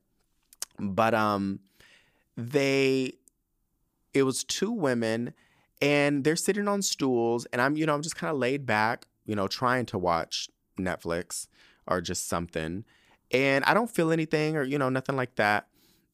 But, 0.79 1.13
um, 1.13 1.59
they, 2.35 3.13
it 4.13 4.23
was 4.23 4.43
two 4.43 4.71
women 4.71 5.33
and 5.81 6.23
they're 6.23 6.35
sitting 6.35 6.67
on 6.67 6.81
stools 6.81 7.45
and 7.53 7.61
I'm, 7.61 7.75
you 7.75 7.85
know, 7.85 7.93
I'm 7.93 8.01
just 8.01 8.15
kind 8.15 8.31
of 8.31 8.37
laid 8.37 8.65
back 8.65 9.05
you 9.25 9.35
know, 9.35 9.47
trying 9.47 9.85
to 9.87 9.97
watch 9.97 10.49
Netflix 10.79 11.47
or 11.87 12.01
just 12.01 12.27
something. 12.27 12.85
And 13.33 13.63
I 13.65 13.73
don't 13.73 13.89
feel 13.89 14.11
anything 14.11 14.57
or, 14.57 14.63
you 14.63 14.77
know, 14.77 14.89
nothing 14.89 15.15
like 15.15 15.35
that. 15.35 15.67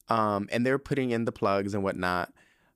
Um, 0.08 0.48
and 0.50 0.64
they're 0.64 0.78
putting 0.78 1.10
in 1.10 1.24
the 1.24 1.32
plugs 1.32 1.74
and 1.74 1.82
whatnot. 1.82 2.32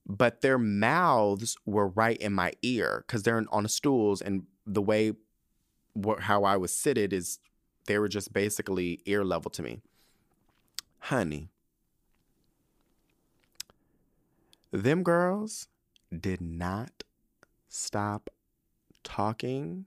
But 0.06 0.40
their 0.40 0.58
mouths 0.58 1.56
were 1.64 1.88
right 1.88 2.16
in 2.16 2.32
my 2.32 2.52
ear 2.62 3.04
because 3.06 3.22
they're 3.22 3.44
on 3.50 3.68
stools. 3.68 4.20
And 4.20 4.44
the 4.66 4.82
way 4.82 5.12
wh- 5.94 6.20
how 6.20 6.44
I 6.44 6.56
was 6.56 6.74
seated 6.74 7.12
is 7.12 7.38
they 7.86 7.98
were 7.98 8.08
just 8.08 8.32
basically 8.32 9.00
ear 9.06 9.24
level 9.24 9.50
to 9.52 9.62
me. 9.62 9.80
Honey, 10.98 11.48
them 14.70 15.02
girls 15.02 15.68
did 16.16 16.40
not 16.40 17.04
stop 17.68 18.30
talking 19.02 19.86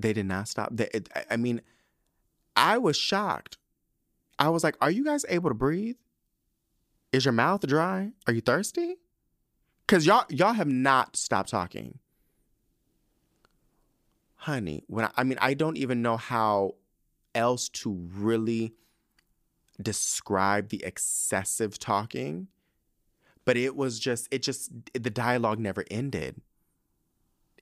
they 0.00 0.12
did 0.12 0.26
not 0.26 0.48
stop. 0.48 0.70
They, 0.72 0.88
I 1.30 1.36
mean, 1.36 1.60
I 2.60 2.78
was 2.78 2.96
shocked. 2.96 3.58
I 4.38 4.48
was 4.50 4.62
like, 4.62 4.76
"Are 4.80 4.90
you 4.90 5.04
guys 5.04 5.24
able 5.28 5.50
to 5.50 5.54
breathe? 5.54 5.96
Is 7.12 7.24
your 7.24 7.32
mouth 7.32 7.66
dry? 7.66 8.12
Are 8.26 8.32
you 8.32 8.40
thirsty?" 8.40 8.96
Cause 9.86 10.06
y'all 10.06 10.24
y'all 10.28 10.52
have 10.52 10.68
not 10.68 11.16
stopped 11.16 11.50
talking, 11.50 11.98
honey. 14.36 14.84
When 14.86 15.06
I, 15.06 15.10
I 15.16 15.24
mean, 15.24 15.38
I 15.40 15.54
don't 15.54 15.76
even 15.76 16.02
know 16.02 16.16
how 16.16 16.76
else 17.34 17.68
to 17.70 17.92
really 18.14 18.74
describe 19.82 20.68
the 20.68 20.84
excessive 20.84 21.78
talking, 21.78 22.48
but 23.44 23.56
it 23.56 23.74
was 23.74 23.98
just 23.98 24.28
it 24.30 24.42
just 24.42 24.70
the 24.94 25.10
dialogue 25.10 25.58
never 25.58 25.84
ended 25.90 26.40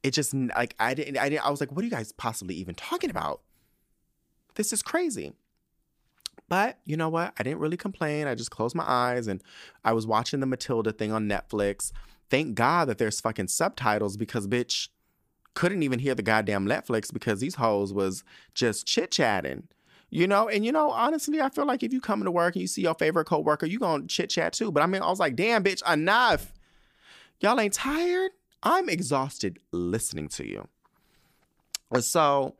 it 0.03 0.12
just 0.12 0.35
like 0.35 0.75
I 0.79 0.95
didn't 0.95 1.19
I 1.19 1.29
didn't 1.29 1.47
I 1.47 1.51
was 1.51 1.61
like, 1.61 1.73
what 1.73 1.83
are 1.83 1.85
you 1.85 1.91
guys 1.91 2.12
possibly 2.12 2.55
even 2.57 2.75
talking 2.75 3.11
about? 3.11 3.41
This 4.59 4.72
is 4.72 4.82
crazy. 4.82 5.32
But 6.48 6.78
you 6.85 6.97
know 6.97 7.09
what? 7.09 7.32
I 7.39 7.43
didn't 7.43 7.60
really 7.60 7.76
complain. 7.76 8.26
I 8.26 8.35
just 8.35 8.51
closed 8.51 8.74
my 8.74 8.85
eyes 8.86 9.28
and 9.28 9.43
I 9.85 9.93
was 9.93 10.06
watching 10.06 10.40
the 10.40 10.47
Matilda 10.47 10.93
thing 10.93 11.12
on 11.12 11.28
Netflix. 11.28 11.93
Thank 12.28 12.56
God 12.56 12.89
that 12.89 12.98
there's 12.98 13.20
fucking 13.20 13.48
subtitles 13.48 14.16
because 14.16 14.48
bitch 14.48 14.89
couldn't 15.55 15.82
even 15.82 16.01
hear 16.01 16.14
the 16.14 16.22
goddamn 16.22 16.66
Netflix 16.66 17.12
because 17.12 17.40
these 17.40 17.55
hoes 17.55 17.93
was 17.93 18.24
just 18.52 18.86
chit 18.86 19.12
chatting. 19.12 19.68
You 20.10 20.26
know, 20.26 20.48
and 20.48 20.64
you 20.64 20.72
know, 20.72 20.90
honestly, 20.90 21.40
I 21.40 21.51
feel 21.51 21.66
like 21.66 21.82
if 21.82 21.93
you 21.93 22.01
come 22.01 22.24
to 22.24 22.30
work 22.30 22.56
and 22.56 22.62
you 22.62 22.66
see 22.66 22.82
your 22.82 22.94
favorite 22.94 23.26
coworker, 23.26 23.66
you 23.66 23.78
gonna 23.78 24.06
chit 24.06 24.30
chat 24.30 24.55
too. 24.55 24.72
But 24.72 24.82
I 24.82 24.86
mean, 24.86 25.02
I 25.02 25.09
was 25.09 25.20
like, 25.20 25.36
damn, 25.36 25.62
bitch, 25.62 25.82
enough. 25.90 26.52
Y'all 27.40 27.60
ain't 27.60 27.74
tired? 27.74 28.32
I'm 28.62 28.89
exhausted 28.89 29.60
listening 29.70 30.28
to 30.30 30.48
you. 30.48 30.66
So, 32.01 32.56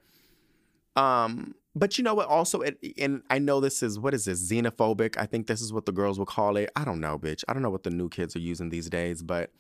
um, 0.95 1.55
but 1.79 1.99
you 1.99 2.05
know 2.05 2.15
what? 2.15 2.29
Also, 2.29 2.61
it, 2.63 2.79
and 2.99 3.23
I 3.31 3.39
know 3.39 3.61
this 3.61 3.83
is 3.83 3.99
what 3.99 4.15
is 4.15 4.25
this 4.25 4.51
xenophobic? 4.51 5.17
I 5.19 5.27
think 5.27 5.47
this 5.47 5.61
is 5.61 5.73
what 5.73 5.87
the 5.87 5.93
girls 5.93 6.19
will 6.19 6.27
call 6.27 6.57
it. 6.57 6.71
I 6.77 6.85
don't 6.85 7.01
know, 7.01 7.19
bitch. 7.19 7.45
I 7.49 7.53
don't 7.53 7.63
know 7.63 7.71
what 7.71 7.83
the 7.83 7.91
new 7.91 8.09
kids 8.09 8.35
are 8.37 8.41
using 8.41 8.71
these 8.71 8.89
days, 8.89 9.23
but, 9.23 9.51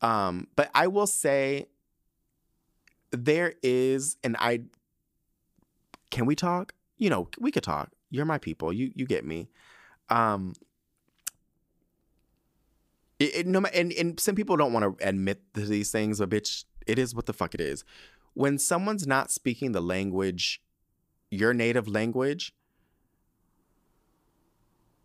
um, 0.00 0.48
but 0.56 0.70
I 0.74 0.86
will 0.86 1.06
say 1.06 1.66
there 3.10 3.54
is, 3.62 4.16
and 4.22 4.36
I 4.38 4.62
can 6.10 6.26
we 6.26 6.34
talk? 6.34 6.72
You 6.98 7.10
know, 7.10 7.28
we 7.38 7.50
could 7.50 7.62
talk. 7.62 7.90
You're 8.10 8.24
my 8.24 8.38
people. 8.38 8.72
You 8.72 8.92
you 8.94 9.06
get 9.06 9.24
me. 9.24 9.48
Um, 10.08 10.54
it, 13.18 13.34
it, 13.34 13.46
no, 13.46 13.60
and, 13.74 13.92
and 13.92 14.20
some 14.20 14.34
people 14.34 14.56
don't 14.56 14.72
want 14.72 14.98
to 14.98 15.08
admit 15.08 15.40
these 15.54 15.90
things, 15.90 16.18
but 16.18 16.28
bitch, 16.28 16.64
it 16.86 16.98
is 16.98 17.14
what 17.14 17.26
the 17.26 17.32
fuck 17.32 17.54
it 17.54 17.60
is. 17.60 17.84
When 18.34 18.58
someone's 18.58 19.06
not 19.06 19.30
speaking 19.30 19.72
the 19.72 19.80
language, 19.80 20.60
your 21.30 21.52
native 21.52 21.88
language, 21.88 22.52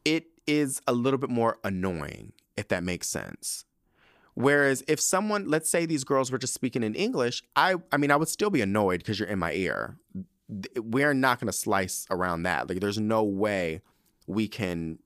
it 0.06 0.26
is 0.48 0.82
a 0.88 0.94
little 0.94 1.18
bit 1.18 1.30
more 1.30 1.58
annoying, 1.64 2.34
if 2.58 2.68
that 2.70 2.84
makes 2.84 3.08
sense. 3.10 3.66
Whereas 4.34 4.84
if 4.88 5.00
someone, 5.00 5.48
let's 5.48 5.70
say 5.70 5.86
these 5.86 6.04
girls 6.04 6.32
were 6.32 6.38
just 6.38 6.54
speaking 6.54 6.84
in 6.84 6.96
English, 6.96 7.44
I 7.56 7.76
I 7.92 7.98
mean 7.98 8.12
I 8.12 8.16
would 8.16 8.30
still 8.30 8.50
be 8.50 8.62
annoyed 8.62 9.00
because 9.00 9.20
you're 9.20 9.28
in 9.28 9.40
my 9.40 9.54
ear. 9.54 9.98
We're 10.78 11.14
not 11.14 11.40
going 11.40 11.48
to 11.48 11.58
slice 11.58 12.08
around 12.10 12.44
that. 12.44 12.70
Like 12.70 12.80
there's 12.80 13.00
no 13.00 13.24
way 13.24 13.82
we 14.28 14.48
can 14.48 15.00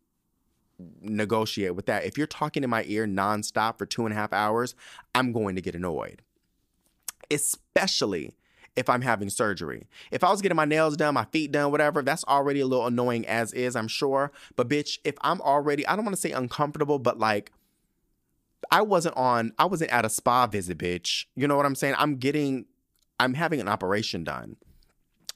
negotiate 1.02 1.76
with 1.76 1.86
that. 1.88 2.06
If 2.06 2.18
you're 2.18 2.28
talking 2.28 2.64
in 2.64 2.70
my 2.70 2.84
ear 2.88 3.08
nonstop 3.08 3.78
for 3.78 3.86
two 3.86 4.06
and 4.06 4.14
a 4.14 4.16
half 4.16 4.34
hours, 4.34 4.76
I'm 5.14 5.32
going 5.32 5.56
to 5.56 5.62
get 5.62 5.76
annoyed. 5.76 6.22
Especially 7.32 8.36
if 8.76 8.90
I'm 8.90 9.02
having 9.02 9.30
surgery. 9.30 9.88
If 10.12 10.24
I 10.24 10.32
was 10.32 10.42
getting 10.42 10.56
my 10.56 10.66
nails 10.66 10.98
done, 10.98 11.14
my 11.14 11.26
feet 11.26 11.52
done, 11.52 11.72
whatever, 11.72 12.02
that's 12.02 12.26
already 12.26 12.60
a 12.60 12.68
little 12.68 12.86
annoying 12.86 13.26
as 13.26 13.54
is, 13.54 13.76
I'm 13.76 13.88
sure. 13.88 14.32
But 14.56 14.68
bitch, 14.68 15.00
if 15.04 15.16
I'm 15.22 15.42
already, 15.42 15.88
I 15.88 15.96
don't 15.96 16.06
want 16.06 16.16
to 16.16 16.22
say 16.22 16.32
uncomfortable, 16.32 17.00
but 17.00 17.18
like, 17.18 17.52
I 18.72 18.82
wasn't 18.82 19.16
on, 19.16 19.54
I 19.58 19.66
wasn't 19.66 19.92
at 19.92 20.06
a 20.06 20.10
spa 20.10 20.48
visit, 20.48 20.78
bitch. 20.78 21.26
You 21.36 21.48
know 21.48 21.56
what 21.56 21.66
I'm 21.66 21.76
saying? 21.76 21.96
I'm 21.98 22.18
getting, 22.18 22.66
I'm 23.20 23.36
having 23.36 23.62
an 23.62 23.68
operation 23.68 24.24
done. 24.24 24.58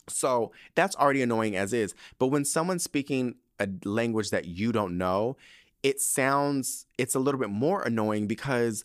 So 0.07 0.51
that's 0.75 0.95
already 0.95 1.21
annoying 1.21 1.55
as 1.55 1.71
is. 1.71 1.93
But 2.17 2.27
when 2.27 2.43
someone's 2.43 2.83
speaking 2.83 3.35
a 3.59 3.69
language 3.85 4.31
that 4.31 4.45
you 4.45 4.71
don't 4.71 4.97
know, 4.97 5.37
it 5.83 6.01
sounds, 6.01 6.87
it's 6.97 7.15
a 7.15 7.19
little 7.19 7.39
bit 7.39 7.49
more 7.49 7.83
annoying 7.83 8.27
because 8.27 8.83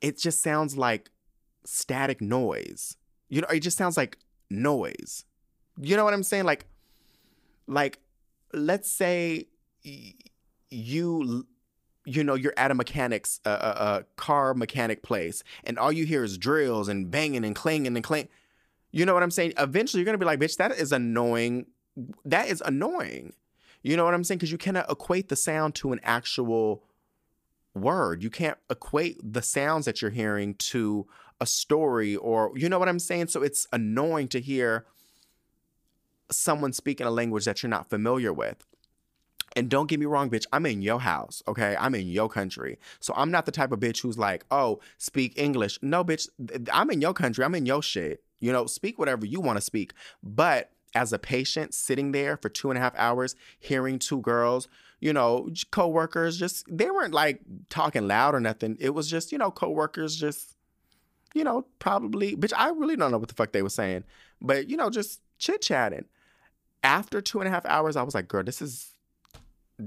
it 0.00 0.18
just 0.18 0.42
sounds 0.42 0.76
like 0.76 1.10
static 1.64 2.20
noise. 2.20 2.96
You 3.28 3.40
know, 3.40 3.48
it 3.48 3.60
just 3.60 3.76
sounds 3.76 3.96
like 3.96 4.18
noise. 4.50 5.24
You 5.80 5.96
know 5.96 6.04
what 6.04 6.14
I'm 6.14 6.22
saying? 6.22 6.44
Like, 6.44 6.66
like, 7.66 7.98
let's 8.52 8.90
say 8.90 9.48
you, 10.70 11.46
you 12.04 12.24
know, 12.24 12.34
you're 12.34 12.54
at 12.56 12.70
a 12.70 12.74
mechanics, 12.74 13.40
a 13.44 13.48
uh, 13.48 13.52
uh, 13.52 13.82
uh, 13.82 14.02
car 14.16 14.54
mechanic 14.54 15.02
place, 15.02 15.42
and 15.64 15.78
all 15.78 15.92
you 15.92 16.04
hear 16.04 16.24
is 16.24 16.38
drills 16.38 16.88
and 16.88 17.10
banging 17.10 17.44
and 17.44 17.56
clanging 17.56 17.94
and 17.94 18.04
clang. 18.04 18.28
You 18.92 19.04
know 19.04 19.14
what 19.14 19.22
I'm 19.22 19.30
saying? 19.30 19.54
Eventually, 19.58 20.00
you're 20.00 20.06
gonna 20.06 20.18
be 20.18 20.24
like, 20.24 20.38
bitch, 20.38 20.56
that 20.58 20.72
is 20.72 20.92
annoying. 20.92 21.66
That 22.24 22.48
is 22.48 22.62
annoying. 22.64 23.32
You 23.82 23.96
know 23.96 24.04
what 24.04 24.14
I'm 24.14 24.24
saying? 24.24 24.38
Because 24.38 24.52
you 24.52 24.58
cannot 24.58 24.90
equate 24.90 25.28
the 25.28 25.36
sound 25.36 25.74
to 25.76 25.92
an 25.92 26.00
actual 26.02 26.84
word. 27.74 28.22
You 28.22 28.30
can't 28.30 28.58
equate 28.70 29.20
the 29.22 29.42
sounds 29.42 29.84
that 29.84 30.00
you're 30.00 30.10
hearing 30.10 30.54
to 30.54 31.06
a 31.40 31.46
story 31.46 32.16
or 32.16 32.52
you 32.56 32.68
know 32.68 32.78
what 32.78 32.88
I'm 32.88 32.98
saying? 32.98 33.28
So 33.28 33.42
it's 33.42 33.66
annoying 33.72 34.28
to 34.28 34.40
hear 34.40 34.86
someone 36.30 36.72
speaking 36.72 37.06
a 37.06 37.10
language 37.10 37.44
that 37.44 37.62
you're 37.62 37.70
not 37.70 37.90
familiar 37.90 38.32
with. 38.32 38.64
And 39.56 39.68
don't 39.68 39.88
get 39.88 40.00
me 40.00 40.06
wrong, 40.06 40.30
bitch, 40.30 40.46
I'm 40.52 40.66
in 40.66 40.82
your 40.82 41.00
house, 41.00 41.42
okay? 41.46 41.76
I'm 41.78 41.94
in 41.94 42.08
your 42.08 42.28
country. 42.28 42.78
So 42.98 43.14
I'm 43.16 43.30
not 43.30 43.46
the 43.46 43.52
type 43.52 43.70
of 43.70 43.78
bitch 43.78 44.02
who's 44.02 44.18
like, 44.18 44.44
oh, 44.50 44.80
speak 44.98 45.38
English. 45.38 45.78
No, 45.80 46.02
bitch, 46.02 46.28
I'm 46.72 46.90
in 46.90 47.00
your 47.00 47.14
country. 47.14 47.44
I'm 47.44 47.54
in 47.54 47.66
your 47.66 47.82
shit. 47.82 48.24
You 48.40 48.52
know, 48.52 48.66
speak 48.66 48.98
whatever 48.98 49.24
you 49.24 49.40
want 49.40 49.58
to 49.58 49.60
speak. 49.60 49.92
But 50.22 50.70
as 50.94 51.12
a 51.12 51.18
patient 51.18 51.72
sitting 51.72 52.12
there 52.12 52.36
for 52.36 52.48
two 52.48 52.70
and 52.70 52.78
a 52.78 52.80
half 52.80 52.94
hours, 52.96 53.36
hearing 53.58 53.98
two 53.98 54.20
girls, 54.20 54.66
you 55.00 55.12
know, 55.12 55.48
coworkers, 55.70 56.36
just 56.36 56.64
they 56.68 56.90
weren't 56.90 57.14
like 57.14 57.40
talking 57.68 58.08
loud 58.08 58.34
or 58.34 58.40
nothing. 58.40 58.76
It 58.80 58.90
was 58.90 59.08
just, 59.08 59.30
you 59.30 59.38
know, 59.38 59.50
coworkers 59.50 60.16
just 60.16 60.53
you 61.34 61.44
know, 61.44 61.66
probably, 61.80 62.36
bitch, 62.36 62.52
I 62.56 62.70
really 62.70 62.96
don't 62.96 63.10
know 63.10 63.18
what 63.18 63.28
the 63.28 63.34
fuck 63.34 63.52
they 63.52 63.62
were 63.62 63.68
saying, 63.68 64.04
but, 64.40 64.70
you 64.70 64.76
know, 64.76 64.88
just 64.88 65.20
chit 65.38 65.60
chatting. 65.60 66.06
After 66.82 67.20
two 67.20 67.40
and 67.40 67.48
a 67.48 67.50
half 67.50 67.66
hours, 67.66 67.96
I 67.96 68.02
was 68.02 68.14
like, 68.14 68.28
girl, 68.28 68.44
this 68.44 68.62
is 68.62 68.92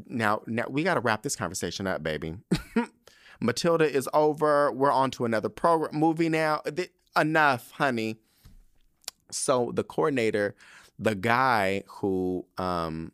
now, 0.07 0.41
now 0.45 0.65
we 0.69 0.83
got 0.83 0.95
to 0.95 0.99
wrap 0.99 1.23
this 1.23 1.35
conversation 1.35 1.87
up, 1.87 2.03
baby. 2.03 2.35
Matilda 3.39 3.89
is 3.89 4.09
over. 4.13 4.71
We're 4.71 4.91
on 4.91 5.11
to 5.11 5.25
another 5.25 5.49
program 5.49 5.95
movie 5.99 6.29
now. 6.29 6.61
Enough, 7.15 7.71
honey. 7.71 8.17
So 9.31 9.71
the 9.73 9.83
coordinator, 9.83 10.55
the 10.99 11.15
guy 11.15 11.83
who, 11.87 12.45
um, 12.57 13.11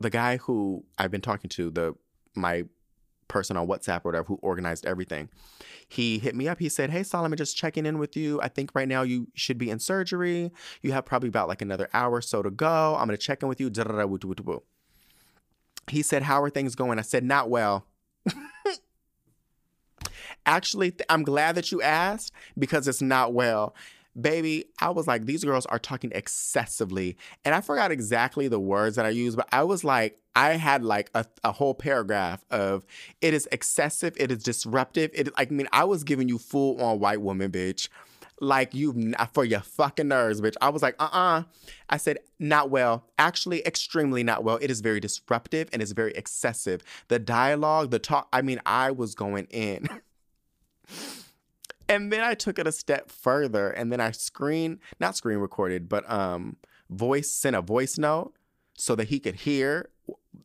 the 0.00 0.10
guy 0.10 0.36
who 0.36 0.84
I've 0.98 1.10
been 1.10 1.20
talking 1.20 1.48
to, 1.50 1.70
the 1.70 1.94
my 2.34 2.64
person 3.32 3.56
on 3.56 3.66
WhatsApp 3.66 4.04
or 4.04 4.10
whatever 4.10 4.28
who 4.28 4.38
organized 4.42 4.86
everything 4.86 5.28
he 5.92 6.18
hit 6.18 6.34
me 6.34 6.48
up. 6.48 6.58
He 6.58 6.70
said, 6.70 6.90
Hey, 6.90 7.02
Solomon, 7.02 7.36
just 7.36 7.56
checking 7.56 7.84
in 7.84 7.98
with 7.98 8.16
you. 8.16 8.40
I 8.40 8.48
think 8.48 8.70
right 8.74 8.88
now 8.88 9.02
you 9.02 9.28
should 9.34 9.58
be 9.58 9.68
in 9.68 9.78
surgery. 9.78 10.50
You 10.80 10.92
have 10.92 11.04
probably 11.04 11.28
about 11.28 11.48
like 11.48 11.60
another 11.60 11.88
hour 11.92 12.12
or 12.14 12.22
so 12.22 12.42
to 12.42 12.50
go. 12.50 12.96
I'm 12.96 13.06
going 13.06 13.18
to 13.18 13.22
check 13.22 13.42
in 13.42 13.48
with 13.48 13.60
you. 13.60 13.70
He 15.90 16.02
said, 16.02 16.22
How 16.22 16.42
are 16.42 16.50
things 16.50 16.74
going? 16.74 16.98
I 16.98 17.02
said, 17.02 17.24
Not 17.24 17.50
well. 17.50 17.86
Actually, 20.46 20.94
I'm 21.10 21.24
glad 21.24 21.56
that 21.56 21.70
you 21.70 21.82
asked 21.82 22.32
because 22.58 22.88
it's 22.88 23.02
not 23.02 23.34
well 23.34 23.74
baby, 24.20 24.66
I 24.78 24.90
was 24.90 25.06
like, 25.06 25.26
these 25.26 25.44
girls 25.44 25.66
are 25.66 25.78
talking 25.78 26.12
excessively. 26.14 27.16
And 27.44 27.54
I 27.54 27.60
forgot 27.60 27.90
exactly 27.90 28.48
the 28.48 28.60
words 28.60 28.96
that 28.96 29.06
I 29.06 29.10
used, 29.10 29.36
but 29.36 29.48
I 29.52 29.62
was 29.62 29.84
like, 29.84 30.18
I 30.34 30.52
had 30.52 30.84
like 30.84 31.10
a, 31.14 31.26
a 31.44 31.52
whole 31.52 31.74
paragraph 31.74 32.44
of 32.50 32.84
it 33.20 33.34
is 33.34 33.48
excessive, 33.52 34.14
it 34.16 34.30
is 34.30 34.42
disruptive. 34.42 35.10
It 35.14 35.28
I 35.36 35.46
mean, 35.46 35.68
I 35.72 35.84
was 35.84 36.04
giving 36.04 36.28
you 36.28 36.38
full 36.38 36.80
on 36.82 37.00
white 37.00 37.20
woman, 37.20 37.50
bitch. 37.50 37.88
Like 38.40 38.74
you 38.74 39.14
uh, 39.18 39.26
for 39.26 39.44
your 39.44 39.60
fucking 39.60 40.08
nerves, 40.08 40.40
bitch. 40.40 40.56
I 40.60 40.70
was 40.70 40.82
like, 40.82 40.96
uh-uh. 40.98 41.44
I 41.88 41.96
said, 41.96 42.18
not 42.40 42.70
well. 42.70 43.04
Actually, 43.18 43.64
extremely 43.64 44.24
not 44.24 44.42
well. 44.42 44.58
It 44.60 44.70
is 44.70 44.80
very 44.80 44.98
disruptive 44.98 45.68
and 45.72 45.80
it's 45.80 45.92
very 45.92 46.12
excessive. 46.12 46.82
The 47.08 47.20
dialogue, 47.20 47.90
the 47.90 48.00
talk, 48.00 48.28
I 48.32 48.42
mean, 48.42 48.60
I 48.66 48.90
was 48.90 49.14
going 49.14 49.46
in. 49.50 49.88
and 51.92 52.12
then 52.12 52.22
I 52.22 52.34
took 52.34 52.58
it 52.58 52.66
a 52.66 52.72
step 52.72 53.10
further 53.10 53.70
and 53.70 53.92
then 53.92 54.00
I 54.00 54.10
screen, 54.12 54.80
not 54.98 55.16
screen 55.16 55.38
recorded, 55.38 55.88
but 55.88 56.10
um 56.10 56.56
voice 56.90 57.30
sent 57.30 57.56
a 57.56 57.62
voice 57.62 57.98
note 57.98 58.34
so 58.74 58.94
that 58.94 59.08
he 59.08 59.20
could 59.20 59.36
hear 59.36 59.90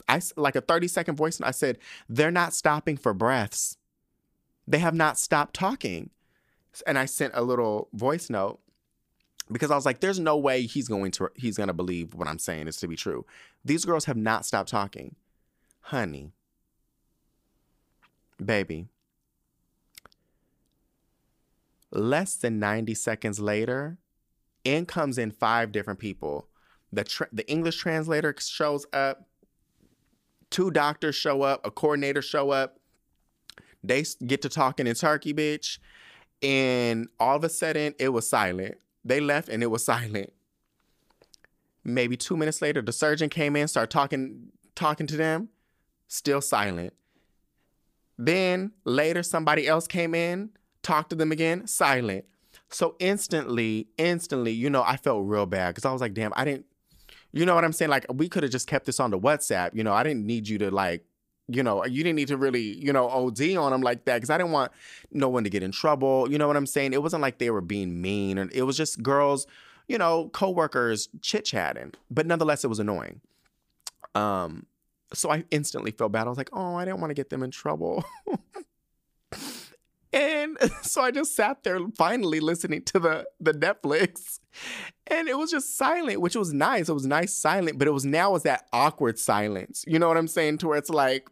I 0.08 0.22
like 0.36 0.56
a 0.56 0.62
30 0.62 0.88
second 0.88 1.16
voice 1.16 1.40
note. 1.40 1.48
I 1.48 1.52
said, 1.52 1.78
"They're 2.10 2.32
not 2.32 2.54
stopping 2.54 2.98
for 2.98 3.14
breaths. 3.14 3.78
They 4.68 4.80
have 4.80 4.94
not 4.94 5.18
stopped 5.18 5.54
talking." 5.54 6.10
And 6.86 6.98
I 6.98 7.06
sent 7.06 7.34
a 7.36 7.42
little 7.42 7.90
voice 7.94 8.30
note 8.30 8.60
because 9.52 9.72
I 9.72 9.76
was 9.76 9.86
like, 9.86 10.02
"There's 10.02 10.20
no 10.20 10.38
way 10.38 10.64
he's 10.64 10.88
going 10.88 11.12
to 11.12 11.30
he's 11.36 11.58
going 11.58 11.68
to 11.68 11.74
believe 11.74 12.14
what 12.14 12.28
I'm 12.28 12.40
saying 12.40 12.68
is 12.68 12.78
to 12.78 12.88
be 12.88 12.96
true. 12.98 13.26
These 13.64 13.86
girls 13.86 14.06
have 14.06 14.18
not 14.18 14.46
stopped 14.46 14.70
talking, 14.70 15.16
honey, 15.80 16.34
baby." 18.44 18.90
Less 21.92 22.36
than 22.36 22.60
90 22.60 22.94
seconds 22.96 23.40
later, 23.40 23.98
in 24.64 24.86
comes 24.86 25.18
in 25.18 25.32
five 25.32 25.72
different 25.72 26.00
people. 26.00 26.48
The, 26.92 27.04
tra- 27.04 27.30
the 27.32 27.50
English 27.50 27.78
translator 27.78 28.36
shows 28.38 28.86
up, 28.92 29.28
two 30.50 30.72
doctors 30.72 31.16
show 31.16 31.42
up, 31.42 31.66
a 31.66 31.72
coordinator 31.72 32.22
show 32.22 32.52
up. 32.52 32.80
They 33.84 34.04
get 34.26 34.42
to 34.42 34.50
talking 34.50 34.88
in 34.88 34.96
Turkey, 34.96 35.34
bitch. 35.34 35.80
And 36.42 37.08
all 37.20 37.38
of 37.38 37.44
a 37.44 37.50
sudden, 37.50 37.94
it 38.00 38.10
was 38.10 38.30
silent. 38.30 38.78
They 39.04 39.20
left 39.20 39.50
and 39.50 39.64
it 39.64 39.68
was 39.68 39.86
silent. 39.86 40.34
Maybe 41.84 42.18
two 42.18 42.36
minutes 42.36 42.62
later, 42.62 42.82
the 42.82 42.92
surgeon 42.92 43.30
came 43.30 43.56
in, 43.56 43.68
started 43.70 43.90
talking, 43.90 44.50
talking 44.76 45.08
to 45.08 45.16
them, 45.16 45.50
still 46.10 46.42
silent. 46.42 46.94
Then 48.18 48.74
later, 48.84 49.24
somebody 49.24 49.68
else 49.68 49.88
came 49.88 50.14
in, 50.14 50.50
talk 50.88 51.10
to 51.10 51.16
them 51.16 51.32
again, 51.32 51.68
silent. 51.68 52.26
So 52.70 52.96
instantly, 53.00 53.88
instantly, 53.98 54.52
you 54.52 54.70
know, 54.70 54.84
I 54.84 54.98
felt 54.98 55.26
real 55.26 55.46
bad 55.46 55.76
because 55.76 55.86
I 55.86 55.92
was 55.92 56.02
like, 56.02 56.14
damn, 56.14 56.34
I 56.36 56.46
didn't, 56.46 56.66
you 57.34 57.46
know 57.46 57.56
what 57.56 57.64
I'm 57.64 57.74
saying? 57.74 57.92
Like, 57.92 58.06
we 58.14 58.30
could 58.30 58.44
have 58.44 58.52
just 58.52 58.68
kept 58.68 58.86
this 58.86 59.00
on 59.00 59.12
the 59.12 59.20
WhatsApp. 59.20 59.72
You 59.74 59.84
know, 59.84 59.94
I 59.94 60.04
didn't 60.04 60.26
need 60.26 60.48
you 60.48 60.58
to 60.60 60.72
like, 60.72 61.04
you 61.50 61.64
know, 61.64 61.86
you 61.86 62.04
didn't 62.04 62.16
need 62.16 62.28
to 62.30 62.38
really, 62.38 62.62
you 62.62 62.92
know, 62.92 63.08
OD 63.10 63.56
on 63.56 63.72
them 63.72 63.82
like 63.82 64.06
that 64.06 64.16
because 64.16 64.30
I 64.30 64.38
didn't 64.38 64.52
want 64.52 64.72
no 65.12 65.30
one 65.30 65.44
to 65.44 65.50
get 65.50 65.64
in 65.64 65.72
trouble. 65.72 66.30
You 66.30 66.38
know 66.38 66.48
what 66.48 66.58
I'm 66.58 66.66
saying? 66.66 66.94
It 66.94 67.02
wasn't 67.02 67.22
like 67.22 67.38
they 67.38 67.50
were 67.50 67.62
being 67.62 68.02
mean, 68.02 68.38
and 68.38 68.52
it 68.52 68.64
was 68.64 68.76
just 68.76 69.02
girls, 69.02 69.48
you 69.88 69.98
know, 69.98 70.30
coworkers 70.30 71.08
chit 71.22 71.46
chatting. 71.46 71.94
But 72.12 72.26
nonetheless, 72.26 72.64
it 72.64 72.68
was 72.68 72.80
annoying. 72.80 73.22
Um, 74.14 74.66
so 75.14 75.32
I 75.32 75.46
instantly 75.52 75.92
felt 75.92 76.12
bad. 76.12 76.28
I 76.28 76.30
was 76.30 76.38
like, 76.38 76.50
oh, 76.52 76.76
I 76.76 76.84
didn't 76.84 77.00
want 77.00 77.12
to 77.12 77.16
get 77.16 77.30
them 77.30 77.44
in 77.44 77.52
trouble. 77.52 78.04
And 80.14 80.58
so 80.82 81.02
I 81.02 81.12
just 81.12 81.36
sat 81.36 81.64
there 81.64 81.80
finally 81.98 82.40
listening 82.40 82.84
to 82.86 83.00
the 83.00 83.26
the 83.40 83.54
Netflix. 83.54 84.40
And 85.08 85.28
it 85.28 85.38
was 85.38 85.52
just 85.52 85.78
silent, 85.78 86.22
which 86.22 86.36
was 86.36 86.54
nice. 86.54 86.90
It 86.90 86.94
was 86.94 87.06
nice 87.06 87.34
silent, 87.34 87.78
but 87.78 87.88
it 87.88 87.92
was 87.92 88.06
now 88.06 88.32
was 88.32 88.44
that 88.44 88.68
awkward 88.74 89.20
silence. 89.20 89.84
You 89.88 90.00
know 90.00 90.08
what 90.08 90.18
I'm 90.18 90.28
saying? 90.28 90.60
To 90.60 90.68
where 90.68 90.78
it's 90.78 90.90
like 90.90 91.28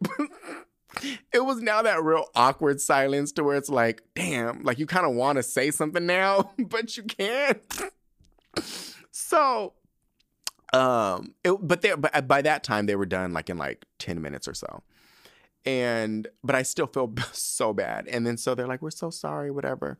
it 1.32 1.44
was 1.44 1.60
now 1.60 1.82
that 1.82 2.02
real 2.02 2.26
awkward 2.34 2.80
silence 2.80 3.32
to 3.32 3.44
where 3.44 3.56
it's 3.56 3.68
like, 3.68 4.02
damn, 4.14 4.62
like 4.62 4.78
you 4.78 4.86
kind 4.86 5.06
of 5.06 5.14
want 5.14 5.36
to 5.36 5.42
say 5.42 5.70
something 5.70 6.06
now, 6.06 6.52
but 6.58 6.96
you 6.96 7.02
can't. 7.02 7.60
so 9.10 9.74
um 10.72 11.34
it, 11.44 11.56
but 11.62 11.82
they 11.82 11.94
but 11.94 12.26
by 12.26 12.42
that 12.42 12.64
time 12.64 12.86
they 12.86 12.96
were 12.96 13.06
done 13.06 13.32
like 13.32 13.48
in 13.48 13.56
like 13.56 13.84
10 13.98 14.20
minutes 14.20 14.48
or 14.48 14.54
so 14.54 14.82
and 15.66 16.28
but 16.42 16.54
I 16.54 16.62
still 16.62 16.86
feel 16.86 17.12
so 17.32 17.72
bad. 17.74 18.06
And 18.08 18.26
then 18.26 18.36
so 18.38 18.54
they're 18.54 18.68
like, 18.68 18.80
"We're 18.80 18.90
so 18.90 19.10
sorry, 19.10 19.50
whatever." 19.50 19.98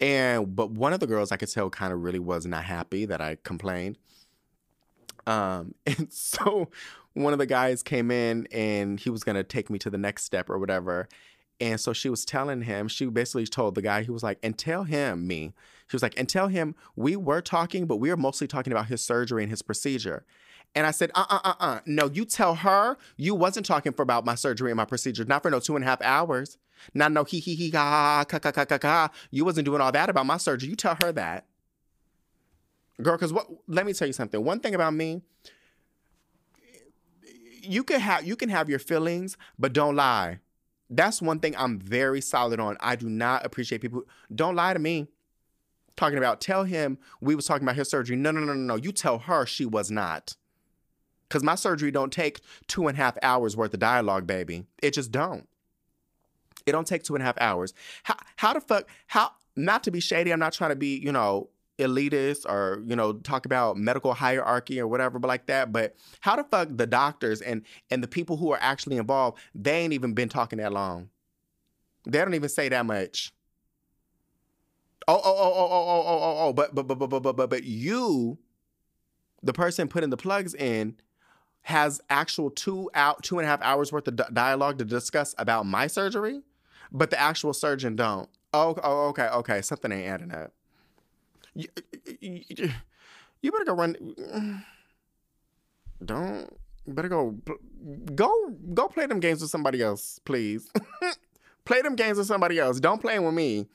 And 0.00 0.56
but 0.56 0.70
one 0.72 0.92
of 0.92 1.00
the 1.00 1.06
girls 1.06 1.30
I 1.30 1.36
could 1.36 1.50
tell 1.52 1.70
kind 1.70 1.92
of 1.92 2.02
really 2.02 2.18
was 2.18 2.46
not 2.46 2.64
happy 2.64 3.04
that 3.04 3.20
I 3.20 3.36
complained. 3.44 3.98
Um, 5.26 5.74
and 5.86 6.12
so 6.12 6.70
one 7.12 7.32
of 7.32 7.38
the 7.38 7.46
guys 7.46 7.82
came 7.82 8.10
in 8.10 8.48
and 8.50 8.98
he 8.98 9.10
was 9.10 9.22
gonna 9.22 9.44
take 9.44 9.70
me 9.70 9.78
to 9.80 9.90
the 9.90 9.98
next 9.98 10.24
step 10.24 10.50
or 10.50 10.58
whatever. 10.58 11.08
And 11.58 11.80
so 11.80 11.94
she 11.94 12.10
was 12.10 12.26
telling 12.26 12.62
him, 12.62 12.86
she 12.86 13.06
basically 13.06 13.46
told 13.46 13.76
the 13.76 13.82
guy, 13.82 14.02
he 14.02 14.10
was 14.10 14.22
like, 14.22 14.38
and 14.42 14.58
tell 14.58 14.84
him, 14.84 15.26
me, 15.26 15.54
she 15.88 15.94
was 15.94 16.02
like, 16.02 16.12
and 16.18 16.28
tell 16.28 16.48
him 16.48 16.74
we 16.96 17.16
were 17.16 17.40
talking, 17.40 17.86
but 17.86 17.96
we 17.96 18.10
were 18.10 18.16
mostly 18.16 18.46
talking 18.46 18.74
about 18.74 18.88
his 18.88 19.00
surgery 19.00 19.42
and 19.42 19.50
his 19.50 19.62
procedure. 19.62 20.26
And 20.74 20.86
I 20.86 20.90
said, 20.90 21.10
uh 21.14 21.24
uh 21.28 21.40
uh 21.42 21.54
uh. 21.58 21.80
No, 21.86 22.06
you 22.06 22.24
tell 22.24 22.54
her 22.56 22.98
you 23.16 23.34
wasn't 23.34 23.66
talking 23.66 23.92
for 23.92 24.02
about 24.02 24.26
my 24.26 24.34
surgery 24.34 24.70
and 24.70 24.76
my 24.76 24.84
procedure, 24.84 25.24
not 25.24 25.42
for 25.42 25.50
no 25.50 25.60
two 25.60 25.74
and 25.76 25.84
a 25.84 25.88
half 25.88 26.02
hours. 26.02 26.58
Not 26.92 27.12
no 27.12 27.24
he 27.24 27.40
he 27.40 27.54
he 27.54 27.70
ha 27.70 28.24
ka 28.28 28.38
ka 28.38 28.52
ka 28.52 28.64
ka 28.64 28.78
ka. 28.78 29.10
You 29.30 29.44
wasn't 29.44 29.64
doing 29.64 29.80
all 29.80 29.92
that 29.92 30.10
about 30.10 30.26
my 30.26 30.36
surgery. 30.36 30.68
You 30.68 30.76
tell 30.76 30.96
her 31.02 31.12
that. 31.12 31.46
Girl, 33.02 33.16
because 33.16 33.32
what 33.32 33.46
let 33.66 33.86
me 33.86 33.92
tell 33.92 34.06
you 34.06 34.12
something. 34.12 34.42
One 34.42 34.60
thing 34.60 34.74
about 34.74 34.94
me, 34.94 35.22
you 37.62 37.82
can 37.84 38.00
have 38.00 38.26
you 38.26 38.36
can 38.36 38.48
have 38.48 38.68
your 38.68 38.78
feelings, 38.78 39.36
but 39.58 39.72
don't 39.72 39.96
lie. 39.96 40.40
That's 40.88 41.20
one 41.20 41.40
thing 41.40 41.54
I'm 41.56 41.78
very 41.78 42.20
solid 42.20 42.60
on. 42.60 42.76
I 42.80 42.96
do 42.96 43.08
not 43.08 43.44
appreciate 43.44 43.80
people. 43.80 44.04
Don't 44.34 44.54
lie 44.54 44.72
to 44.72 44.78
me. 44.78 45.08
Talking 45.96 46.18
about 46.18 46.40
tell 46.40 46.64
him 46.64 46.98
we 47.20 47.34
was 47.34 47.46
talking 47.46 47.64
about 47.64 47.76
his 47.76 47.88
surgery. 47.88 48.16
No, 48.16 48.30
no, 48.30 48.40
no, 48.40 48.52
no, 48.52 48.60
no. 48.60 48.76
You 48.76 48.92
tell 48.92 49.18
her 49.18 49.46
she 49.46 49.64
was 49.64 49.90
not. 49.90 50.36
Cause 51.28 51.42
my 51.42 51.56
surgery 51.56 51.90
don't 51.90 52.12
take 52.12 52.40
two 52.68 52.86
and 52.86 52.96
a 52.96 53.00
half 53.00 53.16
hours 53.22 53.56
worth 53.56 53.74
of 53.74 53.80
dialogue, 53.80 54.26
baby. 54.26 54.64
It 54.82 54.92
just 54.92 55.10
don't. 55.10 55.48
It 56.66 56.72
don't 56.72 56.86
take 56.86 57.02
two 57.02 57.14
and 57.14 57.22
a 57.22 57.26
half 57.26 57.38
hours. 57.40 57.74
How 58.04 58.16
how 58.36 58.52
the 58.52 58.60
fuck 58.60 58.88
how 59.06 59.32
not 59.56 59.82
to 59.84 59.90
be 59.90 60.00
shady, 60.00 60.32
I'm 60.32 60.38
not 60.38 60.52
trying 60.52 60.70
to 60.70 60.76
be, 60.76 60.98
you 60.98 61.10
know, 61.10 61.48
elitist 61.78 62.46
or, 62.46 62.82
you 62.86 62.96
know, 62.96 63.14
talk 63.14 63.46
about 63.46 63.76
medical 63.76 64.14
hierarchy 64.14 64.80
or 64.80 64.86
whatever 64.86 65.18
but 65.18 65.28
like 65.28 65.46
that. 65.46 65.72
But 65.72 65.96
how 66.20 66.36
the 66.36 66.44
fuck 66.44 66.68
the 66.70 66.86
doctors 66.86 67.40
and 67.40 67.62
and 67.90 68.02
the 68.02 68.08
people 68.08 68.36
who 68.36 68.52
are 68.52 68.58
actually 68.60 68.96
involved, 68.96 69.38
they 69.54 69.78
ain't 69.78 69.92
even 69.92 70.14
been 70.14 70.28
talking 70.28 70.58
that 70.58 70.72
long. 70.72 71.08
They 72.06 72.18
don't 72.18 72.34
even 72.34 72.48
say 72.48 72.68
that 72.68 72.86
much. 72.86 73.32
Oh, 75.08 75.20
oh, 75.22 75.22
oh, 75.24 75.52
oh, 75.54 75.68
oh, 75.70 75.86
oh, 75.88 76.04
oh, 76.06 76.20
oh, 76.22 76.48
oh 76.48 76.52
but 76.52 76.74
but 76.74 76.84
but 76.84 76.96
but 76.96 77.08
but 77.08 77.36
but 77.36 77.50
but 77.50 77.64
you, 77.64 78.38
the 79.42 79.52
person 79.52 79.88
putting 79.88 80.10
the 80.10 80.16
plugs 80.16 80.54
in, 80.54 80.96
has 81.66 82.00
actual 82.08 82.48
two 82.48 82.88
out 82.94 83.24
two 83.24 83.40
and 83.40 83.44
a 83.44 83.50
half 83.50 83.60
hours 83.60 83.90
worth 83.90 84.06
of 84.06 84.14
dialogue 84.32 84.78
to 84.78 84.84
discuss 84.84 85.34
about 85.36 85.66
my 85.66 85.88
surgery, 85.88 86.42
but 86.92 87.10
the 87.10 87.18
actual 87.18 87.52
surgeon 87.52 87.96
don't. 87.96 88.28
Oh, 88.54 88.76
oh 88.84 89.08
okay, 89.08 89.26
okay, 89.26 89.62
something 89.62 89.90
ain't 89.90 90.06
adding 90.06 90.32
up. 90.32 90.52
You, 91.54 91.66
you, 92.20 93.50
better 93.50 93.64
go 93.64 93.74
run. 93.74 94.14
Don't 96.04 96.48
better 96.86 97.08
go 97.08 97.36
go 98.14 98.50
go 98.72 98.86
play 98.86 99.06
them 99.06 99.18
games 99.18 99.40
with 99.40 99.50
somebody 99.50 99.82
else, 99.82 100.20
please. 100.24 100.70
play 101.64 101.82
them 101.82 101.96
games 101.96 102.16
with 102.16 102.28
somebody 102.28 102.60
else. 102.60 102.78
Don't 102.78 103.00
play 103.00 103.14
them 103.14 103.24
with 103.24 103.34
me. 103.34 103.66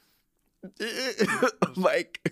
like 1.76 2.32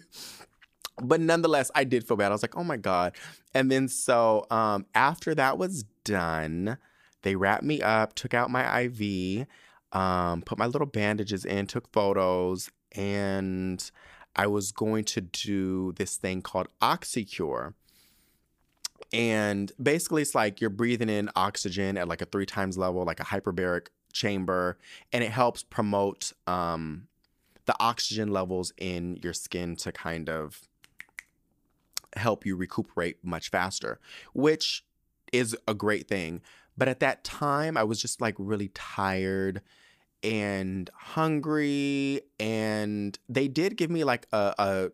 but 1.02 1.20
nonetheless, 1.22 1.72
I 1.76 1.84
did 1.84 2.08
feel 2.08 2.18
bad. 2.18 2.32
I 2.32 2.36
was 2.36 2.42
like, 2.42 2.58
oh 2.58 2.64
my 2.64 2.78
God. 2.78 3.16
And 3.54 3.72
then 3.72 3.88
so 3.88 4.46
um, 4.50 4.86
after 4.94 5.36
that 5.36 5.58
was 5.58 5.84
done, 6.04 6.78
they 7.22 7.36
wrapped 7.36 7.64
me 7.64 7.82
up, 7.82 8.16
took 8.16 8.34
out 8.34 8.50
my 8.50 8.82
IV, 8.82 9.48
um, 9.92 10.42
put 10.42 10.58
my 10.58 10.66
little 10.66 10.88
bandages 10.88 11.46
in, 11.46 11.68
took 11.68 11.92
photos, 11.92 12.70
and 12.94 13.92
I 14.36 14.48
was 14.48 14.72
going 14.72 15.04
to 15.06 15.22
do 15.22 15.94
this 15.94 16.18
thing 16.18 16.42
called 16.42 16.68
Oxycure. 16.82 17.74
And 19.12 19.72
basically, 19.82 20.22
it's 20.22 20.36
like 20.36 20.62
you're 20.62 20.70
breathing 20.70 21.10
in 21.10 21.30
oxygen 21.36 21.98
at 21.98 22.08
like 22.08 22.22
a 22.22 22.26
three 22.26 22.46
times 22.46 22.78
level, 22.78 23.04
like 23.04 23.20
a 23.20 23.24
hyperbaric 23.24 23.88
chamber, 24.14 24.78
and 25.12 25.24
it 25.24 25.32
helps 25.32 25.64
promote 25.64 26.32
um, 26.48 27.08
the 27.66 27.76
oxygen 27.80 28.32
levels 28.32 28.72
in 28.78 29.18
your 29.24 29.34
skin 29.34 29.76
to 29.78 29.92
kind 29.92 30.30
of 30.30 30.69
help 32.15 32.45
you 32.45 32.56
recuperate 32.56 33.18
much 33.23 33.49
faster, 33.49 33.99
which 34.34 34.84
is 35.31 35.56
a 35.68 35.73
great 35.73 36.07
thing. 36.07 36.41
But 36.77 36.88
at 36.88 36.99
that 37.02 37.23
time, 37.23 37.77
I 37.77 37.84
was 37.84 38.02
just 38.02 38.22
like 38.22 38.36
really 38.38 38.69
tired 38.69 39.61
and 40.23 40.90
hungry. 40.95 42.22
And 42.40 43.18
they 43.27 43.48
did 43.48 43.77
give 43.77 43.90
me 43.90 44.03
like 44.03 44.27
a, 44.31 44.53
a 44.57 44.91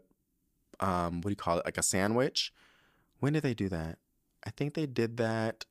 um, 0.85 1.21
what 1.21 1.25
do 1.25 1.29
you 1.29 1.35
call 1.35 1.59
it? 1.59 1.65
Like 1.65 1.77
a 1.77 1.83
sandwich. 1.83 2.53
When 3.19 3.33
did 3.33 3.43
they 3.43 3.53
do 3.53 3.69
that? 3.69 3.97
I 4.45 4.49
think 4.51 4.73
they 4.73 4.85
did 4.85 5.17
that. 5.17 5.65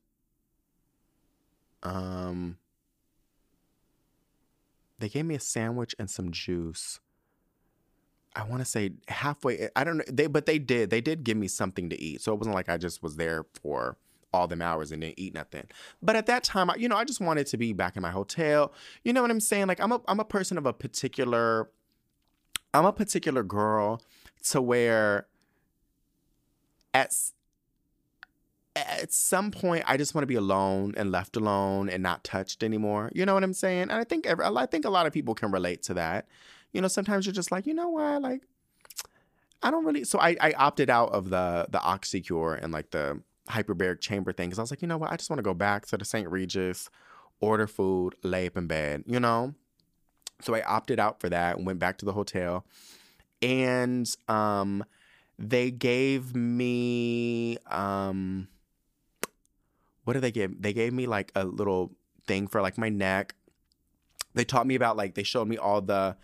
Um, 1.83 2.57
they 4.99 5.09
gave 5.09 5.25
me 5.25 5.35
a 5.35 5.39
sandwich 5.39 5.95
and 5.99 6.09
some 6.09 6.31
juice. 6.31 6.99
I 8.35 8.43
want 8.43 8.59
to 8.61 8.65
say 8.65 8.91
halfway. 9.07 9.57
Eh, 9.57 9.67
I 9.75 9.83
don't 9.83 9.97
know. 9.97 10.03
They 10.07 10.27
but 10.27 10.45
they 10.45 10.59
did. 10.59 10.89
They 10.89 11.01
did 11.01 11.23
give 11.23 11.37
me 11.37 11.47
something 11.47 11.89
to 11.89 11.99
eat, 11.99 12.21
so 12.21 12.33
it 12.33 12.37
wasn't 12.37 12.55
like 12.55 12.69
I 12.69 12.77
just 12.77 13.01
was 13.01 13.15
there 13.15 13.45
for 13.61 13.97
all 14.33 14.47
them 14.47 14.61
hours 14.61 14.91
and 14.91 15.01
didn't 15.01 15.17
eat 15.17 15.33
nothing. 15.33 15.65
But 16.01 16.17
at 16.17 16.25
that 16.25 16.43
time, 16.43 16.69
I, 16.69 16.75
you 16.75 16.89
know, 16.89 16.97
I 16.97 17.05
just 17.05 17.21
wanted 17.21 17.47
to 17.47 17.57
be 17.57 17.71
back 17.71 17.95
in 17.95 18.01
my 18.01 18.11
hotel. 18.11 18.73
You 19.03 19.13
know 19.13 19.21
what 19.21 19.31
I'm 19.31 19.39
saying? 19.39 19.67
Like 19.67 19.79
I'm 19.79 19.91
a 19.91 20.01
I'm 20.07 20.19
a 20.19 20.25
person 20.25 20.57
of 20.57 20.65
a 20.65 20.73
particular. 20.73 21.69
I'm 22.73 22.85
a 22.85 22.93
particular 22.93 23.41
girl 23.41 24.01
to 24.49 24.61
where 24.61 25.27
at 26.93 27.13
at 28.75 29.13
some 29.13 29.51
point 29.51 29.85
I 29.87 29.95
just 29.95 30.13
want 30.13 30.23
to 30.23 30.27
be 30.27 30.35
alone 30.35 30.93
and 30.97 31.09
left 31.09 31.37
alone 31.37 31.87
and 31.89 32.03
not 32.03 32.25
touched 32.25 32.61
anymore. 32.63 33.09
You 33.15 33.25
know 33.25 33.33
what 33.33 33.43
I'm 33.43 33.53
saying? 33.53 33.83
And 33.83 33.93
I 33.93 34.03
think 34.03 34.25
every, 34.25 34.43
I 34.43 34.65
think 34.65 34.83
a 34.83 34.89
lot 34.89 35.05
of 35.05 35.13
people 35.13 35.33
can 35.33 35.51
relate 35.51 35.81
to 35.83 35.93
that 35.93 36.27
you 36.73 36.81
know, 36.81 36.87
sometimes 36.87 37.25
you're 37.25 37.33
just 37.33 37.51
like, 37.51 37.65
you 37.65 37.73
know 37.73 37.89
what, 37.89 38.21
like, 38.21 38.41
I 39.61 39.71
don't 39.71 39.85
really. 39.85 40.03
So 40.03 40.19
I, 40.19 40.35
I 40.39 40.53
opted 40.53 40.89
out 40.89 41.11
of 41.11 41.29
the 41.29 41.67
the 41.69 41.79
Oxycure 41.79 42.61
and 42.61 42.71
like 42.71 42.91
the 42.91 43.21
hyperbaric 43.49 43.99
chamber 43.99 44.33
thing 44.33 44.49
because 44.49 44.59
I 44.59 44.63
was 44.63 44.71
like, 44.71 44.81
you 44.81 44.87
know 44.87 44.97
what, 44.97 45.11
I 45.11 45.15
just 45.15 45.29
want 45.29 45.39
to 45.39 45.43
go 45.43 45.53
back 45.53 45.85
to 45.87 45.97
the 45.97 46.05
St. 46.05 46.29
Regis, 46.29 46.89
order 47.39 47.67
food, 47.67 48.15
lay 48.23 48.47
up 48.47 48.57
in 48.57 48.67
bed, 48.67 49.03
you 49.07 49.19
know. 49.19 49.53
So 50.41 50.53
I 50.53 50.61
opted 50.63 50.99
out 50.99 51.19
for 51.19 51.29
that 51.29 51.57
and 51.57 51.65
went 51.65 51.79
back 51.79 51.97
to 51.99 52.05
the 52.05 52.11
hotel, 52.11 52.65
and 53.41 54.07
um, 54.27 54.83
they 55.39 55.71
gave 55.71 56.35
me 56.35 57.57
um, 57.67 58.47
what 60.03 60.13
did 60.13 60.21
they 60.21 60.31
give? 60.31 60.61
They 60.61 60.73
gave 60.73 60.93
me 60.93 61.07
like 61.07 61.31
a 61.35 61.43
little 61.43 61.91
thing 62.27 62.47
for 62.47 62.61
like 62.61 62.77
my 62.77 62.89
neck. 62.89 63.35
They 64.33 64.45
taught 64.45 64.67
me 64.67 64.75
about 64.75 64.97
like 64.97 65.15
they 65.15 65.23
showed 65.23 65.47
me 65.47 65.57
all 65.57 65.81
the 65.81 66.15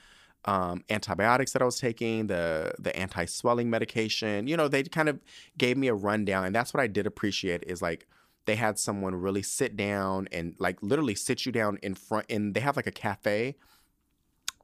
um, 0.46 0.84
antibiotics 0.90 1.54
that 1.54 1.62
I 1.62 1.66
was 1.66 1.80
taking, 1.80 2.28
the 2.28 2.74
the 2.80 2.96
anti 2.96 3.26
swelling 3.26 3.70
medication. 3.70 4.48
You 4.48 4.58
know, 4.58 4.68
they 4.68 4.84
kind 4.84 5.10
of 5.10 5.20
gave 5.58 5.78
me 5.78 5.88
a 5.88 5.94
rundown, 5.94 6.46
and 6.46 6.56
that's 6.56 6.74
what 6.74 6.82
I 6.82 6.88
did 6.88 7.06
appreciate 7.06 7.64
is 7.68 7.82
like 7.82 8.08
they 8.46 8.56
had 8.56 8.80
someone 8.80 9.16
really 9.16 9.44
sit 9.44 9.78
down 9.78 10.28
and 10.32 10.56
like 10.58 10.82
literally 10.82 11.16
sit 11.16 11.46
you 11.46 11.52
down 11.52 11.78
in 11.84 11.96
front, 11.96 12.26
and 12.30 12.54
they 12.54 12.60
have 12.60 12.76
like 12.76 12.88
a 12.88 12.92
cafe 12.92 13.56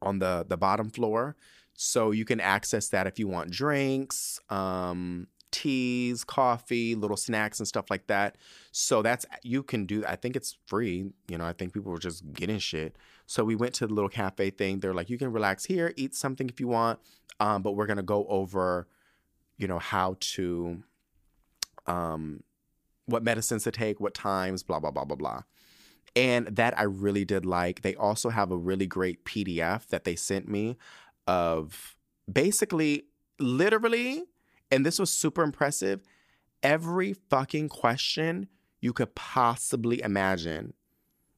on 0.02 0.20
the 0.20 0.46
the 0.48 0.58
bottom 0.58 0.90
floor, 0.90 1.36
so 1.74 2.12
you 2.12 2.26
can 2.26 2.40
access 2.40 2.90
that 2.90 3.08
if 3.08 3.20
you 3.20 3.28
want 3.28 3.52
drinks. 3.52 4.40
Um, 4.50 5.28
teas, 5.52 6.24
coffee, 6.24 6.94
little 6.94 7.18
snacks 7.18 7.60
and 7.60 7.68
stuff 7.68 7.90
like 7.90 8.08
that. 8.08 8.38
So 8.72 9.02
that's 9.02 9.26
you 9.44 9.64
can 9.64 9.86
do 9.86 10.04
I 10.06 10.16
think 10.16 10.36
it's 10.36 10.58
free. 10.66 11.12
You 11.28 11.38
know, 11.38 11.46
I 11.46 11.54
think 11.54 11.74
people 11.74 11.92
were 11.92 12.00
just 12.00 12.34
getting 12.34 12.60
shit. 12.60 12.96
So 13.28 13.44
we 13.44 13.56
went 13.56 13.74
to 13.76 13.88
the 13.88 13.94
little 13.94 14.10
cafe 14.10 14.50
thing. 14.50 14.80
They're 14.80 14.94
like, 14.94 15.10
you 15.10 15.18
can 15.18 15.32
relax 15.32 15.66
here, 15.66 15.94
eat 15.96 16.16
something 16.16 16.50
if 16.50 16.60
you 16.60 16.68
want. 16.68 17.00
Um, 17.40 17.62
but 17.62 17.74
we're 17.74 17.86
gonna 17.86 18.02
go 18.02 18.26
over, 18.28 18.88
you 19.58 19.68
know, 19.68 19.80
how 19.80 20.18
to 20.20 20.82
um 21.86 22.44
what 23.06 23.24
medicines 23.24 23.64
to 23.64 23.72
take, 23.72 24.00
what 24.02 24.14
times, 24.14 24.64
blah, 24.64 24.80
blah, 24.80 24.92
blah, 24.92 25.06
blah, 25.06 25.16
blah. 25.16 25.42
And 26.16 26.48
that 26.48 26.78
I 26.78 26.84
really 26.84 27.24
did 27.24 27.46
like. 27.46 27.82
They 27.82 27.96
also 27.96 28.30
have 28.30 28.52
a 28.52 28.58
really 28.58 28.88
great 28.88 29.24
PDF 29.24 29.88
that 29.88 30.04
they 30.04 30.16
sent 30.16 30.48
me 30.48 30.78
of 31.28 31.96
basically 32.32 33.04
literally 33.40 34.26
and 34.72 34.86
this 34.86 35.00
was 35.00 35.10
super 35.10 35.44
impressive, 35.44 36.02
every 36.62 37.14
fucking 37.14 37.70
question 37.70 38.48
you 38.82 38.94
could 38.94 39.16
possibly 39.16 40.02
imagine. 40.02 40.74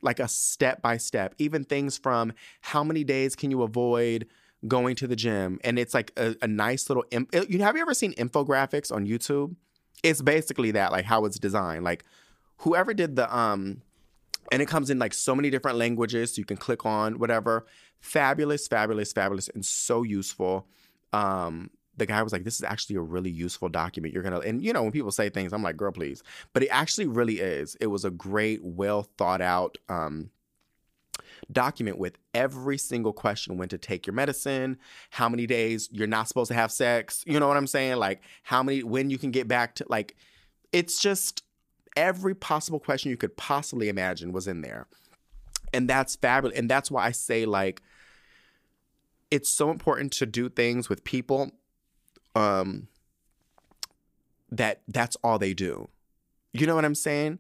Like 0.01 0.19
a 0.19 0.27
step 0.27 0.81
by 0.81 0.97
step, 0.97 1.35
even 1.37 1.63
things 1.63 1.97
from 1.97 2.33
how 2.61 2.83
many 2.83 3.03
days 3.03 3.35
can 3.35 3.51
you 3.51 3.63
avoid 3.63 4.27
going 4.67 4.95
to 4.97 5.07
the 5.07 5.15
gym? 5.15 5.59
And 5.63 5.77
it's 5.77 5.93
like 5.93 6.11
a, 6.17 6.35
a 6.41 6.47
nice 6.47 6.89
little. 6.89 7.05
Imp- 7.11 7.33
uh, 7.35 7.43
have 7.59 7.75
you 7.75 7.81
ever 7.81 7.93
seen 7.93 8.13
infographics 8.13 8.91
on 8.91 9.05
YouTube? 9.05 9.55
It's 10.03 10.21
basically 10.21 10.71
that, 10.71 10.91
like 10.91 11.05
how 11.05 11.25
it's 11.25 11.37
designed. 11.37 11.83
Like 11.83 12.05
whoever 12.59 12.93
did 12.93 13.15
the 13.15 13.35
um, 13.35 13.81
and 14.51 14.61
it 14.61 14.67
comes 14.67 14.89
in 14.89 14.99
like 14.99 15.13
so 15.13 15.35
many 15.35 15.49
different 15.49 15.77
languages. 15.77 16.35
So 16.35 16.39
you 16.39 16.45
can 16.45 16.57
click 16.57 16.85
on 16.85 17.19
whatever. 17.19 17.65
Fabulous, 17.99 18.67
fabulous, 18.67 19.11
fabulous, 19.11 19.49
and 19.49 19.65
so 19.65 20.03
useful. 20.03 20.67
Um, 21.11 21.69
the 21.99 22.05
guy 22.05 22.23
was 22.23 22.33
like, 22.33 22.43
"This 22.43 22.55
is 22.55 22.63
actually 22.63 22.95
a 22.95 23.01
really 23.01 23.29
useful 23.29 23.69
document. 23.69 24.13
You're 24.13 24.23
gonna," 24.23 24.39
and 24.39 24.63
you 24.63 24.73
know, 24.73 24.83
when 24.83 24.91
people 24.91 25.11
say 25.11 25.29
things, 25.29 25.53
I'm 25.53 25.63
like, 25.63 25.77
"Girl, 25.77 25.91
please," 25.91 26.23
but 26.53 26.63
it 26.63 26.69
actually 26.69 27.07
really 27.07 27.39
is. 27.39 27.75
It 27.75 27.87
was 27.87 28.05
a 28.05 28.11
great, 28.11 28.63
well 28.63 29.03
thought 29.17 29.41
out 29.41 29.77
um, 29.87 30.31
document 31.51 31.97
with 31.97 32.17
every 32.33 32.77
single 32.77 33.13
question 33.13 33.57
when 33.57 33.69
to 33.69 33.77
take 33.77 34.05
your 34.05 34.13
medicine, 34.13 34.77
how 35.11 35.29
many 35.29 35.45
days 35.45 35.89
you're 35.91 36.07
not 36.07 36.27
supposed 36.27 36.49
to 36.49 36.55
have 36.55 36.71
sex, 36.71 37.23
you 37.25 37.39
know 37.39 37.47
what 37.47 37.57
I'm 37.57 37.67
saying? 37.67 37.97
Like 37.97 38.21
how 38.43 38.63
many 38.63 38.83
when 38.83 39.09
you 39.09 39.17
can 39.17 39.31
get 39.31 39.47
back 39.47 39.75
to 39.75 39.85
like 39.89 40.15
it's 40.71 41.01
just 41.01 41.43
every 41.95 42.35
possible 42.35 42.79
question 42.79 43.09
you 43.09 43.17
could 43.17 43.35
possibly 43.37 43.89
imagine 43.89 44.31
was 44.31 44.47
in 44.47 44.61
there. 44.61 44.87
And 45.73 45.89
that's 45.89 46.15
fabulous. 46.15 46.57
And 46.57 46.69
that's 46.69 46.89
why 46.89 47.05
I 47.05 47.11
say 47.11 47.45
like 47.45 47.81
it's 49.31 49.49
so 49.49 49.69
important 49.69 50.11
to 50.13 50.25
do 50.25 50.49
things 50.49 50.89
with 50.89 51.03
people 51.03 51.51
um 52.35 52.87
that 54.51 54.81
that's 54.87 55.15
all 55.23 55.37
they 55.37 55.53
do. 55.53 55.89
You 56.53 56.65
know 56.65 56.75
what 56.75 56.85
I'm 56.85 56.95
saying? 56.95 57.39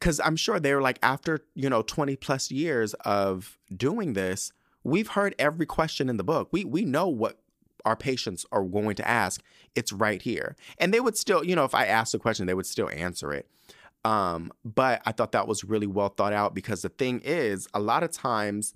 Cuz 0.00 0.20
I'm 0.20 0.36
sure 0.36 0.58
they 0.58 0.74
were 0.74 0.82
like 0.82 0.98
after, 1.02 1.40
you 1.54 1.70
know, 1.70 1.82
20 1.82 2.16
plus 2.16 2.50
years 2.50 2.94
of 3.04 3.58
doing 3.74 4.14
this, 4.14 4.52
we've 4.82 5.08
heard 5.08 5.34
every 5.38 5.66
question 5.66 6.08
in 6.08 6.16
the 6.16 6.24
book. 6.24 6.48
We 6.52 6.64
we 6.64 6.84
know 6.84 7.08
what 7.08 7.40
our 7.84 7.96
patients 7.96 8.46
are 8.50 8.64
going 8.64 8.96
to 8.96 9.06
ask. 9.06 9.42
It's 9.74 9.92
right 9.92 10.20
here. 10.22 10.56
And 10.78 10.92
they 10.92 11.00
would 11.00 11.16
still, 11.16 11.44
you 11.44 11.54
know, 11.54 11.64
if 11.64 11.74
I 11.74 11.86
asked 11.86 12.14
a 12.14 12.18
question, 12.18 12.46
they 12.46 12.54
would 12.54 12.66
still 12.66 12.88
answer 12.90 13.32
it. 13.32 13.48
Um, 14.04 14.52
but 14.64 15.02
I 15.06 15.12
thought 15.12 15.32
that 15.32 15.48
was 15.48 15.64
really 15.64 15.86
well 15.86 16.08
thought 16.08 16.32
out 16.32 16.54
because 16.54 16.82
the 16.82 16.88
thing 16.88 17.20
is, 17.24 17.66
a 17.72 17.80
lot 17.80 18.02
of 18.02 18.10
times 18.10 18.74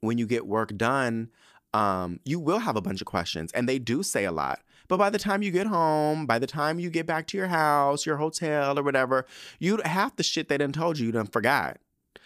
when 0.00 0.18
you 0.18 0.26
get 0.26 0.46
work 0.46 0.76
done, 0.76 1.30
um, 1.74 2.20
you 2.24 2.40
will 2.40 2.58
have 2.58 2.76
a 2.76 2.80
bunch 2.80 3.00
of 3.00 3.06
questions 3.06 3.52
and 3.52 3.68
they 3.68 3.78
do 3.78 4.02
say 4.02 4.24
a 4.24 4.32
lot. 4.32 4.60
But 4.88 4.96
by 4.96 5.10
the 5.10 5.18
time 5.18 5.42
you 5.42 5.52
get 5.52 5.68
home, 5.68 6.26
by 6.26 6.38
the 6.40 6.46
time 6.46 6.80
you 6.80 6.90
get 6.90 7.06
back 7.06 7.28
to 7.28 7.36
your 7.36 7.46
house, 7.46 8.04
your 8.04 8.16
hotel, 8.16 8.78
or 8.78 8.82
whatever, 8.82 9.24
you 9.60 9.80
half 9.84 10.16
the 10.16 10.24
shit 10.24 10.48
they 10.48 10.58
done 10.58 10.72
told 10.72 10.98
you, 10.98 11.06
you 11.06 11.12
done 11.12 11.26
forgot. 11.26 11.78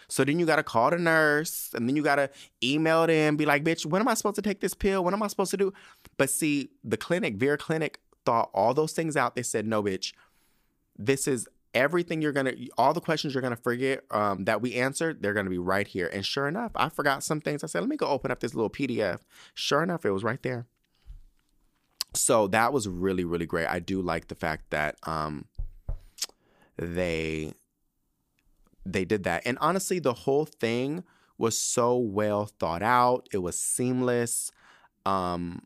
So 0.07 0.23
then 0.23 0.39
you 0.39 0.45
gotta 0.45 0.63
call 0.63 0.89
the 0.89 0.97
nurse 0.97 1.71
and 1.75 1.87
then 1.87 1.95
you 1.95 2.03
gotta 2.03 2.29
email 2.63 3.05
them, 3.05 3.37
be 3.37 3.45
like, 3.45 3.63
bitch, 3.63 3.85
when 3.85 4.01
am 4.01 4.07
I 4.07 4.13
supposed 4.15 4.35
to 4.35 4.41
take 4.41 4.61
this 4.61 4.73
pill? 4.73 5.03
What 5.03 5.13
am 5.13 5.21
I 5.21 5.27
supposed 5.27 5.51
to 5.51 5.57
do? 5.57 5.73
But 6.17 6.29
see, 6.29 6.69
the 6.83 6.97
clinic, 6.97 7.35
Vera 7.35 7.57
Clinic, 7.57 7.99
thought 8.25 8.49
all 8.53 8.73
those 8.73 8.93
things 8.93 9.15
out. 9.15 9.35
They 9.35 9.43
said, 9.43 9.67
no, 9.67 9.83
bitch, 9.83 10.13
this 10.97 11.27
is 11.27 11.47
everything 11.75 12.21
you're 12.21 12.31
gonna 12.31 12.53
all 12.77 12.93
the 12.93 13.01
questions 13.01 13.33
you're 13.33 13.41
gonna 13.41 13.55
forget 13.55 14.03
um, 14.09 14.45
that 14.45 14.61
we 14.61 14.73
answered 14.75 15.21
they're 15.21 15.33
gonna 15.33 15.49
be 15.49 15.59
right 15.59 15.87
here. 15.87 16.09
And 16.11 16.25
sure 16.25 16.47
enough 16.47 16.71
i 16.75 16.89
forgot 16.89 17.23
some 17.23 17.41
things. 17.41 17.63
I 17.63 17.67
said 17.67 17.81
let 17.81 17.89
me 17.89 17.97
go 17.97 18.07
open 18.07 18.31
up 18.31 18.39
this 18.39 18.55
little 18.55 18.69
pdf 18.69 19.19
sure 19.53 19.83
enough 19.83 20.05
it 20.05 20.11
was 20.11 20.23
right 20.23 20.41
there. 20.41 20.65
So 22.13 22.47
that 22.47 22.73
was 22.73 22.87
really 22.87 23.25
really 23.25 23.45
great. 23.45 23.67
I 23.67 23.79
do 23.79 24.01
like 24.01 24.29
the 24.29 24.35
fact 24.35 24.71
that 24.71 24.95
um, 25.03 25.45
they 26.77 27.53
they 28.85 29.05
did 29.05 29.23
that. 29.25 29.43
And 29.45 29.57
honestly 29.61 29.99
the 29.99 30.13
whole 30.13 30.45
thing 30.45 31.03
was 31.37 31.59
so 31.59 31.97
well 31.97 32.45
thought 32.45 32.81
out. 32.81 33.27
It 33.31 33.39
was 33.39 33.59
seamless. 33.59 34.51
Um 35.05 35.63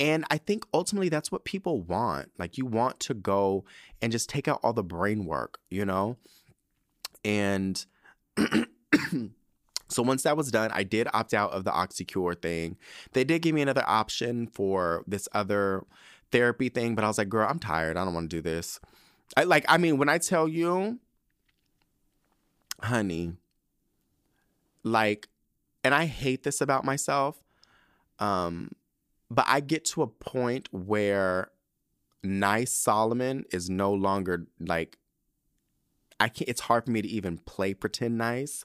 and 0.00 0.24
I 0.30 0.38
think 0.38 0.64
ultimately 0.72 1.10
that's 1.10 1.30
what 1.30 1.44
people 1.44 1.82
want. 1.82 2.30
Like 2.38 2.56
you 2.56 2.64
want 2.64 2.98
to 3.00 3.14
go 3.14 3.64
and 4.00 4.10
just 4.10 4.30
take 4.30 4.48
out 4.48 4.58
all 4.62 4.72
the 4.72 4.82
brain 4.82 5.26
work, 5.26 5.58
you 5.68 5.84
know? 5.84 6.16
And 7.22 7.84
so 9.88 10.02
once 10.02 10.22
that 10.22 10.38
was 10.38 10.50
done, 10.50 10.70
I 10.72 10.84
did 10.84 11.06
opt 11.12 11.34
out 11.34 11.52
of 11.52 11.64
the 11.64 11.70
OxyCure 11.70 12.40
thing. 12.40 12.78
They 13.12 13.24
did 13.24 13.42
give 13.42 13.54
me 13.54 13.60
another 13.60 13.84
option 13.86 14.46
for 14.46 15.04
this 15.06 15.28
other 15.32 15.84
therapy 16.32 16.70
thing, 16.70 16.94
but 16.94 17.04
I 17.04 17.08
was 17.08 17.18
like, 17.18 17.28
girl, 17.28 17.46
I'm 17.48 17.58
tired. 17.58 17.98
I 17.98 18.04
don't 18.04 18.14
want 18.14 18.30
to 18.30 18.36
do 18.36 18.40
this. 18.40 18.80
I 19.36 19.44
like, 19.44 19.66
I 19.68 19.76
mean, 19.76 19.98
when 19.98 20.08
I 20.08 20.16
tell 20.16 20.48
you, 20.48 20.98
honey, 22.82 23.34
like, 24.82 25.28
and 25.84 25.94
I 25.94 26.06
hate 26.06 26.42
this 26.42 26.62
about 26.62 26.84
myself. 26.84 27.36
Um, 28.18 28.70
but 29.30 29.44
I 29.48 29.60
get 29.60 29.84
to 29.86 30.02
a 30.02 30.06
point 30.06 30.68
where 30.72 31.50
nice 32.22 32.72
Solomon 32.72 33.44
is 33.52 33.70
no 33.70 33.92
longer 33.92 34.46
like 34.58 34.98
I 36.18 36.28
can't 36.28 36.48
it's 36.48 36.60
hard 36.60 36.84
for 36.84 36.90
me 36.90 37.00
to 37.00 37.08
even 37.08 37.38
play 37.38 37.72
pretend 37.72 38.18
nice. 38.18 38.64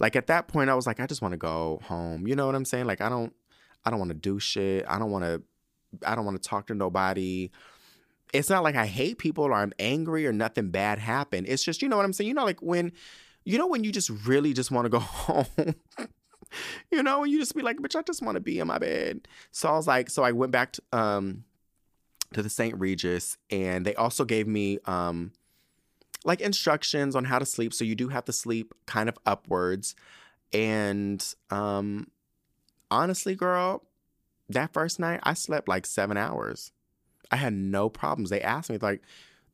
Like 0.00 0.16
at 0.16 0.26
that 0.26 0.48
point 0.48 0.70
I 0.70 0.74
was 0.74 0.86
like 0.86 0.98
I 0.98 1.06
just 1.06 1.22
want 1.22 1.32
to 1.32 1.38
go 1.38 1.80
home. 1.84 2.26
You 2.26 2.34
know 2.34 2.46
what 2.46 2.54
I'm 2.54 2.64
saying? 2.64 2.86
Like 2.86 3.00
I 3.00 3.08
don't 3.08 3.32
I 3.84 3.90
don't 3.90 4.00
want 4.00 4.10
to 4.10 4.16
do 4.16 4.40
shit. 4.40 4.84
I 4.88 4.98
don't 4.98 5.10
want 5.10 5.24
to 5.24 5.42
I 6.04 6.14
don't 6.14 6.24
want 6.24 6.42
to 6.42 6.48
talk 6.48 6.66
to 6.68 6.74
nobody. 6.74 7.50
It's 8.32 8.50
not 8.50 8.64
like 8.64 8.74
I 8.74 8.86
hate 8.86 9.18
people 9.18 9.44
or 9.44 9.52
I'm 9.52 9.72
angry 9.78 10.26
or 10.26 10.32
nothing 10.32 10.70
bad 10.70 10.98
happened. 10.98 11.46
It's 11.48 11.62
just 11.62 11.80
you 11.82 11.88
know 11.88 11.96
what 11.96 12.04
I'm 12.04 12.12
saying? 12.12 12.28
You 12.28 12.34
know 12.34 12.44
like 12.44 12.60
when 12.60 12.92
you 13.44 13.58
know 13.58 13.68
when 13.68 13.84
you 13.84 13.92
just 13.92 14.10
really 14.26 14.52
just 14.52 14.70
want 14.70 14.86
to 14.86 14.88
go 14.88 14.98
home 15.00 15.74
you 16.90 17.02
know, 17.02 17.22
and 17.22 17.32
you 17.32 17.38
just 17.38 17.54
be 17.54 17.62
like, 17.62 17.78
bitch, 17.78 17.96
I 17.96 18.02
just 18.02 18.22
want 18.22 18.36
to 18.36 18.40
be 18.40 18.58
in 18.58 18.66
my 18.66 18.78
bed. 18.78 19.28
So 19.50 19.68
I 19.68 19.72
was 19.72 19.86
like, 19.86 20.10
so 20.10 20.22
I 20.22 20.32
went 20.32 20.52
back 20.52 20.72
to, 20.72 20.82
um, 20.92 21.44
to 22.32 22.42
the 22.42 22.50
St. 22.50 22.78
Regis 22.78 23.36
and 23.50 23.84
they 23.84 23.94
also 23.94 24.24
gave 24.24 24.46
me 24.46 24.78
um, 24.86 25.32
like 26.24 26.40
instructions 26.40 27.14
on 27.14 27.24
how 27.24 27.38
to 27.38 27.46
sleep. 27.46 27.72
So 27.72 27.84
you 27.84 27.94
do 27.94 28.08
have 28.08 28.24
to 28.26 28.32
sleep 28.32 28.74
kind 28.86 29.08
of 29.08 29.16
upwards. 29.26 29.94
And 30.52 31.24
um, 31.50 32.08
honestly, 32.90 33.34
girl, 33.34 33.84
that 34.48 34.72
first 34.72 34.98
night 34.98 35.20
I 35.22 35.34
slept 35.34 35.68
like 35.68 35.86
seven 35.86 36.16
hours. 36.16 36.72
I 37.30 37.36
had 37.36 37.52
no 37.52 37.88
problems. 37.88 38.30
They 38.30 38.40
asked 38.40 38.70
me 38.70 38.78
like 38.78 39.02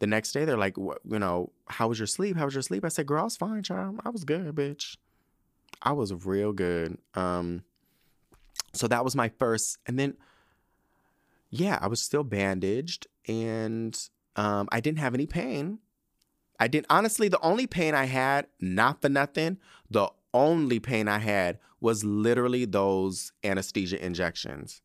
the 0.02 0.06
next 0.08 0.32
day, 0.32 0.44
they're 0.44 0.56
like, 0.56 0.76
you 0.76 0.98
know, 1.04 1.52
how 1.68 1.86
was 1.86 1.98
your 1.98 2.08
sleep? 2.08 2.36
How 2.36 2.46
was 2.46 2.54
your 2.54 2.62
sleep? 2.62 2.84
I 2.84 2.88
said, 2.88 3.06
girl, 3.06 3.20
I 3.20 3.24
was 3.24 3.36
fine, 3.36 3.62
child. 3.62 4.00
I 4.04 4.10
was 4.10 4.24
good, 4.24 4.52
bitch. 4.54 4.96
I 5.82 5.92
was 5.92 6.12
real 6.24 6.52
good. 6.52 6.98
Um, 7.14 7.64
so 8.72 8.88
that 8.88 9.04
was 9.04 9.14
my 9.14 9.28
first, 9.38 9.78
and 9.86 9.98
then 9.98 10.16
yeah, 11.50 11.78
I 11.82 11.88
was 11.88 12.00
still 12.00 12.24
bandaged, 12.24 13.06
and 13.28 13.98
um, 14.36 14.68
I 14.72 14.80
didn't 14.80 15.00
have 15.00 15.14
any 15.14 15.26
pain. 15.26 15.80
I 16.58 16.68
didn't 16.68 16.86
honestly. 16.88 17.28
The 17.28 17.40
only 17.40 17.66
pain 17.66 17.94
I 17.94 18.04
had, 18.04 18.46
not 18.60 19.02
for 19.02 19.08
nothing, 19.08 19.58
the 19.90 20.08
only 20.32 20.80
pain 20.80 21.08
I 21.08 21.18
had 21.18 21.58
was 21.80 22.04
literally 22.04 22.64
those 22.64 23.32
anesthesia 23.42 24.02
injections. 24.04 24.80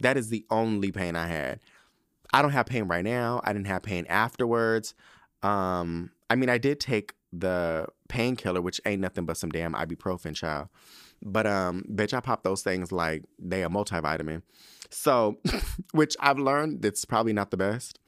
That 0.00 0.16
is 0.16 0.28
the 0.28 0.44
only 0.50 0.92
pain 0.92 1.16
I 1.16 1.26
had. 1.26 1.60
I 2.32 2.42
don't 2.42 2.50
have 2.50 2.66
pain 2.66 2.84
right 2.84 3.04
now. 3.04 3.40
I 3.44 3.52
didn't 3.52 3.68
have 3.68 3.82
pain 3.82 4.04
afterwards. 4.08 4.94
Um, 5.42 6.10
I 6.28 6.36
mean, 6.36 6.50
I 6.50 6.58
did 6.58 6.80
take 6.80 7.14
the 7.40 7.86
painkiller, 8.08 8.60
which 8.60 8.80
ain't 8.86 9.00
nothing 9.00 9.26
but 9.26 9.36
some 9.36 9.50
damn 9.50 9.74
ibuprofen, 9.74 10.34
child. 10.34 10.68
But 11.22 11.46
um, 11.46 11.84
bitch, 11.90 12.12
I 12.12 12.20
pop 12.20 12.42
those 12.42 12.62
things 12.62 12.92
like 12.92 13.24
they 13.38 13.62
a 13.62 13.68
multivitamin. 13.68 14.42
So, 14.90 15.38
which 15.92 16.16
I've 16.20 16.38
learned 16.38 16.82
that's 16.82 17.04
probably 17.04 17.32
not 17.32 17.50
the 17.50 17.56
best. 17.56 17.98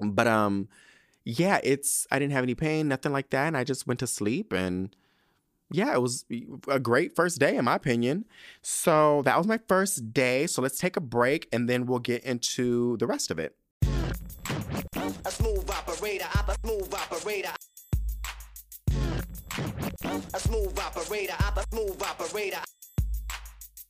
But 0.00 0.26
um, 0.26 0.68
yeah, 1.24 1.60
it's 1.62 2.06
I 2.10 2.18
didn't 2.18 2.32
have 2.32 2.44
any 2.44 2.54
pain, 2.54 2.88
nothing 2.88 3.12
like 3.12 3.30
that, 3.30 3.46
and 3.46 3.56
I 3.56 3.64
just 3.64 3.86
went 3.86 4.00
to 4.00 4.06
sleep 4.06 4.52
and 4.52 4.94
yeah, 5.70 5.92
it 5.92 6.00
was 6.00 6.24
a 6.68 6.78
great 6.78 7.16
first 7.16 7.40
day 7.40 7.56
in 7.56 7.64
my 7.64 7.74
opinion. 7.74 8.24
So 8.62 9.22
that 9.24 9.36
was 9.36 9.46
my 9.46 9.58
first 9.66 10.12
day. 10.12 10.46
So 10.46 10.62
let's 10.62 10.78
take 10.78 10.96
a 10.96 11.00
break 11.00 11.48
and 11.52 11.68
then 11.68 11.86
we'll 11.86 11.98
get 11.98 12.22
into 12.22 12.96
the 12.98 13.06
rest 13.06 13.30
of 13.30 13.38
it. 13.38 13.56
A 20.04 20.40
smooth 20.40 20.78
operator, 20.78 21.34
a 21.38 21.64
smooth 21.70 22.02
operator. 22.02 22.58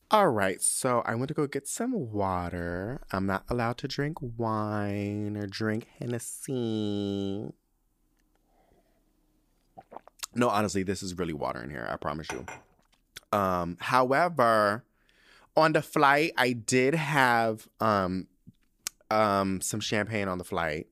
All 0.09 0.29
right, 0.29 0.61
so 0.61 1.01
I 1.05 1.15
went 1.15 1.27
to 1.27 1.33
go 1.33 1.47
get 1.47 1.67
some 1.67 2.11
water. 2.13 3.01
I'm 3.11 3.25
not 3.25 3.43
allowed 3.49 3.77
to 3.79 3.89
drink 3.89 4.17
wine 4.21 5.35
or 5.35 5.47
drink 5.47 5.87
Hennessy. 5.99 7.51
No, 10.33 10.49
honestly, 10.49 10.83
this 10.83 11.03
is 11.03 11.17
really 11.17 11.33
water 11.33 11.61
in 11.61 11.69
here. 11.69 11.87
I 11.91 11.97
promise 11.97 12.27
you. 12.31 12.45
Um, 13.37 13.75
however, 13.81 14.85
on 15.57 15.73
the 15.73 15.81
flight, 15.81 16.31
I 16.37 16.53
did 16.53 16.95
have 16.95 17.67
um, 17.81 18.27
um, 19.11 19.59
some 19.59 19.81
champagne 19.81 20.29
on 20.29 20.37
the 20.37 20.45
flight, 20.45 20.87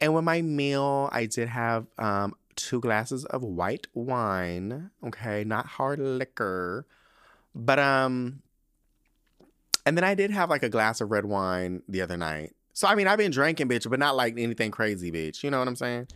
and 0.00 0.14
with 0.14 0.24
my 0.24 0.40
meal, 0.40 1.10
I 1.12 1.26
did 1.26 1.48
have 1.48 1.86
um, 1.98 2.34
two 2.60 2.80
glasses 2.80 3.24
of 3.26 3.42
white 3.42 3.86
wine. 3.94 4.90
Okay, 5.06 5.44
not 5.44 5.66
hard 5.66 5.98
liquor. 5.98 6.86
But 7.54 7.78
um 7.78 8.42
and 9.86 9.96
then 9.96 10.04
I 10.04 10.14
did 10.14 10.30
have 10.30 10.50
like 10.50 10.62
a 10.62 10.68
glass 10.68 11.00
of 11.00 11.10
red 11.10 11.24
wine 11.24 11.82
the 11.88 12.02
other 12.02 12.16
night. 12.16 12.54
So 12.72 12.86
I 12.86 12.94
mean 12.94 13.06
I've 13.06 13.18
been 13.18 13.30
drinking, 13.30 13.68
bitch, 13.68 13.88
but 13.88 13.98
not 13.98 14.16
like 14.16 14.34
anything 14.36 14.70
crazy, 14.70 15.10
bitch. 15.10 15.42
You 15.42 15.50
know 15.50 15.58
what 15.58 15.68
I'm 15.68 15.76
saying? 15.76 16.08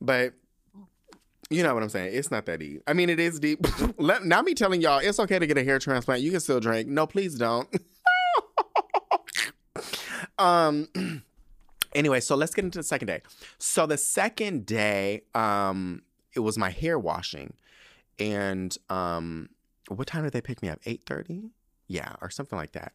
But 0.00 0.34
you 1.50 1.62
know 1.62 1.74
what 1.74 1.82
I'm 1.82 1.90
saying? 1.90 2.14
It's 2.14 2.30
not 2.30 2.46
that 2.46 2.60
deep. 2.60 2.82
I 2.86 2.94
mean, 2.94 3.10
it 3.10 3.20
is 3.20 3.38
deep. 3.38 3.60
Let, 3.98 4.24
now 4.24 4.40
me 4.40 4.54
telling 4.54 4.80
y'all, 4.80 5.00
it's 5.00 5.20
okay 5.20 5.38
to 5.38 5.46
get 5.46 5.58
a 5.58 5.64
hair 5.64 5.78
transplant. 5.78 6.22
You 6.22 6.30
can 6.30 6.40
still 6.40 6.60
drink. 6.60 6.88
No, 6.88 7.06
please 7.06 7.34
don't. 7.34 7.68
um 10.38 10.88
Anyway, 11.94 12.20
so 12.20 12.36
let's 12.36 12.54
get 12.54 12.64
into 12.64 12.78
the 12.78 12.82
second 12.84 13.08
day. 13.08 13.22
So 13.58 13.86
the 13.86 13.98
second 13.98 14.66
day, 14.66 15.22
um, 15.34 16.02
it 16.34 16.40
was 16.40 16.56
my 16.58 16.70
hair 16.70 16.98
washing. 16.98 17.54
and 18.18 18.76
um, 18.88 19.48
what 19.88 20.06
time 20.06 20.24
did 20.24 20.32
they 20.32 20.40
pick 20.40 20.62
me 20.62 20.68
up? 20.68 20.78
Eight 20.86 21.02
thirty, 21.06 21.50
yeah, 21.88 22.14
or 22.20 22.30
something 22.30 22.58
like 22.58 22.72
that. 22.72 22.92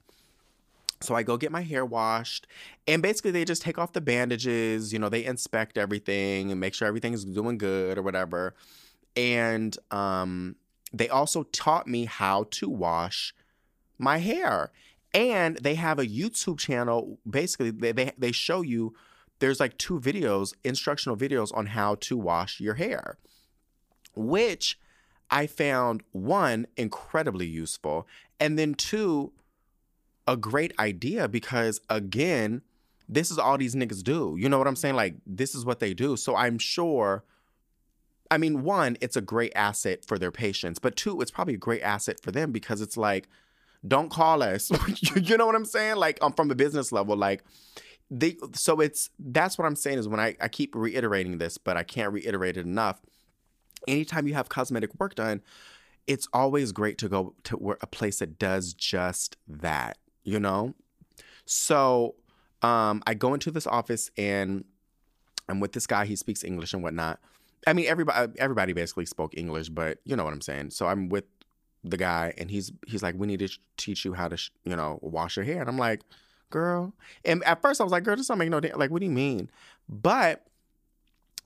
So 1.02 1.14
I 1.14 1.22
go 1.24 1.38
get 1.38 1.52
my 1.52 1.62
hair 1.62 1.86
washed, 1.86 2.48
and 2.88 3.02
basically 3.02 3.32
they 3.32 3.46
just 3.46 3.62
take 3.62 3.78
off 3.78 3.94
the 3.94 4.02
bandages. 4.02 4.94
You 4.94 5.00
know, 5.00 5.10
they 5.10 5.26
inspect 5.26 5.78
everything 5.78 6.52
and 6.52 6.60
make 6.60 6.74
sure 6.74 6.88
everything's 6.88 7.24
doing 7.24 7.58
good 7.58 7.98
or 7.98 8.02
whatever. 8.02 8.56
And 9.16 9.78
um, 9.92 10.56
they 10.94 11.10
also 11.10 11.44
taught 11.44 11.88
me 11.88 12.06
how 12.06 12.48
to 12.52 12.70
wash 12.70 13.34
my 14.00 14.20
hair. 14.20 14.72
And 15.18 15.58
they 15.58 15.74
have 15.74 15.98
a 15.98 16.06
YouTube 16.06 16.60
channel. 16.60 17.18
Basically, 17.28 17.72
they, 17.72 17.92
they, 17.92 18.12
they 18.20 18.32
show 18.32 18.62
you 18.62 18.94
there's 19.40 19.60
like 19.60 19.76
two 19.80 20.00
videos, 20.00 20.54
instructional 20.64 21.18
videos 21.18 21.56
on 21.58 21.66
how 21.66 21.96
to 21.96 22.16
wash 22.16 22.60
your 22.60 22.76
hair, 22.76 23.18
which 24.16 24.80
I 25.32 25.48
found 25.48 26.04
one 26.12 26.68
incredibly 26.78 27.48
useful. 27.48 28.08
And 28.40 28.60
then 28.60 28.76
two, 28.76 29.34
a 30.28 30.38
great 30.38 30.72
idea 30.78 31.28
because 31.28 31.82
again, 31.90 32.62
this 33.10 33.32
is 33.32 33.40
all 33.40 33.58
these 33.58 33.74
niggas 33.74 34.04
do. 34.04 34.36
You 34.38 34.50
know 34.50 34.60
what 34.60 34.68
I'm 34.68 34.76
saying? 34.76 34.96
Like 34.96 35.16
this 35.26 35.56
is 35.56 35.66
what 35.66 35.80
they 35.80 35.96
do. 35.96 36.16
So 36.16 36.36
I'm 36.36 36.60
sure 36.60 37.24
I 38.30 38.38
mean, 38.38 38.64
one, 38.64 38.98
it's 39.00 39.16
a 39.16 39.22
great 39.22 39.54
asset 39.56 40.04
for 40.06 40.20
their 40.20 40.32
patients, 40.32 40.80
but 40.80 40.98
two, 40.98 41.22
it's 41.22 41.32
probably 41.32 41.54
a 41.54 41.58
great 41.58 41.82
asset 41.82 42.20
for 42.22 42.32
them 42.32 42.52
because 42.52 42.82
it's 42.82 42.98
like 42.98 43.30
don't 43.86 44.10
call 44.10 44.44
us. 44.44 44.72
you 45.16 45.38
know 45.38 45.46
what 45.46 45.56
I'm 45.56 45.66
saying? 45.66 45.98
Like 45.98 46.20
um, 46.22 46.34
from 46.34 46.50
a 46.52 46.56
business 46.56 46.92
level, 46.92 47.16
like 47.16 47.44
they 48.10 48.38
so 48.54 48.80
it's 48.80 49.10
that's 49.20 49.58
what 49.58 49.66
I'm 49.66 49.76
saying 49.76 50.00
is 50.00 50.08
when 50.08 50.20
I, 50.20 50.36
I 50.40 50.48
keep 50.48 50.76
reiterating 50.76 51.38
this, 51.38 51.58
but 51.58 51.78
I 51.78 51.84
can't 51.84 52.14
reiterate 52.14 52.58
it 52.58 52.66
enough. 52.66 53.02
Anytime 53.88 54.28
you 54.28 54.34
have 54.34 54.50
cosmetic 54.50 54.92
work 55.00 55.16
done, 55.16 55.42
it's 56.08 56.28
always 56.34 56.72
great 56.72 56.98
to 57.00 57.10
go 57.10 57.36
to 57.44 57.78
a 57.82 57.88
place 57.88 58.20
that 58.20 58.40
does 58.40 58.74
just 58.74 59.38
that 59.48 59.98
you 60.28 60.42
know? 60.42 60.76
So 61.46 62.16
um, 62.62 63.02
I 63.08 63.14
go 63.14 63.34
into 63.34 63.50
this 63.50 63.66
office 63.66 64.12
and 64.18 64.66
I'm 65.48 65.62
with 65.62 65.72
this 65.72 65.88
guy. 65.88 66.06
He 66.06 66.18
speaks 66.18 66.44
English 66.44 66.74
and 66.74 66.84
whatnot. 66.84 67.20
I 67.66 67.74
mean, 67.74 67.86
everybody 67.88 68.34
everybody 68.38 68.74
basically 68.74 69.06
spoke 69.06 69.36
English, 69.38 69.70
but 69.70 70.00
you 70.04 70.16
know 70.16 70.26
what 70.26 70.34
I'm 70.34 70.42
saying. 70.42 70.72
So 70.72 70.86
I'm 70.86 71.08
with 71.08 71.24
the 71.88 71.98
guy, 71.98 72.34
and 72.38 72.50
he's 72.50 72.72
he's 72.86 73.04
like, 73.04 73.16
"We 73.18 73.28
need 73.28 73.40
to 73.40 73.50
teach 73.78 74.06
you 74.06 74.14
how 74.14 74.28
to, 74.28 74.38
sh- 74.38 74.52
you 74.64 74.76
know, 74.76 75.00
wash 75.02 75.36
your 75.36 75.46
hair." 75.46 75.62
And 75.62 75.70
I'm 75.70 75.78
like, 75.78 76.02
"Girl," 76.50 76.94
and 77.26 77.44
at 77.44 77.62
first 77.62 77.82
I 77.82 77.84
was 77.84 77.92
like, 77.92 78.04
"Girl, 78.04 78.16
this 78.16 78.28
don't 78.28 78.38
make 78.38 78.50
no 78.50 78.60
like, 78.76 78.92
what 78.92 79.00
do 79.00 79.06
you 79.06 79.12
mean?" 79.12 79.50
But 79.90 80.48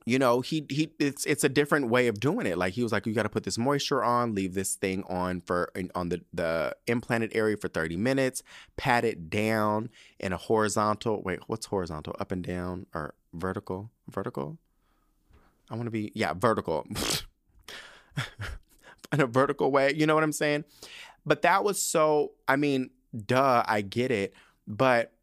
you 0.05 0.17
know, 0.17 0.41
he 0.41 0.65
he 0.69 0.91
it's 0.99 1.25
it's 1.25 1.43
a 1.43 1.49
different 1.49 1.89
way 1.89 2.07
of 2.07 2.19
doing 2.19 2.47
it. 2.47 2.57
Like 2.57 2.73
he 2.73 2.81
was 2.81 2.91
like, 2.91 3.05
you 3.05 3.13
got 3.13 3.23
to 3.23 3.29
put 3.29 3.43
this 3.43 3.57
moisture 3.57 4.03
on, 4.03 4.33
leave 4.33 4.55
this 4.55 4.75
thing 4.75 5.03
on 5.07 5.41
for 5.41 5.71
on 5.93 6.09
the 6.09 6.21
the 6.33 6.75
implanted 6.87 7.31
area 7.35 7.55
for 7.55 7.67
30 7.67 7.97
minutes, 7.97 8.41
pat 8.77 9.05
it 9.05 9.29
down 9.29 9.89
in 10.19 10.33
a 10.33 10.37
horizontal. 10.37 11.21
Wait, 11.21 11.39
what's 11.47 11.67
horizontal? 11.67 12.15
Up 12.19 12.31
and 12.31 12.43
down 12.43 12.87
or 12.95 13.13
vertical? 13.33 13.91
Vertical? 14.09 14.57
I 15.69 15.75
want 15.75 15.85
to 15.85 15.91
be 15.91 16.11
yeah, 16.15 16.33
vertical. 16.33 16.87
in 19.13 19.21
a 19.21 19.27
vertical 19.27 19.71
way, 19.71 19.93
you 19.93 20.05
know 20.05 20.15
what 20.15 20.23
I'm 20.23 20.31
saying? 20.31 20.65
But 21.25 21.41
that 21.43 21.63
was 21.63 21.81
so 21.81 22.31
I 22.47 22.55
mean, 22.55 22.89
duh, 23.25 23.63
I 23.67 23.81
get 23.81 24.11
it, 24.11 24.33
but 24.67 25.13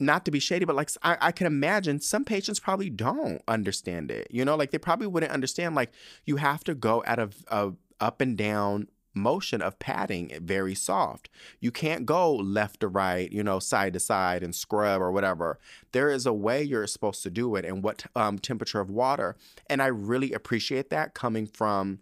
not 0.00 0.24
to 0.24 0.30
be 0.30 0.38
shady, 0.38 0.64
but 0.64 0.76
like 0.76 0.90
I, 1.02 1.16
I, 1.20 1.32
can 1.32 1.46
imagine 1.46 2.00
some 2.00 2.24
patients 2.24 2.60
probably 2.60 2.88
don't 2.88 3.42
understand 3.48 4.12
it. 4.12 4.28
You 4.30 4.44
know, 4.44 4.54
like 4.54 4.70
they 4.70 4.78
probably 4.78 5.08
wouldn't 5.08 5.32
understand. 5.32 5.74
Like 5.74 5.92
you 6.24 6.36
have 6.36 6.62
to 6.64 6.74
go 6.74 7.02
out 7.06 7.18
of 7.18 7.44
a 7.48 7.72
up 8.00 8.20
and 8.20 8.38
down 8.38 8.86
motion 9.14 9.60
of 9.60 9.78
padding 9.78 10.30
very 10.40 10.74
soft. 10.74 11.28
You 11.60 11.70
can't 11.70 12.06
go 12.06 12.34
left 12.34 12.80
to 12.80 12.88
right, 12.88 13.30
you 13.30 13.42
know, 13.42 13.58
side 13.58 13.92
to 13.94 14.00
side 14.00 14.42
and 14.42 14.54
scrub 14.54 15.02
or 15.02 15.10
whatever. 15.10 15.58
There 15.92 16.10
is 16.10 16.24
a 16.24 16.32
way 16.32 16.62
you're 16.62 16.86
supposed 16.86 17.22
to 17.24 17.30
do 17.30 17.56
it 17.56 17.64
and 17.64 17.82
what 17.82 18.06
um, 18.14 18.38
temperature 18.38 18.80
of 18.80 18.90
water. 18.90 19.36
And 19.68 19.82
I 19.82 19.86
really 19.86 20.32
appreciate 20.32 20.90
that 20.90 21.14
coming 21.14 21.46
from 21.46 21.98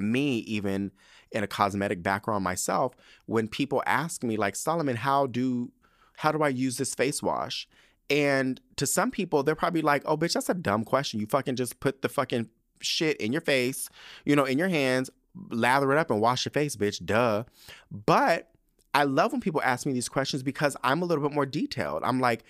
me, 0.00 0.38
even 0.38 0.90
in 1.32 1.44
a 1.44 1.46
cosmetic 1.46 2.02
background 2.02 2.42
myself, 2.42 2.94
when 3.26 3.46
people 3.46 3.82
ask 3.86 4.24
me, 4.24 4.36
like, 4.36 4.56
Solomon, 4.56 4.96
how 4.96 5.26
do 5.26 5.70
how 6.16 6.32
do 6.32 6.42
I 6.42 6.48
use 6.48 6.76
this 6.76 6.94
face 6.94 7.22
wash? 7.22 7.66
And 8.10 8.60
to 8.76 8.86
some 8.86 9.10
people, 9.10 9.42
they're 9.42 9.54
probably 9.54 9.80
like, 9.80 10.02
oh, 10.04 10.18
bitch, 10.18 10.34
that's 10.34 10.50
a 10.50 10.54
dumb 10.54 10.84
question. 10.84 11.18
You 11.18 11.26
fucking 11.26 11.56
just 11.56 11.80
put 11.80 12.02
the 12.02 12.10
fucking 12.10 12.50
shit 12.80 13.16
in 13.18 13.32
your 13.32 13.40
face, 13.40 13.88
you 14.26 14.36
know, 14.36 14.44
in 14.44 14.58
your 14.58 14.68
hands, 14.68 15.08
lather 15.50 15.90
it 15.92 15.98
up 15.98 16.10
and 16.10 16.20
wash 16.20 16.44
your 16.44 16.50
face, 16.50 16.76
bitch. 16.76 17.04
Duh. 17.04 17.44
But 17.90 18.50
I 18.92 19.04
love 19.04 19.32
when 19.32 19.40
people 19.40 19.62
ask 19.64 19.86
me 19.86 19.92
these 19.92 20.08
questions 20.10 20.42
because 20.42 20.76
I'm 20.82 21.00
a 21.00 21.06
little 21.06 21.26
bit 21.26 21.34
more 21.34 21.46
detailed. 21.46 22.02
I'm 22.04 22.20
like, 22.20 22.44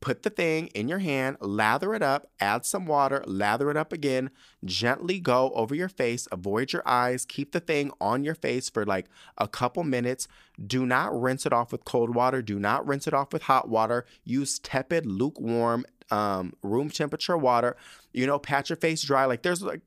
put 0.00 0.22
the 0.22 0.30
thing 0.30 0.68
in 0.68 0.88
your 0.88 0.98
hand, 0.98 1.36
lather 1.40 1.94
it 1.94 2.02
up, 2.02 2.26
add 2.40 2.64
some 2.64 2.86
water, 2.86 3.22
lather 3.26 3.70
it 3.70 3.76
up 3.76 3.92
again, 3.92 4.30
gently 4.64 5.20
go 5.20 5.50
over 5.54 5.74
your 5.74 5.88
face, 5.88 6.28
avoid 6.30 6.72
your 6.72 6.82
eyes, 6.86 7.24
keep 7.24 7.52
the 7.52 7.60
thing 7.60 7.90
on 8.00 8.24
your 8.24 8.34
face 8.34 8.68
for 8.68 8.84
like 8.84 9.06
a 9.38 9.48
couple 9.48 9.84
minutes. 9.84 10.28
Do 10.64 10.86
not 10.86 11.18
rinse 11.18 11.46
it 11.46 11.52
off 11.52 11.72
with 11.72 11.84
cold 11.84 12.14
water, 12.14 12.42
do 12.42 12.58
not 12.58 12.86
rinse 12.86 13.06
it 13.06 13.14
off 13.14 13.32
with 13.32 13.42
hot 13.42 13.68
water. 13.68 14.06
Use 14.24 14.58
tepid, 14.58 15.06
lukewarm, 15.06 15.84
um, 16.10 16.52
room 16.62 16.90
temperature 16.90 17.36
water. 17.36 17.76
You 18.12 18.26
know, 18.26 18.38
pat 18.38 18.68
your 18.70 18.76
face 18.76 19.02
dry. 19.02 19.24
Like 19.24 19.42
there's 19.42 19.62
like, 19.62 19.80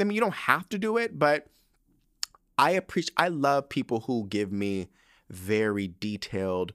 I 0.00 0.04
mean, 0.04 0.14
you 0.14 0.20
don't 0.20 0.34
have 0.34 0.68
to 0.70 0.78
do 0.78 0.96
it, 0.96 1.18
but 1.18 1.46
I 2.58 2.72
appreciate, 2.72 3.14
I 3.16 3.28
love 3.28 3.68
people 3.68 4.00
who 4.00 4.26
give 4.28 4.52
me 4.52 4.88
very 5.28 5.92
detailed 6.00 6.72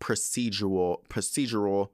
procedural 0.00 1.04
procedural 1.08 1.90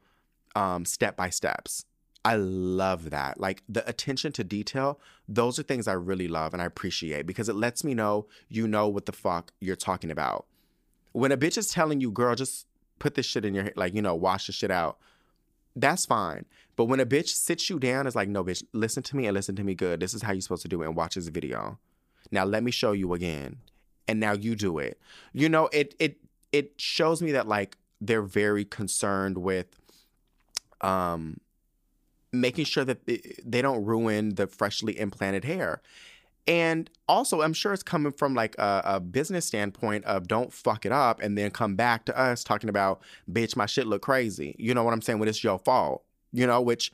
um, 0.55 0.85
step 0.85 1.17
by 1.17 1.31
steps. 1.31 1.85
I 2.25 2.37
love 2.37 3.11
that. 3.11 3.41
Like 3.41 3.63
the 3.69 3.89
attention 3.89 4.33
to 4.33 4.45
detail, 4.45 5.01
those 5.29 5.59
are 5.59 5.65
things 5.65 5.89
I 5.89 5.95
really 5.95 6.29
love 6.29 6.53
and 6.53 6.63
I 6.63 6.67
appreciate 6.67 7.27
because 7.27 7.49
it 7.49 7.57
lets 7.57 7.83
me 7.83 7.95
know 7.95 8.27
you 8.49 8.69
know 8.69 8.89
what 8.89 9.07
the 9.07 9.13
fuck 9.13 9.53
you're 9.61 9.77
talking 9.77 10.11
about. 10.11 10.47
When 11.13 11.33
a 11.33 11.37
bitch 11.37 11.59
is 11.59 11.71
telling 11.71 12.01
you, 12.01 12.11
girl, 12.11 12.35
just 12.35 12.67
put 12.99 13.15
this 13.15 13.27
shit 13.27 13.45
in 13.45 13.55
your 13.55 13.73
like, 13.77 13.95
you 13.95 14.03
know, 14.03 14.15
wash 14.15 14.47
the 14.47 14.53
shit 14.53 14.71
out, 14.71 14.99
that's 15.75 16.07
fine. 16.07 16.45
But 16.77 16.85
when 16.85 17.01
a 17.01 17.07
bitch 17.07 17.29
sits 17.29 17.69
you 17.69 17.79
down, 17.79 18.07
it's 18.07 18.17
like, 18.17 18.29
no, 18.29 18.45
bitch, 18.45 18.63
listen 18.73 19.03
to 19.05 19.17
me 19.17 19.27
and 19.27 19.35
listen 19.35 19.57
to 19.57 19.65
me 19.65 19.75
good. 19.75 20.01
This 20.01 20.15
is 20.15 20.23
how 20.23 20.33
you're 20.33 20.41
supposed 20.41 20.63
to 20.63 20.69
do 20.69 20.83
it 20.83 20.87
and 20.87 20.97
watch 20.97 21.17
this 21.17 21.29
video. 21.29 21.79
Now 22.31 22.45
let 22.45 22.63
me 22.63 22.71
show 22.71 22.93
you 22.93 23.13
again. 23.15 23.59
And 24.09 24.21
now 24.21 24.33
you 24.33 24.55
do 24.55 24.79
it. 24.79 24.99
You 25.33 25.49
know, 25.49 25.69
it 25.73 25.95
it 25.99 26.19
it 26.53 26.73
shows 26.77 27.23
me 27.23 27.33
that 27.33 27.49
like 27.49 27.77
they're 28.07 28.23
very 28.23 28.65
concerned 28.65 29.39
with 29.39 29.79
um, 30.81 31.39
making 32.33 32.65
sure 32.65 32.85
that 32.85 33.07
they 33.07 33.63
don't 33.63 33.85
ruin 33.85 34.35
the 34.35 34.47
freshly 34.47 34.99
implanted 34.99 35.45
hair. 35.45 35.81
And 36.49 36.91
also, 37.07 37.41
I'm 37.41 37.53
sure 37.53 37.73
it's 37.73 37.85
coming 37.85 38.11
from 38.11 38.35
like 38.35 38.57
a, 38.59 38.83
a, 38.85 39.01
business 39.01 39.47
standpoint 39.47 40.05
of 40.07 40.27
don't 40.27 40.53
fuck 40.53 40.85
it 40.85 40.91
up 40.91 41.23
and 41.23 41.39
then 41.39 41.53
come 41.53 41.77
back 41.77 42.05
to 42.07 42.19
us 42.19 42.43
talking 42.43 42.69
about, 42.69 43.01
bitch, 43.31 43.55
my 43.55 43.67
shit 43.67 43.87
look 43.87 44.03
crazy. 44.03 44.57
You 44.59 44.75
know 44.75 44.83
what 44.83 44.93
I'm 44.93 45.03
saying? 45.03 45.21
When 45.21 45.29
it's 45.29 45.45
your 45.45 45.61
fault, 45.61 46.03
you 46.33 46.45
know, 46.45 46.61
which, 46.61 46.91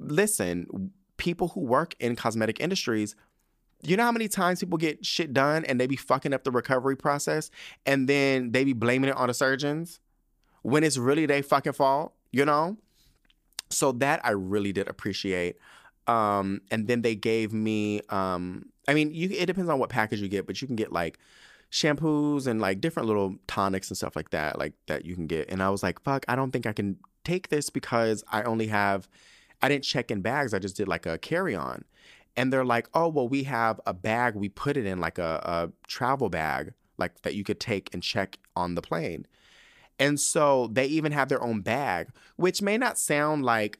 listen, 0.00 0.90
people 1.18 1.48
who 1.48 1.60
work 1.60 1.94
in 2.00 2.16
cosmetic 2.16 2.58
industries, 2.58 3.14
you 3.82 3.96
know 3.96 4.02
how 4.02 4.12
many 4.12 4.26
times 4.26 4.58
people 4.58 4.76
get 4.76 5.06
shit 5.06 5.32
done 5.32 5.64
and 5.66 5.80
they 5.80 5.86
be 5.86 5.96
fucking 5.96 6.34
up 6.34 6.42
the 6.42 6.50
recovery 6.50 6.96
process 6.96 7.48
and 7.86 8.08
then 8.08 8.50
they 8.50 8.64
be 8.64 8.72
blaming 8.72 9.10
it 9.10 9.16
on 9.16 9.28
the 9.28 9.34
surgeons? 9.34 10.00
When 10.62 10.84
it's 10.84 10.98
really 10.98 11.26
their 11.26 11.42
fucking 11.42 11.72
fault, 11.72 12.12
you 12.30 12.44
know? 12.44 12.76
So 13.70 13.92
that 13.92 14.20
I 14.24 14.30
really 14.30 14.72
did 14.72 14.88
appreciate. 14.88 15.56
Um, 16.06 16.60
and 16.70 16.88
then 16.88 17.02
they 17.02 17.14
gave 17.14 17.52
me, 17.52 18.00
um, 18.08 18.66
I 18.88 18.94
mean, 18.94 19.14
you, 19.14 19.30
it 19.30 19.46
depends 19.46 19.70
on 19.70 19.78
what 19.78 19.90
package 19.90 20.20
you 20.20 20.28
get, 20.28 20.46
but 20.46 20.60
you 20.60 20.66
can 20.66 20.76
get 20.76 20.92
like 20.92 21.18
shampoos 21.70 22.46
and 22.46 22.60
like 22.60 22.80
different 22.80 23.06
little 23.06 23.36
tonics 23.46 23.88
and 23.88 23.96
stuff 23.96 24.16
like 24.16 24.30
that, 24.30 24.58
like 24.58 24.72
that 24.86 25.04
you 25.04 25.14
can 25.14 25.26
get. 25.26 25.48
And 25.50 25.62
I 25.62 25.70
was 25.70 25.82
like, 25.82 26.02
fuck, 26.02 26.24
I 26.26 26.34
don't 26.34 26.50
think 26.50 26.66
I 26.66 26.72
can 26.72 26.96
take 27.24 27.48
this 27.48 27.70
because 27.70 28.24
I 28.28 28.42
only 28.42 28.66
have, 28.66 29.08
I 29.62 29.68
didn't 29.68 29.84
check 29.84 30.10
in 30.10 30.20
bags. 30.20 30.52
I 30.52 30.58
just 30.58 30.76
did 30.76 30.88
like 30.88 31.06
a 31.06 31.18
carry 31.18 31.54
on. 31.54 31.84
And 32.36 32.52
they're 32.52 32.64
like, 32.64 32.88
oh, 32.94 33.08
well, 33.08 33.28
we 33.28 33.44
have 33.44 33.80
a 33.86 33.94
bag. 33.94 34.34
We 34.34 34.48
put 34.48 34.76
it 34.76 34.86
in 34.86 35.00
like 35.00 35.18
a, 35.18 35.40
a 35.44 35.86
travel 35.86 36.28
bag, 36.28 36.72
like 36.96 37.22
that 37.22 37.34
you 37.34 37.44
could 37.44 37.60
take 37.60 37.92
and 37.92 38.02
check 38.02 38.38
on 38.56 38.74
the 38.74 38.82
plane. 38.82 39.26
And 40.00 40.18
so 40.18 40.68
they 40.72 40.86
even 40.86 41.12
have 41.12 41.28
their 41.28 41.42
own 41.42 41.60
bag, 41.60 42.08
which 42.36 42.62
may 42.62 42.78
not 42.78 42.98
sound 42.98 43.44
like 43.44 43.78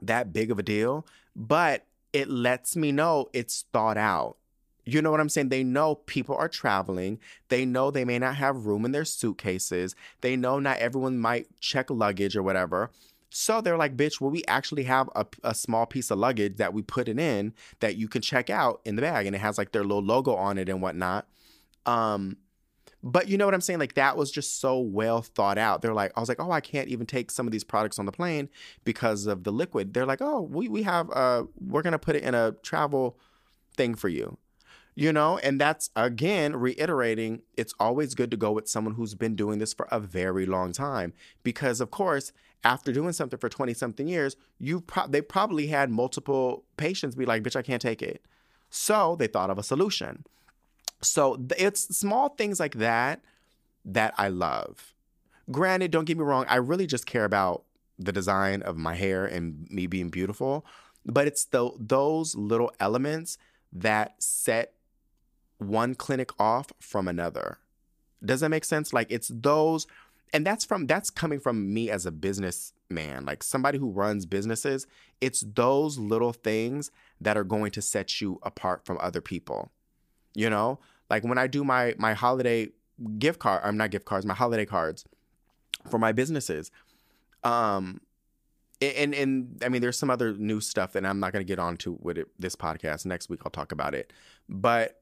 that 0.00 0.32
big 0.32 0.52
of 0.52 0.60
a 0.60 0.62
deal, 0.62 1.04
but 1.34 1.84
it 2.12 2.30
lets 2.30 2.76
me 2.76 2.92
know 2.92 3.28
it's 3.32 3.64
thought 3.72 3.98
out. 3.98 4.36
You 4.84 5.02
know 5.02 5.10
what 5.10 5.20
I'm 5.20 5.28
saying? 5.28 5.50
They 5.50 5.64
know 5.64 5.96
people 5.96 6.36
are 6.36 6.48
traveling. 6.48 7.18
They 7.48 7.66
know 7.66 7.90
they 7.90 8.06
may 8.06 8.18
not 8.18 8.36
have 8.36 8.64
room 8.64 8.86
in 8.86 8.92
their 8.92 9.04
suitcases. 9.04 9.94
They 10.22 10.36
know 10.36 10.60
not 10.60 10.78
everyone 10.78 11.18
might 11.18 11.48
check 11.60 11.90
luggage 11.90 12.36
or 12.36 12.42
whatever. 12.42 12.90
So 13.28 13.60
they're 13.60 13.76
like, 13.76 13.96
bitch, 13.96 14.20
well, 14.20 14.30
we 14.30 14.44
actually 14.48 14.84
have 14.84 15.10
a, 15.14 15.26
a 15.44 15.54
small 15.54 15.84
piece 15.84 16.10
of 16.10 16.18
luggage 16.18 16.56
that 16.56 16.72
we 16.72 16.80
put 16.80 17.08
it 17.08 17.18
in 17.18 17.52
that 17.80 17.96
you 17.96 18.08
can 18.08 18.22
check 18.22 18.48
out 18.48 18.80
in 18.86 18.96
the 18.96 19.02
bag. 19.02 19.26
And 19.26 19.36
it 19.36 19.40
has 19.40 19.58
like 19.58 19.72
their 19.72 19.82
little 19.82 20.02
logo 20.02 20.34
on 20.34 20.56
it 20.56 20.70
and 20.70 20.80
whatnot. 20.80 21.26
Um, 21.84 22.38
but 23.02 23.28
you 23.28 23.38
know 23.38 23.44
what 23.44 23.54
I'm 23.54 23.60
saying? 23.60 23.78
Like 23.78 23.94
that 23.94 24.16
was 24.16 24.30
just 24.30 24.60
so 24.60 24.78
well 24.78 25.22
thought 25.22 25.58
out. 25.58 25.82
They're 25.82 25.94
like, 25.94 26.12
I 26.16 26.20
was 26.20 26.28
like, 26.28 26.40
oh, 26.40 26.50
I 26.50 26.60
can't 26.60 26.88
even 26.88 27.06
take 27.06 27.30
some 27.30 27.46
of 27.46 27.52
these 27.52 27.64
products 27.64 27.98
on 27.98 28.06
the 28.06 28.12
plane 28.12 28.48
because 28.84 29.26
of 29.26 29.44
the 29.44 29.52
liquid. 29.52 29.94
They're 29.94 30.06
like, 30.06 30.20
oh, 30.20 30.42
we, 30.42 30.68
we 30.68 30.82
have, 30.82 31.10
uh, 31.12 31.44
we're 31.60 31.82
to 31.82 31.98
put 31.98 32.16
it 32.16 32.22
in 32.22 32.34
a 32.34 32.52
travel 32.62 33.18
thing 33.74 33.94
for 33.94 34.08
you 34.08 34.36
you 34.98 35.12
know 35.12 35.38
and 35.38 35.60
that's 35.60 35.90
again 35.94 36.56
reiterating 36.56 37.40
it's 37.56 37.72
always 37.78 38.16
good 38.16 38.32
to 38.32 38.36
go 38.36 38.50
with 38.50 38.68
someone 38.68 38.94
who's 38.94 39.14
been 39.14 39.36
doing 39.36 39.60
this 39.60 39.72
for 39.72 39.86
a 39.92 40.00
very 40.00 40.44
long 40.44 40.72
time 40.72 41.12
because 41.44 41.80
of 41.80 41.92
course 41.92 42.32
after 42.64 42.90
doing 42.90 43.12
something 43.12 43.38
for 43.38 43.48
20 43.48 43.72
something 43.74 44.08
years 44.08 44.34
you 44.58 44.80
pro- 44.80 45.06
they 45.06 45.20
probably 45.20 45.68
had 45.68 45.88
multiple 45.88 46.64
patients 46.76 47.14
be 47.14 47.24
like 47.24 47.44
bitch 47.44 47.54
i 47.54 47.62
can't 47.62 47.80
take 47.80 48.02
it 48.02 48.26
so 48.70 49.14
they 49.14 49.28
thought 49.28 49.50
of 49.50 49.58
a 49.58 49.62
solution 49.62 50.24
so 51.00 51.40
it's 51.56 51.96
small 51.96 52.30
things 52.30 52.58
like 52.60 52.74
that 52.74 53.20
that 53.84 54.12
i 54.18 54.28
love 54.28 54.94
granted 55.50 55.90
don't 55.90 56.04
get 56.04 56.18
me 56.18 56.24
wrong 56.24 56.44
i 56.48 56.56
really 56.56 56.86
just 56.86 57.06
care 57.06 57.24
about 57.24 57.64
the 57.98 58.12
design 58.12 58.62
of 58.62 58.76
my 58.76 58.94
hair 58.94 59.24
and 59.24 59.66
me 59.70 59.86
being 59.86 60.08
beautiful 60.08 60.64
but 61.04 61.26
it's 61.26 61.44
the 61.46 61.70
those 61.78 62.34
little 62.34 62.70
elements 62.78 63.38
that 63.72 64.22
set 64.22 64.74
one 65.58 65.94
clinic 65.94 66.30
off 66.38 66.72
from 66.80 67.08
another. 67.08 67.58
Does 68.24 68.40
that 68.40 68.48
make 68.48 68.64
sense? 68.64 68.92
Like 68.92 69.10
it's 69.10 69.28
those 69.28 69.86
and 70.32 70.46
that's 70.46 70.64
from 70.64 70.86
that's 70.86 71.10
coming 71.10 71.40
from 71.40 71.72
me 71.72 71.90
as 71.90 72.04
a 72.04 72.10
businessman, 72.10 73.24
like 73.24 73.42
somebody 73.42 73.78
who 73.78 73.90
runs 73.90 74.26
businesses. 74.26 74.86
It's 75.20 75.40
those 75.40 75.98
little 75.98 76.32
things 76.32 76.90
that 77.20 77.36
are 77.36 77.44
going 77.44 77.70
to 77.72 77.82
set 77.82 78.20
you 78.20 78.38
apart 78.42 78.84
from 78.84 78.98
other 79.00 79.20
people. 79.20 79.70
You 80.38 80.48
know? 80.48 80.78
Like 81.10 81.24
when 81.24 81.36
I 81.36 81.48
do 81.48 81.64
my 81.64 81.94
my 81.98 82.14
holiday 82.14 82.68
gift 83.18 83.40
card, 83.40 83.62
I'm 83.64 83.76
not 83.76 83.90
gift 83.90 84.04
cards, 84.04 84.24
my 84.24 84.34
holiday 84.34 84.64
cards 84.64 85.04
for 85.90 85.98
my 85.98 86.12
businesses. 86.12 86.70
Um 87.42 88.00
and 88.80 89.14
and 89.14 89.60
I 89.64 89.68
mean, 89.68 89.80
there's 89.80 89.98
some 89.98 90.10
other 90.10 90.34
new 90.34 90.60
stuff 90.60 90.92
that 90.92 91.04
I'm 91.04 91.18
not 91.18 91.32
going 91.32 91.44
to 91.44 91.48
get 91.48 91.58
onto 91.58 91.98
with 92.00 92.18
it, 92.18 92.28
this 92.38 92.54
podcast. 92.54 93.04
Next 93.04 93.28
week, 93.28 93.40
I'll 93.44 93.50
talk 93.50 93.72
about 93.72 93.92
it. 93.94 94.12
But 94.48 95.00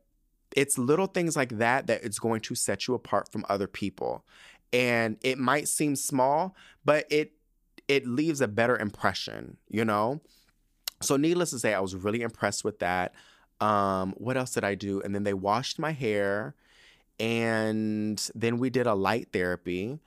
it's 0.57 0.79
little 0.79 1.07
things 1.07 1.37
like 1.37 1.59
that 1.59 1.87
that 1.89 2.03
it's 2.03 2.19
going 2.19 2.41
to 2.41 2.55
set 2.55 2.89
you 2.89 2.95
apart 2.95 3.31
from 3.31 3.45
other 3.51 3.67
people. 3.67 4.25
And 4.73 5.19
it 5.23 5.37
might 5.39 5.69
seem 5.69 5.95
small, 5.97 6.57
but 6.87 7.05
it 7.11 7.33
it 7.89 8.07
leaves 8.07 8.41
a 8.41 8.49
better 8.49 8.79
impression, 8.79 9.59
you 9.69 9.85
know? 9.85 10.23
So 11.03 11.19
needless 11.19 11.51
to 11.51 11.59
say, 11.59 11.75
I 11.75 11.81
was 11.81 11.95
really 11.95 12.23
impressed 12.23 12.65
with 12.65 12.79
that. 12.79 13.15
Um, 13.61 14.15
what 14.17 14.37
else 14.37 14.53
did 14.53 14.65
I 14.65 14.75
do? 14.75 15.01
And 15.01 15.15
then 15.15 15.25
they 15.25 15.35
washed 15.35 15.79
my 15.79 15.93
hair 15.93 16.55
and 17.19 18.31
then 18.35 18.59
we 18.59 18.69
did 18.69 18.87
a 18.87 18.95
light 18.95 19.29
therapy 19.33 19.99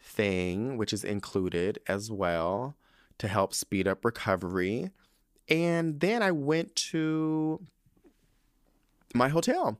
thing, 0.00 0.76
which 0.76 0.92
is 0.92 1.04
included 1.04 1.78
as 1.86 2.10
well 2.10 2.74
to 3.18 3.28
help 3.28 3.54
speed 3.54 3.86
up 3.86 4.04
recovery. 4.04 4.90
And 5.48 6.00
then 6.00 6.22
I 6.22 6.32
went 6.32 6.74
to 6.76 7.60
my 9.14 9.28
hotel. 9.28 9.78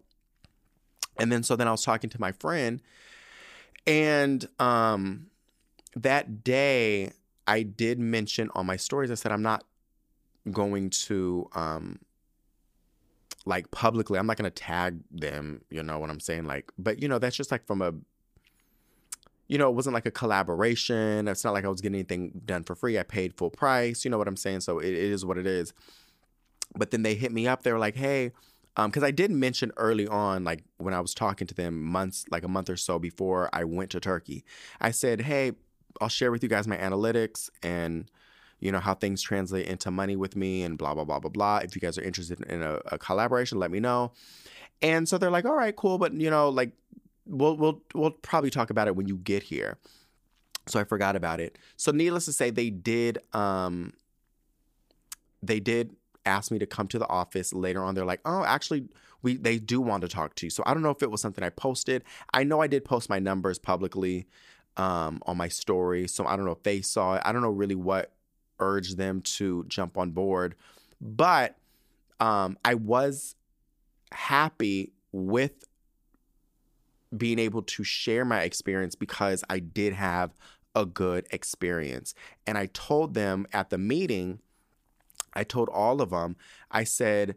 And 1.18 1.32
then 1.32 1.42
so 1.42 1.56
then 1.56 1.66
I 1.66 1.72
was 1.72 1.84
talking 1.84 2.10
to 2.10 2.20
my 2.20 2.32
friend 2.32 2.80
and 3.86 4.48
um 4.58 5.26
that 5.96 6.44
day 6.44 7.12
I 7.46 7.62
did 7.62 7.98
mention 7.98 8.50
on 8.54 8.66
my 8.66 8.76
stories 8.76 9.10
I 9.10 9.14
said 9.14 9.32
I'm 9.32 9.42
not 9.42 9.64
going 10.50 10.90
to 10.90 11.48
um 11.54 11.98
like 13.44 13.70
publicly 13.70 14.18
I'm 14.18 14.26
not 14.26 14.36
going 14.36 14.50
to 14.50 14.62
tag 14.62 15.00
them, 15.10 15.62
you 15.70 15.82
know 15.82 15.98
what 15.98 16.10
I'm 16.10 16.20
saying 16.20 16.44
like 16.44 16.70
but 16.78 17.02
you 17.02 17.08
know 17.08 17.18
that's 17.18 17.36
just 17.36 17.50
like 17.50 17.66
from 17.66 17.82
a 17.82 17.92
you 19.52 19.58
know, 19.58 19.68
it 19.68 19.74
wasn't 19.74 19.92
like 19.92 20.06
a 20.06 20.10
collaboration. 20.10 21.28
It's 21.28 21.44
not 21.44 21.52
like 21.52 21.66
I 21.66 21.68
was 21.68 21.82
getting 21.82 21.96
anything 21.96 22.40
done 22.46 22.64
for 22.64 22.74
free. 22.74 22.98
I 22.98 23.02
paid 23.02 23.34
full 23.34 23.50
price. 23.50 24.02
You 24.02 24.10
know 24.10 24.16
what 24.16 24.26
I'm 24.26 24.36
saying? 24.36 24.60
So 24.60 24.78
it, 24.78 24.88
it 24.88 24.94
is 24.94 25.26
what 25.26 25.36
it 25.36 25.46
is. 25.46 25.74
But 26.74 26.90
then 26.90 27.02
they 27.02 27.14
hit 27.14 27.32
me 27.32 27.46
up. 27.46 27.62
They 27.62 27.70
were 27.70 27.78
like, 27.78 27.96
hey, 27.96 28.32
because 28.74 29.02
um, 29.02 29.06
I 29.06 29.10
did 29.10 29.30
mention 29.30 29.70
early 29.76 30.08
on, 30.08 30.44
like 30.44 30.64
when 30.78 30.94
I 30.94 31.00
was 31.00 31.12
talking 31.12 31.46
to 31.46 31.54
them 31.54 31.82
months, 31.82 32.24
like 32.30 32.44
a 32.44 32.48
month 32.48 32.70
or 32.70 32.78
so 32.78 32.98
before 32.98 33.50
I 33.52 33.64
went 33.64 33.90
to 33.90 34.00
Turkey, 34.00 34.42
I 34.80 34.90
said, 34.90 35.20
"Hey, 35.20 35.52
I'll 36.00 36.08
share 36.08 36.32
with 36.32 36.42
you 36.42 36.48
guys 36.48 36.66
my 36.66 36.78
analytics 36.78 37.50
and 37.62 38.10
you 38.62 38.70
know 38.70 38.78
how 38.78 38.94
things 38.94 39.20
translate 39.20 39.66
into 39.66 39.90
money 39.90 40.14
with 40.14 40.36
me 40.36 40.62
and 40.62 40.78
blah 40.78 40.94
blah 40.94 41.04
blah 41.04 41.18
blah 41.18 41.30
blah. 41.30 41.58
If 41.58 41.74
you 41.74 41.80
guys 41.80 41.98
are 41.98 42.02
interested 42.02 42.40
in 42.42 42.62
a, 42.62 42.80
a 42.86 42.98
collaboration, 42.98 43.58
let 43.58 43.70
me 43.70 43.80
know." 43.80 44.12
And 44.80 45.08
so 45.08 45.18
they're 45.18 45.30
like, 45.30 45.44
"All 45.44 45.54
right, 45.54 45.74
cool, 45.74 45.98
but 45.98 46.14
you 46.14 46.30
know, 46.30 46.48
like 46.48 46.70
we'll 47.26 47.56
we'll 47.56 47.82
we'll 47.94 48.12
probably 48.12 48.50
talk 48.50 48.70
about 48.70 48.86
it 48.86 48.94
when 48.94 49.08
you 49.08 49.16
get 49.16 49.42
here." 49.42 49.78
So 50.68 50.78
I 50.78 50.84
forgot 50.84 51.16
about 51.16 51.40
it. 51.40 51.58
So 51.76 51.90
needless 51.90 52.24
to 52.26 52.32
say, 52.32 52.50
they 52.50 52.70
did 52.70 53.18
um 53.32 53.94
they 55.42 55.58
did 55.58 55.96
asked 56.24 56.52
me 56.52 56.58
to 56.60 56.66
come 56.66 56.86
to 56.86 57.00
the 57.00 57.08
office 57.08 57.52
later 57.52 57.82
on. 57.82 57.96
They're 57.96 58.04
like, 58.04 58.20
oh, 58.24 58.44
actually, 58.44 58.84
we 59.22 59.36
they 59.36 59.58
do 59.58 59.80
want 59.80 60.02
to 60.02 60.08
talk 60.08 60.36
to 60.36 60.46
you. 60.46 60.50
So 60.50 60.62
I 60.66 60.72
don't 60.72 60.84
know 60.84 60.90
if 60.90 61.02
it 61.02 61.10
was 61.10 61.20
something 61.20 61.42
I 61.42 61.50
posted. 61.50 62.04
I 62.32 62.44
know 62.44 62.60
I 62.60 62.68
did 62.68 62.84
post 62.84 63.10
my 63.10 63.18
numbers 63.18 63.58
publicly 63.58 64.28
um, 64.76 65.20
on 65.26 65.36
my 65.36 65.48
story. 65.48 66.06
So 66.06 66.26
I 66.26 66.36
don't 66.36 66.44
know 66.44 66.52
if 66.52 66.62
they 66.62 66.80
saw 66.80 67.16
it. 67.16 67.22
I 67.24 67.32
don't 67.32 67.42
know 67.42 67.50
really 67.50 67.74
what 67.74 68.12
urged 68.62 68.96
them 68.96 69.20
to 69.22 69.64
jump 69.68 69.98
on 69.98 70.10
board, 70.10 70.54
but 71.00 71.56
um, 72.20 72.56
I 72.64 72.74
was 72.74 73.34
happy 74.12 74.92
with 75.10 75.64
being 77.16 77.38
able 77.38 77.62
to 77.62 77.84
share 77.84 78.24
my 78.24 78.42
experience 78.42 78.94
because 78.94 79.44
I 79.50 79.58
did 79.58 79.92
have 79.92 80.32
a 80.74 80.86
good 80.86 81.26
experience. 81.30 82.14
And 82.46 82.56
I 82.56 82.66
told 82.66 83.14
them 83.14 83.46
at 83.52 83.70
the 83.70 83.78
meeting 83.78 84.38
I 85.34 85.44
told 85.44 85.68
all 85.70 86.00
of 86.00 86.10
them, 86.10 86.36
I 86.70 86.84
said, 86.84 87.36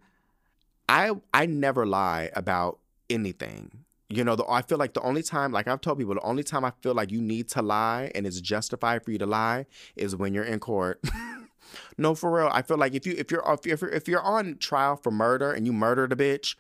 I 0.88 1.12
I 1.34 1.46
never 1.46 1.86
lie 1.86 2.30
about 2.36 2.80
anything. 3.10 3.85
You 4.10 4.24
know, 4.24 4.36
the, 4.36 4.46
I 4.48 4.62
feel 4.62 4.78
like 4.78 4.94
the 4.94 5.02
only 5.02 5.24
time, 5.24 5.52
like 5.52 5.68
I've 5.68 5.82
told 5.82 5.98
people, 5.98 6.14
the 6.14 6.22
only 6.22 6.44
time 6.44 6.64
I 6.64 6.72
feel 6.82 6.94
like 6.94 7.12
you 7.12 7.22
need 7.22 7.50
to 7.50 7.62
lie 7.62 8.12
and 8.14 8.28
it's 8.28 8.40
justified 8.40 9.04
for 9.04 9.12
you 9.12 9.18
to 9.18 9.26
lie 9.26 9.66
is 9.96 10.16
when 10.16 10.34
you're 10.34 10.44
in 10.44 10.60
court. 10.60 11.04
no, 11.98 12.14
for 12.14 12.32
real. 12.32 12.50
I 12.52 12.62
feel 12.62 12.78
like 12.78 12.94
if 12.94 13.08
you 13.08 13.16
if 13.18 13.32
you're 13.32 13.44
if 13.66 13.82
you're 13.82 13.90
if 13.90 14.08
you're 14.08 14.22
on 14.22 14.58
trial 14.58 14.96
for 14.96 15.12
murder 15.12 15.52
and 15.52 15.66
you 15.66 15.74
murdered 15.74 16.14
a 16.14 16.16
bitch, 16.16 16.56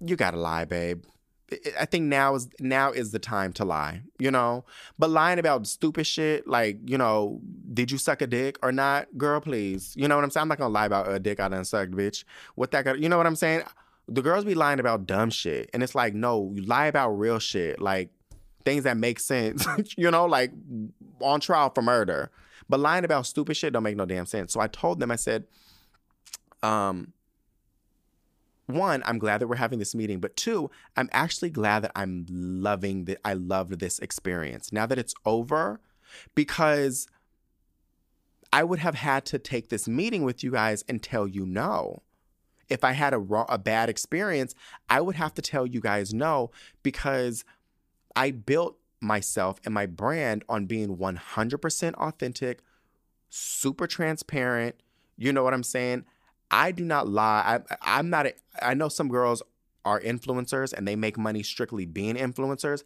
you 0.00 0.16
gotta 0.16 0.36
lie, 0.36 0.64
babe. 0.64 1.04
I 1.78 1.84
think 1.84 2.06
now 2.06 2.34
is 2.34 2.48
now 2.58 2.90
is 2.90 3.12
the 3.12 3.18
time 3.18 3.52
to 3.54 3.64
lie, 3.64 4.02
you 4.18 4.30
know. 4.30 4.64
But 4.98 5.10
lying 5.10 5.38
about 5.38 5.66
stupid 5.66 6.06
shit 6.06 6.46
like, 6.48 6.78
you 6.84 6.98
know, 6.98 7.40
did 7.72 7.90
you 7.90 7.98
suck 7.98 8.22
a 8.22 8.26
dick 8.26 8.58
or 8.62 8.72
not, 8.72 9.16
girl? 9.16 9.40
Please, 9.40 9.94
you 9.96 10.08
know 10.08 10.16
what 10.16 10.24
I'm 10.24 10.30
saying. 10.30 10.42
I'm 10.42 10.48
not 10.48 10.58
gonna 10.58 10.72
lie 10.72 10.86
about 10.86 11.10
a 11.10 11.18
dick 11.18 11.40
I 11.40 11.48
done 11.48 11.64
sucked, 11.64 11.92
bitch. 11.92 12.24
What 12.54 12.70
that 12.72 12.84
got? 12.84 12.98
You 12.98 13.08
know 13.08 13.16
what 13.16 13.26
I'm 13.26 13.36
saying? 13.36 13.62
The 14.06 14.22
girls 14.22 14.44
be 14.44 14.54
lying 14.54 14.80
about 14.80 15.06
dumb 15.06 15.30
shit, 15.30 15.70
and 15.72 15.82
it's 15.82 15.94
like, 15.94 16.14
no, 16.14 16.52
you 16.54 16.62
lie 16.62 16.86
about 16.86 17.10
real 17.10 17.38
shit, 17.38 17.80
like 17.80 18.10
things 18.64 18.84
that 18.84 18.96
make 18.96 19.18
sense. 19.18 19.66
you 19.96 20.10
know, 20.10 20.26
like 20.26 20.52
on 21.20 21.40
trial 21.40 21.70
for 21.74 21.82
murder. 21.82 22.30
But 22.68 22.80
lying 22.80 23.04
about 23.04 23.26
stupid 23.26 23.56
shit 23.56 23.72
don't 23.72 23.82
make 23.82 23.96
no 23.96 24.06
damn 24.06 24.26
sense. 24.26 24.52
So 24.52 24.60
I 24.60 24.68
told 24.68 25.00
them, 25.00 25.10
I 25.10 25.16
said, 25.16 25.44
um, 26.62 27.12
one, 28.66 29.02
I'm 29.04 29.18
glad 29.18 29.40
that 29.40 29.48
we're 29.48 29.56
having 29.56 29.78
this 29.78 29.94
meeting, 29.94 30.20
but 30.20 30.36
two, 30.36 30.70
I'm 30.96 31.10
actually 31.12 31.50
glad 31.50 31.82
that 31.82 31.92
I'm 31.94 32.24
loving 32.30 33.04
that 33.04 33.18
I 33.24 33.34
loved 33.34 33.78
this 33.78 33.98
experience. 33.98 34.72
Now 34.72 34.86
that 34.86 34.98
it's 34.98 35.14
over, 35.26 35.80
because 36.34 37.06
I 38.52 38.64
would 38.64 38.78
have 38.78 38.94
had 38.94 39.26
to 39.26 39.38
take 39.38 39.68
this 39.68 39.86
meeting 39.86 40.22
with 40.22 40.42
you 40.42 40.52
guys 40.52 40.84
and 40.88 41.02
tell 41.02 41.26
you 41.26 41.44
no. 41.44 42.02
If 42.68 42.84
I 42.84 42.92
had 42.92 43.14
a 43.14 43.18
wrong, 43.18 43.46
a 43.48 43.58
bad 43.58 43.88
experience, 43.88 44.54
I 44.88 45.00
would 45.00 45.16
have 45.16 45.34
to 45.34 45.42
tell 45.42 45.66
you 45.66 45.80
guys 45.80 46.14
no 46.14 46.50
because 46.82 47.44
I 48.16 48.30
built 48.30 48.78
myself 49.00 49.60
and 49.64 49.74
my 49.74 49.86
brand 49.86 50.44
on 50.48 50.66
being 50.66 50.96
100% 50.96 51.94
authentic, 51.94 52.60
super 53.28 53.86
transparent. 53.86 54.76
You 55.16 55.32
know 55.32 55.44
what 55.44 55.54
I'm 55.54 55.62
saying? 55.62 56.04
I 56.50 56.72
do 56.72 56.84
not 56.84 57.08
lie. 57.08 57.60
I, 57.70 57.76
I'm 57.82 58.10
not. 58.10 58.26
A, 58.26 58.34
I 58.62 58.74
know 58.74 58.88
some 58.88 59.08
girls 59.08 59.42
are 59.84 60.00
influencers 60.00 60.72
and 60.72 60.86
they 60.86 60.96
make 60.96 61.18
money 61.18 61.42
strictly 61.42 61.86
being 61.86 62.16
influencers. 62.16 62.84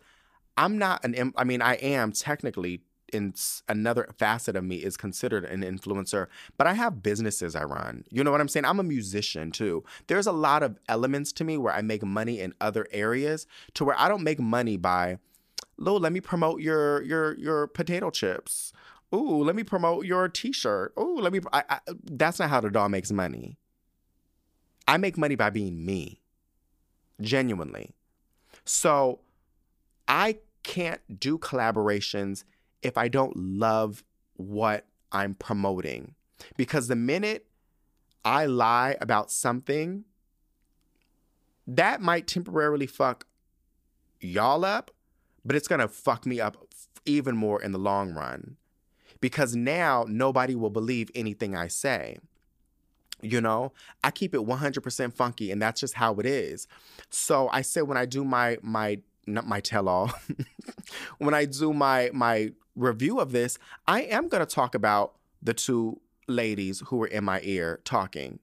I'm 0.56 0.78
not 0.78 1.04
an. 1.04 1.32
I 1.36 1.44
mean, 1.44 1.62
I 1.62 1.74
am 1.74 2.12
technically 2.12 2.82
in 3.12 3.34
another 3.68 4.08
facet 4.18 4.56
of 4.56 4.64
me 4.64 4.76
is 4.76 4.96
considered 4.96 5.44
an 5.44 5.62
influencer, 5.62 6.26
but 6.56 6.66
I 6.66 6.74
have 6.74 7.02
businesses 7.02 7.56
I 7.56 7.64
run. 7.64 8.04
You 8.10 8.24
know 8.24 8.30
what 8.30 8.40
I'm 8.40 8.48
saying? 8.48 8.64
I'm 8.64 8.80
a 8.80 8.84
musician 8.84 9.50
too. 9.50 9.84
There's 10.06 10.26
a 10.26 10.32
lot 10.32 10.62
of 10.62 10.78
elements 10.88 11.32
to 11.32 11.44
me 11.44 11.56
where 11.56 11.72
I 11.72 11.82
make 11.82 12.04
money 12.04 12.40
in 12.40 12.54
other 12.60 12.86
areas 12.92 13.46
to 13.74 13.84
where 13.84 13.98
I 13.98 14.08
don't 14.08 14.22
make 14.22 14.40
money 14.40 14.76
by, 14.76 15.18
Lo, 15.76 15.96
let 15.96 16.12
me 16.12 16.20
promote 16.20 16.60
your 16.60 17.02
your 17.02 17.38
your 17.38 17.66
potato 17.68 18.10
chips 18.10 18.72
Ooh, 19.14 19.42
let 19.42 19.56
me 19.56 19.64
promote 19.64 20.04
your 20.04 20.28
T-shirt. 20.28 20.92
Ooh, 20.98 21.18
let 21.18 21.32
me. 21.32 21.40
I, 21.52 21.64
I, 21.68 21.78
that's 22.04 22.38
not 22.38 22.50
how 22.50 22.60
the 22.60 22.70
doll 22.70 22.88
makes 22.88 23.10
money. 23.10 23.56
I 24.86 24.96
make 24.98 25.16
money 25.16 25.34
by 25.34 25.50
being 25.50 25.84
me, 25.84 26.20
genuinely. 27.20 27.94
So 28.64 29.20
I 30.06 30.38
can't 30.62 31.00
do 31.18 31.38
collaborations 31.38 32.44
if 32.82 32.96
I 32.96 33.08
don't 33.08 33.36
love 33.36 34.04
what 34.34 34.86
I'm 35.12 35.34
promoting. 35.34 36.14
Because 36.56 36.88
the 36.88 36.96
minute 36.96 37.46
I 38.24 38.46
lie 38.46 38.96
about 39.00 39.30
something, 39.30 40.04
that 41.66 42.00
might 42.00 42.26
temporarily 42.26 42.86
fuck 42.86 43.26
y'all 44.20 44.64
up, 44.64 44.90
but 45.44 45.56
it's 45.56 45.68
gonna 45.68 45.88
fuck 45.88 46.26
me 46.26 46.40
up 46.40 46.56
even 47.04 47.36
more 47.36 47.60
in 47.60 47.72
the 47.72 47.78
long 47.78 48.12
run. 48.12 48.56
Because 49.20 49.56
now 49.56 50.04
nobody 50.08 50.54
will 50.54 50.70
believe 50.70 51.10
anything 51.14 51.56
I 51.56 51.68
say. 51.68 52.18
You 53.20 53.40
know, 53.40 53.72
I 54.04 54.12
keep 54.12 54.32
it 54.32 54.40
100% 54.40 55.12
funky 55.12 55.50
and 55.50 55.60
that's 55.60 55.80
just 55.80 55.94
how 55.94 56.14
it 56.14 56.26
is. 56.26 56.68
So 57.10 57.48
I 57.52 57.62
say 57.62 57.82
when 57.82 57.96
I 57.96 58.06
do 58.06 58.24
my 58.24 58.58
my 58.62 59.00
not 59.26 59.46
my 59.46 59.60
tell 59.60 59.88
all, 59.88 60.12
when 61.18 61.34
I 61.34 61.44
do 61.44 61.72
my 61.72 62.10
my 62.12 62.52
review 62.78 63.20
of 63.20 63.32
this, 63.32 63.58
I 63.86 64.02
am 64.02 64.28
going 64.28 64.44
to 64.44 64.54
talk 64.54 64.74
about 64.74 65.14
the 65.42 65.54
two 65.54 66.00
ladies 66.26 66.82
who 66.86 66.96
were 66.96 67.06
in 67.06 67.24
my 67.24 67.40
ear 67.42 67.80
talking. 67.84 68.38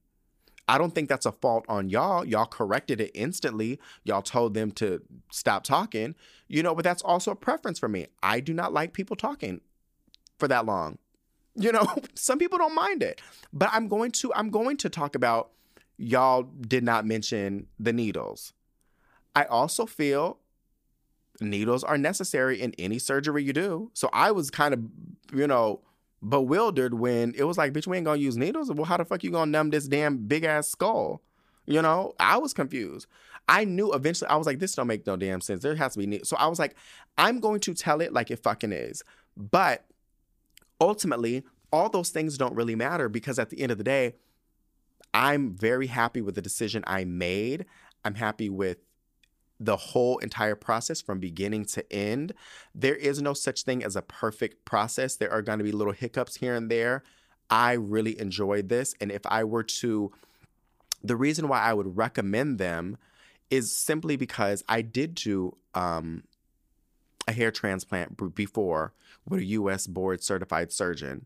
I 0.68 0.78
don't 0.78 0.96
think 0.96 1.10
that's 1.10 1.28
a 1.28 1.32
fault 1.32 1.66
on 1.70 1.90
y'all. 1.90 2.26
Y'all 2.26 2.48
corrected 2.48 3.00
it 3.00 3.12
instantly. 3.14 3.80
Y'all 4.04 4.24
told 4.24 4.56
them 4.56 4.72
to 4.72 5.02
stop 5.32 5.64
talking, 5.64 6.16
you 6.48 6.64
know, 6.64 6.74
but 6.74 6.84
that's 6.84 7.04
also 7.04 7.32
a 7.32 7.36
preference 7.36 7.78
for 7.78 7.88
me. 7.88 8.08
I 8.24 8.40
do 8.40 8.54
not 8.54 8.74
like 8.74 8.94
people 8.94 9.16
talking 9.16 9.62
for 10.40 10.48
that 10.48 10.66
long. 10.66 10.98
You 11.54 11.72
know, 11.72 11.86
some 12.16 12.40
people 12.40 12.58
don't 12.58 12.74
mind 12.74 13.04
it. 13.04 13.22
But 13.54 13.70
I'm 13.72 13.88
going 13.88 14.12
to 14.14 14.34
I'm 14.34 14.50
going 14.50 14.78
to 14.78 14.90
talk 14.90 15.16
about 15.16 15.52
y'all 15.98 16.44
did 16.44 16.84
not 16.84 17.06
mention 17.06 17.68
the 17.80 17.94
needles. 17.94 18.54
I 19.36 19.44
also 19.46 19.86
feel 19.86 20.40
needles 21.42 21.84
are 21.84 21.98
necessary 21.98 22.62
in 22.62 22.74
any 22.78 23.00
surgery 23.00 23.44
you 23.44 23.54
do. 23.54 23.92
So 23.94 24.10
I 24.14 24.32
was 24.32 24.50
kind 24.50 24.74
of, 24.74 24.82
you 25.34 25.48
know, 25.48 25.82
bewildered 26.28 26.94
when 26.96 27.34
it 27.38 27.44
was 27.44 27.58
like, 27.58 27.74
bitch, 27.74 27.88
we 27.88 27.98
ain't 27.98 28.06
gonna 28.06 28.20
use 28.20 28.38
needles. 28.38 28.72
Well, 28.72 28.86
how 28.86 28.98
the 28.98 29.06
fuck 29.06 29.24
you 29.24 29.32
gonna 29.32 29.52
numb 29.52 29.70
this 29.70 29.88
damn 29.88 30.18
big 30.18 30.44
ass 30.44 30.68
skull? 30.68 31.22
You 31.66 31.82
know, 31.82 32.14
I 32.20 32.38
was 32.38 32.54
confused. 32.54 33.08
I 33.48 33.64
knew 33.64 33.94
eventually 33.94 34.30
I 34.30 34.36
was 34.36 34.48
like, 34.48 34.60
this 34.60 34.76
don't 34.76 34.88
make 34.88 35.06
no 35.06 35.16
damn 35.16 35.42
sense. 35.42 35.62
There 35.62 35.76
has 35.76 35.94
to 35.94 36.00
be 36.00 36.08
needles. 36.08 36.30
So 36.30 36.38
I 36.38 36.48
was 36.48 36.60
like, 36.60 36.76
I'm 37.18 37.40
going 37.40 37.60
to 37.62 37.74
tell 37.74 38.02
it 38.02 38.14
like 38.14 38.32
it 38.32 38.42
fucking 38.42 38.72
is. 38.72 39.04
But 39.36 39.86
ultimately, 40.80 41.44
all 41.72 41.90
those 41.90 42.10
things 42.10 42.38
don't 42.38 42.56
really 42.56 42.76
matter 42.76 43.10
because 43.10 43.38
at 43.38 43.50
the 43.50 43.60
end 43.62 43.72
of 43.72 43.78
the 43.78 43.84
day, 43.84 44.14
I'm 45.14 45.56
very 45.56 45.88
happy 45.88 46.22
with 46.22 46.36
the 46.36 46.42
decision 46.42 46.84
I 46.88 47.06
made. 47.06 47.66
I'm 48.04 48.16
happy 48.16 48.50
with 48.50 48.78
the 49.60 49.78
whole 49.78 50.18
entire 50.20 50.56
process 50.56 51.02
from 51.02 51.20
beginning 51.20 51.66
to 51.66 51.94
end. 51.94 52.34
There 52.74 52.96
is 52.96 53.22
no 53.22 53.34
such 53.34 53.64
thing 53.64 53.84
as 53.84 53.96
a 53.96 54.02
perfect 54.02 54.66
process. 54.66 55.16
There 55.16 55.32
are 55.32 55.42
going 55.42 55.60
to 55.60 55.64
be 55.64 55.72
little 55.72 55.94
hiccups 55.94 56.38
here 56.38 56.56
and 56.56 56.70
there. 56.70 57.04
I 57.50 57.74
really 57.74 58.20
enjoyed 58.20 58.70
this. 58.70 58.96
And 59.00 59.12
if 59.12 59.26
I 59.26 59.44
were 59.44 59.64
to, 59.64 60.12
the 61.04 61.16
reason 61.16 61.48
why 61.48 61.62
I 61.62 61.74
would 61.74 61.96
recommend 61.96 62.58
them 62.58 62.98
is 63.50 63.76
simply 63.76 64.16
because 64.16 64.64
I 64.68 64.82
did 64.82 65.16
do 65.16 65.56
um, 65.74 66.24
a 67.28 67.32
hair 67.32 67.52
transplant 67.52 68.36
before 68.36 68.94
with 69.28 69.42
a 69.42 69.46
US 69.46 69.88
board 69.88 70.24
certified 70.24 70.72
surgeon. 70.72 71.26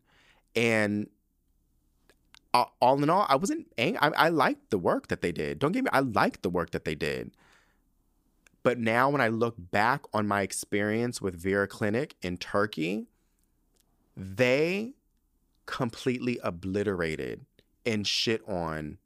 And 0.56 1.08
all 2.54 3.02
in 3.02 3.10
all, 3.10 3.26
I 3.30 3.36
wasn't 3.36 3.72
angry. 3.78 4.00
I, 4.02 4.10
I 4.10 4.30
liked 4.30 4.72
the 4.72 4.78
work 4.78 5.08
that 5.08 5.22
they 5.22 5.32
did. 5.32 5.60
Don't 5.60 5.72
get 5.72 5.84
me, 5.84 5.90
I 5.94 6.00
liked 6.00 6.42
the 6.42 6.50
work 6.50 6.72
that 6.72 6.86
they 6.86 6.96
did. 6.96 7.32
But 8.64 8.78
now, 8.78 9.10
when 9.10 9.22
I 9.22 9.30
look 9.30 9.56
back 9.58 10.04
on 10.14 10.28
my 10.28 10.42
experience 10.42 11.22
with 11.22 11.36
Vera 11.36 11.68
Clinic 11.68 12.16
in 12.22 12.38
Turkey, 12.38 13.08
they 14.18 14.94
completely 15.66 16.40
obliterated 16.44 17.46
and 17.86 18.06
shit 18.06 18.42
on 18.48 18.98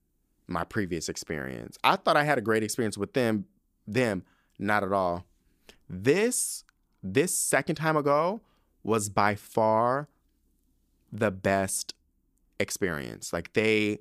my 0.47 0.63
previous 0.63 1.07
experience. 1.07 1.77
I 1.83 1.95
thought 1.97 2.17
I 2.17 2.23
had 2.23 2.37
a 2.37 2.41
great 2.41 2.63
experience 2.63 2.97
with 2.97 3.13
them, 3.13 3.45
them, 3.87 4.23
not 4.57 4.83
at 4.83 4.91
all. 4.91 5.25
This 5.89 6.63
this 7.03 7.37
second 7.37 7.75
time 7.75 7.97
ago 7.97 8.41
was 8.81 9.09
by 9.09 9.35
far 9.35 10.07
the 11.11 11.31
best 11.31 11.93
experience. 12.59 13.33
Like 13.33 13.53
they 13.53 13.99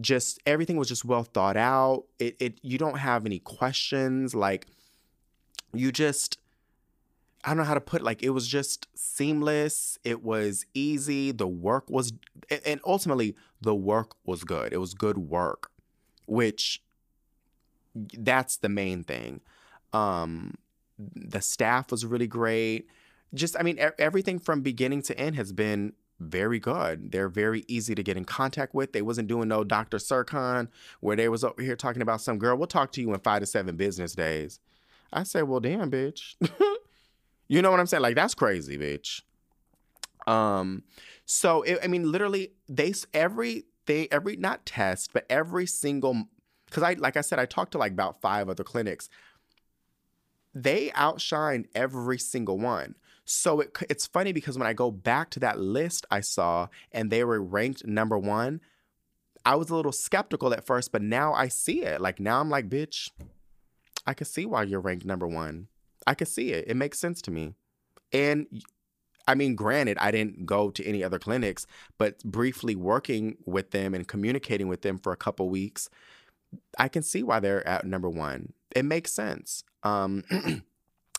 just 0.00 0.40
everything 0.46 0.76
was 0.76 0.88
just 0.88 1.04
well 1.04 1.24
thought 1.24 1.56
out. 1.56 2.04
It 2.18 2.36
it 2.40 2.58
you 2.62 2.78
don't 2.78 2.98
have 2.98 3.26
any 3.26 3.38
questions 3.38 4.34
like 4.34 4.66
you 5.72 5.92
just 5.92 6.38
I 7.44 7.50
don't 7.50 7.58
know 7.58 7.64
how 7.64 7.74
to 7.74 7.80
put 7.80 8.02
like 8.02 8.22
it 8.22 8.30
was 8.30 8.46
just 8.46 8.88
seamless. 8.94 9.98
It 10.04 10.22
was 10.22 10.66
easy. 10.74 11.32
The 11.32 11.46
work 11.46 11.88
was 11.88 12.12
and 12.64 12.80
ultimately 12.84 13.36
the 13.60 13.74
work 13.74 14.12
was 14.24 14.44
good. 14.44 14.72
It 14.72 14.78
was 14.78 14.94
good 14.94 15.18
work, 15.18 15.70
which 16.26 16.82
that's 17.94 18.58
the 18.58 18.68
main 18.68 19.02
thing. 19.04 19.40
Um 19.92 20.54
the 20.98 21.40
staff 21.40 21.90
was 21.90 22.04
really 22.04 22.26
great. 22.26 22.88
Just 23.32 23.56
I 23.58 23.62
mean 23.62 23.78
everything 23.98 24.38
from 24.38 24.60
beginning 24.60 25.02
to 25.02 25.18
end 25.18 25.36
has 25.36 25.52
been 25.52 25.92
very 26.18 26.58
good. 26.58 27.12
They're 27.12 27.28
very 27.28 27.64
easy 27.68 27.94
to 27.94 28.02
get 28.02 28.16
in 28.16 28.24
contact 28.24 28.74
with. 28.74 28.92
They 28.92 29.02
wasn't 29.02 29.28
doing 29.28 29.48
no 29.48 29.64
Dr. 29.64 29.98
Serkan 29.98 30.68
where 31.00 31.16
they 31.16 31.28
was 31.28 31.44
over 31.44 31.62
here 31.62 31.76
talking 31.76 32.02
about 32.02 32.20
some 32.20 32.38
girl. 32.38 32.56
We'll 32.56 32.66
talk 32.66 32.92
to 32.92 33.00
you 33.00 33.12
in 33.12 33.20
five 33.20 33.40
to 33.40 33.46
seven 33.46 33.76
business 33.76 34.14
days. 34.14 34.60
I 35.12 35.22
say, 35.22 35.42
well, 35.42 35.60
damn, 35.60 35.90
bitch. 35.90 36.34
you 37.48 37.62
know 37.62 37.70
what 37.70 37.80
I'm 37.80 37.86
saying? 37.86 38.02
Like 38.02 38.16
that's 38.16 38.34
crazy, 38.34 38.78
bitch. 38.78 39.22
Um, 40.26 40.82
so 41.24 41.62
it, 41.62 41.78
I 41.82 41.86
mean, 41.86 42.10
literally, 42.10 42.52
they 42.68 42.94
every 43.14 43.64
they 43.86 44.08
every 44.10 44.36
not 44.36 44.66
test, 44.66 45.12
but 45.12 45.24
every 45.30 45.66
single 45.66 46.24
because 46.66 46.82
I 46.82 46.94
like 46.94 47.16
I 47.16 47.20
said, 47.20 47.38
I 47.38 47.46
talked 47.46 47.72
to 47.72 47.78
like 47.78 47.92
about 47.92 48.20
five 48.20 48.48
other 48.48 48.64
clinics. 48.64 49.08
They 50.54 50.88
outshined 50.90 51.66
every 51.74 52.18
single 52.18 52.58
one. 52.58 52.94
So 53.26 53.60
it, 53.60 53.76
it's 53.90 54.06
funny 54.06 54.32
because 54.32 54.56
when 54.56 54.66
I 54.66 54.72
go 54.72 54.90
back 54.90 55.30
to 55.30 55.40
that 55.40 55.58
list 55.58 56.06
I 56.10 56.20
saw 56.20 56.68
and 56.92 57.10
they 57.10 57.24
were 57.24 57.42
ranked 57.42 57.84
number 57.84 58.16
one, 58.16 58.60
I 59.44 59.56
was 59.56 59.68
a 59.68 59.76
little 59.76 59.92
skeptical 59.92 60.54
at 60.54 60.64
first, 60.64 60.92
but 60.92 61.02
now 61.02 61.34
I 61.34 61.48
see 61.48 61.82
it. 61.82 62.00
Like 62.00 62.18
now 62.18 62.40
I'm 62.40 62.50
like, 62.50 62.68
bitch, 62.68 63.10
I 64.06 64.14
can 64.14 64.26
see 64.26 64.46
why 64.46 64.62
you're 64.62 64.80
ranked 64.80 65.04
number 65.04 65.26
one. 65.26 65.68
I 66.06 66.14
can 66.14 66.26
see 66.26 66.52
it. 66.52 66.64
It 66.68 66.76
makes 66.76 66.98
sense 66.98 67.20
to 67.22 67.30
me. 67.30 67.54
And 68.12 68.46
I 69.28 69.34
mean, 69.34 69.56
granted, 69.56 69.98
I 69.98 70.12
didn't 70.12 70.46
go 70.46 70.70
to 70.70 70.84
any 70.84 71.02
other 71.02 71.18
clinics, 71.18 71.66
but 71.98 72.22
briefly 72.24 72.76
working 72.76 73.36
with 73.44 73.72
them 73.72 73.92
and 73.92 74.06
communicating 74.06 74.68
with 74.68 74.82
them 74.82 74.98
for 74.98 75.12
a 75.12 75.16
couple 75.16 75.48
weeks, 75.48 75.90
I 76.78 76.88
can 76.88 77.02
see 77.02 77.24
why 77.24 77.40
they're 77.40 77.66
at 77.66 77.84
number 77.84 78.08
one. 78.08 78.52
It 78.74 78.84
makes 78.84 79.12
sense. 79.12 79.64
Um, 79.82 80.22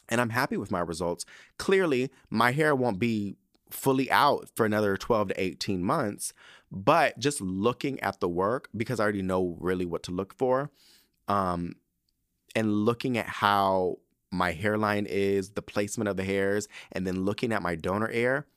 and 0.10 0.22
I'm 0.22 0.30
happy 0.30 0.58
with 0.58 0.72
my 0.72 0.80
results. 0.80 1.26
Clearly, 1.58 2.12
my 2.30 2.52
hair 2.52 2.76
won't 2.76 3.00
be 3.00 3.36
fully 3.70 4.10
out 4.12 4.50
for 4.56 4.66
another 4.66 4.96
12 4.98 5.30
to 5.30 5.42
18 5.42 5.84
months, 5.84 6.34
but 6.72 7.18
just 7.20 7.42
looking 7.42 8.00
at 8.00 8.20
the 8.20 8.30
work 8.30 8.70
because 8.76 9.00
I 9.00 9.04
already 9.04 9.22
know 9.22 9.58
really 9.60 9.86
what 9.86 10.04
to 10.04 10.12
look 10.12 10.34
for. 10.34 10.72
Um, 11.28 11.76
and 12.56 12.86
looking 12.86 13.18
at 13.18 13.28
how 13.28 13.98
my 14.32 14.52
hairline 14.52 15.06
is, 15.08 15.52
the 15.52 15.62
placement 15.62 16.08
of 16.08 16.18
the 16.18 16.24
hairs, 16.24 16.68
and 16.92 17.06
then 17.06 17.24
looking 17.24 17.52
at 17.52 17.62
my 17.62 17.76
donor 17.76 18.10
air 18.10 18.48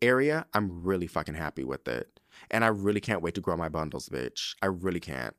area, 0.00 0.46
I'm 0.54 0.82
really 0.82 1.06
fucking 1.06 1.34
happy 1.34 1.64
with 1.64 1.88
it. 1.88 2.20
And 2.50 2.64
I 2.64 2.68
really 2.68 3.00
can't 3.00 3.22
wait 3.22 3.34
to 3.34 3.40
grow 3.40 3.56
my 3.56 3.68
bundles, 3.68 4.08
bitch. 4.08 4.54
I 4.62 4.66
really 4.66 5.00
can't. 5.00 5.34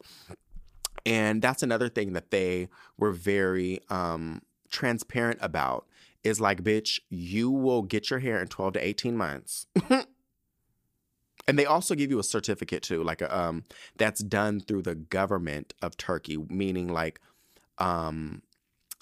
And 1.06 1.41
that's 1.41 1.64
another 1.64 1.90
thing 1.90 2.14
that 2.14 2.32
they 2.32 2.68
were 2.98 3.12
very 3.12 3.80
um 3.90 4.41
transparent 4.70 5.40
about 5.41 5.86
is 6.24 6.40
like, 6.41 6.64
bitch, 6.64 7.00
you 7.10 7.50
will 7.50 7.82
get 7.82 8.10
your 8.10 8.20
hair 8.20 8.41
in 8.41 8.48
12 8.48 8.74
to 8.74 8.86
18 8.86 9.16
months. 9.16 9.68
and 11.48 11.58
they 11.58 11.66
also 11.66 11.96
give 11.96 12.12
you 12.12 12.20
a 12.20 12.24
certificate 12.24 12.84
too, 12.84 13.04
like 13.04 13.22
um, 13.22 13.64
that's 13.98 14.22
done 14.22 14.60
through 14.60 14.82
the 14.82 14.96
government 14.96 15.74
of 15.82 15.98
Turkey, 15.98 16.38
meaning 16.50 16.88
like, 16.88 17.20
um, 17.78 18.41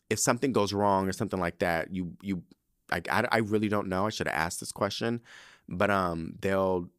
if 0.10 0.20
something 0.20 0.54
goes 0.54 0.74
wrong 0.74 1.08
or 1.08 1.12
something 1.12 1.40
like 1.40 1.60
that, 1.60 1.94
you 1.94 2.14
you 2.22 2.44
like 2.90 3.12
I, 3.12 3.28
I 3.32 3.38
really 3.40 3.68
don't 3.68 3.90
know. 3.90 4.06
I 4.06 4.10
should 4.10 4.28
have 4.28 4.36
asked 4.36 4.60
this 4.60 4.72
question, 4.72 5.22
but 5.68 5.92
um, 5.92 6.36
they'll 6.40 6.90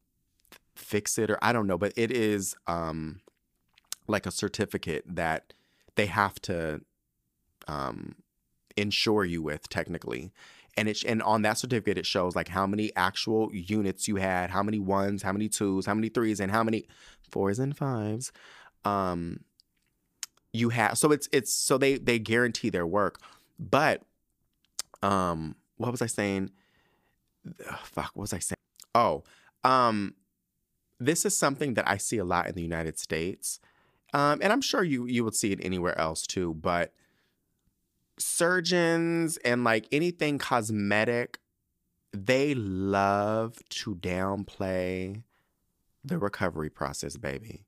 fix 0.76 1.16
it 1.18 1.30
or 1.30 1.38
I 1.40 1.52
don't 1.52 1.66
know. 1.66 1.78
But 1.78 1.92
it 1.96 2.10
is 2.10 2.54
um, 2.66 3.20
like 4.06 4.26
a 4.26 4.30
certificate 4.30 5.04
that 5.06 5.54
they 5.94 6.06
have 6.06 6.40
to 6.42 6.82
um 7.66 8.14
insure 8.78 9.24
you 9.24 9.42
with 9.42 9.68
technically. 9.68 10.32
and 10.78 10.88
it 10.88 11.02
and 11.02 11.20
on 11.22 11.42
that 11.42 11.58
certificate 11.58 11.98
it 11.98 12.06
shows 12.06 12.36
like 12.36 12.48
how 12.48 12.66
many 12.66 12.94
actual 12.94 13.50
units 13.52 14.06
you 14.06 14.16
had, 14.16 14.50
how 14.50 14.62
many 14.62 14.78
ones, 14.78 15.22
how 15.22 15.32
many 15.32 15.48
twos, 15.48 15.86
how 15.86 15.94
many 15.94 16.08
threes, 16.08 16.38
and 16.40 16.52
how 16.52 16.62
many 16.62 16.86
fours 17.30 17.58
and 17.58 17.76
fives. 17.76 18.30
Um, 18.84 19.40
you 20.52 20.68
have 20.70 20.96
so 20.96 21.10
it's 21.12 21.28
it's 21.32 21.52
so 21.52 21.78
they 21.78 21.98
they 21.98 22.18
guarantee 22.20 22.70
their 22.70 22.86
work, 22.86 23.20
but 23.58 24.02
um, 25.02 25.56
what 25.76 25.90
was 25.90 26.00
I 26.00 26.06
saying? 26.06 26.50
Ugh, 27.46 27.78
fuck, 27.82 28.10
what 28.14 28.22
was 28.22 28.32
I 28.32 28.38
saying? 28.38 28.56
Oh, 28.94 29.24
um, 29.64 30.14
this 31.00 31.24
is 31.24 31.36
something 31.36 31.74
that 31.74 31.88
I 31.88 31.96
see 31.96 32.18
a 32.18 32.24
lot 32.24 32.46
in 32.46 32.54
the 32.54 32.62
United 32.62 32.98
States, 32.98 33.60
um, 34.14 34.38
and 34.42 34.52
I'm 34.52 34.62
sure 34.62 34.84
you 34.84 35.06
you 35.06 35.24
would 35.24 35.34
see 35.34 35.50
it 35.52 35.60
anywhere 35.62 35.98
else 35.98 36.24
too, 36.26 36.54
but 36.54 36.92
surgeons 38.20 39.36
and 39.38 39.64
like 39.64 39.86
anything 39.92 40.38
cosmetic, 40.38 41.38
they 42.12 42.54
love 42.54 43.58
to 43.70 43.94
downplay 43.96 45.22
the 46.04 46.18
recovery 46.18 46.70
process, 46.70 47.16
baby. 47.16 47.64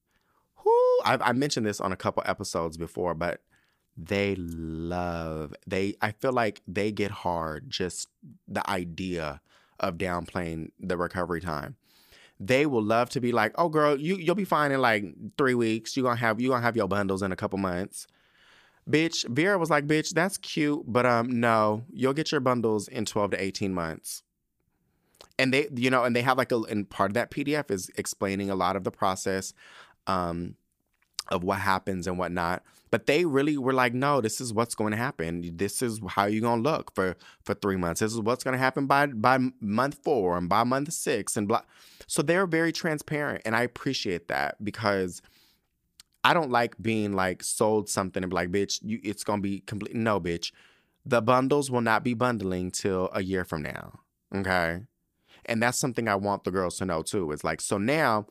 Whoo, 0.65 0.99
I've, 1.05 1.23
I 1.23 1.33
mentioned 1.33 1.67
this 1.67 1.81
on 1.81 1.93
a 1.93 1.97
couple 1.97 2.23
episodes 2.27 2.77
before, 2.77 3.15
but 3.15 3.43
they 3.97 4.35
love 4.37 5.55
they. 5.67 5.95
I 6.01 6.13
feel 6.13 6.33
like 6.33 6.63
they 6.67 6.93
get 6.93 7.11
hard 7.11 7.69
just 7.69 8.09
the 8.49 8.69
idea 8.69 9.41
of 9.79 9.99
downplaying 9.99 10.71
the 10.79 10.97
recovery 10.97 11.41
time. 11.41 11.77
They 12.39 12.65
will 12.65 12.83
love 12.83 13.11
to 13.11 13.21
be 13.21 13.33
like, 13.33 13.53
"Oh, 13.57 13.69
girl, 13.69 13.99
you 13.99 14.17
you'll 14.17 14.35
be 14.35 14.45
fine 14.45 14.73
in 14.73 14.81
like 14.81 15.05
three 15.37 15.55
weeks. 15.55 15.97
You 15.97 16.05
gonna 16.05 16.17
have 16.17 16.41
you 16.41 16.49
gonna 16.49 16.63
have 16.63 16.77
your 16.77 16.89
bundles 16.89 17.23
in 17.23 17.33
a 17.33 17.37
couple 17.37 17.59
months." 17.59 18.07
Bitch, 18.91 19.29
Vera 19.29 19.59
was 19.59 19.71
like, 19.71 19.87
bitch, 19.87 20.11
that's 20.11 20.37
cute, 20.39 20.83
but 20.87 21.07
um, 21.07 21.41
no, 21.41 21.85
you'll 21.93 22.12
get 22.12 22.33
your 22.33 22.41
bundles 22.41 22.89
in 22.89 23.05
12 23.05 23.33
to 23.33 23.43
18 23.43 23.73
months. 23.73 24.23
And 25.39 25.55
they, 25.55 25.69
you 25.75 25.91
know, 25.91 26.05
and 26.05 26.15
they 26.15 26.23
have 26.23 26.39
like 26.39 26.53
a, 26.53 26.59
and 26.62 26.89
part 26.89 27.11
of 27.11 27.15
that 27.15 27.31
PDF 27.31 27.71
is 27.71 27.91
explaining 27.97 28.51
a 28.51 28.55
lot 28.55 28.77
of 28.77 28.85
the 28.85 28.91
process 28.91 29.53
um, 30.07 30.57
of 31.29 31.45
what 31.45 31.61
happens 31.61 32.07
and 32.07 32.19
whatnot. 32.19 32.62
But 32.91 33.07
they 33.07 33.25
really 33.25 33.57
were 33.57 33.73
like, 33.73 33.95
no, 33.95 34.21
this 34.21 34.41
is 34.41 34.53
what's 34.53 34.75
going 34.75 34.91
to 34.91 34.97
happen. 34.97 35.57
This 35.57 35.81
is 35.81 36.01
how 36.09 36.25
you're 36.25 36.41
gonna 36.41 36.61
look 36.61 36.93
for 36.95 37.17
for 37.45 37.55
three 37.55 37.77
months. 37.77 38.01
This 38.01 38.12
is 38.12 38.21
what's 38.21 38.43
gonna 38.43 38.59
happen 38.59 38.87
by 38.87 39.07
by 39.07 39.39
month 39.61 39.99
four 40.03 40.37
and 40.37 40.49
by 40.49 40.65
month 40.65 40.93
six 40.93 41.37
and 41.37 41.47
blah. 41.47 41.62
So 42.09 42.21
they're 42.23 42.47
very 42.47 42.73
transparent, 42.73 43.43
and 43.45 43.55
I 43.55 43.62
appreciate 43.62 44.27
that 44.27 44.62
because 44.65 45.23
I 46.23 46.35
don't 46.35 46.51
like 46.51 46.81
being 46.81 47.13
like 47.13 47.43
sold 47.43 47.89
something 47.89 48.23
and 48.23 48.31
be 48.31 48.35
like, 48.35 48.51
bitch, 48.51 48.81
you, 48.83 49.01
it's 49.03 49.25
gonna 49.25 49.43
be 49.43 49.61
complete. 49.61 49.95
No, 49.95 50.21
bitch, 50.21 50.53
the 51.05 51.23
bundles 51.23 51.71
will 51.71 51.81
not 51.81 52.05
be 52.05 52.15
bundling 52.15 52.71
till 52.71 53.09
a 53.13 53.23
year 53.23 53.45
from 53.45 53.63
now. 53.63 54.01
Okay, 54.35 54.83
and 55.47 55.63
that's 55.63 55.79
something 55.79 56.09
I 56.09 56.17
want 56.17 56.45
the 56.45 56.51
girls 56.51 56.77
to 56.79 56.85
know 56.85 57.03
too. 57.03 57.31
Is 57.33 57.45
like, 57.45 57.61
so 57.61 57.79
now 57.79 58.27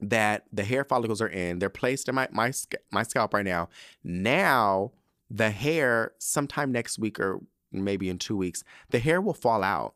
that 0.00 0.44
the 0.52 0.64
hair 0.64 0.84
follicles 0.84 1.20
are 1.20 1.28
in, 1.28 1.58
they're 1.58 1.68
placed 1.68 2.08
in 2.08 2.14
my 2.14 2.28
my 2.30 2.52
my 2.92 3.02
scalp 3.02 3.34
right 3.34 3.44
now. 3.44 3.68
Now 4.04 4.92
the 5.30 5.50
hair, 5.50 6.12
sometime 6.18 6.72
next 6.72 6.98
week 6.98 7.18
or 7.20 7.40
maybe 7.72 8.08
in 8.08 8.18
two 8.18 8.36
weeks, 8.36 8.64
the 8.90 8.98
hair 8.98 9.20
will 9.20 9.34
fall 9.34 9.62
out. 9.62 9.94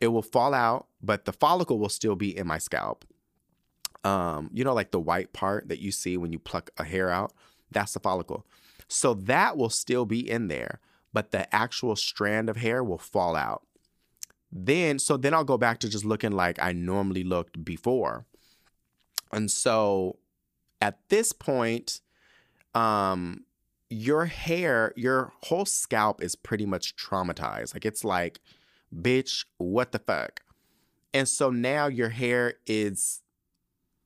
It 0.00 0.08
will 0.08 0.22
fall 0.22 0.54
out, 0.54 0.86
but 1.02 1.24
the 1.24 1.32
follicle 1.32 1.78
will 1.78 1.88
still 1.88 2.16
be 2.16 2.36
in 2.36 2.46
my 2.46 2.58
scalp 2.58 3.04
um, 4.04 4.50
you 4.52 4.62
know, 4.64 4.74
like 4.74 4.90
the 4.90 5.00
white 5.00 5.32
part 5.32 5.68
that 5.68 5.80
you 5.80 5.90
see 5.90 6.16
when 6.16 6.32
you 6.32 6.38
pluck 6.38 6.70
a 6.76 6.84
hair 6.84 7.10
out, 7.10 7.32
that's 7.70 7.92
the 7.92 8.00
follicle. 8.00 8.46
So 8.86 9.14
that 9.14 9.56
will 9.56 9.70
still 9.70 10.04
be 10.04 10.28
in 10.28 10.48
there, 10.48 10.80
but 11.12 11.30
the 11.30 11.52
actual 11.54 11.96
strand 11.96 12.48
of 12.48 12.58
hair 12.58 12.84
will 12.84 12.98
fall 12.98 13.34
out. 13.34 13.62
Then, 14.52 14.98
so 14.98 15.16
then 15.16 15.34
I'll 15.34 15.42
go 15.42 15.58
back 15.58 15.80
to 15.80 15.88
just 15.88 16.04
looking 16.04 16.32
like 16.32 16.62
I 16.62 16.72
normally 16.72 17.24
looked 17.24 17.64
before. 17.64 18.26
And 19.32 19.50
so 19.50 20.18
at 20.80 20.98
this 21.08 21.32
point, 21.32 22.00
um, 22.74 23.44
your 23.90 24.26
hair, 24.26 24.92
your 24.96 25.32
whole 25.44 25.64
scalp 25.64 26.22
is 26.22 26.36
pretty 26.36 26.66
much 26.66 26.94
traumatized. 26.94 27.74
Like 27.74 27.84
it's 27.84 28.04
like, 28.04 28.40
bitch, 28.94 29.44
what 29.58 29.92
the 29.92 29.98
fuck? 29.98 30.40
And 31.12 31.28
so 31.28 31.50
now 31.50 31.86
your 31.86 32.10
hair 32.10 32.54
is 32.66 33.23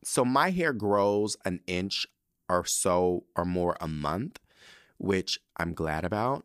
so 0.04 0.24
my 0.24 0.50
hair 0.50 0.72
grows 0.72 1.36
an 1.44 1.60
inch 1.66 2.06
or 2.48 2.64
so 2.64 3.24
or 3.36 3.44
more 3.44 3.76
a 3.80 3.88
month, 3.88 4.38
which 4.98 5.38
I'm 5.56 5.74
glad 5.74 6.04
about. 6.04 6.44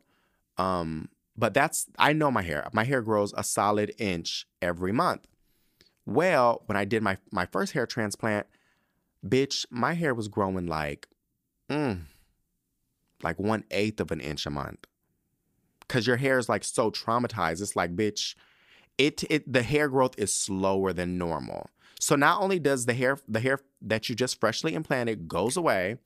Um, 0.58 1.10
but 1.36 1.54
that's 1.54 1.88
I 1.98 2.14
know 2.14 2.32
my 2.32 2.42
hair. 2.42 2.68
My 2.74 2.84
hair 2.84 3.02
grows 3.02 3.34
a 3.36 3.44
solid 3.44 3.94
inch 3.98 4.46
every 4.62 4.92
month. 4.92 5.28
Well, 6.06 6.64
when 6.66 6.76
I 6.76 6.86
did 6.86 7.02
my 7.02 7.18
my 7.32 7.46
first 7.46 7.74
hair 7.74 7.88
transplant, 7.88 8.48
bitch, 9.26 9.66
my 9.70 9.94
hair 9.94 10.14
was 10.14 10.28
growing 10.28 10.68
like, 10.68 11.08
mm, 11.70 12.02
like 13.24 13.40
one 13.40 13.64
eighth 13.72 14.00
of 14.00 14.12
an 14.12 14.20
inch 14.20 14.46
a 14.46 14.50
month. 14.50 14.86
Cause 15.88 16.08
your 16.08 16.18
hair 16.18 16.38
is 16.38 16.50
like 16.50 16.64
so 16.64 16.92
traumatized. 16.92 17.62
It's 17.62 17.76
like, 17.76 17.96
bitch, 17.96 18.36
it 18.98 19.24
it 19.30 19.52
the 19.52 19.64
hair 19.64 19.90
growth 19.90 20.18
is 20.18 20.34
slower 20.34 20.94
than 20.94 21.18
normal. 21.18 21.70
So 22.04 22.16
not 22.16 22.42
only 22.42 22.60
does 22.60 22.86
the 22.86 22.94
hair 22.94 23.18
the 23.30 23.40
hair 23.40 23.60
that 23.82 24.10
you 24.10 24.16
just 24.16 24.40
freshly 24.40 24.74
implanted 24.74 25.30
goes 25.30 25.56
away, 25.56 25.98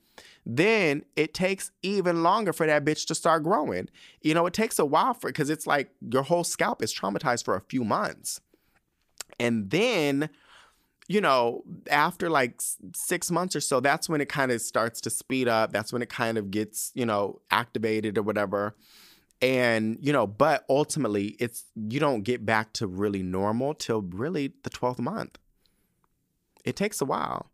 then 0.46 1.04
it 1.16 1.34
takes 1.34 1.72
even 1.82 2.22
longer 2.22 2.54
for 2.54 2.68
that 2.68 2.86
bitch 2.86 3.08
to 3.08 3.16
start 3.16 3.44
growing. 3.44 3.90
You 4.22 4.36
know, 4.36 4.46
it 4.46 4.54
takes 4.54 4.78
a 4.78 4.86
while 4.86 5.16
for 5.16 5.30
because 5.30 5.50
it's 5.50 5.66
like 5.66 5.90
your 6.00 6.22
whole 6.22 6.44
scalp 6.44 6.84
is 6.84 6.94
traumatized 6.94 7.46
for 7.46 7.56
a 7.56 7.62
few 7.62 7.84
months. 7.84 8.40
And 9.40 9.72
then, 9.72 10.30
you 11.08 11.20
know, 11.20 11.64
after 11.90 12.30
like 12.30 12.62
six 12.96 13.32
months 13.32 13.56
or 13.56 13.62
so, 13.62 13.80
that's 13.80 14.08
when 14.08 14.22
it 14.22 14.30
kind 14.30 14.52
of 14.52 14.62
starts 14.62 15.02
to 15.02 15.10
speed 15.10 15.48
up. 15.48 15.74
That's 15.74 15.92
when 15.92 16.04
it 16.04 16.10
kind 16.10 16.38
of 16.38 16.52
gets, 16.52 16.92
you 16.94 17.08
know, 17.08 17.42
activated 17.50 18.20
or 18.20 18.22
whatever. 18.22 18.76
And, 19.42 19.98
you 20.00 20.14
know, 20.14 20.28
but 20.28 20.64
ultimately, 20.70 21.36
it's 21.40 21.66
you 21.76 22.00
don't 22.00 22.22
get 22.22 22.46
back 22.46 22.74
to 22.74 22.86
really 22.86 23.24
normal 23.24 23.74
till 23.74 24.04
really 24.04 24.54
the 24.64 24.70
12th 24.70 25.00
month. 25.00 25.40
It 26.66 26.76
takes 26.76 27.02
a 27.02 27.06
while. 27.06 27.52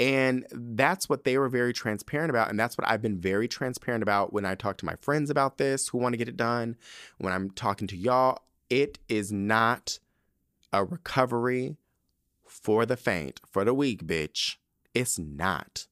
And 0.00 0.46
that's 0.50 1.08
what 1.08 1.24
they 1.24 1.36
were 1.36 1.48
very 1.48 1.72
transparent 1.72 2.30
about. 2.30 2.48
And 2.50 2.58
that's 2.58 2.78
what 2.78 2.88
I've 2.88 3.02
been 3.02 3.20
very 3.20 3.46
transparent 3.46 4.02
about 4.02 4.32
when 4.32 4.44
I 4.44 4.54
talk 4.54 4.78
to 4.78 4.86
my 4.86 4.96
friends 4.96 5.30
about 5.30 5.58
this 5.58 5.88
who 5.88 5.98
want 5.98 6.14
to 6.14 6.16
get 6.16 6.28
it 6.28 6.36
done. 6.36 6.76
When 7.18 7.32
I'm 7.32 7.50
talking 7.50 7.86
to 7.88 7.96
y'all, 7.96 8.42
it 8.70 8.98
is 9.08 9.30
not 9.30 9.98
a 10.72 10.84
recovery 10.84 11.76
for 12.46 12.86
the 12.86 12.96
faint, 12.96 13.40
for 13.50 13.64
the 13.64 13.74
weak, 13.74 14.06
bitch. 14.06 14.56
It's 14.94 15.18
not. 15.18 15.86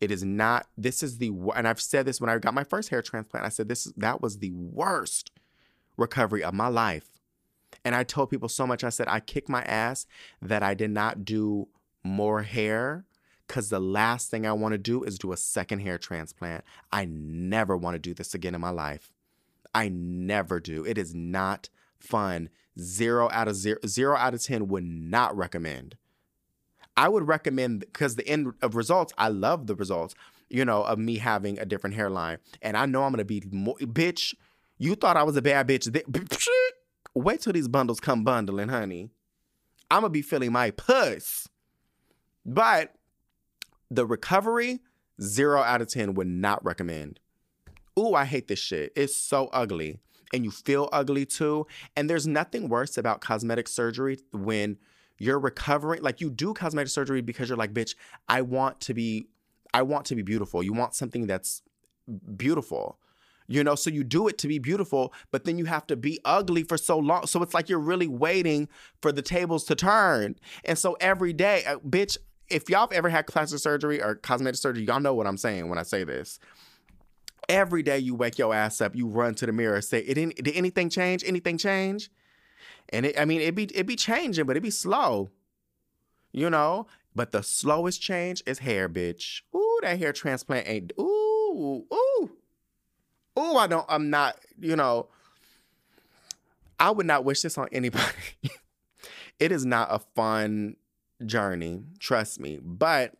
It 0.00 0.10
is 0.10 0.24
not. 0.24 0.66
This 0.76 1.02
is 1.02 1.18
the 1.18 1.30
and 1.54 1.68
I've 1.68 1.80
said 1.80 2.06
this 2.06 2.20
when 2.20 2.30
I 2.30 2.38
got 2.38 2.54
my 2.54 2.64
first 2.64 2.88
hair 2.90 3.02
transplant. 3.02 3.46
I 3.46 3.48
said 3.48 3.68
this 3.68 3.84
that 3.96 4.20
was 4.20 4.38
the 4.38 4.52
worst 4.52 5.30
recovery 5.96 6.42
of 6.42 6.54
my 6.54 6.68
life. 6.68 7.13
And 7.84 7.94
I 7.94 8.02
told 8.02 8.30
people 8.30 8.48
so 8.48 8.66
much. 8.66 8.82
I 8.82 8.88
said, 8.88 9.08
I 9.08 9.20
kicked 9.20 9.48
my 9.48 9.62
ass 9.62 10.06
that 10.40 10.62
I 10.62 10.74
did 10.74 10.90
not 10.90 11.24
do 11.24 11.68
more 12.02 12.42
hair 12.42 13.04
because 13.46 13.68
the 13.68 13.80
last 13.80 14.30
thing 14.30 14.46
I 14.46 14.52
want 14.52 14.72
to 14.72 14.78
do 14.78 15.02
is 15.04 15.18
do 15.18 15.32
a 15.32 15.36
second 15.36 15.80
hair 15.80 15.98
transplant. 15.98 16.64
I 16.92 17.04
never 17.04 17.76
want 17.76 17.94
to 17.94 17.98
do 17.98 18.14
this 18.14 18.34
again 18.34 18.54
in 18.54 18.60
my 18.60 18.70
life. 18.70 19.12
I 19.74 19.88
never 19.88 20.60
do. 20.60 20.84
It 20.84 20.96
is 20.96 21.14
not 21.14 21.68
fun. 21.98 22.48
Zero 22.78 23.28
out 23.30 23.48
of 23.48 23.56
zero, 23.56 23.78
zero 23.86 24.16
out 24.16 24.34
of 24.34 24.42
10 24.42 24.68
would 24.68 24.84
not 24.84 25.36
recommend. 25.36 25.96
I 26.96 27.08
would 27.08 27.26
recommend 27.26 27.80
because 27.80 28.16
the 28.16 28.26
end 28.26 28.54
of 28.62 28.76
results, 28.76 29.12
I 29.18 29.28
love 29.28 29.66
the 29.66 29.74
results, 29.74 30.14
you 30.48 30.64
know, 30.64 30.84
of 30.84 30.98
me 30.98 31.18
having 31.18 31.58
a 31.58 31.64
different 31.64 31.96
hairline. 31.96 32.38
And 32.62 32.76
I 32.76 32.86
know 32.86 33.02
I'm 33.02 33.12
going 33.12 33.18
to 33.18 33.24
be 33.24 33.42
more, 33.50 33.76
bitch, 33.78 34.34
you 34.78 34.94
thought 34.94 35.16
I 35.16 35.24
was 35.24 35.36
a 35.36 35.42
bad 35.42 35.66
bitch. 35.68 35.88
Wait 37.14 37.40
till 37.40 37.52
these 37.52 37.68
bundles 37.68 38.00
come 38.00 38.24
bundling, 38.24 38.68
honey. 38.68 39.10
I'm 39.90 40.00
gonna 40.00 40.10
be 40.10 40.22
feeling 40.22 40.52
my 40.52 40.70
puss. 40.70 41.48
But 42.44 42.94
the 43.90 44.06
recovery, 44.06 44.80
zero 45.20 45.60
out 45.60 45.80
of 45.80 45.88
10 45.88 46.14
would 46.14 46.26
not 46.26 46.64
recommend. 46.64 47.20
Ooh, 47.98 48.14
I 48.14 48.24
hate 48.24 48.48
this 48.48 48.58
shit. 48.58 48.92
It's 48.96 49.16
so 49.16 49.48
ugly. 49.52 50.00
And 50.32 50.44
you 50.44 50.50
feel 50.50 50.88
ugly 50.92 51.26
too. 51.26 51.66
And 51.96 52.10
there's 52.10 52.26
nothing 52.26 52.68
worse 52.68 52.98
about 52.98 53.20
cosmetic 53.20 53.68
surgery 53.68 54.18
when 54.32 54.78
you're 55.18 55.38
recovering. 55.38 56.02
Like 56.02 56.20
you 56.20 56.28
do 56.28 56.54
cosmetic 56.54 56.90
surgery 56.90 57.20
because 57.20 57.48
you're 57.48 57.58
like, 57.58 57.72
bitch, 57.72 57.94
I 58.28 58.42
want 58.42 58.80
to 58.80 58.94
be, 58.94 59.28
I 59.72 59.82
want 59.82 60.06
to 60.06 60.16
be 60.16 60.22
beautiful. 60.22 60.62
You 60.62 60.72
want 60.72 60.94
something 60.94 61.28
that's 61.28 61.62
beautiful 62.36 62.98
you 63.46 63.62
know 63.62 63.74
so 63.74 63.90
you 63.90 64.04
do 64.04 64.28
it 64.28 64.38
to 64.38 64.48
be 64.48 64.58
beautiful 64.58 65.12
but 65.30 65.44
then 65.44 65.58
you 65.58 65.64
have 65.64 65.86
to 65.86 65.96
be 65.96 66.18
ugly 66.24 66.62
for 66.62 66.78
so 66.78 66.98
long 66.98 67.26
so 67.26 67.42
it's 67.42 67.54
like 67.54 67.68
you're 67.68 67.78
really 67.78 68.08
waiting 68.08 68.68
for 69.02 69.12
the 69.12 69.22
tables 69.22 69.64
to 69.64 69.74
turn 69.74 70.34
and 70.64 70.78
so 70.78 70.96
every 71.00 71.32
day 71.32 71.64
uh, 71.66 71.76
bitch 71.78 72.16
if 72.48 72.68
y'all 72.68 72.80
have 72.80 72.92
ever 72.92 73.08
had 73.08 73.26
plastic 73.26 73.58
surgery 73.58 74.02
or 74.02 74.14
cosmetic 74.14 74.58
surgery 74.58 74.84
y'all 74.84 75.00
know 75.00 75.14
what 75.14 75.26
i'm 75.26 75.36
saying 75.36 75.68
when 75.68 75.78
i 75.78 75.82
say 75.82 76.04
this 76.04 76.38
Every 77.48 77.82
day 77.82 77.98
you 77.98 78.14
wake 78.14 78.38
your 78.38 78.54
ass 78.54 78.80
up, 78.80 78.94
you 78.96 79.06
run 79.06 79.34
to 79.36 79.46
the 79.46 79.52
mirror, 79.52 79.80
say, 79.80 80.00
"It 80.00 80.14
did 80.14 80.34
did 80.36 80.54
anything 80.54 80.88
change? 80.88 81.22
Anything 81.26 81.58
change?" 81.58 82.10
And 82.90 83.06
it, 83.06 83.18
I 83.18 83.24
mean, 83.24 83.40
it 83.40 83.54
be 83.54 83.64
it 83.64 83.86
be 83.86 83.96
changing, 83.96 84.46
but 84.46 84.56
it 84.56 84.62
be 84.62 84.70
slow, 84.70 85.30
you 86.32 86.48
know. 86.48 86.86
But 87.14 87.32
the 87.32 87.42
slowest 87.42 88.00
change 88.00 88.42
is 88.46 88.60
hair, 88.60 88.88
bitch. 88.88 89.42
Ooh, 89.54 89.78
that 89.82 89.98
hair 89.98 90.12
transplant 90.12 90.68
ain't. 90.68 90.92
Ooh, 90.98 91.84
ooh, 91.92 92.36
ooh. 93.38 93.56
I 93.56 93.66
don't. 93.66 93.86
I'm 93.88 94.10
not. 94.10 94.38
You 94.60 94.76
know. 94.76 95.08
I 96.78 96.90
would 96.90 97.06
not 97.06 97.24
wish 97.24 97.42
this 97.42 97.56
on 97.56 97.68
anybody. 97.72 98.04
it 99.38 99.52
is 99.52 99.64
not 99.64 99.88
a 99.90 99.98
fun 99.98 100.76
journey, 101.24 101.84
trust 101.98 102.40
me. 102.40 102.58
But 102.62 103.14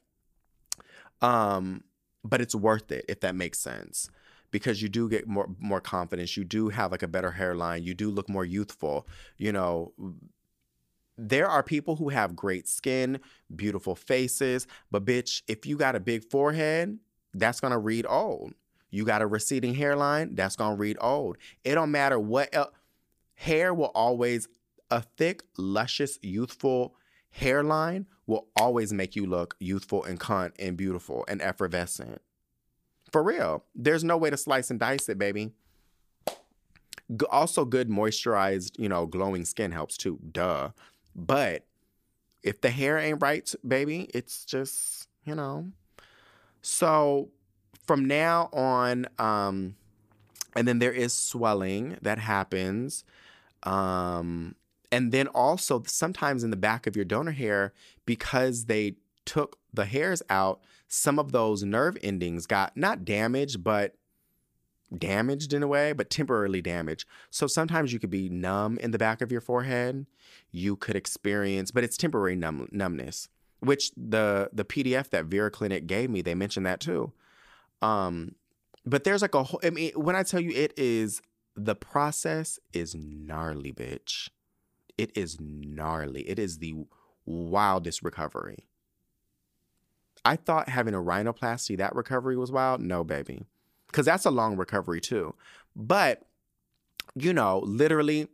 um 1.23 1.85
but 2.23 2.41
it's 2.41 2.55
worth 2.55 2.91
it 2.91 3.05
if 3.09 3.21
that 3.21 3.35
makes 3.35 3.59
sense. 3.59 4.11
Because 4.51 4.81
you 4.81 4.89
do 4.89 5.09
get 5.09 5.27
more 5.27 5.49
more 5.59 5.81
confidence, 5.81 6.37
you 6.37 6.45
do 6.45 6.69
have 6.69 6.93
like 6.93 7.03
a 7.03 7.09
better 7.09 7.33
hairline, 7.33 7.83
you 7.83 7.95
do 7.95 8.11
look 8.11 8.29
more 8.29 8.45
youthful, 8.45 9.07
you 9.37 9.53
know. 9.53 9.93
There 11.17 11.49
are 11.49 11.63
people 11.63 11.95
who 11.97 12.09
have 12.09 12.35
great 12.35 12.69
skin, 12.69 13.21
beautiful 13.55 13.95
faces, 13.95 14.67
but 14.91 15.05
bitch, 15.05 15.43
if 15.47 15.65
you 15.65 15.77
got 15.77 15.95
a 15.95 16.01
big 16.01 16.25
forehead, 16.25 16.99
that's 17.33 17.61
gonna 17.61 17.79
read 17.79 18.05
old. 18.09 18.55
You 18.95 19.05
got 19.05 19.23
a 19.23 19.27
receding 19.27 19.75
hairline, 19.75 20.37
that's 20.37 20.55
gonna 20.55 20.77
read 20.77 20.97
old. 21.01 21.37
It 21.65 21.75
don't 21.75 21.91
matter 21.91 22.17
what 22.17 22.49
el- 22.53 22.73
hair 23.35 23.75
will 23.75 23.91
always 23.93 24.47
a 24.89 25.03
thick, 25.03 25.43
luscious, 25.59 26.21
youthful 26.23 26.95
hairline 27.31 28.07
will 28.29 28.47
always 28.57 28.93
make 28.93 29.17
you 29.17 29.27
look 29.27 29.57
youthful 29.59 30.05
and 30.05 30.21
cunt 30.21 30.53
and 30.61 30.77
beautiful 30.77 31.25
and 31.27 31.43
effervescent. 31.43 32.23
For 33.11 33.25
real. 33.25 33.65
There's 33.75 34.05
no 34.05 34.17
way 34.17 34.31
to 34.31 34.37
slice 34.37 34.71
and 34.71 34.79
dice 34.79 35.09
it, 35.09 35.19
baby. 35.19 35.51
Also, 37.31 37.65
good 37.65 37.89
moisturized, 37.89 38.79
you 38.79 38.89
know, 38.89 39.07
glowing 39.07 39.45
skin 39.45 39.73
helps 39.73 39.97
too. 39.97 40.21
Duh. 40.31 40.71
But 41.17 41.67
if 42.45 42.61
the 42.61 42.71
hair 42.71 42.97
ain't 42.99 43.21
right, 43.21 43.53
baby, 43.67 44.09
it's 44.15 44.45
just, 44.45 45.09
you 45.25 45.35
know. 45.35 45.73
So 46.63 47.31
from 47.87 48.07
now 48.07 48.49
on, 48.53 49.07
um, 49.19 49.77
and 50.57 50.67
then 50.67 50.79
there 50.79 50.93
is 50.93 51.13
swelling 51.13 51.99
that 52.03 52.19
happens. 52.19 53.05
Um, 53.63 54.55
and 54.93 55.11
then 55.11 55.27
also 55.29 55.83
sometimes 55.87 56.45
in 56.45 56.51
the 56.51 56.57
back 56.57 56.87
of 56.87 56.97
your 56.97 57.05
donor 57.05 57.33
hair, 57.33 57.73
because 58.07 58.67
they 58.67 58.97
took 59.25 59.59
the 59.73 59.87
hairs 59.87 60.23
out, 60.31 60.61
some 60.87 61.19
of 61.19 61.33
those 61.33 61.63
nerve 61.65 61.97
endings 62.03 62.47
got 62.47 62.77
not 62.77 63.05
damaged, 63.05 63.65
but 63.65 63.97
damaged 64.97 65.53
in 65.53 65.63
a 65.63 65.67
way, 65.67 65.93
but 65.93 66.11
temporarily 66.11 66.63
damaged. 66.63 67.07
So 67.31 67.47
sometimes 67.47 67.93
you 67.93 67.99
could 67.99 68.11
be 68.11 68.29
numb 68.29 68.79
in 68.79 68.93
the 68.93 68.99
back 68.99 69.21
of 69.21 69.33
your 69.33 69.41
forehead. 69.41 70.07
You 70.53 70.77
could 70.77 70.95
experience, 70.95 71.71
but 71.71 71.85
it's 71.85 71.97
temporary 71.97 72.37
numb, 72.37 72.69
numbness, 72.71 73.29
which 73.61 73.91
the 73.97 74.51
the 74.53 74.65
PDF 74.65 75.11
that 75.11 75.27
Vera 75.27 75.51
Clinic 75.51 75.87
gave 75.87 76.11
me, 76.11 76.23
they 76.23 76.35
mentioned 76.35 76.67
that 76.67 76.81
too. 76.81 77.13
Um, 77.85 78.35
but 78.87 79.05
there's 79.05 79.23
like 79.23 79.35
a 79.35 79.43
whole. 79.43 79.61
I 79.63 79.71
mean, 79.71 79.93
when 79.95 80.17
I 80.17 80.23
tell 80.23 80.41
you 80.41 80.51
it 80.51 80.73
is 80.77 81.21
the 81.55 81.75
process 81.75 82.59
is 82.73 82.95
gnarly, 82.95 83.73
bitch. 83.73 84.29
It 84.97 85.17
is 85.17 85.39
gnarly. 85.41 86.23
It 86.29 86.39
is 86.39 86.59
the 86.59 86.75
wildest 87.27 88.03
recovery. 88.03 88.67
I 90.25 90.37
thought 90.37 90.69
having 90.69 90.95
a 90.95 90.99
rhinoplasty, 90.99 91.77
that 91.77 91.95
recovery 91.95 92.37
was 92.37 92.51
wild. 92.51 92.81
No, 92.81 93.05
baby. 93.05 93.45
Because 93.89 94.07
that's 94.07 94.25
a 94.25 94.31
long 94.31 94.57
recovery 94.57 95.01
too. 95.01 95.35
But, 95.77 96.23
you 97.15 97.33
know, 97.33 97.59
literally, 97.59 98.29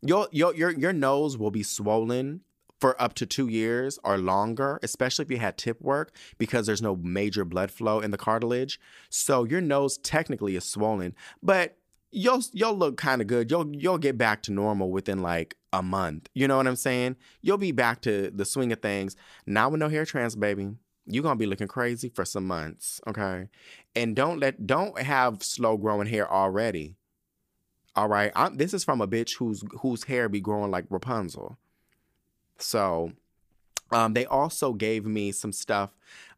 your, 0.00 0.26
your, 0.32 0.54
your, 0.54 0.70
your 0.70 0.92
nose 0.92 1.38
will 1.38 1.50
be 1.50 1.62
swollen 1.62 2.40
for 2.82 3.00
up 3.00 3.14
to 3.14 3.24
two 3.24 3.46
years 3.46 4.00
or 4.02 4.18
longer, 4.18 4.80
especially 4.82 5.24
if 5.24 5.30
you 5.30 5.38
had 5.38 5.56
tip 5.56 5.80
work, 5.80 6.12
because 6.36 6.66
there's 6.66 6.82
no 6.82 6.96
major 6.96 7.44
blood 7.44 7.70
flow 7.70 8.00
in 8.00 8.10
the 8.10 8.18
cartilage. 8.18 8.80
So 9.08 9.44
your 9.44 9.60
nose 9.60 9.98
technically 9.98 10.56
is 10.56 10.64
swollen, 10.64 11.14
but 11.44 11.76
you'll 12.10 12.42
you'll 12.52 12.76
look 12.76 12.96
kind 12.96 13.20
of 13.20 13.28
good. 13.28 13.52
You'll 13.52 13.72
you'll 13.76 13.98
get 13.98 14.18
back 14.18 14.42
to 14.42 14.52
normal 14.52 14.90
within 14.90 15.22
like 15.22 15.56
a 15.72 15.80
month. 15.80 16.28
You 16.34 16.48
know 16.48 16.56
what 16.56 16.66
I'm 16.66 16.74
saying? 16.74 17.14
You'll 17.40 17.56
be 17.56 17.70
back 17.70 18.00
to 18.02 18.32
the 18.34 18.44
swing 18.44 18.72
of 18.72 18.82
things. 18.82 19.14
Now 19.46 19.68
with 19.68 19.78
no 19.78 19.88
hair 19.88 20.04
trans, 20.04 20.34
baby, 20.34 20.72
you're 21.06 21.22
gonna 21.22 21.36
be 21.36 21.46
looking 21.46 21.68
crazy 21.68 22.08
for 22.08 22.24
some 22.24 22.48
months. 22.48 23.00
Okay, 23.06 23.46
and 23.94 24.16
don't 24.16 24.40
let 24.40 24.66
don't 24.66 24.98
have 24.98 25.44
slow 25.44 25.76
growing 25.76 26.08
hair 26.08 26.28
already. 26.28 26.96
All 27.94 28.08
right, 28.08 28.32
I'm, 28.34 28.56
this 28.56 28.74
is 28.74 28.82
from 28.82 29.00
a 29.00 29.06
bitch 29.06 29.36
whose 29.36 29.62
whose 29.82 30.02
hair 30.02 30.28
be 30.28 30.40
growing 30.40 30.72
like 30.72 30.86
Rapunzel. 30.90 31.58
So, 32.62 33.12
um, 33.92 34.14
they 34.14 34.24
also 34.24 34.72
gave 34.72 35.04
me 35.04 35.32
some 35.32 35.52
stuff 35.52 35.90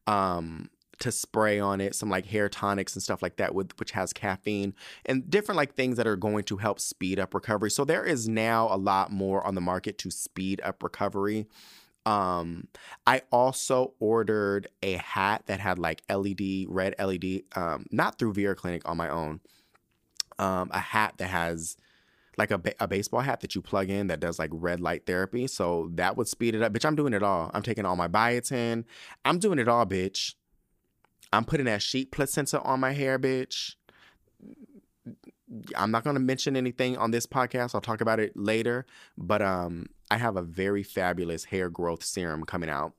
um, 0.06 0.70
to 0.98 1.12
spray 1.12 1.58
on 1.60 1.80
it, 1.80 1.94
some 1.94 2.10
like 2.10 2.26
hair 2.26 2.48
tonics 2.48 2.94
and 2.94 3.02
stuff 3.02 3.22
like 3.22 3.36
that, 3.36 3.54
with 3.54 3.78
which 3.78 3.92
has 3.92 4.12
caffeine 4.12 4.74
and 5.06 5.28
different 5.30 5.56
like 5.56 5.74
things 5.74 5.96
that 5.96 6.06
are 6.06 6.16
going 6.16 6.44
to 6.44 6.56
help 6.56 6.80
speed 6.80 7.18
up 7.18 7.34
recovery. 7.34 7.70
So 7.70 7.84
there 7.84 8.04
is 8.04 8.28
now 8.28 8.68
a 8.70 8.76
lot 8.76 9.12
more 9.12 9.46
on 9.46 9.54
the 9.54 9.60
market 9.60 9.98
to 9.98 10.10
speed 10.10 10.60
up 10.64 10.82
recovery. 10.82 11.46
Um, 12.06 12.68
I 13.06 13.22
also 13.32 13.94
ordered 13.98 14.68
a 14.82 14.94
hat 14.94 15.44
that 15.46 15.60
had 15.60 15.78
like 15.78 16.02
LED, 16.10 16.66
red 16.68 16.94
LED, 16.98 17.42
um, 17.56 17.86
not 17.90 18.18
through 18.18 18.34
Vera 18.34 18.54
Clinic 18.54 18.86
on 18.88 18.96
my 18.96 19.08
own. 19.08 19.40
Um, 20.38 20.68
a 20.72 20.80
hat 20.80 21.14
that 21.18 21.28
has 21.28 21.76
like 22.36 22.50
a, 22.50 22.60
a 22.80 22.88
baseball 22.88 23.20
hat 23.20 23.40
that 23.40 23.54
you 23.54 23.62
plug 23.62 23.90
in 23.90 24.08
that 24.08 24.20
does 24.20 24.38
like 24.38 24.50
red 24.52 24.80
light 24.80 25.06
therapy. 25.06 25.46
So 25.46 25.90
that 25.94 26.16
would 26.16 26.28
speed 26.28 26.54
it 26.54 26.62
up. 26.62 26.72
Bitch, 26.72 26.84
I'm 26.84 26.96
doing 26.96 27.14
it 27.14 27.22
all. 27.22 27.50
I'm 27.54 27.62
taking 27.62 27.84
all 27.86 27.96
my 27.96 28.08
biotin. 28.08 28.84
I'm 29.24 29.38
doing 29.38 29.58
it 29.58 29.68
all, 29.68 29.86
bitch. 29.86 30.34
I'm 31.32 31.44
putting 31.44 31.66
that 31.66 31.82
sheep 31.82 32.12
placenta 32.12 32.60
on 32.62 32.80
my 32.80 32.92
hair, 32.92 33.18
bitch. 33.18 33.74
I'm 35.76 35.90
not 35.90 36.04
going 36.04 36.14
to 36.14 36.20
mention 36.20 36.56
anything 36.56 36.96
on 36.96 37.10
this 37.10 37.26
podcast. 37.26 37.74
I'll 37.74 37.80
talk 37.80 38.00
about 38.00 38.20
it 38.20 38.36
later. 38.36 38.86
But 39.16 39.42
um, 39.42 39.86
I 40.10 40.16
have 40.16 40.36
a 40.36 40.42
very 40.42 40.82
fabulous 40.82 41.44
hair 41.44 41.68
growth 41.68 42.04
serum 42.04 42.44
coming 42.44 42.70
out 42.70 42.94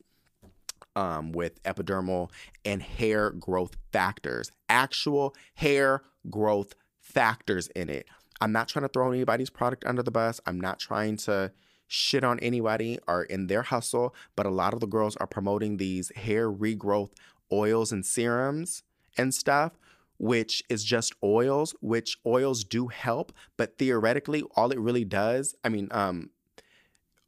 um, 0.95 1.31
with 1.31 1.61
epidermal 1.63 2.29
and 2.63 2.81
hair 2.81 3.31
growth 3.31 3.75
factors, 3.91 4.51
actual 4.69 5.35
hair 5.55 6.03
growth 6.29 6.73
factors 7.01 7.67
in 7.69 7.89
it. 7.89 8.07
I'm 8.41 8.51
not 8.51 8.67
trying 8.67 8.83
to 8.83 8.89
throw 8.89 9.11
anybody's 9.11 9.49
product 9.49 9.85
under 9.85 10.03
the 10.03 10.11
bus. 10.11 10.41
I'm 10.45 10.59
not 10.59 10.79
trying 10.79 11.17
to 11.17 11.51
shit 11.87 12.23
on 12.23 12.39
anybody 12.39 12.99
or 13.07 13.23
in 13.23 13.47
their 13.47 13.61
hustle, 13.61 14.15
but 14.35 14.45
a 14.45 14.51
lot 14.51 14.73
of 14.73 14.79
the 14.79 14.87
girls 14.87 15.15
are 15.17 15.27
promoting 15.27 15.77
these 15.77 16.11
hair 16.15 16.51
regrowth 16.51 17.11
oils 17.51 17.91
and 17.91 18.05
serums 18.05 18.83
and 19.17 19.33
stuff, 19.33 19.73
which 20.17 20.63
is 20.69 20.83
just 20.83 21.13
oils, 21.23 21.75
which 21.81 22.17
oils 22.25 22.63
do 22.63 22.87
help, 22.87 23.31
but 23.55 23.77
theoretically, 23.77 24.43
all 24.55 24.71
it 24.71 24.79
really 24.79 25.05
does, 25.05 25.55
I 25.63 25.69
mean, 25.69 25.87
um, 25.91 26.31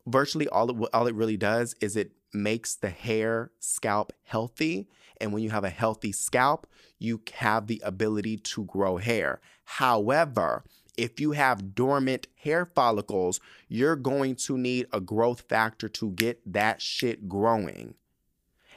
virtually 0.08 0.48
all 0.48 0.70
it 0.72 0.90
all 0.94 1.06
it 1.06 1.16
really 1.16 1.38
does 1.38 1.76
is 1.82 1.96
it 1.96 2.12
makes 2.34 2.76
the 2.76 2.90
hair 2.90 3.52
scalp 3.60 4.14
healthy 4.24 4.88
and 5.20 5.34
when 5.34 5.44
you 5.44 5.50
have 5.50 5.64
a 5.64 5.70
healthy 5.70 6.12
scalp 6.12 6.66
you 6.98 7.22
have 7.36 7.68
the 7.68 7.82
ability 7.84 8.38
to 8.38 8.64
grow 8.66 8.98
hair 8.98 9.40
however 9.66 10.64
if 10.98 11.20
you 11.20 11.32
have 11.32 11.76
dormant 11.76 12.28
hair 12.36 12.66
follicles 12.66 13.40
you're 13.70 13.96
going 13.96 14.36
to 14.36 14.58
need 14.58 14.86
a 14.92 15.00
growth 15.00 15.42
factor 15.42 15.88
to 15.88 16.12
get 16.12 16.42
that 16.46 16.82
shit 16.82 17.30
growing 17.30 17.94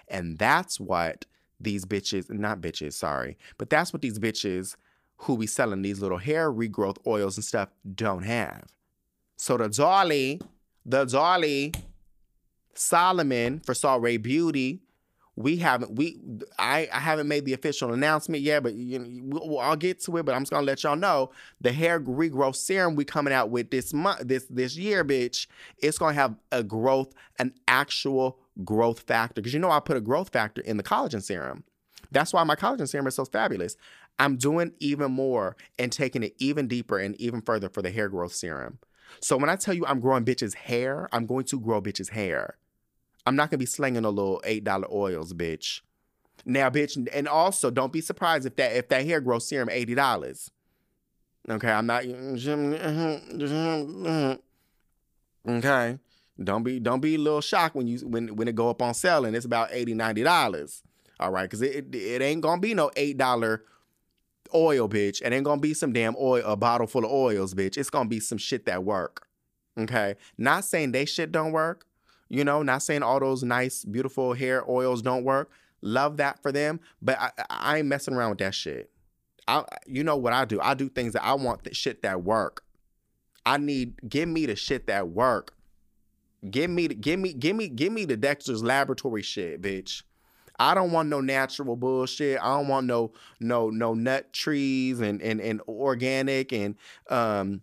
and 0.09 0.39
that's 0.39 0.79
what 0.79 1.27
these 1.59 1.85
bitches 1.85 2.31
not 2.31 2.61
bitches 2.61 2.93
sorry 2.93 3.37
but 3.59 3.71
that's 3.71 3.93
what 3.93 4.03
these 4.03 4.19
bitches 4.19 4.77
who 5.17 5.37
be 5.37 5.47
selling 5.47 5.83
these 5.83 6.01
little 6.01 6.19
hair 6.19 6.53
regrowth 6.53 6.97
oils 7.07 7.37
and 7.37 7.45
stuff 7.45 7.69
don't 7.95 8.23
have 8.25 8.65
so 9.37 9.57
the 9.57 9.69
dolly 9.69 10.41
the 10.85 11.05
Dolly 11.05 11.73
Solomon 12.75 13.61
for 13.61 13.75
Ray 14.01 14.17
Beauty. 14.17 14.81
We 15.43 15.57
haven't 15.57 15.97
we 15.97 16.19
I, 16.59 16.89
I 16.93 16.99
haven't 16.99 17.29
made 17.29 17.45
the 17.45 17.55
official 17.55 17.93
announcement 17.93 18.43
yet, 18.43 18.63
but 18.63 18.75
you 18.75 18.99
know, 18.99 19.41
we'll, 19.45 19.59
I'll 19.59 19.77
get 19.77 20.01
to 20.01 20.17
it. 20.19 20.25
But 20.25 20.35
I'm 20.35 20.43
just 20.43 20.53
gonna 20.53 20.67
let 20.67 20.83
y'all 20.83 20.97
know 20.97 21.31
the 21.61 21.73
hair 21.73 22.01
regrowth 22.01 22.57
serum 22.57 22.95
we 22.95 23.05
coming 23.05 23.33
out 23.33 23.51
with 23.51 23.71
this 23.71 23.93
month, 23.93 24.27
this 24.27 24.47
this 24.51 24.77
year, 24.77 25.05
bitch. 25.05 25.47
It's 25.79 25.99
gonna 25.99 26.15
have 26.15 26.35
a 26.53 26.63
growth, 26.63 27.13
an 27.39 27.55
actual 27.69 28.39
growth 28.65 29.01
factor. 29.01 29.41
Because 29.41 29.55
you 29.55 29.61
know 29.61 29.71
I 29.71 29.81
put 29.81 29.97
a 29.97 30.01
growth 30.01 30.31
factor 30.31 30.61
in 30.61 30.77
the 30.77 30.83
collagen 30.83 31.23
serum. 31.23 31.65
That's 32.11 32.33
why 32.33 32.45
my 32.45 32.57
collagen 32.57 32.89
serum 32.89 33.07
is 33.07 33.15
so 33.15 33.25
fabulous. 33.25 33.77
I'm 34.19 34.37
doing 34.37 34.73
even 34.81 35.13
more 35.13 35.57
and 35.79 35.91
taking 35.91 36.23
it 36.23 36.35
even 36.39 36.69
deeper 36.69 36.99
and 36.99 37.19
even 37.21 37.41
further 37.41 37.69
for 37.69 37.83
the 37.83 37.91
hair 37.91 38.09
growth 38.09 38.35
serum. 38.35 38.79
So 39.21 39.37
when 39.37 39.51
I 39.51 39.57
tell 39.57 39.75
you 39.75 39.87
I'm 39.87 40.01
growing 40.01 40.25
bitches' 40.25 40.55
hair, 40.55 41.09
I'm 41.13 41.27
going 41.27 41.45
to 41.47 41.59
grow 41.59 41.81
bitches' 41.81 42.11
hair. 42.11 42.57
I'm 43.31 43.37
not 43.37 43.49
gonna 43.49 43.59
be 43.59 43.67
slinging 43.67 44.05
a 44.05 44.11
little 44.11 44.43
eight 44.43 44.65
dollar 44.65 44.89
oils, 44.93 45.33
bitch. 45.33 45.83
Now, 46.45 46.69
bitch, 46.69 47.07
and 47.13 47.29
also 47.29 47.71
don't 47.71 47.93
be 47.93 48.01
surprised 48.01 48.45
if 48.45 48.57
that 48.57 48.75
if 48.75 48.89
that 48.89 49.07
hair 49.07 49.21
growth 49.21 49.45
serum 49.45 49.69
eighty 49.71 49.95
dollars. 49.95 50.51
Okay, 51.49 51.71
I'm 51.71 51.87
not. 51.87 52.05
Okay, 55.49 55.99
don't 56.43 56.65
be 56.65 56.81
don't 56.81 57.01
be 57.01 57.15
a 57.15 57.19
little 57.19 57.41
shocked 57.41 57.77
when 57.77 57.87
you 57.87 58.01
when 58.01 58.35
when 58.35 58.49
it 58.49 58.57
go 58.57 58.69
up 58.69 58.83
on 58.83 58.95
sale 58.95 59.25
and 59.25 59.37
it's 59.37 59.47
about 59.47 59.69
80 59.71 59.95
90 59.95 60.25
dollars. 60.25 60.83
All 61.21 61.31
right, 61.31 61.45
because 61.45 61.63
it, 61.63 61.77
it 61.77 61.95
it 61.95 62.21
ain't 62.21 62.41
gonna 62.41 62.61
be 62.61 62.75
no 62.75 62.91
eight 62.97 63.17
dollar 63.17 63.63
oil, 64.53 64.89
bitch. 64.89 65.23
It 65.23 65.33
ain't 65.33 65.45
gonna 65.45 65.61
be 65.61 65.73
some 65.73 65.93
damn 65.93 66.17
oil, 66.21 66.43
a 66.45 66.57
bottle 66.57 66.89
full 66.89 67.05
of 67.05 67.13
oils, 67.13 67.55
bitch. 67.55 67.79
It's 67.79 67.91
gonna 67.91 68.09
be 68.09 68.19
some 68.19 68.39
shit 68.39 68.67
that 68.67 68.83
work. 68.83 69.29
Okay, 69.79 70.17
not 70.37 70.65
saying 70.65 70.91
they 70.91 71.05
shit 71.05 71.31
don't 71.31 71.53
work. 71.53 71.87
You 72.31 72.45
know, 72.45 72.63
not 72.63 72.83
saying 72.83 73.03
all 73.03 73.21
those 73.21 73.43
nice, 73.43 73.85
beautiful 73.85 74.33
hair 74.33 74.65
oils 74.71 75.03
don't 75.03 75.25
work. 75.25 75.51
Love 75.83 76.19
that 76.19 76.41
for 76.41 76.53
them, 76.53 76.79
but 77.03 77.19
I, 77.21 77.31
I 77.51 77.79
ain't 77.79 77.89
messing 77.89 78.15
around 78.15 78.31
with 78.31 78.39
that 78.39 78.55
shit. 78.55 78.91
I, 79.49 79.65
you 79.87 80.05
know 80.05 80.17
what 80.17 80.33
I 80.33 80.45
do? 80.45 80.61
I 80.61 80.75
do 80.75 80.89
things 80.89 81.15
that 81.15 81.25
I 81.25 81.35
want 81.35 81.65
the 81.65 81.75
shit 81.75 82.03
that 82.03 82.23
work. 82.23 82.63
I 83.45 83.57
need 83.57 84.09
give 84.09 84.29
me 84.29 84.47
the 84.47 84.55
shit 84.55 84.87
that 84.87 85.09
work. 85.09 85.55
Give 86.49 86.71
me 86.71 86.87
the 86.87 86.95
give 86.95 87.19
me 87.19 87.33
give 87.33 87.57
me 87.57 87.69
give 87.69 87.93
me 87.93 88.05
the 88.05 88.17
Dexter's 88.17 88.63
laboratory 88.63 89.23
shit, 89.23 89.61
bitch. 89.61 90.03
I 90.59 90.75
don't 90.75 90.93
want 90.93 91.09
no 91.09 91.21
natural 91.23 91.75
bullshit. 91.75 92.39
I 92.41 92.57
don't 92.57 92.69
want 92.69 92.87
no 92.87 93.13
no 93.41 93.71
no 93.71 93.95
nut 93.95 94.33
trees 94.33 95.01
and 95.01 95.21
and 95.23 95.41
and 95.41 95.63
organic 95.67 96.53
and 96.53 96.77
um 97.09 97.63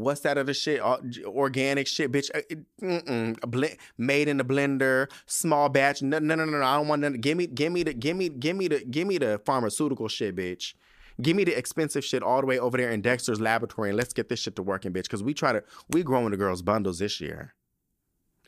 what's 0.00 0.20
that 0.20 0.38
other 0.38 0.54
shit? 0.54 0.80
Organic 0.80 1.86
shit, 1.86 2.12
bitch. 2.12 2.30
Uh, 2.34 2.40
mm-mm. 2.82 3.78
made 3.98 4.28
in 4.28 4.36
the 4.36 4.44
blender, 4.44 5.10
small 5.26 5.68
batch. 5.68 6.02
No, 6.02 6.18
no, 6.18 6.34
no, 6.34 6.44
no. 6.44 6.62
I 6.62 6.76
don't 6.76 6.88
want 6.88 7.02
none. 7.02 7.14
Give 7.14 7.36
me, 7.36 7.46
give 7.46 7.72
me 7.72 7.82
the, 7.82 7.94
give 7.94 8.16
me, 8.16 8.28
give 8.28 8.56
me 8.56 8.68
the, 8.68 8.84
give 8.84 9.06
me 9.06 9.18
the 9.18 9.40
pharmaceutical 9.44 10.08
shit, 10.08 10.36
bitch. 10.36 10.74
Give 11.22 11.36
me 11.36 11.44
the 11.44 11.56
expensive 11.56 12.04
shit 12.04 12.22
all 12.22 12.40
the 12.40 12.46
way 12.46 12.58
over 12.58 12.76
there 12.76 12.90
in 12.90 13.00
Dexter's 13.00 13.40
laboratory, 13.40 13.90
and 13.90 13.96
let's 13.96 14.12
get 14.12 14.28
this 14.28 14.40
shit 14.40 14.56
to 14.56 14.62
working, 14.62 14.92
bitch. 14.92 15.04
Because 15.04 15.22
we 15.22 15.32
try 15.32 15.52
to, 15.52 15.62
we 15.90 16.02
growing 16.02 16.30
the 16.32 16.36
girls' 16.36 16.62
bundles 16.62 16.98
this 16.98 17.20
year. 17.20 17.54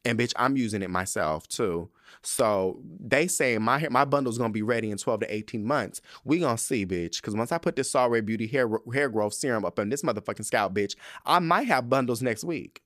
And 0.06 0.16
bitch, 0.16 0.32
I'm 0.36 0.56
using 0.56 0.82
it 0.82 0.90
myself 0.90 1.48
too. 1.48 1.90
So 2.22 2.80
they 3.00 3.26
say 3.26 3.58
my 3.58 3.88
my 3.90 4.04
bundle's 4.04 4.38
gonna 4.38 4.52
be 4.52 4.62
ready 4.62 4.92
in 4.92 4.98
12 4.98 5.20
to 5.20 5.34
18 5.34 5.64
months. 5.64 6.00
We 6.24 6.38
gonna 6.38 6.56
see, 6.58 6.86
bitch. 6.86 7.20
Cause 7.20 7.34
once 7.34 7.50
I 7.50 7.58
put 7.58 7.74
this 7.74 7.90
Sol 7.90 8.08
Ray 8.08 8.20
Beauty 8.20 8.46
hair 8.46 8.70
hair 8.94 9.08
growth 9.08 9.34
serum 9.34 9.64
up 9.64 9.80
in 9.80 9.88
this 9.88 10.02
motherfucking 10.02 10.44
scalp, 10.44 10.74
bitch, 10.74 10.94
I 11.26 11.40
might 11.40 11.66
have 11.66 11.90
bundles 11.90 12.22
next 12.22 12.44
week. 12.44 12.82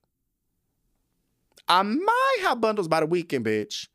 I 1.67 1.83
might 1.83 2.37
have 2.41 2.59
bundles 2.59 2.87
by 2.87 3.01
the 3.01 3.05
weekend, 3.05 3.45
bitch. 3.45 3.87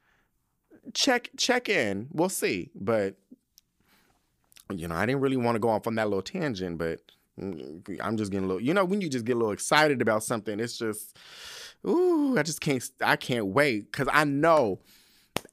Check 0.95 1.31
check 1.37 1.69
in. 1.69 2.07
We'll 2.13 2.29
see. 2.29 2.71
But 2.77 3.17
you 4.73 4.87
know, 4.87 4.95
I 4.95 5.05
didn't 5.05 5.21
really 5.21 5.37
want 5.37 5.57
to 5.57 5.61
go 5.61 5.71
off 5.71 5.89
on 5.89 5.97
that 5.97 6.09
little 6.09 6.23
tangent, 6.23 6.79
but 6.79 7.01
mm, 7.41 7.99
I'm 8.01 8.17
just 8.17 8.31
getting 8.31 8.45
a 8.45 8.49
little, 8.49 8.63
you 8.63 8.73
know, 8.73 8.85
when 8.85 9.01
you 9.01 9.09
just 9.09 9.25
get 9.25 9.35
a 9.35 9.39
little 9.39 9.53
excited 9.53 10.01
about 10.01 10.23
something, 10.23 10.59
it's 10.61 10.79
just 10.79 11.17
ooh, 11.87 12.37
I 12.39 12.43
just 12.43 12.61
can't, 12.61 12.83
I 13.01 13.17
can't 13.17 13.47
wait 13.47 13.91
because 13.91 14.09
I 14.13 14.25
know 14.25 14.81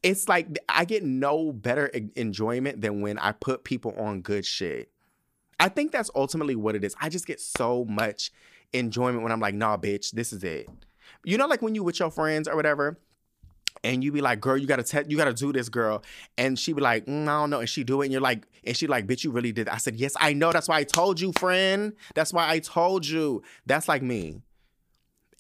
it's 0.01 0.27
like 0.27 0.59
I 0.67 0.85
get 0.85 1.03
no 1.03 1.51
better 1.51 1.87
enjoyment 2.15 2.81
than 2.81 3.01
when 3.01 3.17
I 3.17 3.31
put 3.31 3.63
people 3.63 3.93
on 3.97 4.21
good 4.21 4.45
shit. 4.45 4.89
I 5.59 5.69
think 5.69 5.91
that's 5.91 6.09
ultimately 6.15 6.55
what 6.55 6.75
it 6.75 6.83
is. 6.83 6.95
I 6.99 7.09
just 7.09 7.25
get 7.25 7.39
so 7.39 7.85
much 7.85 8.31
enjoyment 8.73 9.23
when 9.23 9.31
I'm 9.31 9.39
like, 9.39 9.55
nah, 9.55 9.77
bitch, 9.77 10.11
this 10.11 10.33
is 10.33 10.43
it. 10.43 10.67
You 11.23 11.37
know, 11.37 11.47
like 11.47 11.61
when 11.61 11.75
you 11.75 11.83
with 11.83 11.99
your 11.99 12.11
friends 12.11 12.47
or 12.47 12.55
whatever, 12.55 12.99
and 13.83 14.03
you 14.03 14.11
be 14.11 14.21
like, 14.21 14.39
girl, 14.39 14.57
you 14.57 14.67
gotta 14.67 14.83
te- 14.83 15.09
you 15.09 15.17
gotta 15.17 15.33
do 15.33 15.53
this, 15.53 15.69
girl. 15.69 16.03
And 16.37 16.57
she 16.57 16.73
be 16.73 16.81
like, 16.81 17.05
mm, 17.05 17.23
I 17.23 17.39
don't 17.39 17.49
know. 17.49 17.59
And 17.59 17.69
she 17.69 17.83
do 17.83 18.01
it, 18.01 18.05
and 18.05 18.11
you're 18.11 18.21
like, 18.21 18.45
and 18.63 18.75
she 18.75 18.87
like, 18.87 19.07
bitch, 19.07 19.23
you 19.23 19.31
really 19.31 19.51
did. 19.51 19.69
I 19.69 19.77
said, 19.77 19.95
yes, 19.95 20.13
I 20.19 20.33
know. 20.33 20.51
That's 20.51 20.67
why 20.67 20.79
I 20.79 20.83
told 20.83 21.19
you, 21.19 21.31
friend. 21.33 21.93
That's 22.15 22.33
why 22.33 22.49
I 22.49 22.59
told 22.59 23.05
you. 23.05 23.43
That's 23.65 23.87
like 23.87 24.01
me 24.01 24.41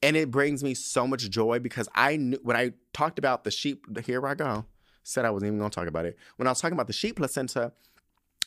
and 0.03 0.17
it 0.17 0.29
brings 0.29 0.63
me 0.63 0.73
so 0.73 1.07
much 1.07 1.29
joy 1.29 1.59
because 1.59 1.87
I 1.95 2.17
knew 2.17 2.37
when 2.43 2.57
I 2.57 2.73
talked 2.91 3.17
about 3.17 3.45
the 3.45 3.51
sheep. 3.51 3.85
Here 4.05 4.25
I 4.27 4.35
go. 4.35 4.65
Said 5.01 5.23
I 5.23 5.29
wasn't 5.29 5.55
even 5.55 5.63
to 5.63 5.73
talk 5.73 5.87
about 5.87 6.05
it. 6.05 6.17
When 6.35 6.45
I 6.45 6.51
was 6.51 6.59
talking 6.59 6.75
about 6.75 6.87
the 6.87 6.93
sheep 6.93 7.15
placenta, 7.15 7.71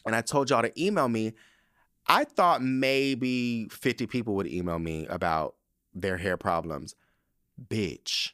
and 0.04 0.14
I 0.14 0.20
told 0.20 0.50
y'all 0.50 0.62
to 0.62 0.82
email 0.82 1.08
me, 1.08 1.32
I 2.06 2.24
thought 2.24 2.62
maybe 2.62 3.68
50 3.70 4.06
people 4.06 4.34
would 4.34 4.46
email 4.46 4.78
me 4.78 5.06
about 5.06 5.56
their 5.94 6.18
hair 6.18 6.36
problems. 6.36 6.94
Bitch. 7.68 8.32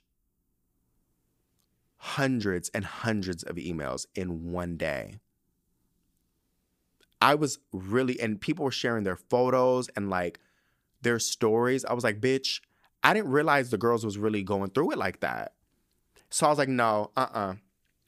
Hundreds 1.97 2.71
and 2.71 2.85
hundreds 2.85 3.45
of 3.45 3.55
emails 3.55 4.07
in 4.17 4.51
one 4.51 4.77
day. 4.77 5.21
I 7.21 7.37
was 7.37 7.61
really, 7.73 8.19
and 8.21 8.41
people 8.41 8.65
were 8.65 8.73
sharing 8.73 9.05
their 9.05 9.17
photos 9.17 9.89
and 9.91 10.11
like 10.11 10.41
their 11.03 11.21
stories. 11.21 11.85
I 11.85 11.93
was 11.93 12.03
like, 12.03 12.21
bitch, 12.21 12.61
I 13.03 13.15
didn't 13.15 13.31
realize 13.31 13.71
the 13.71 13.79
girls 13.79 14.05
was 14.05 14.19
really 14.19 14.43
going 14.43 14.71
through 14.71 14.93
it 14.93 14.99
like 14.99 15.21
that. 15.21 15.53
So 16.31 16.47
I 16.47 16.51
was 16.51 16.59
like, 16.59 16.69
no, 16.69 17.11
uh 17.17 17.21
uh-uh. 17.21 17.39
uh. 17.39 17.55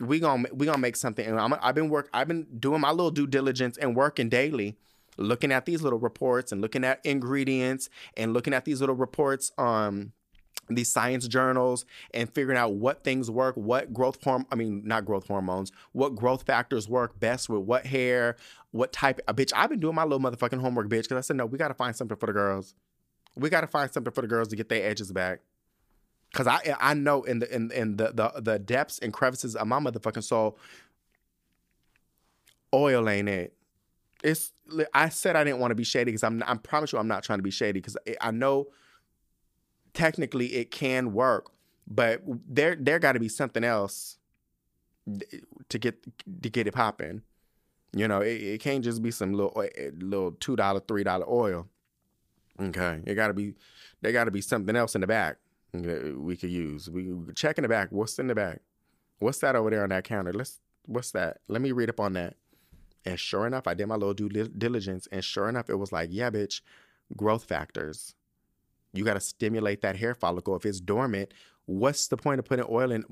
We 0.01 0.19
gonna 0.19 0.49
we 0.53 0.66
gonna 0.66 0.79
make 0.79 0.97
something. 0.97 1.25
And 1.25 1.39
i 1.39 1.66
have 1.66 1.75
been 1.75 1.89
work. 1.89 2.09
I've 2.12 2.27
been 2.27 2.47
doing 2.59 2.81
my 2.81 2.91
little 2.91 3.12
due 3.12 3.29
diligence 3.29 3.79
and 3.79 3.95
working 3.95 4.29
daily, 4.29 4.77
looking 5.16 5.53
at 5.53 5.66
these 5.66 5.83
little 5.83 6.01
reports 6.01 6.51
and 6.51 6.61
looking 6.61 6.85
at 6.85 7.01
ingredients 7.05 7.89
and 8.16 8.33
looking 8.33 8.53
at 8.53 8.65
these 8.65 8.81
little 8.81 8.97
reports 8.97 9.53
on 9.57 10.12
these 10.69 10.91
science 10.91 11.29
journals 11.29 11.85
and 12.12 12.29
figuring 12.33 12.59
out 12.59 12.75
what 12.75 13.05
things 13.05 13.31
work, 13.31 13.55
what 13.57 13.93
growth 13.93 14.21
horm 14.21 14.47
I 14.51 14.57
mean 14.57 14.83
not 14.85 15.05
growth 15.05 15.29
hormones, 15.29 15.71
what 15.93 16.16
growth 16.16 16.45
factors 16.45 16.89
work 16.89 17.19
best 17.21 17.49
with 17.49 17.62
what 17.62 17.87
hair, 17.87 18.37
what 18.73 18.93
type 18.93 19.21
bitch. 19.29 19.53
I've 19.55 19.71
been 19.71 19.81
doing 19.81 19.95
my 19.95 20.05
little 20.05 20.19
motherfucking 20.21 20.61
homework, 20.61 20.89
bitch, 20.89 21.03
because 21.03 21.19
I 21.19 21.21
said 21.21 21.37
no, 21.37 21.47
we 21.47 21.57
gotta 21.57 21.75
find 21.75 21.95
something 21.95 22.16
for 22.16 22.27
the 22.27 22.33
girls. 22.33 22.75
We 23.36 23.51
got 23.51 23.62
to 23.62 23.66
find 23.66 23.90
something 23.90 24.12
for 24.12 24.23
the 24.23 24.28
girls 24.28 24.48
to 24.48 24.56
get 24.56 24.69
their 24.69 24.89
edges 24.89 25.12
back. 25.12 25.40
Cause 26.32 26.48
I 26.48 26.74
I 26.81 26.94
know 26.94 27.23
in 27.23 27.39
the 27.39 27.55
in 27.55 27.70
in 27.70 27.97
the 27.97 28.11
the, 28.12 28.40
the 28.40 28.59
depths 28.59 28.98
and 28.98 29.12
crevices 29.12 29.55
of 29.55 29.69
my 29.69 29.78
motherfucking 29.78 30.24
soul, 30.24 30.59
oil 32.73 33.09
ain't 33.09 33.28
it. 33.28 33.55
It's 34.24 34.52
I 34.93 35.11
said 35.11 35.36
I 35.36 35.44
didn't 35.44 35.61
want 35.61 35.70
to 35.70 35.77
be 35.77 35.85
shady 35.85 36.06
because 36.06 36.24
I'm 36.24 36.43
I 36.44 36.56
promise 36.56 36.93
you 36.93 36.98
I'm 36.98 37.06
not 37.06 37.23
trying 37.23 37.39
to 37.39 37.44
be 37.44 37.52
shady 37.52 37.78
because 37.81 37.97
I 38.20 38.32
know 38.32 38.66
technically 39.93 40.55
it 40.55 40.73
can 40.73 41.12
work, 41.12 41.52
but 41.86 42.23
there 42.48 42.74
there 42.74 42.98
got 42.98 43.12
to 43.12 43.20
be 43.20 43.28
something 43.28 43.62
else 43.62 44.19
to 45.69 45.78
get 45.78 46.02
to 46.43 46.51
get 46.51 46.66
it 46.66 46.74
popping. 46.74 47.23
You 47.93 48.09
know, 48.09 48.20
it, 48.20 48.43
it 48.43 48.61
can't 48.61 48.82
just 48.82 49.02
be 49.02 49.12
some 49.12 49.35
little 49.35 49.62
eh, 49.62 49.90
little 49.98 50.32
two 50.32 50.56
dollar 50.56 50.81
three 50.81 51.05
dollar 51.05 51.28
oil. 51.28 51.69
Okay, 52.60 53.01
it 53.05 53.14
got 53.14 53.28
to 53.28 53.35
be, 53.35 53.55
there 54.01 54.12
got 54.12 54.24
to 54.24 54.31
be 54.31 54.40
something 54.40 54.76
else 54.76 54.94
in 54.94 55.01
the 55.01 55.06
back 55.06 55.39
we 55.74 56.36
could 56.36 56.51
use. 56.51 56.89
We 56.89 57.12
check 57.35 57.59
in 57.59 57.62
the 57.62 57.68
back. 57.68 57.89
What's 57.90 58.18
in 58.18 58.28
the 58.28 58.35
back? 58.35 58.60
What's 59.18 59.39
that 59.39 59.56
over 59.56 59.70
there 59.70 59.82
on 59.82 59.90
that 59.90 60.05
counter? 60.05 60.32
Let's. 60.32 60.60
What's 60.86 61.12
that? 61.12 61.39
Let 61.48 61.62
me 61.62 61.72
read 61.72 61.89
up 61.89 61.98
on 61.98 62.12
that. 62.12 62.36
And 63.06 63.18
sure 63.18 63.47
enough, 63.47 63.66
I 63.66 63.74
did 63.74 63.86
my 63.86 63.94
little 63.94 64.14
due 64.14 64.28
diligence, 64.28 65.09
and 65.10 65.24
sure 65.24 65.48
enough, 65.48 65.70
it 65.70 65.76
was 65.76 65.93
like, 65.93 66.10
yeah, 66.12 66.31
bitch, 66.31 66.60
growth 67.16 67.44
factors. 67.44 68.14
You 68.93 69.05
got 69.05 69.14
to 69.14 69.20
stimulate 69.20 69.81
that 69.82 69.97
hair 69.97 70.14
follicle. 70.14 70.55
If 70.56 70.64
it's 70.64 70.81
dormant, 70.81 71.32
what's 71.66 72.09
the 72.09 72.16
point 72.16 72.39
of 72.39 72.44
putting 72.44 72.66
oil 72.68 72.93
in? 72.93 73.05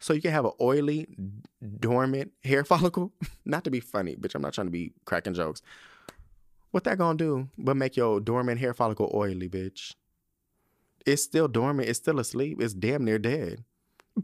So 0.00 0.12
you 0.12 0.20
can 0.20 0.32
have 0.32 0.44
an 0.44 0.52
oily, 0.60 1.06
dormant 1.78 2.32
hair 2.44 2.64
follicle? 2.64 3.12
not 3.44 3.64
to 3.64 3.70
be 3.70 3.80
funny, 3.80 4.16
bitch. 4.16 4.34
I'm 4.34 4.42
not 4.42 4.54
trying 4.54 4.66
to 4.66 4.72
be 4.72 4.92
cracking 5.04 5.34
jokes. 5.34 5.62
What 6.70 6.84
that 6.84 6.98
gonna 6.98 7.16
do 7.16 7.48
but 7.56 7.76
make 7.76 7.96
your 7.96 8.20
dormant 8.20 8.60
hair 8.60 8.74
follicle 8.74 9.10
oily, 9.14 9.48
bitch? 9.48 9.94
It's 11.06 11.22
still 11.22 11.48
dormant. 11.48 11.88
It's 11.88 11.98
still 11.98 12.18
asleep. 12.18 12.60
It's 12.60 12.74
damn 12.74 13.04
near 13.04 13.18
dead. 13.18 13.64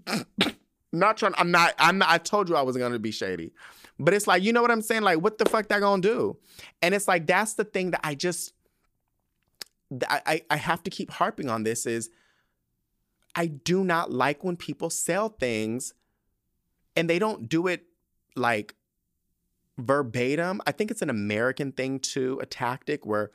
not 0.93 1.16
trying. 1.16 1.35
I'm 1.39 1.51
not. 1.51 1.74
I'm 1.78 1.98
not. 1.98 2.10
I 2.10 2.19
told 2.19 2.48
you 2.48 2.56
I 2.56 2.62
was 2.62 2.77
gonna 2.77 2.98
be 2.98 3.12
shady, 3.12 3.52
but 3.98 4.14
it's 4.14 4.27
like 4.27 4.43
you 4.43 4.52
know 4.52 4.62
what 4.62 4.70
I'm 4.70 4.82
saying. 4.82 5.02
Like 5.02 5.20
what 5.20 5.39
the 5.39 5.47
fuck 5.47 5.69
that 5.69 5.81
gonna 5.81 6.02
do? 6.02 6.36
And 6.82 6.94
it's 6.94 7.09
like 7.09 7.27
that's 7.27 7.55
the 7.55 7.64
thing 7.64 7.93
that 7.93 8.01
I 8.05 8.14
just. 8.14 8.52
I 10.09 10.43
I 10.51 10.56
have 10.56 10.82
to 10.85 10.90
keep 10.90 11.10
harping 11.10 11.48
on 11.48 11.62
this 11.62 11.86
is. 11.86 12.10
I 13.35 13.47
do 13.47 13.82
not 13.82 14.12
like 14.12 14.44
when 14.44 14.56
people 14.56 14.90
sell 14.90 15.31
things, 15.31 15.94
and 16.97 17.09
they 17.09 17.19
don't 17.19 17.48
do 17.48 17.66
it 17.66 17.85
like 18.36 18.74
verbatim. 19.78 20.61
I 20.66 20.73
think 20.73 20.90
it's 20.90 21.03
an 21.03 21.11
American 21.11 21.73
thing 21.73 21.99
too, 22.01 22.39
a 22.43 22.47
tactic 22.47 23.07
where 23.07 23.31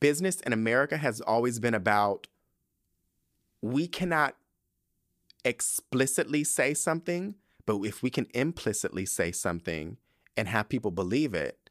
business 0.00 0.40
in 0.40 0.52
America 0.52 0.96
has 0.96 1.20
always 1.20 1.58
been 1.58 1.74
about 1.74 2.26
we 3.62 3.86
cannot 3.86 4.36
explicitly 5.44 6.44
say 6.44 6.74
something, 6.74 7.34
but 7.66 7.80
if 7.82 8.02
we 8.02 8.10
can 8.10 8.26
implicitly 8.34 9.06
say 9.06 9.32
something 9.32 9.96
and 10.36 10.48
have 10.48 10.68
people 10.68 10.90
believe 10.90 11.34
it 11.34 11.70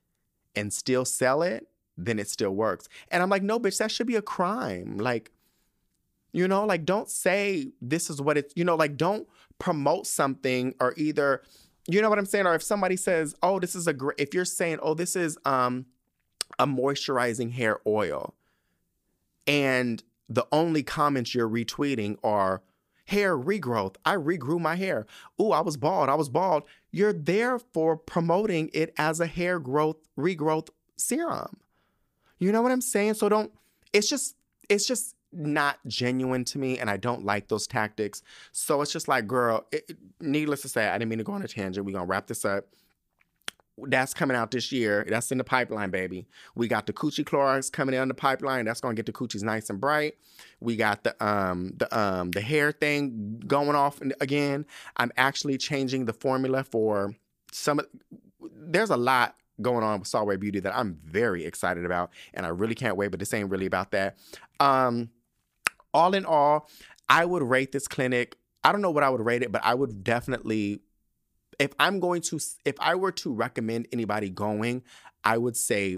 and 0.55 0.71
still 0.71 1.05
sell 1.05 1.41
it, 1.41 1.67
then 1.97 2.19
it 2.19 2.29
still 2.29 2.51
works. 2.51 2.87
And 3.09 3.21
I'm 3.21 3.29
like, 3.29 3.43
no, 3.43 3.59
bitch, 3.59 3.77
that 3.79 3.91
should 3.91 4.07
be 4.07 4.15
a 4.15 4.21
crime. 4.21 4.97
Like, 4.97 5.31
you 6.31 6.47
know, 6.47 6.65
like 6.65 6.85
don't 6.85 7.09
say 7.09 7.71
this 7.81 8.09
is 8.09 8.21
what 8.21 8.37
it's, 8.37 8.53
you 8.55 8.63
know, 8.63 8.75
like 8.75 8.97
don't 8.97 9.27
promote 9.57 10.07
something 10.07 10.75
or 10.79 10.93
either 10.95 11.41
You 11.89 12.03
know 12.03 12.09
what 12.09 12.19
I'm 12.19 12.25
saying? 12.27 12.45
Or 12.45 12.53
if 12.53 12.61
somebody 12.61 12.95
says, 12.95 13.33
"Oh, 13.41 13.59
this 13.59 13.73
is 13.73 13.87
a 13.87 13.93
great," 13.93 14.19
if 14.19 14.35
you're 14.35 14.45
saying, 14.45 14.77
"Oh, 14.83 14.93
this 14.93 15.15
is 15.15 15.39
um 15.43 15.87
a 16.59 16.67
moisturizing 16.67 17.51
hair 17.51 17.79
oil," 17.87 18.35
and 19.47 20.03
the 20.27 20.45
only 20.51 20.83
comments 20.83 21.33
you're 21.33 21.49
retweeting 21.49 22.17
are 22.23 22.61
hair 23.05 23.35
regrowth. 23.35 23.95
I 24.05 24.15
regrew 24.15 24.59
my 24.61 24.75
hair. 24.75 25.07
Ooh, 25.41 25.49
I 25.49 25.61
was 25.61 25.77
bald. 25.77 26.09
I 26.09 26.13
was 26.13 26.29
bald. 26.29 26.63
You're 26.91 27.13
there 27.13 27.57
for 27.57 27.97
promoting 27.97 28.69
it 28.71 28.93
as 28.97 29.19
a 29.19 29.25
hair 29.25 29.59
growth 29.59 29.97
regrowth 30.15 30.69
serum. 30.95 31.57
You 32.37 32.51
know 32.51 32.61
what 32.61 32.71
I'm 32.71 32.81
saying? 32.81 33.15
So 33.15 33.29
don't. 33.29 33.51
It's 33.93 34.07
just. 34.07 34.35
It's 34.69 34.85
just 34.85 35.15
not 35.31 35.77
genuine 35.87 36.43
to 36.45 36.59
me, 36.59 36.79
and 36.79 36.89
I 36.89 36.97
don't 36.97 37.23
like 37.23 37.47
those 37.47 37.67
tactics. 37.67 38.21
So 38.51 38.81
it's 38.81 38.91
just 38.91 39.07
like, 39.07 39.27
girl. 39.27 39.65
It, 39.71 39.97
needless 40.19 40.61
to 40.63 40.69
say, 40.69 40.87
I 40.87 40.97
didn't 40.97 41.09
mean 41.09 41.19
to 41.19 41.23
go 41.23 41.33
on 41.33 41.41
a 41.41 41.47
tangent. 41.47 41.85
We're 41.85 41.93
gonna 41.93 42.05
wrap 42.05 42.27
this 42.27 42.45
up 42.45 42.65
that's 43.87 44.13
coming 44.13 44.35
out 44.35 44.51
this 44.51 44.71
year. 44.71 45.05
That's 45.07 45.31
in 45.31 45.37
the 45.37 45.43
pipeline, 45.43 45.89
baby. 45.89 46.27
We 46.55 46.67
got 46.67 46.85
the 46.85 46.93
Coochie 46.93 47.23
Clorox 47.23 47.71
coming 47.71 47.95
in 47.95 48.07
the 48.07 48.13
pipeline. 48.13 48.65
That's 48.65 48.81
gonna 48.81 48.95
get 48.95 49.05
the 49.05 49.13
coochies 49.13 49.43
nice 49.43 49.69
and 49.69 49.79
bright. 49.79 50.15
We 50.59 50.75
got 50.75 51.03
the 51.03 51.25
um 51.25 51.73
the 51.77 51.97
um 51.97 52.31
the 52.31 52.41
hair 52.41 52.71
thing 52.71 53.41
going 53.45 53.75
off 53.75 54.01
again. 54.19 54.65
I'm 54.97 55.11
actually 55.17 55.57
changing 55.57 56.05
the 56.05 56.13
formula 56.13 56.63
for 56.63 57.15
some. 57.51 57.79
Of 57.79 57.87
there's 58.41 58.89
a 58.89 58.97
lot 58.97 59.35
going 59.61 59.83
on 59.83 59.99
with 59.99 60.07
Sol 60.07 60.25
Ray 60.25 60.37
Beauty 60.37 60.59
that 60.61 60.75
I'm 60.75 60.97
very 61.05 61.45
excited 61.45 61.85
about, 61.85 62.11
and 62.33 62.45
I 62.45 62.49
really 62.49 62.75
can't 62.75 62.97
wait. 62.97 63.09
But 63.09 63.19
this 63.19 63.33
ain't 63.33 63.49
really 63.49 63.65
about 63.65 63.91
that. 63.91 64.17
Um, 64.59 65.09
all 65.93 66.13
in 66.13 66.25
all, 66.25 66.69
I 67.07 67.25
would 67.25 67.43
rate 67.43 67.71
this 67.71 67.87
clinic. 67.87 68.37
I 68.63 68.71
don't 68.71 68.81
know 68.81 68.91
what 68.91 69.03
I 69.03 69.09
would 69.09 69.21
rate 69.21 69.41
it, 69.41 69.51
but 69.51 69.63
I 69.63 69.73
would 69.73 70.03
definitely 70.03 70.81
if 71.59 71.73
I'm 71.77 71.99
going 71.99 72.21
to, 72.21 72.39
if 72.65 72.75
I 72.79 72.95
were 72.95 73.11
to 73.11 73.33
recommend 73.33 73.89
anybody 73.91 74.29
going, 74.29 74.81
I 75.23 75.37
would 75.37 75.57
say, 75.57 75.97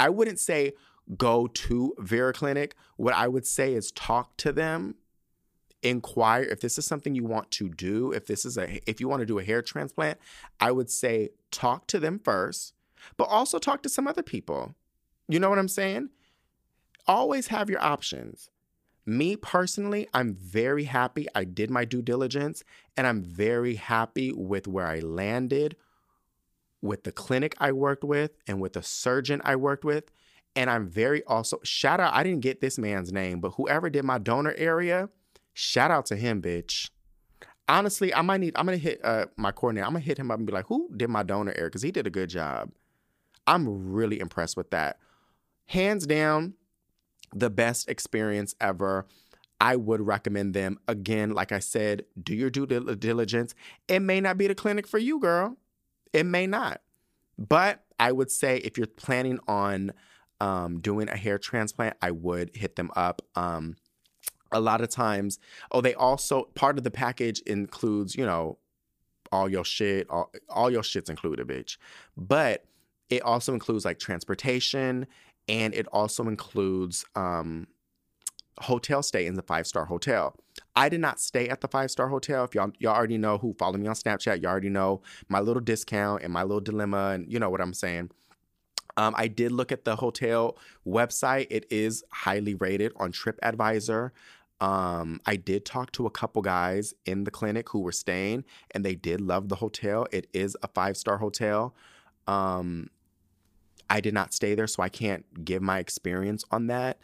I 0.00 0.08
wouldn't 0.08 0.40
say 0.40 0.72
go 1.16 1.46
to 1.46 1.94
Vera 1.98 2.32
Clinic. 2.32 2.74
What 2.96 3.14
I 3.14 3.28
would 3.28 3.46
say 3.46 3.74
is 3.74 3.92
talk 3.92 4.36
to 4.38 4.52
them, 4.52 4.96
inquire 5.82 6.42
if 6.44 6.60
this 6.60 6.78
is 6.78 6.86
something 6.86 7.14
you 7.14 7.24
want 7.24 7.50
to 7.52 7.68
do. 7.68 8.10
If 8.12 8.26
this 8.26 8.46
is 8.46 8.56
a, 8.56 8.80
if 8.88 9.00
you 9.00 9.08
want 9.08 9.20
to 9.20 9.26
do 9.26 9.38
a 9.38 9.44
hair 9.44 9.60
transplant, 9.60 10.18
I 10.58 10.72
would 10.72 10.90
say 10.90 11.30
talk 11.50 11.86
to 11.88 12.00
them 12.00 12.18
first, 12.18 12.72
but 13.18 13.24
also 13.24 13.58
talk 13.58 13.82
to 13.82 13.88
some 13.90 14.08
other 14.08 14.22
people. 14.22 14.74
You 15.28 15.38
know 15.38 15.50
what 15.50 15.58
I'm 15.58 15.68
saying? 15.68 16.08
Always 17.06 17.48
have 17.48 17.68
your 17.68 17.82
options. 17.82 18.50
Me 19.04 19.34
personally, 19.36 20.08
I'm 20.14 20.34
very 20.34 20.84
happy 20.84 21.26
I 21.34 21.44
did 21.44 21.70
my 21.70 21.84
due 21.84 22.02
diligence 22.02 22.62
and 22.96 23.06
I'm 23.06 23.22
very 23.22 23.74
happy 23.74 24.32
with 24.32 24.68
where 24.68 24.86
I 24.86 25.00
landed, 25.00 25.76
with 26.80 27.02
the 27.02 27.12
clinic 27.12 27.56
I 27.58 27.72
worked 27.72 28.04
with, 28.04 28.32
and 28.46 28.60
with 28.60 28.74
the 28.74 28.82
surgeon 28.82 29.40
I 29.44 29.56
worked 29.56 29.84
with. 29.84 30.04
And 30.54 30.68
I'm 30.70 30.86
very 30.86 31.24
also, 31.24 31.58
shout 31.64 31.98
out, 31.98 32.14
I 32.14 32.22
didn't 32.22 32.42
get 32.42 32.60
this 32.60 32.78
man's 32.78 33.12
name, 33.12 33.40
but 33.40 33.50
whoever 33.50 33.88
did 33.90 34.04
my 34.04 34.18
donor 34.18 34.54
area, 34.56 35.08
shout 35.54 35.90
out 35.90 36.06
to 36.06 36.16
him, 36.16 36.42
bitch. 36.42 36.90
Honestly, 37.68 38.12
I 38.14 38.22
might 38.22 38.40
need, 38.40 38.52
I'm 38.56 38.66
gonna 38.66 38.76
hit 38.76 39.00
uh, 39.02 39.26
my 39.36 39.50
coordinator, 39.50 39.86
I'm 39.86 39.94
gonna 39.94 40.04
hit 40.04 40.18
him 40.18 40.30
up 40.30 40.38
and 40.38 40.46
be 40.46 40.52
like, 40.52 40.66
who 40.66 40.90
did 40.96 41.08
my 41.08 41.22
donor 41.22 41.52
area? 41.56 41.70
Because 41.70 41.82
he 41.82 41.90
did 41.90 42.06
a 42.06 42.10
good 42.10 42.28
job. 42.28 42.70
I'm 43.46 43.92
really 43.92 44.20
impressed 44.20 44.56
with 44.56 44.70
that. 44.70 44.98
Hands 45.66 46.06
down, 46.06 46.54
the 47.34 47.50
best 47.50 47.88
experience 47.88 48.54
ever. 48.60 49.06
I 49.60 49.76
would 49.76 50.00
recommend 50.00 50.54
them. 50.54 50.78
Again, 50.88 51.34
like 51.34 51.52
I 51.52 51.60
said, 51.60 52.04
do 52.20 52.34
your 52.34 52.50
due 52.50 52.66
diligence. 52.66 53.54
It 53.86 54.00
may 54.00 54.20
not 54.20 54.36
be 54.36 54.48
the 54.48 54.56
clinic 54.56 54.88
for 54.88 54.98
you, 54.98 55.20
girl. 55.20 55.56
It 56.12 56.26
may 56.26 56.46
not. 56.48 56.80
But 57.38 57.84
I 57.98 58.10
would 58.10 58.30
say 58.30 58.58
if 58.58 58.76
you're 58.76 58.88
planning 58.88 59.38
on 59.46 59.92
um, 60.40 60.80
doing 60.80 61.08
a 61.08 61.16
hair 61.16 61.38
transplant, 61.38 61.96
I 62.02 62.10
would 62.10 62.56
hit 62.56 62.74
them 62.74 62.90
up. 62.96 63.22
Um, 63.36 63.76
a 64.50 64.60
lot 64.60 64.80
of 64.80 64.90
times, 64.90 65.38
oh, 65.70 65.80
they 65.80 65.94
also, 65.94 66.44
part 66.54 66.76
of 66.76 66.84
the 66.84 66.90
package 66.90 67.40
includes, 67.42 68.16
you 68.16 68.26
know, 68.26 68.58
all 69.30 69.48
your 69.48 69.64
shit, 69.64 70.10
all, 70.10 70.30
all 70.48 70.70
your 70.70 70.82
shit's 70.82 71.08
included, 71.08 71.46
bitch. 71.46 71.78
But 72.16 72.64
it 73.08 73.22
also 73.22 73.54
includes 73.54 73.84
like 73.84 73.98
transportation 73.98 75.06
and 75.48 75.74
it 75.74 75.86
also 75.88 76.24
includes 76.28 77.04
um, 77.14 77.66
hotel 78.58 79.02
stay 79.02 79.26
in 79.26 79.34
the 79.34 79.42
five 79.42 79.66
star 79.66 79.84
hotel. 79.84 80.34
I 80.74 80.88
did 80.88 81.00
not 81.00 81.20
stay 81.20 81.48
at 81.48 81.60
the 81.60 81.68
five 81.68 81.90
star 81.90 82.08
hotel. 82.08 82.44
If 82.44 82.54
y'all 82.54 82.72
y'all 82.78 82.94
already 82.94 83.18
know 83.18 83.38
who 83.38 83.52
follow 83.54 83.78
me 83.78 83.86
on 83.86 83.94
Snapchat, 83.94 84.42
y'all 84.42 84.50
already 84.50 84.70
know 84.70 85.02
my 85.28 85.40
little 85.40 85.62
discount 85.62 86.22
and 86.22 86.32
my 86.32 86.42
little 86.42 86.60
dilemma, 86.60 87.10
and 87.14 87.30
you 87.30 87.38
know 87.38 87.50
what 87.50 87.60
I'm 87.60 87.74
saying. 87.74 88.10
Um, 88.96 89.14
I 89.16 89.26
did 89.28 89.52
look 89.52 89.72
at 89.72 89.84
the 89.84 89.96
hotel 89.96 90.58
website. 90.86 91.46
It 91.50 91.66
is 91.70 92.04
highly 92.10 92.54
rated 92.54 92.92
on 92.96 93.12
TripAdvisor. 93.12 94.10
Um, 94.60 95.20
I 95.26 95.36
did 95.36 95.64
talk 95.64 95.90
to 95.92 96.06
a 96.06 96.10
couple 96.10 96.42
guys 96.42 96.94
in 97.04 97.24
the 97.24 97.30
clinic 97.30 97.70
who 97.70 97.80
were 97.80 97.92
staying, 97.92 98.44
and 98.70 98.84
they 98.84 98.94
did 98.94 99.20
love 99.20 99.48
the 99.48 99.56
hotel. 99.56 100.06
It 100.12 100.28
is 100.32 100.56
a 100.62 100.68
five 100.68 100.96
star 100.96 101.18
hotel. 101.18 101.74
Um, 102.26 102.88
I 103.92 104.00
did 104.00 104.14
not 104.14 104.32
stay 104.32 104.54
there, 104.54 104.66
so 104.66 104.82
I 104.82 104.88
can't 104.88 105.44
give 105.44 105.60
my 105.60 105.78
experience 105.78 106.44
on 106.50 106.68
that. 106.68 106.98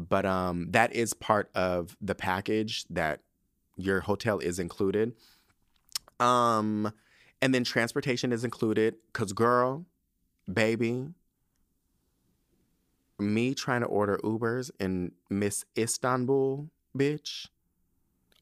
But 0.00 0.26
um, 0.26 0.72
that 0.72 0.92
is 0.92 1.14
part 1.14 1.48
of 1.54 1.96
the 2.00 2.16
package 2.16 2.84
that 2.90 3.20
your 3.76 4.00
hotel 4.00 4.40
is 4.40 4.58
included. 4.58 5.12
Um, 6.18 6.92
and 7.40 7.54
then 7.54 7.62
transportation 7.62 8.32
is 8.32 8.42
included. 8.42 8.96
Cause 9.12 9.32
girl, 9.32 9.86
baby, 10.52 11.06
me 13.20 13.54
trying 13.54 13.82
to 13.82 13.86
order 13.86 14.18
Ubers 14.24 14.72
in 14.80 15.12
Miss 15.30 15.64
Istanbul, 15.78 16.68
bitch. 16.98 17.46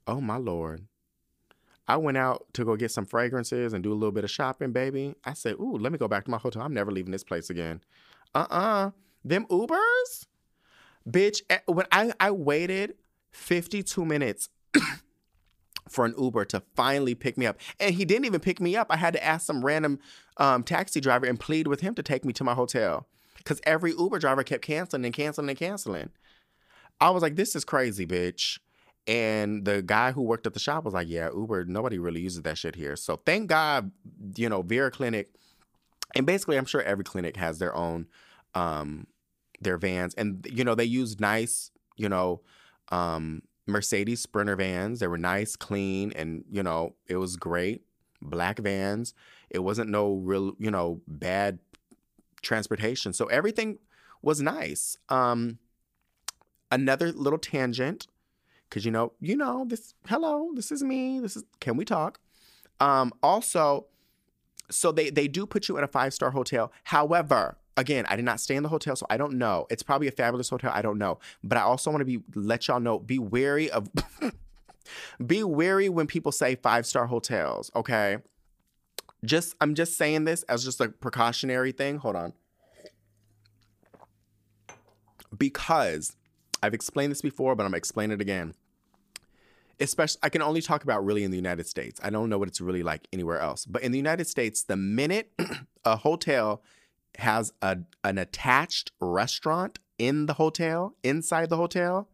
Oh 0.06 0.22
my 0.22 0.38
lord. 0.38 0.86
I 1.88 1.96
went 1.96 2.16
out 2.16 2.46
to 2.54 2.64
go 2.64 2.76
get 2.76 2.90
some 2.90 3.06
fragrances 3.06 3.72
and 3.72 3.82
do 3.82 3.92
a 3.92 3.94
little 3.94 4.12
bit 4.12 4.24
of 4.24 4.30
shopping, 4.30 4.72
baby. 4.72 5.14
I 5.24 5.34
said, 5.34 5.54
ooh, 5.54 5.76
let 5.78 5.92
me 5.92 5.98
go 5.98 6.08
back 6.08 6.24
to 6.24 6.30
my 6.30 6.38
hotel. 6.38 6.62
I'm 6.62 6.74
never 6.74 6.90
leaving 6.92 7.12
this 7.12 7.24
place 7.24 7.50
again. 7.50 7.80
Uh-uh. 8.34 8.90
Them 9.24 9.46
Ubers? 9.46 10.26
Bitch, 11.08 11.42
eh, 11.50 11.58
when 11.66 11.86
I, 11.90 12.12
I 12.20 12.30
waited 12.30 12.94
52 13.32 14.04
minutes 14.04 14.48
for 15.88 16.04
an 16.04 16.14
Uber 16.16 16.44
to 16.46 16.62
finally 16.76 17.14
pick 17.14 17.36
me 17.36 17.46
up. 17.46 17.58
And 17.80 17.94
he 17.94 18.04
didn't 18.04 18.26
even 18.26 18.40
pick 18.40 18.60
me 18.60 18.76
up. 18.76 18.86
I 18.90 18.96
had 18.96 19.14
to 19.14 19.24
ask 19.24 19.44
some 19.44 19.64
random 19.64 19.98
um, 20.36 20.62
taxi 20.62 21.00
driver 21.00 21.26
and 21.26 21.38
plead 21.38 21.66
with 21.66 21.80
him 21.80 21.94
to 21.96 22.02
take 22.02 22.24
me 22.24 22.32
to 22.34 22.44
my 22.44 22.54
hotel. 22.54 23.08
Because 23.38 23.60
every 23.64 23.92
Uber 23.92 24.20
driver 24.20 24.44
kept 24.44 24.64
canceling 24.64 25.04
and 25.04 25.14
canceling 25.14 25.48
and 25.48 25.58
canceling. 25.58 26.10
I 27.00 27.10
was 27.10 27.22
like, 27.22 27.34
this 27.34 27.56
is 27.56 27.64
crazy, 27.64 28.06
bitch. 28.06 28.60
And 29.06 29.64
the 29.64 29.82
guy 29.82 30.12
who 30.12 30.22
worked 30.22 30.46
at 30.46 30.54
the 30.54 30.60
shop 30.60 30.84
was 30.84 30.94
like, 30.94 31.08
yeah, 31.08 31.28
Uber, 31.34 31.64
nobody 31.64 31.98
really 31.98 32.20
uses 32.20 32.42
that 32.42 32.56
shit 32.56 32.76
here. 32.76 32.94
So 32.94 33.16
thank 33.16 33.48
God, 33.48 33.90
you 34.36 34.48
know, 34.48 34.62
Vera 34.62 34.90
Clinic, 34.90 35.30
and 36.14 36.26
basically 36.26 36.56
I'm 36.56 36.66
sure 36.66 36.82
every 36.82 37.04
clinic 37.04 37.36
has 37.36 37.58
their 37.58 37.74
own 37.74 38.06
um 38.54 39.06
their 39.60 39.78
vans. 39.78 40.14
And 40.14 40.46
you 40.50 40.64
know, 40.64 40.74
they 40.74 40.84
use 40.84 41.18
nice, 41.18 41.70
you 41.96 42.08
know, 42.08 42.42
um 42.90 43.42
Mercedes 43.66 44.20
Sprinter 44.20 44.56
vans. 44.56 45.00
They 45.00 45.06
were 45.08 45.18
nice, 45.18 45.56
clean, 45.56 46.12
and 46.14 46.44
you 46.50 46.62
know, 46.62 46.94
it 47.06 47.16
was 47.16 47.36
great. 47.36 47.82
Black 48.20 48.58
vans. 48.58 49.14
It 49.50 49.60
wasn't 49.60 49.90
no 49.90 50.14
real, 50.14 50.52
you 50.58 50.70
know, 50.70 51.00
bad 51.08 51.58
transportation. 52.40 53.12
So 53.12 53.26
everything 53.26 53.78
was 54.22 54.40
nice. 54.40 54.96
Um 55.08 55.58
another 56.70 57.10
little 57.12 57.38
tangent 57.38 58.06
because 58.72 58.86
you 58.86 58.90
know, 58.90 59.12
you 59.20 59.36
know, 59.36 59.66
this 59.68 59.92
hello, 60.08 60.48
this 60.54 60.72
is 60.72 60.82
me. 60.82 61.20
This 61.20 61.36
is 61.36 61.44
can 61.60 61.76
we 61.76 61.84
talk? 61.84 62.18
Um, 62.80 63.12
also, 63.22 63.84
so 64.70 64.92
they 64.92 65.10
they 65.10 65.28
do 65.28 65.44
put 65.44 65.68
you 65.68 65.76
in 65.76 65.84
a 65.84 65.86
five 65.86 66.14
star 66.14 66.30
hotel. 66.30 66.72
However, 66.84 67.58
again, 67.76 68.06
I 68.08 68.16
did 68.16 68.24
not 68.24 68.40
stay 68.40 68.56
in 68.56 68.62
the 68.62 68.70
hotel, 68.70 68.96
so 68.96 69.04
I 69.10 69.18
don't 69.18 69.34
know. 69.34 69.66
It's 69.68 69.82
probably 69.82 70.08
a 70.08 70.12
fabulous 70.12 70.48
hotel. 70.48 70.72
I 70.74 70.80
don't 70.80 70.96
know, 70.96 71.18
but 71.44 71.58
I 71.58 71.60
also 71.60 71.90
want 71.90 72.00
to 72.00 72.06
be 72.06 72.22
let 72.34 72.66
y'all 72.66 72.80
know. 72.80 72.98
Be 72.98 73.18
wary 73.18 73.70
of. 73.70 73.90
be 75.26 75.44
wary 75.44 75.90
when 75.90 76.06
people 76.06 76.32
say 76.32 76.54
five 76.54 76.86
star 76.86 77.08
hotels. 77.08 77.70
Okay, 77.76 78.16
just 79.22 79.54
I'm 79.60 79.74
just 79.74 79.98
saying 79.98 80.24
this 80.24 80.44
as 80.44 80.64
just 80.64 80.80
a 80.80 80.88
precautionary 80.88 81.72
thing. 81.72 81.98
Hold 81.98 82.16
on, 82.16 82.32
because 85.36 86.16
I've 86.62 86.72
explained 86.72 87.10
this 87.10 87.20
before, 87.20 87.54
but 87.54 87.64
I'm 87.64 87.68
gonna 87.68 87.76
explain 87.76 88.10
it 88.10 88.22
again 88.22 88.54
especially 89.80 90.20
I 90.22 90.28
can 90.28 90.42
only 90.42 90.62
talk 90.62 90.84
about 90.84 91.04
really 91.04 91.24
in 91.24 91.30
the 91.30 91.36
United 91.36 91.66
States. 91.66 92.00
I 92.02 92.10
don't 92.10 92.28
know 92.28 92.38
what 92.38 92.48
it's 92.48 92.60
really 92.60 92.82
like 92.82 93.08
anywhere 93.12 93.40
else. 93.40 93.64
But 93.66 93.82
in 93.82 93.92
the 93.92 93.98
United 93.98 94.26
States, 94.26 94.62
the 94.62 94.76
minute 94.76 95.32
a 95.84 95.96
hotel 95.96 96.62
has 97.18 97.52
a, 97.60 97.78
an 98.04 98.18
attached 98.18 98.92
restaurant 99.00 99.78
in 99.98 100.26
the 100.26 100.34
hotel, 100.34 100.96
inside 101.02 101.48
the 101.48 101.56
hotel, 101.56 102.08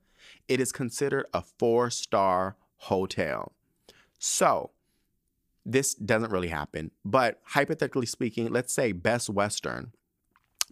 it 0.48 0.60
is 0.60 0.72
considered 0.72 1.26
a 1.32 1.42
four 1.42 1.90
star 1.90 2.56
hotel. 2.76 3.52
So, 4.18 4.70
this 5.64 5.94
doesn't 5.94 6.32
really 6.32 6.48
happen, 6.48 6.90
but 7.04 7.40
hypothetically 7.44 8.06
speaking, 8.06 8.50
let's 8.50 8.72
say 8.72 8.92
Best 8.92 9.28
Western. 9.28 9.92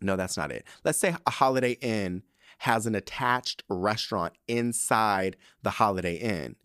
No, 0.00 0.16
that's 0.16 0.36
not 0.36 0.50
it. 0.50 0.64
Let's 0.84 0.98
say 0.98 1.14
a 1.26 1.30
Holiday 1.30 1.72
Inn 1.72 2.22
has 2.58 2.86
an 2.86 2.94
attached 2.94 3.62
restaurant 3.68 4.34
inside 4.48 5.36
the 5.62 5.70
Holiday 5.70 6.16
Inn. 6.16 6.56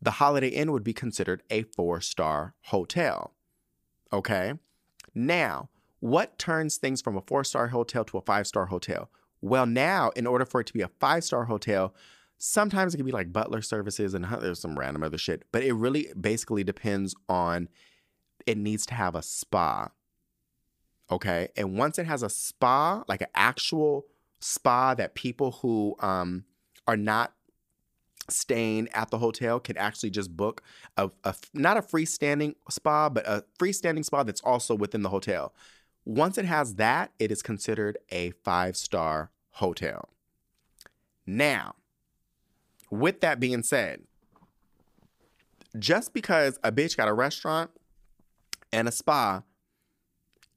The 0.00 0.12
Holiday 0.12 0.48
Inn 0.48 0.72
would 0.72 0.84
be 0.84 0.92
considered 0.92 1.42
a 1.50 1.62
four 1.62 2.00
star 2.00 2.54
hotel. 2.64 3.34
Okay. 4.12 4.54
Now, 5.14 5.70
what 6.00 6.38
turns 6.38 6.76
things 6.76 7.00
from 7.00 7.16
a 7.16 7.22
four 7.22 7.44
star 7.44 7.68
hotel 7.68 8.04
to 8.04 8.18
a 8.18 8.22
five 8.22 8.46
star 8.46 8.66
hotel? 8.66 9.10
Well, 9.40 9.66
now, 9.66 10.10
in 10.10 10.26
order 10.26 10.44
for 10.44 10.60
it 10.60 10.66
to 10.68 10.72
be 10.72 10.82
a 10.82 10.90
five 11.00 11.24
star 11.24 11.44
hotel, 11.44 11.94
sometimes 12.38 12.94
it 12.94 12.98
can 12.98 13.06
be 13.06 13.12
like 13.12 13.32
butler 13.32 13.62
services 13.62 14.14
and 14.14 14.24
there's 14.24 14.60
some 14.60 14.78
random 14.78 15.02
other 15.02 15.18
shit, 15.18 15.44
but 15.52 15.62
it 15.62 15.72
really 15.72 16.08
basically 16.18 16.64
depends 16.64 17.14
on 17.28 17.68
it 18.46 18.58
needs 18.58 18.86
to 18.86 18.94
have 18.94 19.14
a 19.14 19.22
spa. 19.22 19.90
Okay. 21.10 21.48
And 21.56 21.78
once 21.78 21.98
it 21.98 22.06
has 22.06 22.22
a 22.22 22.28
spa, 22.28 23.04
like 23.08 23.22
an 23.22 23.28
actual 23.34 24.06
spa 24.40 24.94
that 24.94 25.14
people 25.14 25.52
who 25.62 25.96
um, 26.00 26.44
are 26.86 26.96
not 26.96 27.32
staying 28.28 28.88
at 28.92 29.10
the 29.10 29.18
hotel 29.18 29.60
can 29.60 29.76
actually 29.76 30.10
just 30.10 30.36
book 30.36 30.62
a, 30.96 31.10
a 31.24 31.34
not 31.54 31.76
a 31.76 31.82
freestanding 31.82 32.54
spa, 32.70 33.08
but 33.08 33.26
a 33.26 33.44
freestanding 33.58 34.04
spa 34.04 34.22
that's 34.22 34.40
also 34.40 34.74
within 34.74 35.02
the 35.02 35.10
hotel. 35.10 35.54
Once 36.04 36.38
it 36.38 36.44
has 36.44 36.76
that, 36.76 37.12
it 37.18 37.30
is 37.30 37.42
considered 37.42 37.98
a 38.10 38.30
five 38.44 38.76
star 38.76 39.30
hotel. 39.52 40.08
Now, 41.26 41.74
with 42.90 43.20
that 43.20 43.40
being 43.40 43.62
said, 43.62 44.02
just 45.78 46.12
because 46.14 46.58
a 46.62 46.70
bitch 46.70 46.96
got 46.96 47.08
a 47.08 47.12
restaurant 47.12 47.70
and 48.72 48.88
a 48.88 48.92
spa, 48.92 49.42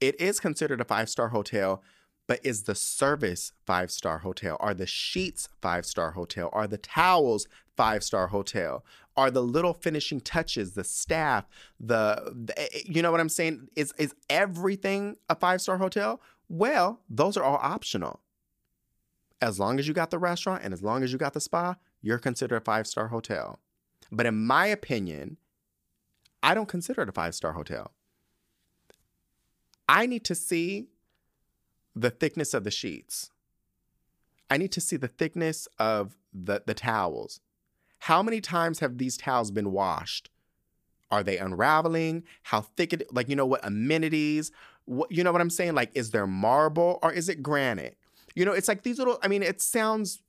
it 0.00 0.18
is 0.20 0.40
considered 0.40 0.80
a 0.80 0.84
five 0.84 1.08
star 1.08 1.28
hotel 1.28 1.82
but 2.30 2.38
is 2.44 2.62
the 2.62 2.76
service 2.76 3.54
five 3.66 3.90
star 3.90 4.18
hotel? 4.18 4.56
Are 4.60 4.72
the 4.72 4.86
sheets 4.86 5.48
five 5.60 5.84
star 5.84 6.12
hotel? 6.12 6.48
Are 6.52 6.68
the 6.68 6.78
towels 6.78 7.48
five 7.76 8.04
star 8.04 8.28
hotel? 8.28 8.84
Are 9.16 9.32
the 9.32 9.42
little 9.42 9.74
finishing 9.74 10.20
touches, 10.20 10.74
the 10.74 10.84
staff, 10.84 11.48
the, 11.80 12.32
the 12.44 12.56
eh, 12.56 12.68
eh, 12.72 12.82
you 12.84 13.02
know 13.02 13.10
what 13.10 13.18
I'm 13.18 13.28
saying? 13.28 13.66
Is 13.74 13.92
is 13.98 14.14
everything 14.28 15.16
a 15.28 15.34
five 15.34 15.60
star 15.60 15.78
hotel? 15.78 16.20
Well, 16.48 17.00
those 17.10 17.36
are 17.36 17.42
all 17.42 17.58
optional. 17.60 18.20
As 19.42 19.58
long 19.58 19.80
as 19.80 19.88
you 19.88 19.92
got 19.92 20.10
the 20.10 20.18
restaurant 20.20 20.62
and 20.62 20.72
as 20.72 20.84
long 20.84 21.02
as 21.02 21.10
you 21.10 21.18
got 21.18 21.32
the 21.32 21.40
spa, 21.40 21.74
you're 22.00 22.18
considered 22.18 22.58
a 22.58 22.60
five 22.60 22.86
star 22.86 23.08
hotel. 23.08 23.58
But 24.12 24.26
in 24.26 24.46
my 24.46 24.66
opinion, 24.66 25.36
I 26.44 26.54
don't 26.54 26.68
consider 26.68 27.02
it 27.02 27.08
a 27.08 27.12
five 27.12 27.34
star 27.34 27.54
hotel. 27.54 27.90
I 29.88 30.06
need 30.06 30.24
to 30.26 30.36
see 30.36 30.90
the 31.94 32.10
thickness 32.10 32.54
of 32.54 32.64
the 32.64 32.70
sheets. 32.70 33.30
I 34.48 34.56
need 34.56 34.72
to 34.72 34.80
see 34.80 34.96
the 34.96 35.08
thickness 35.08 35.68
of 35.78 36.16
the, 36.32 36.62
the 36.66 36.74
towels. 36.74 37.40
How 38.00 38.22
many 38.22 38.40
times 38.40 38.80
have 38.80 38.98
these 38.98 39.16
towels 39.16 39.50
been 39.50 39.72
washed? 39.72 40.30
Are 41.10 41.22
they 41.22 41.38
unraveling? 41.38 42.24
How 42.44 42.62
thick 42.62 42.92
it 42.92 43.12
like 43.12 43.28
you 43.28 43.36
know 43.36 43.46
what 43.46 43.64
amenities? 43.64 44.52
What 44.84 45.10
you 45.10 45.24
know 45.24 45.32
what 45.32 45.40
I'm 45.40 45.50
saying? 45.50 45.74
Like, 45.74 45.90
is 45.94 46.10
there 46.10 46.26
marble 46.26 46.98
or 47.02 47.12
is 47.12 47.28
it 47.28 47.42
granite? 47.42 47.96
You 48.34 48.44
know, 48.44 48.52
it's 48.52 48.68
like 48.68 48.82
these 48.82 48.98
little, 48.98 49.18
I 49.22 49.28
mean, 49.28 49.42
it 49.42 49.60
sounds 49.60 50.22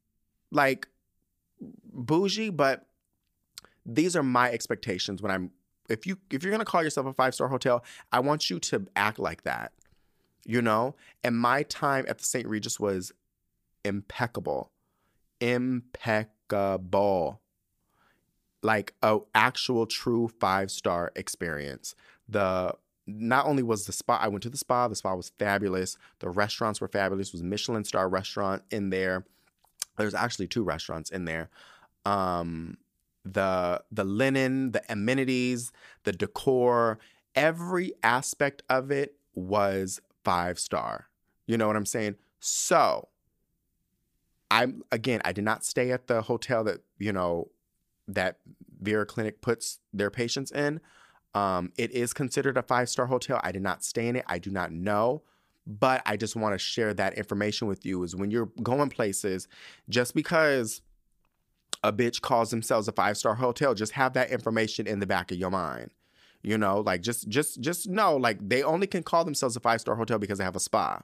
like 0.51 0.87
bougie, 1.93 2.49
but 2.49 2.87
these 3.85 4.15
are 4.15 4.23
my 4.23 4.51
expectations 4.51 5.21
when 5.21 5.31
I'm 5.31 5.51
if 5.87 6.07
you 6.07 6.17
if 6.31 6.43
you're 6.43 6.51
gonna 6.51 6.65
call 6.65 6.83
yourself 6.83 7.05
a 7.05 7.13
five 7.13 7.35
star 7.35 7.47
hotel, 7.47 7.83
I 8.11 8.19
want 8.19 8.49
you 8.49 8.59
to 8.59 8.87
act 8.95 9.19
like 9.19 9.43
that 9.43 9.71
you 10.45 10.61
know? 10.61 10.95
And 11.23 11.37
my 11.37 11.63
time 11.63 12.05
at 12.07 12.17
the 12.17 12.23
St. 12.23 12.47
Regis 12.47 12.79
was 12.79 13.11
impeccable. 13.83 14.71
Impeccable. 15.39 17.41
Like 18.63 18.93
a 19.01 19.19
actual 19.33 19.85
true 19.85 20.29
five-star 20.39 21.11
experience. 21.15 21.95
The 22.29 22.75
not 23.07 23.45
only 23.45 23.63
was 23.63 23.85
the 23.85 23.91
spa, 23.91 24.19
I 24.21 24.27
went 24.27 24.43
to 24.43 24.49
the 24.49 24.57
spa, 24.57 24.87
the 24.87 24.95
spa 24.95 25.15
was 25.15 25.31
fabulous. 25.39 25.97
The 26.19 26.29
restaurants 26.29 26.79
were 26.79 26.87
fabulous. 26.87 27.29
It 27.29 27.33
was 27.33 27.43
Michelin 27.43 27.83
star 27.83 28.07
restaurant 28.07 28.63
in 28.69 28.89
there. 28.89 29.25
There's 29.97 30.13
actually 30.13 30.47
two 30.47 30.63
restaurants 30.63 31.09
in 31.09 31.25
there. 31.25 31.49
Um 32.05 32.77
the 33.23 33.83
the 33.91 34.03
linen, 34.03 34.71
the 34.71 34.81
amenities, 34.89 35.71
the 36.03 36.11
decor, 36.11 36.99
every 37.35 37.93
aspect 38.03 38.63
of 38.69 38.91
it 38.91 39.15
was 39.35 40.01
five 40.23 40.59
star. 40.59 41.07
You 41.47 41.57
know 41.57 41.67
what 41.67 41.75
I'm 41.75 41.85
saying? 41.85 42.15
So, 42.39 43.09
I'm 44.49 44.83
again, 44.91 45.21
I 45.23 45.31
did 45.31 45.43
not 45.43 45.63
stay 45.65 45.91
at 45.91 46.07
the 46.07 46.21
hotel 46.23 46.63
that, 46.65 46.81
you 46.97 47.13
know, 47.13 47.49
that 48.07 48.37
Vera 48.81 49.05
Clinic 49.05 49.41
puts 49.41 49.79
their 49.93 50.09
patients 50.09 50.51
in. 50.51 50.81
Um, 51.33 51.71
it 51.77 51.91
is 51.91 52.13
considered 52.13 52.57
a 52.57 52.63
five 52.63 52.89
star 52.89 53.05
hotel. 53.05 53.39
I 53.43 53.51
did 53.51 53.61
not 53.61 53.83
stay 53.83 54.07
in 54.07 54.15
it. 54.15 54.25
I 54.27 54.39
do 54.39 54.51
not 54.51 54.71
know. 54.71 55.23
But 55.67 56.01
I 56.05 56.17
just 56.17 56.35
want 56.35 56.53
to 56.53 56.57
share 56.57 56.93
that 56.95 57.17
information 57.17 57.67
with 57.67 57.85
you 57.85 58.01
is 58.03 58.15
when 58.15 58.31
you're 58.31 58.49
going 58.63 58.89
places, 58.89 59.47
just 59.89 60.15
because 60.15 60.81
a 61.83 61.93
bitch 61.93 62.21
calls 62.21 62.49
themselves 62.49 62.87
a 62.87 62.91
five 62.91 63.17
star 63.17 63.35
hotel, 63.35 63.73
just 63.73 63.93
have 63.93 64.13
that 64.13 64.31
information 64.31 64.87
in 64.87 64.99
the 64.99 65.05
back 65.05 65.31
of 65.31 65.37
your 65.37 65.51
mind. 65.51 65.91
You 66.43 66.57
know, 66.57 66.79
like 66.79 67.01
just 67.01 67.29
just 67.29 67.61
just 67.61 67.87
know 67.87 68.17
like 68.17 68.37
they 68.47 68.63
only 68.63 68.87
can 68.87 69.03
call 69.03 69.23
themselves 69.23 69.55
a 69.55 69.59
five 69.59 69.81
star 69.81 69.95
hotel 69.95 70.17
because 70.17 70.39
they 70.39 70.43
have 70.43 70.55
a 70.55 70.59
spa. 70.59 71.01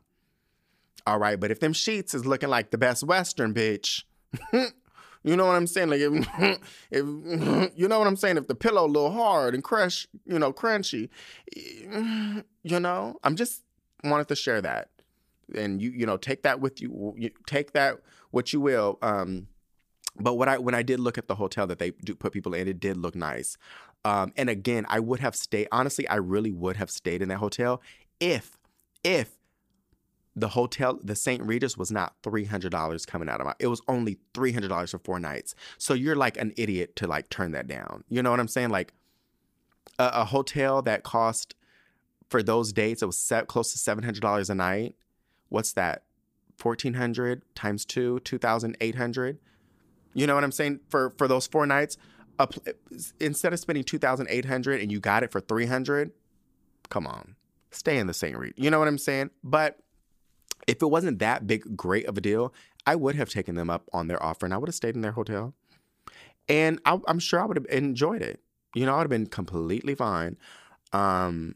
All 1.05 1.19
right, 1.19 1.39
but 1.39 1.51
if 1.51 1.59
them 1.59 1.73
sheets 1.73 2.13
is 2.13 2.25
looking 2.25 2.49
like 2.49 2.71
the 2.71 2.77
best 2.77 3.03
Western 3.03 3.53
bitch, 3.53 4.03
you 5.23 5.35
know 5.35 5.45
what 5.45 5.55
I'm 5.55 5.67
saying? 5.67 5.89
Like 5.89 6.01
if, 6.01 6.59
if 6.91 7.71
you 7.77 7.87
know 7.87 7.99
what 7.99 8.07
I'm 8.07 8.15
saying, 8.15 8.37
if 8.37 8.47
the 8.47 8.55
pillow 8.55 8.85
a 8.85 8.87
little 8.87 9.11
hard 9.11 9.53
and 9.53 9.63
crush, 9.63 10.07
you 10.25 10.39
know, 10.39 10.51
crunchy, 10.51 11.09
you 12.63 12.79
know, 12.79 13.15
I'm 13.23 13.35
just 13.35 13.63
wanted 14.03 14.27
to 14.29 14.35
share 14.35 14.61
that, 14.61 14.89
and 15.53 15.81
you 15.81 15.91
you 15.91 16.05
know 16.05 16.17
take 16.17 16.43
that 16.43 16.59
with 16.59 16.81
you, 16.81 17.13
you 17.15 17.29
take 17.45 17.73
that 17.73 17.97
what 18.31 18.53
you 18.53 18.59
will. 18.59 18.97
Um, 19.01 19.47
but 20.19 20.35
what 20.35 20.47
I 20.47 20.57
when 20.57 20.75
I 20.75 20.83
did 20.83 20.99
look 20.99 21.17
at 21.17 21.27
the 21.27 21.35
hotel 21.35 21.67
that 21.67 21.79
they 21.79 21.91
do 21.91 22.15
put 22.15 22.33
people 22.33 22.53
in, 22.53 22.67
it 22.67 22.79
did 22.79 22.97
look 22.97 23.15
nice. 23.15 23.57
Um, 24.05 24.31
and 24.37 24.49
again, 24.49 24.85
I 24.89 24.99
would 24.99 25.19
have 25.19 25.35
stayed. 25.35 25.67
Honestly, 25.71 26.07
I 26.07 26.15
really 26.15 26.51
would 26.51 26.77
have 26.77 26.89
stayed 26.89 27.21
in 27.21 27.29
that 27.29 27.37
hotel 27.37 27.81
if, 28.19 28.57
if 29.03 29.37
the 30.35 30.49
hotel, 30.49 30.99
the 31.03 31.15
St. 31.15 31.43
Regis 31.43 31.77
was 31.77 31.91
not 31.91 32.13
three 32.21 32.45
hundred 32.45 32.71
dollars 32.71 33.05
coming 33.05 33.27
out 33.27 33.41
of 33.41 33.47
my. 33.47 33.53
It 33.59 33.67
was 33.67 33.81
only 33.87 34.19
three 34.33 34.53
hundred 34.53 34.69
dollars 34.69 34.91
for 34.91 34.99
four 34.99 35.19
nights. 35.19 35.55
So 35.77 35.93
you're 35.93 36.15
like 36.15 36.37
an 36.37 36.53
idiot 36.57 36.95
to 36.97 37.07
like 37.07 37.29
turn 37.29 37.51
that 37.53 37.67
down. 37.67 38.03
You 38.07 38.21
know 38.21 38.29
what 38.31 38.39
I'm 38.39 38.47
saying? 38.47 38.69
Like 38.69 38.93
a, 39.97 40.11
a 40.13 40.25
hotel 40.25 40.81
that 40.83 41.03
cost 41.03 41.55
for 42.29 42.43
those 42.43 42.71
dates, 42.71 43.01
it 43.01 43.07
was 43.07 43.17
set, 43.17 43.47
close 43.47 43.71
to 43.71 43.79
seven 43.79 44.03
hundred 44.03 44.21
dollars 44.21 44.49
a 44.49 44.55
night. 44.55 44.95
What's 45.49 45.73
that? 45.73 46.03
Fourteen 46.57 46.93
hundred 46.93 47.41
times 47.55 47.83
two, 47.83 48.19
two 48.19 48.37
thousand 48.37 48.77
eight 48.79 48.95
hundred. 48.95 49.39
You 50.13 50.27
know 50.27 50.35
what 50.35 50.43
I'm 50.43 50.51
saying? 50.51 50.81
For 50.89 51.13
for 51.17 51.27
those 51.27 51.47
four 51.47 51.65
nights, 51.65 51.97
a, 52.39 52.47
instead 53.19 53.53
of 53.53 53.59
spending 53.59 53.83
2800 53.83 54.81
and 54.81 54.91
you 54.91 54.99
got 54.99 55.23
it 55.23 55.31
for 55.31 55.41
300 55.41 56.11
come 56.89 57.07
on. 57.07 57.35
Stay 57.71 57.97
in 57.97 58.07
the 58.07 58.13
St. 58.13 58.37
Regis 58.37 58.55
you 58.57 58.69
know 58.69 58.79
what 58.79 58.87
i'm 58.87 58.97
saying? 58.97 59.29
But 59.43 59.79
if 60.67 60.81
it 60.81 60.87
wasn't 60.87 61.19
that 61.19 61.47
big 61.47 61.75
great 61.77 62.05
of 62.07 62.17
a 62.17 62.21
deal 62.21 62.53
i 62.85 62.95
would 62.95 63.15
have 63.15 63.29
taken 63.29 63.55
them 63.55 63.69
up 63.69 63.89
on 63.93 64.07
their 64.07 64.21
offer 64.21 64.45
and 64.45 64.53
i 64.53 64.57
would 64.57 64.69
have 64.69 64.75
stayed 64.75 64.95
in 64.95 65.01
their 65.01 65.11
hotel. 65.11 65.53
And 66.49 66.79
I, 66.85 66.99
am 67.07 67.19
sure 67.19 67.41
i 67.41 67.45
would 67.45 67.57
have 67.57 67.65
enjoyed 67.69 68.21
it. 68.21 68.41
You 68.75 68.85
know 68.85 68.93
i 68.93 68.97
would 68.97 69.03
have 69.03 69.09
been 69.09 69.27
completely 69.27 69.95
fine. 69.95 70.37
Um, 70.93 71.55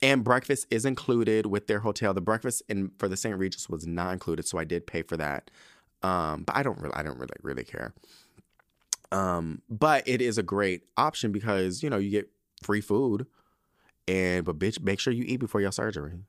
and 0.00 0.22
breakfast 0.22 0.66
is 0.70 0.84
included 0.84 1.46
with 1.46 1.66
their 1.66 1.80
hotel. 1.80 2.14
The 2.14 2.20
breakfast 2.20 2.62
in 2.68 2.92
for 2.98 3.08
the 3.08 3.16
st 3.16 3.36
regis 3.36 3.68
was 3.68 3.86
not 3.86 4.12
included 4.12 4.46
so 4.46 4.58
i 4.58 4.64
did 4.64 4.86
pay 4.86 5.02
for 5.02 5.16
that. 5.16 5.50
Um, 6.02 6.44
but 6.44 6.54
i 6.56 6.62
don't 6.62 6.78
really 6.80 6.94
i 6.94 7.02
don't 7.02 7.18
really 7.18 7.34
really 7.42 7.64
care 7.64 7.92
um, 9.12 9.62
but 9.68 10.06
it 10.06 10.20
is 10.20 10.38
a 10.38 10.42
great 10.42 10.82
option 10.96 11.32
because 11.32 11.82
you 11.82 11.90
know 11.90 11.98
you 11.98 12.10
get 12.10 12.30
free 12.62 12.80
food, 12.80 13.26
and 14.06 14.44
but 14.44 14.58
bitch, 14.58 14.80
make 14.80 15.00
sure 15.00 15.12
you 15.12 15.24
eat 15.26 15.38
before 15.38 15.60
your 15.60 15.72
surgery. 15.72 16.20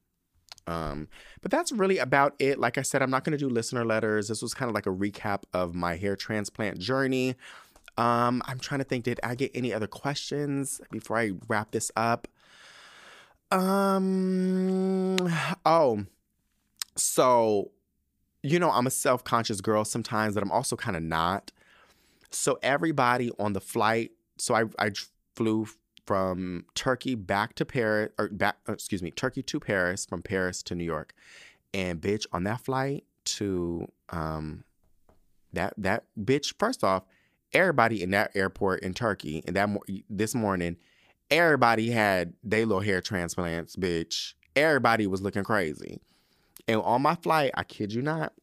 Um, 0.67 1.07
but 1.41 1.49
that's 1.49 1.71
really 1.71 1.97
about 1.97 2.35
it. 2.37 2.59
Like 2.59 2.77
I 2.77 2.83
said, 2.83 3.01
I'm 3.01 3.09
not 3.09 3.23
going 3.23 3.31
to 3.31 3.43
do 3.43 3.49
listener 3.49 3.83
letters. 3.83 4.27
This 4.27 4.41
was 4.41 4.53
kind 4.53 4.69
of 4.69 4.75
like 4.75 4.85
a 4.85 4.91
recap 4.91 5.43
of 5.51 5.73
my 5.73 5.95
hair 5.95 6.15
transplant 6.15 6.77
journey. 6.77 7.35
Um, 7.97 8.43
I'm 8.45 8.59
trying 8.59 8.79
to 8.79 8.83
think, 8.83 9.03
did 9.03 9.19
I 9.23 9.33
get 9.33 9.51
any 9.55 9.73
other 9.73 9.87
questions 9.87 10.79
before 10.91 11.17
I 11.17 11.31
wrap 11.47 11.71
this 11.71 11.91
up? 11.95 12.27
Um, 13.51 15.17
oh, 15.65 16.05
so, 16.95 17.71
you 18.43 18.59
know, 18.59 18.69
I'm 18.69 18.85
a 18.85 18.91
self 18.91 19.23
conscious 19.23 19.59
girl 19.59 19.83
sometimes, 19.83 20.35
but 20.35 20.43
I'm 20.43 20.51
also 20.51 20.75
kind 20.75 20.95
of 20.95 21.03
not. 21.03 21.51
So 22.31 22.59
everybody 22.61 23.31
on 23.39 23.53
the 23.53 23.61
flight, 23.61 24.11
so 24.37 24.55
I, 24.55 24.65
I 24.77 24.91
flew 25.35 25.67
from 26.05 26.65
Turkey 26.75 27.15
back 27.15 27.53
to 27.55 27.65
Paris, 27.65 28.11
or 28.17 28.29
back, 28.29 28.57
uh, 28.67 28.73
excuse 28.73 29.03
me, 29.03 29.11
Turkey 29.11 29.43
to 29.43 29.59
Paris, 29.59 30.05
from 30.05 30.21
Paris 30.21 30.63
to 30.63 30.75
New 30.75 30.83
York. 30.83 31.13
And 31.73 32.01
bitch, 32.01 32.25
on 32.31 32.43
that 32.45 32.61
flight 32.61 33.03
to 33.25 33.87
um, 34.09 34.63
that 35.53 35.73
that 35.77 36.05
bitch. 36.19 36.53
First 36.57 36.83
off, 36.83 37.03
everybody 37.53 38.01
in 38.01 38.11
that 38.11 38.31
airport 38.35 38.81
in 38.81 38.93
Turkey 38.93 39.43
and 39.45 39.55
that 39.55 39.69
this 40.09 40.35
morning, 40.35 40.77
everybody 41.29 41.91
had 41.91 42.33
they 42.43 42.65
little 42.65 42.81
hair 42.81 43.01
transplants, 43.01 43.75
bitch. 43.75 44.33
Everybody 44.55 45.07
was 45.07 45.21
looking 45.21 45.43
crazy. 45.43 46.01
And 46.67 46.81
on 46.81 47.01
my 47.01 47.15
flight, 47.15 47.51
I 47.55 47.63
kid 47.63 47.93
you 47.93 48.01
not, 48.01 48.33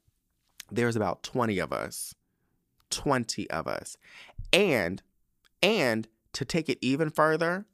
there 0.70 0.86
was 0.86 0.96
about 0.96 1.22
20 1.22 1.58
of 1.58 1.72
us. 1.72 2.14
20 2.90 3.50
of 3.50 3.66
us. 3.66 3.96
And 4.52 5.02
and 5.62 6.08
to 6.32 6.44
take 6.44 6.68
it 6.68 6.78
even 6.80 7.10
further, 7.10 7.66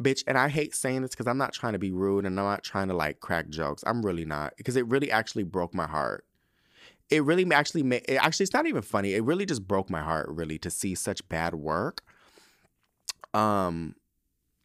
bitch, 0.00 0.22
and 0.26 0.36
I 0.36 0.48
hate 0.48 0.74
saying 0.74 1.02
this 1.02 1.12
because 1.12 1.26
I'm 1.26 1.38
not 1.38 1.52
trying 1.52 1.72
to 1.72 1.78
be 1.78 1.92
rude 1.92 2.26
and 2.26 2.38
I'm 2.38 2.46
not 2.46 2.62
trying 2.62 2.88
to 2.88 2.94
like 2.94 3.20
crack 3.20 3.48
jokes. 3.48 3.82
I'm 3.86 4.04
really 4.04 4.24
not 4.24 4.54
because 4.56 4.76
it 4.76 4.86
really 4.86 5.10
actually 5.10 5.44
broke 5.44 5.74
my 5.74 5.86
heart. 5.86 6.24
It 7.10 7.22
really 7.24 7.50
actually 7.52 7.82
made 7.82 8.04
it 8.08 8.16
actually 8.16 8.44
it's 8.44 8.54
not 8.54 8.66
even 8.66 8.82
funny. 8.82 9.14
It 9.14 9.24
really 9.24 9.46
just 9.46 9.66
broke 9.66 9.90
my 9.90 10.02
heart 10.02 10.28
really 10.28 10.58
to 10.58 10.70
see 10.70 10.94
such 10.94 11.26
bad 11.28 11.54
work. 11.54 12.02
Um 13.32 13.94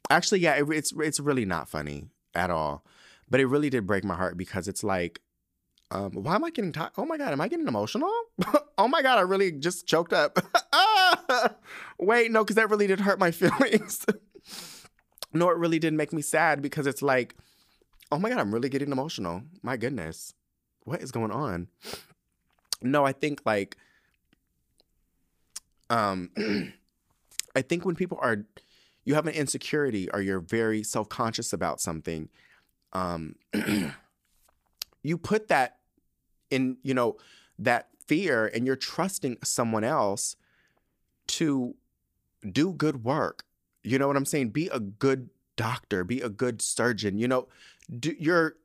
actually 0.10 0.40
yeah, 0.40 0.56
it, 0.56 0.70
it's 0.70 0.94
it's 0.98 1.20
really 1.20 1.46
not 1.46 1.70
funny 1.70 2.08
at 2.36 2.50
all. 2.50 2.84
But 3.30 3.40
it 3.40 3.46
really 3.46 3.70
did 3.70 3.86
break 3.86 4.04
my 4.04 4.16
heart 4.16 4.38
because 4.38 4.68
it's 4.68 4.84
like 4.84 5.22
um, 5.92 6.12
why 6.12 6.36
am 6.36 6.44
I 6.44 6.52
getting 6.52 6.72
tired? 6.72 6.92
Oh 6.98 7.06
my 7.06 7.18
God, 7.18 7.32
am 7.32 7.42
I 7.42 7.48
getting 7.48 7.68
emotional? 7.68 8.12
oh 8.78 8.88
my 8.88 9.02
God, 9.02 9.18
I 9.18 9.22
really 9.22 9.52
just 9.52 9.88
choked 9.88 10.14
up. 10.14 10.38
Wait, 12.00 12.32
no, 12.32 12.44
because 12.44 12.56
that 12.58 12.70
really 12.70 12.88
did 12.88 13.00
hurt 13.00 13.20
my 13.20 13.32
feelings. 13.32 14.06
no, 15.34 15.50
it 15.50 15.58
really 15.58 15.80
did 15.80 15.94
make 15.94 16.14
me 16.14 16.22
sad 16.22 16.62
because 16.62 16.86
it's 16.86 17.02
like, 17.02 17.36
oh 18.12 18.20
my 18.20 18.30
God, 18.30 18.40
I'm 18.40 18.54
really 18.54 18.70
getting 18.70 18.92
emotional. 18.92 19.42
My 19.64 19.78
goodness, 19.78 20.34
what 20.84 21.02
is 21.02 21.12
going 21.12 21.32
on? 21.32 21.68
No, 22.84 23.04
I 23.04 23.12
think 23.12 23.42
like, 23.46 23.76
um, 25.90 26.30
I 27.56 27.64
think 27.64 27.84
when 27.84 27.96
people 27.96 28.20
are, 28.22 28.46
you 29.06 29.16
have 29.16 29.26
an 29.26 29.34
insecurity 29.34 30.08
or 30.12 30.22
you're 30.22 30.40
very 30.40 30.84
self 30.84 31.10
conscious 31.10 31.52
about 31.52 31.82
something, 31.82 32.30
um, 32.94 33.36
you 35.02 35.18
put 35.18 35.48
that 35.48 35.79
in 36.50 36.78
you 36.84 36.94
know 36.94 37.18
that 37.58 37.90
fear 38.06 38.48
and 38.48 38.66
you're 38.66 38.76
trusting 38.76 39.38
someone 39.44 39.84
else 39.84 40.36
to 41.28 41.76
do 42.50 42.74
good 42.74 43.04
work. 43.04 43.44
You 43.84 44.00
know 44.00 44.08
what 44.08 44.18
i'm 44.18 44.26
saying? 44.26 44.50
Be 44.50 44.68
a 44.68 44.80
good 44.80 45.30
doctor 45.56 46.06
be 46.06 46.22
a 46.22 46.30
good 46.30 46.62
surgeon 46.62 47.18
you 47.18 47.28
know? 47.28 47.48
Do 48.00 48.16
you're 48.18 48.56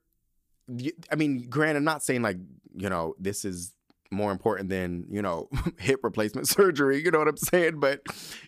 i 1.10 1.14
mean 1.16 1.46
grant 1.50 1.76
i'm 1.76 1.84
not 1.84 2.02
saying 2.02 2.22
like 2.22 2.38
you 2.74 2.88
know 2.88 3.14
this 3.18 3.44
is 3.44 3.72
more 4.10 4.30
important 4.32 4.70
than 4.70 5.04
you 5.10 5.20
know 5.20 5.48
hip 5.78 6.00
replacement 6.02 6.48
surgery 6.58 7.02
you 7.02 7.10
know 7.10 7.18
what 7.18 7.28
i'm 7.28 7.36
saying? 7.36 7.80
But 7.80 8.02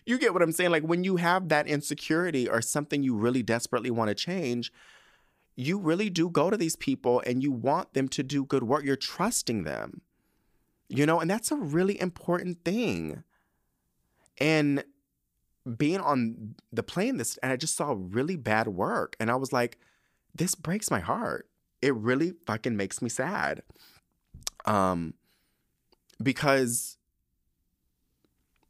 you 0.05 0.17
get 0.17 0.33
what 0.33 0.41
i'm 0.41 0.51
saying? 0.51 0.71
Like 0.71 0.83
when 0.83 1.03
you 1.03 1.17
have 1.17 1.49
that 1.49 1.67
insecurity 1.67 2.49
or 2.49 2.61
something 2.61 3.03
you 3.03 3.15
really 3.15 3.43
desperately 3.43 3.91
want 3.91 4.09
to 4.09 4.15
change 4.15 4.71
you 5.57 5.79
really 5.79 6.09
do 6.09 6.29
go 6.29 6.49
to 6.51 6.55
these 6.55 6.75
people 6.75 7.21
and 7.25 7.41
you 7.41 7.51
want 7.51 7.93
them 7.95 8.07
to 8.09 8.23
do 8.23 8.45
good 8.45 8.63
work. 8.63 8.85
You're 8.85 8.95
trusting 8.95 9.63
them, 9.63 10.01
you 10.87 11.05
know, 11.05 11.19
and 11.19 11.29
that's 11.29 11.51
a 11.51 11.55
really 11.57 11.99
important 11.99 12.63
thing. 12.63 13.23
And 14.37 14.83
being 15.77 15.99
on 15.99 16.55
the 16.71 16.83
plane 16.83 17.17
this, 17.17 17.37
and 17.37 17.51
I 17.51 17.57
just 17.57 17.75
saw 17.75 17.95
really 17.97 18.35
bad 18.35 18.67
work, 18.67 19.15
and 19.19 19.31
I 19.31 19.35
was 19.35 19.51
like, 19.51 19.79
this 20.33 20.53
breaks 20.53 20.91
my 20.91 20.99
heart. 20.99 21.49
It 21.81 21.95
really 21.95 22.33
fucking 22.45 22.77
makes 22.77 23.01
me 23.01 23.09
sad. 23.09 23.63
Um, 24.65 25.15
because 26.21 26.97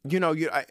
you 0.08 0.18
know, 0.18 0.32
you 0.32 0.48
I, 0.50 0.64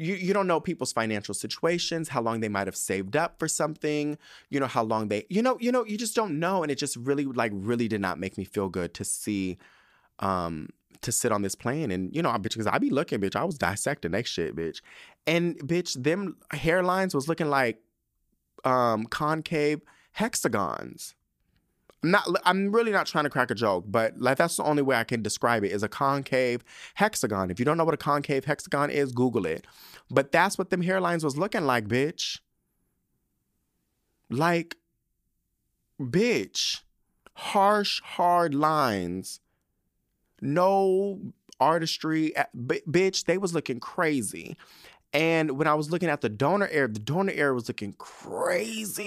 you 0.00 0.14
you 0.14 0.32
don't 0.32 0.46
know 0.46 0.60
people's 0.60 0.92
financial 0.92 1.34
situations, 1.34 2.08
how 2.08 2.22
long 2.22 2.40
they 2.40 2.48
might 2.48 2.66
have 2.66 2.76
saved 2.76 3.16
up 3.16 3.38
for 3.38 3.46
something, 3.46 4.16
you 4.48 4.58
know, 4.58 4.66
how 4.66 4.82
long 4.82 5.08
they 5.08 5.26
you 5.28 5.42
know, 5.42 5.58
you 5.60 5.70
know, 5.70 5.84
you 5.84 5.98
just 5.98 6.14
don't 6.14 6.38
know 6.38 6.62
and 6.62 6.72
it 6.72 6.76
just 6.76 6.96
really 6.96 7.24
like 7.24 7.52
really 7.54 7.86
did 7.86 8.00
not 8.00 8.18
make 8.18 8.38
me 8.38 8.44
feel 8.44 8.68
good 8.68 8.94
to 8.94 9.04
see 9.04 9.58
um 10.20 10.68
to 11.02 11.12
sit 11.12 11.32
on 11.32 11.42
this 11.42 11.54
plane 11.54 11.90
and 11.90 12.14
you 12.16 12.22
know, 12.22 12.30
I 12.30 12.38
bitch, 12.38 12.54
because 12.54 12.66
I 12.66 12.78
be 12.78 12.90
looking, 12.90 13.20
bitch, 13.20 13.36
I 13.36 13.44
was 13.44 13.58
dissecting 13.58 14.12
that 14.12 14.26
shit, 14.26 14.56
bitch. 14.56 14.80
And 15.26 15.56
bitch, 15.58 16.02
them 16.02 16.36
hairlines 16.52 17.14
was 17.14 17.28
looking 17.28 17.50
like 17.50 17.78
um 18.64 19.04
concave 19.06 19.82
hexagons. 20.12 21.14
I'm 22.02 22.10
not 22.10 22.28
I'm 22.44 22.72
really 22.72 22.92
not 22.92 23.06
trying 23.06 23.24
to 23.24 23.30
crack 23.30 23.50
a 23.50 23.54
joke, 23.54 23.84
but 23.86 24.18
like 24.18 24.38
that's 24.38 24.56
the 24.56 24.64
only 24.64 24.82
way 24.82 24.96
I 24.96 25.04
can 25.04 25.22
describe 25.22 25.64
it 25.64 25.72
is 25.72 25.82
a 25.82 25.88
concave 25.88 26.64
hexagon. 26.94 27.50
If 27.50 27.58
you 27.58 27.64
don't 27.64 27.76
know 27.76 27.84
what 27.84 27.94
a 27.94 27.98
concave 27.98 28.46
hexagon 28.46 28.90
is, 28.90 29.12
Google 29.12 29.44
it. 29.46 29.66
But 30.10 30.32
that's 30.32 30.56
what 30.58 30.70
them 30.70 30.82
hairlines 30.82 31.22
was 31.22 31.36
looking 31.36 31.64
like, 31.64 31.86
bitch. 31.86 32.40
Like, 34.30 34.76
bitch. 36.00 36.80
Harsh, 37.34 38.00
hard 38.02 38.54
lines. 38.54 39.40
No 40.40 41.20
artistry. 41.60 42.32
B- 42.54 42.82
bitch, 42.88 43.26
they 43.26 43.38
was 43.38 43.54
looking 43.54 43.78
crazy. 43.80 44.56
And 45.12 45.58
when 45.58 45.66
I 45.66 45.74
was 45.74 45.90
looking 45.90 46.08
at 46.08 46.20
the 46.22 46.28
donor 46.28 46.68
area, 46.68 46.88
the 46.88 47.00
donor 47.00 47.32
area 47.32 47.52
was 47.54 47.68
looking 47.68 47.94
crazy. 47.98 49.00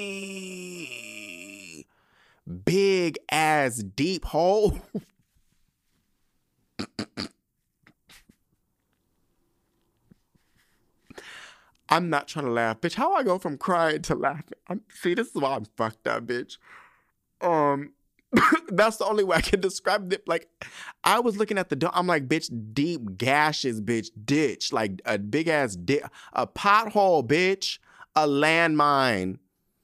Big 2.65 3.17
ass 3.31 3.77
deep 3.77 4.25
hole. 4.25 4.79
I'm 11.89 12.09
not 12.09 12.27
trying 12.27 12.45
to 12.45 12.51
laugh, 12.51 12.81
bitch. 12.81 12.95
How 12.95 13.13
I 13.13 13.21
go 13.23 13.37
from 13.37 13.57
crying 13.57 14.01
to 14.03 14.15
laughing? 14.15 14.57
I'm, 14.67 14.81
see, 14.89 15.13
this 15.13 15.27
is 15.27 15.35
why 15.35 15.55
I'm 15.55 15.65
fucked 15.77 16.07
up, 16.07 16.25
bitch. 16.25 16.57
Um, 17.39 17.93
that's 18.69 18.97
the 18.97 19.05
only 19.05 19.23
way 19.23 19.37
I 19.37 19.41
can 19.41 19.59
describe 19.59 20.11
it. 20.11 20.27
Like, 20.27 20.49
I 21.03 21.19
was 21.19 21.37
looking 21.37 21.59
at 21.59 21.69
the, 21.69 21.75
door. 21.75 21.91
I'm 21.93 22.07
like, 22.07 22.27
bitch, 22.27 22.49
deep 22.73 23.17
gashes, 23.17 23.79
bitch, 23.79 24.07
ditch, 24.25 24.73
like 24.73 25.01
a 25.05 25.19
big 25.19 25.47
ass 25.47 25.75
di- 25.75 26.01
a 26.33 26.47
pothole, 26.47 27.27
bitch, 27.27 27.77
a 28.15 28.27
landmine. 28.27 29.37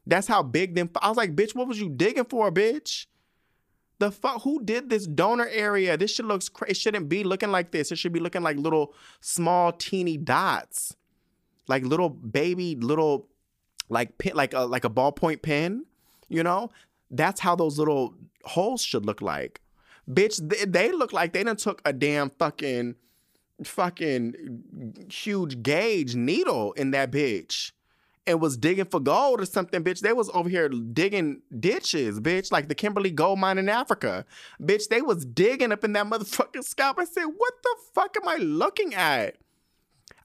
That's 0.10 0.28
how 0.28 0.44
big 0.44 0.76
them. 0.76 0.90
I 1.02 1.10
was 1.10 1.18
like, 1.18 1.36
bitch, 1.36 1.56
what 1.56 1.68
was 1.68 1.80
you 1.80 1.90
digging 1.90 2.26
for, 2.26 2.52
bitch? 2.52 3.06
The 4.00 4.12
fuck? 4.12 4.44
Who 4.44 4.64
did 4.64 4.90
this 4.90 5.06
donor 5.06 5.48
area? 5.52 5.98
This 5.98 6.16
shit 6.16 6.26
looks 6.26 6.50
crazy. 6.50 6.72
It 6.72 6.78
shouldn't 6.78 7.10
be 7.10 7.24
looking 7.24 7.52
like 7.52 7.72
this. 7.72 7.92
It 7.92 7.98
should 7.98 8.14
be 8.14 8.20
looking 8.20 8.42
like 8.42 8.58
little 8.58 8.94
small 9.22 9.72
teeny 9.74 10.18
dots 10.18 10.96
like 11.70 11.86
little 11.86 12.10
baby 12.10 12.76
little 12.76 13.28
like 13.88 14.18
pin 14.18 14.36
like 14.36 14.54
a 14.54 14.62
like 14.62 14.84
a 14.84 14.90
ballpoint 14.90 15.42
pen, 15.42 15.86
you 16.28 16.44
know? 16.44 16.70
That's 17.12 17.40
how 17.40 17.56
those 17.56 17.80
little 17.80 18.16
holes 18.44 18.82
should 18.82 19.06
look 19.06 19.22
like. 19.22 19.62
Bitch, 20.10 20.38
they, 20.48 20.66
they 20.66 20.92
look 20.92 21.14
like 21.14 21.34
they 21.34 21.44
done 21.44 21.56
took 21.56 21.82
a 21.86 21.94
damn 21.94 22.32
fucking 22.32 22.96
fucking 23.64 25.06
huge 25.12 25.62
gauge 25.62 26.16
needle 26.16 26.74
in 26.74 26.92
that 26.92 27.12
bitch 27.12 27.72
and 28.28 28.40
was 28.42 28.58
digging 28.58 28.86
for 28.86 29.00
gold 29.00 29.42
or 29.42 29.46
something, 29.46 29.84
bitch. 29.84 30.02
They 30.02 30.14
was 30.14 30.30
over 30.34 30.50
here 30.50 30.70
digging 30.70 31.42
ditches, 31.60 32.20
bitch, 32.20 32.52
like 32.52 32.68
the 32.68 32.76
Kimberley 32.76 33.12
gold 33.12 33.40
mine 33.40 33.58
in 33.58 33.70
Africa. 33.70 34.26
Bitch, 34.62 34.88
they 34.88 35.02
was 35.02 35.26
digging 35.26 35.72
up 35.72 35.84
in 35.84 35.94
that 35.94 36.06
motherfucking 36.10 36.64
scalp. 36.64 37.00
I 37.00 37.06
said, 37.06 37.26
what 37.26 37.54
the 37.64 37.76
fuck 37.94 38.16
am 38.22 38.28
I 38.28 38.36
looking 38.36 38.94
at? 38.94 39.38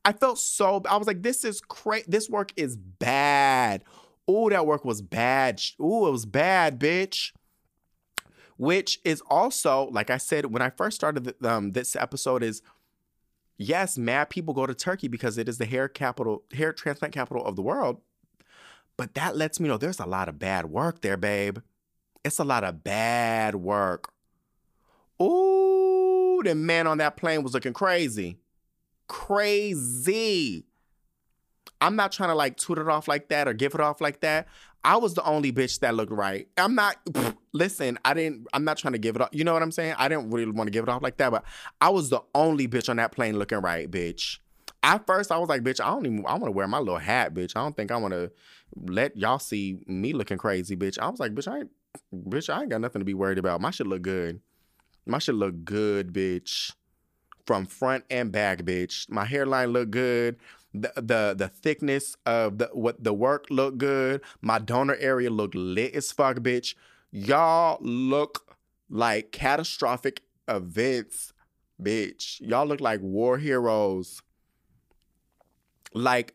I 0.04 0.12
felt 0.12 0.38
so. 0.38 0.82
I 0.88 0.96
was 0.96 1.06
like, 1.06 1.22
this 1.22 1.44
is 1.44 1.60
crazy. 1.60 2.04
This 2.06 2.28
work 2.28 2.52
is 2.56 2.76
bad. 2.76 3.84
Oh, 4.28 4.50
that 4.50 4.66
work 4.66 4.84
was 4.84 5.00
bad. 5.00 5.60
Oh, 5.80 6.06
it 6.06 6.12
was 6.12 6.26
bad, 6.26 6.78
bitch. 6.78 7.32
Which 8.56 9.00
is 9.04 9.22
also, 9.28 9.88
like 9.90 10.10
I 10.10 10.18
said 10.18 10.46
when 10.46 10.62
I 10.62 10.70
first 10.70 10.96
started 10.96 11.34
um, 11.44 11.72
this 11.72 11.96
episode, 11.96 12.42
is 12.42 12.62
yes, 13.56 13.98
mad 13.98 14.30
people 14.30 14.54
go 14.54 14.66
to 14.66 14.74
Turkey 14.74 15.08
because 15.08 15.38
it 15.38 15.48
is 15.48 15.58
the 15.58 15.66
hair 15.66 15.88
capital, 15.88 16.44
hair 16.52 16.72
transplant 16.72 17.14
capital 17.14 17.44
of 17.44 17.56
the 17.56 17.62
world. 17.62 18.00
But 18.96 19.14
that 19.14 19.36
lets 19.36 19.58
me 19.58 19.68
know 19.68 19.76
there's 19.76 20.00
a 20.00 20.06
lot 20.06 20.28
of 20.28 20.38
bad 20.38 20.66
work 20.66 21.00
there, 21.00 21.16
babe. 21.16 21.58
It's 22.24 22.38
a 22.38 22.44
lot 22.44 22.64
of 22.64 22.84
bad 22.84 23.56
work. 23.56 24.12
Ooh, 25.20 26.42
the 26.44 26.54
man 26.54 26.86
on 26.86 26.98
that 26.98 27.16
plane 27.16 27.42
was 27.42 27.54
looking 27.54 27.72
crazy 27.72 28.38
crazy. 29.08 30.66
I'm 31.84 31.96
not 31.96 32.12
trying 32.12 32.30
to 32.30 32.34
like 32.34 32.56
toot 32.56 32.78
it 32.78 32.88
off 32.88 33.08
like 33.08 33.28
that 33.28 33.46
or 33.46 33.52
give 33.52 33.74
it 33.74 33.80
off 33.80 34.00
like 34.00 34.20
that. 34.20 34.48
I 34.84 34.96
was 34.96 35.12
the 35.12 35.22
only 35.24 35.52
bitch 35.52 35.80
that 35.80 35.94
looked 35.94 36.12
right. 36.12 36.48
I'm 36.56 36.74
not 36.74 36.96
listen, 37.52 37.98
I 38.06 38.14
didn't 38.14 38.46
I'm 38.54 38.64
not 38.64 38.78
trying 38.78 38.92
to 38.92 38.98
give 38.98 39.16
it 39.16 39.22
off. 39.22 39.28
You 39.32 39.44
know 39.44 39.52
what 39.52 39.62
I'm 39.62 39.70
saying? 39.70 39.94
I 39.98 40.08
didn't 40.08 40.30
really 40.30 40.50
want 40.50 40.66
to 40.66 40.70
give 40.70 40.82
it 40.82 40.88
off 40.88 41.02
like 41.02 41.18
that, 41.18 41.30
but 41.30 41.44
I 41.82 41.90
was 41.90 42.08
the 42.08 42.22
only 42.34 42.66
bitch 42.66 42.88
on 42.88 42.96
that 42.96 43.12
plane 43.12 43.38
looking 43.38 43.58
right, 43.60 43.90
bitch. 43.90 44.38
At 44.82 45.06
first, 45.06 45.30
I 45.30 45.36
was 45.36 45.50
like, 45.50 45.62
bitch, 45.62 45.78
I 45.78 45.88
don't 45.90 46.06
even, 46.06 46.24
I 46.26 46.32
want 46.32 46.46
to 46.46 46.52
wear 46.52 46.66
my 46.66 46.78
little 46.78 46.98
hat, 46.98 47.34
bitch. 47.34 47.52
I 47.54 47.60
don't 47.60 47.76
think 47.76 47.90
I 47.90 47.96
want 47.98 48.14
to 48.14 48.32
let 48.86 49.14
y'all 49.16 49.38
see 49.38 49.78
me 49.86 50.14
looking 50.14 50.38
crazy, 50.38 50.76
bitch. 50.76 50.98
I 50.98 51.08
was 51.10 51.20
like, 51.20 51.34
bitch, 51.34 51.48
I 51.48 51.58
ain't, 51.60 51.70
bitch, 52.14 52.52
I 52.52 52.62
ain't 52.62 52.70
got 52.70 52.80
nothing 52.80 53.00
to 53.00 53.06
be 53.06 53.14
worried 53.14 53.38
about. 53.38 53.60
My 53.60 53.70
shit 53.70 53.86
look 53.86 54.02
good. 54.02 54.40
My 55.06 55.18
shit 55.18 55.34
look 55.34 55.64
good, 55.64 56.14
bitch. 56.14 56.72
From 57.46 57.66
front 57.66 58.04
and 58.10 58.32
back, 58.32 58.60
bitch. 58.62 59.10
My 59.10 59.26
hairline 59.26 59.68
look 59.68 59.90
good. 59.90 60.36
The 60.74 60.92
the 60.96 61.34
the 61.38 61.48
thickness 61.48 62.16
of 62.26 62.58
the 62.58 62.68
what 62.72 63.02
the 63.04 63.12
work 63.12 63.46
look 63.48 63.78
good. 63.78 64.22
My 64.40 64.58
donor 64.58 64.96
area 64.98 65.30
look 65.30 65.52
lit 65.54 65.94
as 65.94 66.10
fuck, 66.10 66.38
bitch. 66.38 66.74
Y'all 67.12 67.78
look 67.80 68.56
like 68.90 69.30
catastrophic 69.30 70.22
events, 70.48 71.32
bitch. 71.80 72.40
Y'all 72.40 72.66
look 72.66 72.80
like 72.80 73.00
war 73.00 73.38
heroes. 73.38 74.20
Like 75.92 76.34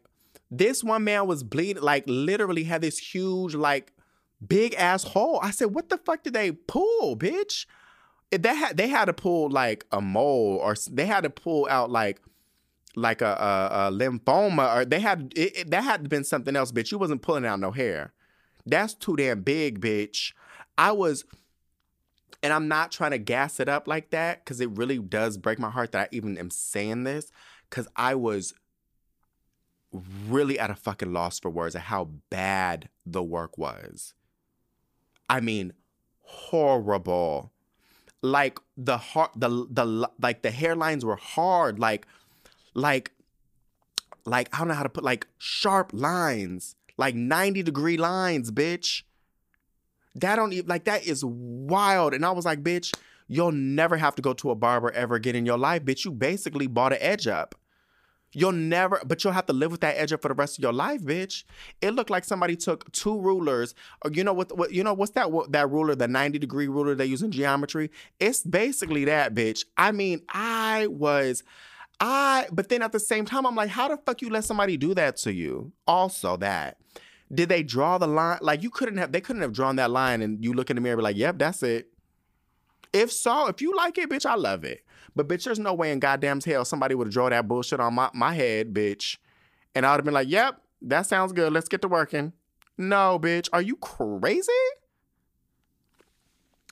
this 0.49 0.83
one 0.85 1.03
man 1.03 1.27
was 1.27 1.43
bleeding, 1.43 1.83
like 1.83 2.05
literally 2.07 2.63
had 2.63 2.81
this 2.81 2.97
huge, 2.97 3.55
like 3.55 3.91
big 4.45 4.73
ass 4.75 5.03
hole. 5.03 5.39
I 5.43 5.51
said, 5.51 5.75
what 5.75 5.89
the 5.89 5.97
fuck 5.97 6.23
did 6.23 6.33
they 6.33 6.53
pull, 6.53 7.17
bitch? 7.17 7.65
They 8.31 8.55
had 8.55 8.77
they 8.77 8.87
had 8.87 9.05
to 9.05 9.13
pull 9.13 9.49
like 9.49 9.85
a 9.91 9.99
mole, 9.99 10.59
or 10.61 10.75
they 10.89 11.05
had 11.05 11.23
to 11.23 11.29
pull 11.29 11.67
out 11.69 11.91
like 11.91 12.21
like 12.99 13.21
a, 13.21 13.25
a, 13.25 13.87
a 13.87 13.91
lymphoma, 13.91 14.75
or 14.75 14.85
they 14.85 14.99
had 14.99 15.33
it, 15.35 15.57
it, 15.57 15.71
that 15.71 15.83
had 15.83 16.09
been 16.09 16.23
something 16.23 16.55
else, 16.55 16.71
bitch. 16.71 16.91
You 16.91 16.97
wasn't 16.97 17.21
pulling 17.21 17.45
out 17.45 17.59
no 17.59 17.71
hair. 17.71 18.13
That's 18.65 18.93
too 18.93 19.15
damn 19.15 19.41
big, 19.41 19.79
bitch. 19.79 20.33
I 20.77 20.91
was, 20.91 21.25
and 22.43 22.53
I'm 22.53 22.67
not 22.67 22.91
trying 22.91 23.11
to 23.11 23.17
gas 23.17 23.59
it 23.59 23.67
up 23.67 23.87
like 23.87 24.11
that 24.11 24.43
because 24.43 24.61
it 24.61 24.69
really 24.71 24.99
does 24.99 25.37
break 25.37 25.59
my 25.59 25.69
heart 25.69 25.91
that 25.91 26.01
I 26.01 26.15
even 26.15 26.37
am 26.37 26.49
saying 26.49 27.03
this 27.03 27.31
because 27.69 27.87
I 27.95 28.15
was 28.15 28.53
really 30.27 30.59
at 30.59 30.69
a 30.69 30.75
fucking 30.75 31.11
loss 31.11 31.39
for 31.39 31.49
words 31.49 31.75
at 31.75 31.83
how 31.83 32.05
bad 32.29 32.89
the 33.05 33.23
work 33.23 33.57
was. 33.57 34.13
I 35.29 35.39
mean, 35.39 35.73
horrible. 36.21 37.51
Like 38.21 38.59
the 38.75 38.97
heart, 38.97 39.31
the 39.35 39.67
the 39.69 40.09
like 40.19 40.41
the 40.41 40.49
hairlines 40.49 41.03
were 41.03 41.15
hard, 41.15 41.79
like 41.79 42.05
like 42.73 43.11
like 44.25 44.53
I 44.53 44.59
don't 44.59 44.67
know 44.67 44.73
how 44.73 44.83
to 44.83 44.89
put 44.89 45.03
like 45.03 45.27
sharp 45.37 45.91
lines, 45.93 46.75
like 46.97 47.15
90 47.15 47.63
degree 47.63 47.97
lines, 47.97 48.51
bitch. 48.51 49.03
That 50.15 50.35
don't 50.35 50.53
even 50.53 50.67
like 50.67 50.85
that 50.85 51.05
is 51.05 51.23
wild. 51.25 52.13
And 52.13 52.25
I 52.25 52.31
was 52.31 52.45
like, 52.45 52.63
bitch, 52.63 52.93
you'll 53.27 53.51
never 53.51 53.97
have 53.97 54.15
to 54.15 54.21
go 54.21 54.33
to 54.33 54.51
a 54.51 54.55
barber 54.55 54.91
ever 54.91 55.15
again 55.15 55.35
in 55.35 55.45
your 55.45 55.57
life, 55.57 55.83
bitch. 55.83 56.05
You 56.05 56.11
basically 56.11 56.67
bought 56.67 56.93
an 56.93 56.99
edge 57.01 57.27
up. 57.27 57.55
You'll 58.31 58.51
never, 58.51 59.01
but 59.05 59.23
you'll 59.23 59.33
have 59.33 59.47
to 59.47 59.53
live 59.53 59.71
with 59.71 59.81
that 59.81 59.97
edge 59.97 60.13
up 60.13 60.21
for 60.21 60.27
the 60.27 60.35
rest 60.35 60.59
of 60.59 60.61
your 60.61 60.73
life, 60.73 61.01
bitch. 61.01 61.45
It 61.81 61.95
looked 61.95 62.11
like 62.11 62.23
somebody 62.23 62.55
took 62.55 62.91
two 62.91 63.19
rulers, 63.19 63.73
or 64.03 64.11
you 64.11 64.23
know 64.23 64.33
what? 64.33 64.55
What 64.55 64.71
you 64.71 64.83
know? 64.83 64.93
What's 64.93 65.13
that? 65.13 65.31
What, 65.31 65.51
that 65.51 65.71
ruler, 65.71 65.95
the 65.95 66.07
ninety 66.07 66.37
degree 66.37 66.67
ruler 66.67 66.93
they 66.93 67.07
use 67.07 67.23
in 67.23 67.31
geometry? 67.31 67.89
It's 68.19 68.43
basically 68.43 69.05
that, 69.05 69.33
bitch. 69.33 69.65
I 69.77 69.91
mean, 69.91 70.21
I 70.29 70.87
was, 70.87 71.43
I. 71.99 72.47
But 72.51 72.69
then 72.69 72.81
at 72.81 72.91
the 72.91 72.99
same 72.99 73.25
time, 73.25 73.45
I'm 73.45 73.55
like, 73.55 73.69
how 73.69 73.87
the 73.87 73.97
fuck 73.97 74.21
you 74.21 74.29
let 74.29 74.45
somebody 74.45 74.77
do 74.77 74.93
that 74.93 75.17
to 75.17 75.33
you? 75.33 75.71
Also, 75.87 76.37
that 76.37 76.77
did 77.33 77.49
they 77.49 77.63
draw 77.63 77.97
the 77.97 78.07
line? 78.07 78.39
Like 78.41 78.63
you 78.63 78.69
couldn't 78.69 78.97
have, 78.97 79.11
they 79.11 79.21
couldn't 79.21 79.41
have 79.41 79.53
drawn 79.53 79.75
that 79.77 79.91
line, 79.91 80.21
and 80.21 80.43
you 80.43 80.53
look 80.53 80.69
in 80.69 80.75
the 80.75 80.81
mirror, 80.81 80.93
and 80.93 80.99
be 80.99 81.03
like, 81.03 81.17
yep, 81.17 81.37
that's 81.37 81.63
it. 81.63 81.89
If 82.91 83.11
so, 83.11 83.47
if 83.47 83.61
you 83.61 83.75
like 83.75 83.97
it, 83.97 84.09
bitch, 84.09 84.25
I 84.25 84.35
love 84.35 84.63
it. 84.63 84.83
But 85.15 85.27
bitch, 85.27 85.43
there's 85.43 85.59
no 85.59 85.73
way 85.73 85.91
in 85.91 85.99
goddamn 85.99 86.41
hell 86.41 86.65
somebody 86.65 86.95
would 86.95 87.07
have 87.07 87.13
drawn 87.13 87.29
that 87.31 87.47
bullshit 87.47 87.79
on 87.79 87.93
my, 87.93 88.09
my 88.13 88.33
head, 88.33 88.73
bitch. 88.73 89.17
And 89.75 89.85
I 89.85 89.91
would 89.91 89.99
have 89.99 90.05
been 90.05 90.13
like, 90.13 90.29
yep, 90.29 90.61
that 90.81 91.05
sounds 91.05 91.33
good. 91.33 91.53
Let's 91.53 91.67
get 91.67 91.81
to 91.83 91.87
working. 91.87 92.33
No, 92.77 93.19
bitch. 93.19 93.47
Are 93.53 93.61
you 93.61 93.75
crazy? 93.75 94.51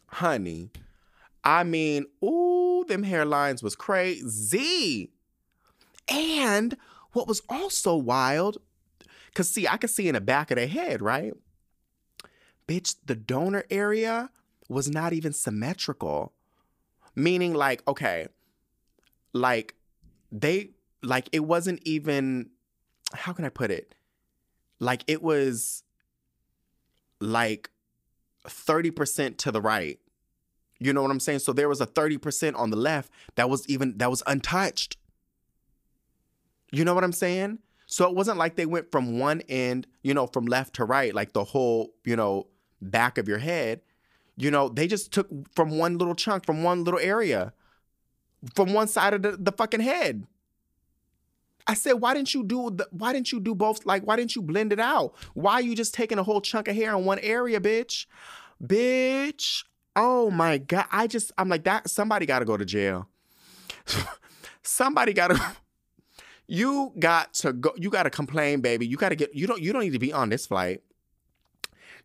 Honey. 0.08 0.72
I 1.44 1.64
mean, 1.64 2.06
ooh, 2.24 2.84
them 2.88 3.04
hairlines 3.04 3.62
was 3.62 3.76
crazy. 3.76 5.12
And 6.08 6.78
what 7.14 7.28
was 7.28 7.42
also 7.50 7.96
wild, 7.96 8.58
because 9.28 9.50
see, 9.50 9.68
I 9.68 9.78
could 9.78 9.90
see 9.90 10.08
in 10.08 10.16
the 10.16 10.22
back 10.22 10.52
of 10.52 10.58
their 10.58 10.68
head, 10.68 11.02
right? 11.02 11.34
Bitch, 12.68 12.96
the 13.06 13.16
donor 13.16 13.64
area 13.70 14.30
was 14.70 14.90
not 14.90 15.14
even 15.14 15.34
symmetrical. 15.34 16.34
Meaning, 17.16 17.54
like, 17.54 17.82
okay, 17.88 18.28
like 19.34 19.74
they, 20.32 20.72
like, 21.02 21.30
it 21.32 21.46
wasn't 21.46 21.82
even, 21.84 22.52
how 23.14 23.34
can 23.34 23.46
I 23.46 23.50
put 23.50 23.72
it? 23.72 23.96
Like, 24.80 25.04
it 25.08 25.24
was 25.24 25.84
like 27.20 27.72
30% 28.46 29.38
to 29.38 29.52
the 29.52 29.62
right. 29.62 30.00
You 30.80 30.94
know 30.94 31.02
what 31.02 31.10
I'm 31.10 31.20
saying? 31.20 31.40
So 31.40 31.54
there 31.54 31.70
was 31.70 31.82
a 31.82 31.88
30% 31.88 32.56
on 32.56 32.70
the 32.70 32.78
left 32.78 33.12
that 33.36 33.50
was 33.50 33.68
even, 33.68 33.98
that 33.98 34.12
was 34.12 34.22
untouched. 34.28 34.98
You 36.72 36.86
know 36.86 36.94
what 36.94 37.04
I'm 37.04 37.14
saying? 37.14 37.60
So 37.86 38.08
it 38.08 38.16
wasn't 38.16 38.38
like 38.38 38.56
they 38.56 38.66
went 38.66 38.92
from 38.92 39.20
one 39.20 39.42
end, 39.48 39.88
you 40.04 40.14
know, 40.14 40.28
from 40.28 40.46
left 40.46 40.76
to 40.76 40.86
right, 40.86 41.16
like 41.16 41.32
the 41.32 41.46
whole, 41.46 41.94
you 42.04 42.16
know, 42.16 42.48
back 42.82 43.18
of 43.18 43.28
your 43.28 43.38
head. 43.38 43.82
You 44.36 44.52
know, 44.52 44.70
they 44.70 44.88
just 44.88 45.12
took 45.12 45.30
from 45.56 45.78
one 45.78 45.98
little 45.98 46.14
chunk, 46.14 46.46
from 46.46 46.64
one 46.64 46.84
little 46.84 47.00
area, 47.00 47.54
from 48.54 48.74
one 48.74 48.88
side 48.88 49.14
of 49.14 49.22
the, 49.22 49.38
the 49.38 49.52
fucking 49.52 49.80
head. 49.80 50.28
I 51.66 51.74
said, 51.74 51.94
why 51.94 52.14
didn't 52.14 52.34
you 52.34 52.44
do 52.44 52.72
the, 52.72 52.88
why 52.92 53.14
didn't 53.14 53.32
you 53.32 53.40
do 53.40 53.56
both? 53.56 53.86
Like, 53.86 54.04
why 54.04 54.16
didn't 54.16 54.36
you 54.36 54.42
blend 54.42 54.74
it 54.74 54.80
out? 54.80 55.16
Why 55.34 55.54
are 55.54 55.62
you 55.62 55.76
just 55.76 55.94
taking 55.94 56.20
a 56.20 56.24
whole 56.24 56.42
chunk 56.42 56.68
of 56.68 56.76
hair 56.76 56.96
in 56.96 57.06
one 57.06 57.20
area, 57.20 57.60
bitch? 57.60 58.06
Bitch. 58.64 59.64
Oh 59.96 60.30
my 60.30 60.60
God. 60.60 60.86
I 60.92 61.08
just, 61.08 61.32
I'm 61.38 61.50
like, 61.50 61.64
that 61.64 61.90
somebody 61.90 62.26
gotta 62.26 62.46
go 62.46 62.58
to 62.58 62.66
jail. 62.66 63.08
somebody 64.62 65.14
gotta 65.14 65.42
you 66.48 66.94
got 66.98 67.34
to 67.36 67.54
go 67.54 67.74
you 67.76 67.90
gotta 67.90 68.10
complain, 68.10 68.62
baby. 68.62 68.88
You 68.88 68.98
gotta 68.98 69.16
get 69.16 69.36
you 69.36 69.48
don't 69.48 69.62
you 69.62 69.74
don't 69.74 69.82
need 69.84 69.94
to 69.94 70.00
be 70.00 70.14
on 70.14 70.30
this 70.30 70.48
flight. 70.48 70.82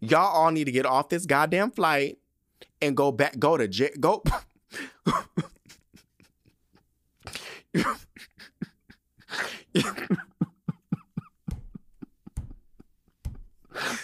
Y'all 0.01 0.35
all 0.35 0.51
need 0.51 0.65
to 0.65 0.73
get 0.73 0.85
off 0.85 1.09
this 1.09 1.27
goddamn 1.27 1.71
flight 1.71 2.19
and 2.81 2.97
go 2.97 3.13
back, 3.13 3.39
go 3.39 3.57
to 3.57 3.69
jail, 3.69 3.91
go. 4.01 4.23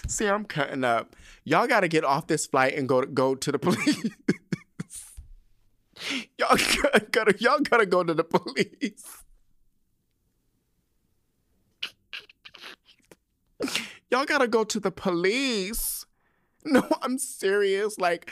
See, 0.07 0.27
I'm 0.27 0.45
cutting 0.45 0.85
up. 0.85 1.15
Y'all 1.45 1.67
got 1.67 1.81
to 1.81 1.89
get 1.89 2.05
off 2.05 2.27
this 2.27 2.47
flight 2.47 2.75
and 2.75 2.89
go 2.89 3.03
go 3.03 3.35
to 3.35 3.53
the 3.53 3.59
police. 3.59 4.05
y'all 6.39 6.57
gotta, 7.11 7.35
y'all 7.39 7.61
gotta 7.61 7.87
go 7.87 8.05
to 8.05 8.15
the 8.15 8.25
police. 8.25 9.25
Y'all 14.11 14.25
gotta 14.25 14.49
go 14.49 14.65
to 14.65 14.81
the 14.81 14.91
police. 14.91 16.05
No, 16.65 16.87
I'm 17.03 17.19
serious. 17.19 17.99
Like, 17.99 18.31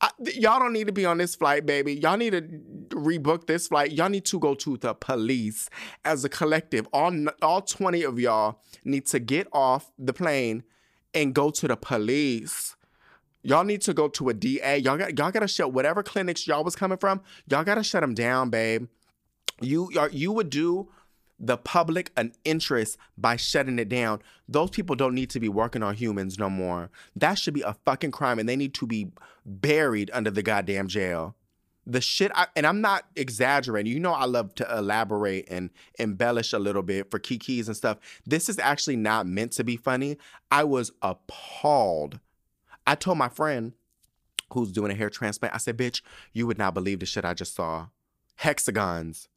I, 0.00 0.10
y'all 0.34 0.58
don't 0.58 0.72
need 0.72 0.88
to 0.88 0.92
be 0.92 1.06
on 1.06 1.18
this 1.18 1.34
flight, 1.36 1.64
baby. 1.64 1.94
Y'all 1.94 2.16
need 2.16 2.30
to 2.30 2.42
rebook 2.90 3.46
this 3.46 3.68
flight. 3.68 3.92
Y'all 3.92 4.08
need 4.08 4.24
to 4.26 4.38
go 4.38 4.54
to 4.56 4.76
the 4.76 4.94
police 4.94 5.70
as 6.04 6.24
a 6.24 6.28
collective. 6.28 6.86
All 6.92 7.12
all 7.40 7.62
20 7.62 8.02
of 8.02 8.18
y'all 8.18 8.60
need 8.84 9.06
to 9.06 9.20
get 9.20 9.46
off 9.52 9.92
the 9.98 10.12
plane 10.12 10.64
and 11.14 11.34
go 11.34 11.50
to 11.50 11.68
the 11.68 11.76
police. 11.76 12.76
Y'all 13.42 13.64
need 13.64 13.80
to 13.82 13.94
go 13.94 14.08
to 14.08 14.28
a 14.28 14.34
DA. 14.34 14.78
Y'all 14.78 14.98
got 14.98 15.16
y'all 15.16 15.30
gotta 15.30 15.48
shut 15.48 15.72
whatever 15.72 16.02
clinics 16.02 16.46
y'all 16.46 16.64
was 16.64 16.76
coming 16.76 16.98
from. 16.98 17.20
Y'all 17.48 17.64
gotta 17.64 17.82
shut 17.82 18.02
them 18.02 18.14
down, 18.14 18.50
babe. 18.50 18.88
You 19.60 19.90
you 20.10 20.32
would 20.32 20.50
do 20.50 20.90
the 21.38 21.56
public 21.56 22.10
an 22.16 22.32
interest 22.44 22.96
by 23.16 23.36
shutting 23.36 23.78
it 23.78 23.88
down. 23.88 24.20
Those 24.48 24.70
people 24.70 24.96
don't 24.96 25.14
need 25.14 25.30
to 25.30 25.40
be 25.40 25.48
working 25.48 25.82
on 25.82 25.94
humans 25.94 26.38
no 26.38 26.50
more. 26.50 26.90
That 27.14 27.38
should 27.38 27.54
be 27.54 27.62
a 27.62 27.76
fucking 27.84 28.10
crime 28.10 28.38
and 28.38 28.48
they 28.48 28.56
need 28.56 28.74
to 28.74 28.86
be 28.86 29.12
buried 29.44 30.10
under 30.12 30.30
the 30.30 30.42
goddamn 30.42 30.88
jail. 30.88 31.36
The 31.86 32.00
shit, 32.02 32.30
I, 32.34 32.48
and 32.54 32.66
I'm 32.66 32.82
not 32.82 33.06
exaggerating. 33.16 33.90
You 33.90 34.00
know, 34.00 34.12
I 34.12 34.26
love 34.26 34.54
to 34.56 34.76
elaborate 34.76 35.48
and 35.48 35.70
embellish 35.98 36.52
a 36.52 36.58
little 36.58 36.82
bit 36.82 37.10
for 37.10 37.18
kikis 37.18 37.66
and 37.66 37.76
stuff. 37.76 37.98
This 38.26 38.50
is 38.50 38.58
actually 38.58 38.96
not 38.96 39.26
meant 39.26 39.52
to 39.52 39.64
be 39.64 39.76
funny. 39.76 40.18
I 40.50 40.64
was 40.64 40.92
appalled. 41.00 42.20
I 42.86 42.94
told 42.94 43.16
my 43.16 43.30
friend 43.30 43.72
who's 44.52 44.72
doing 44.72 44.90
a 44.90 44.94
hair 44.94 45.08
transplant, 45.08 45.54
I 45.54 45.58
said, 45.58 45.78
bitch, 45.78 46.02
you 46.32 46.46
would 46.46 46.58
not 46.58 46.74
believe 46.74 47.00
the 47.00 47.06
shit 47.06 47.24
I 47.24 47.32
just 47.32 47.54
saw. 47.54 47.86
Hexagons 48.36 49.28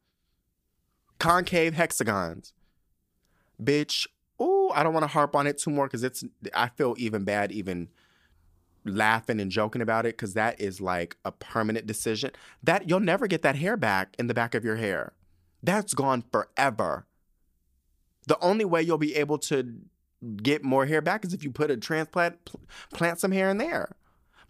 concave 1.22 1.74
hexagons. 1.74 2.52
Bitch, 3.62 4.08
ooh, 4.40 4.70
I 4.74 4.82
don't 4.82 4.92
want 4.92 5.04
to 5.04 5.08
harp 5.08 5.36
on 5.36 5.46
it 5.46 5.56
too 5.56 5.70
more 5.70 5.86
because 5.86 6.02
it's 6.02 6.24
I 6.52 6.68
feel 6.70 6.96
even 6.98 7.22
bad 7.22 7.52
even 7.52 7.88
laughing 8.84 9.40
and 9.40 9.48
joking 9.48 9.80
about 9.80 10.04
it 10.04 10.16
because 10.16 10.34
that 10.34 10.60
is 10.60 10.80
like 10.80 11.16
a 11.24 11.30
permanent 11.30 11.86
decision. 11.86 12.32
That 12.60 12.88
you'll 12.88 12.98
never 12.98 13.28
get 13.28 13.42
that 13.42 13.54
hair 13.54 13.76
back 13.76 14.16
in 14.18 14.26
the 14.26 14.34
back 14.34 14.56
of 14.56 14.64
your 14.64 14.74
hair. 14.76 15.12
That's 15.62 15.94
gone 15.94 16.24
forever. 16.32 17.06
The 18.26 18.38
only 18.40 18.64
way 18.64 18.82
you'll 18.82 18.98
be 18.98 19.14
able 19.14 19.38
to 19.38 19.76
get 20.42 20.64
more 20.64 20.86
hair 20.86 21.00
back 21.00 21.24
is 21.24 21.32
if 21.32 21.44
you 21.44 21.52
put 21.52 21.70
a 21.70 21.76
transplant, 21.76 22.44
pl- 22.46 22.60
plant 22.92 23.20
some 23.20 23.30
hair 23.30 23.48
in 23.48 23.58
there. 23.58 23.94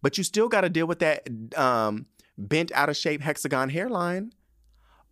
But 0.00 0.16
you 0.16 0.24
still 0.24 0.48
got 0.48 0.62
to 0.62 0.70
deal 0.70 0.86
with 0.86 1.00
that 1.00 1.28
um, 1.54 2.06
bent 2.38 2.72
out 2.72 2.88
of 2.88 2.96
shape 2.96 3.20
hexagon 3.20 3.68
hairline. 3.68 4.32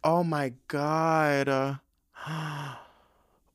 Oh 0.02 0.24
my 0.24 0.52
God. 0.68 1.48
Uh, 1.48 1.74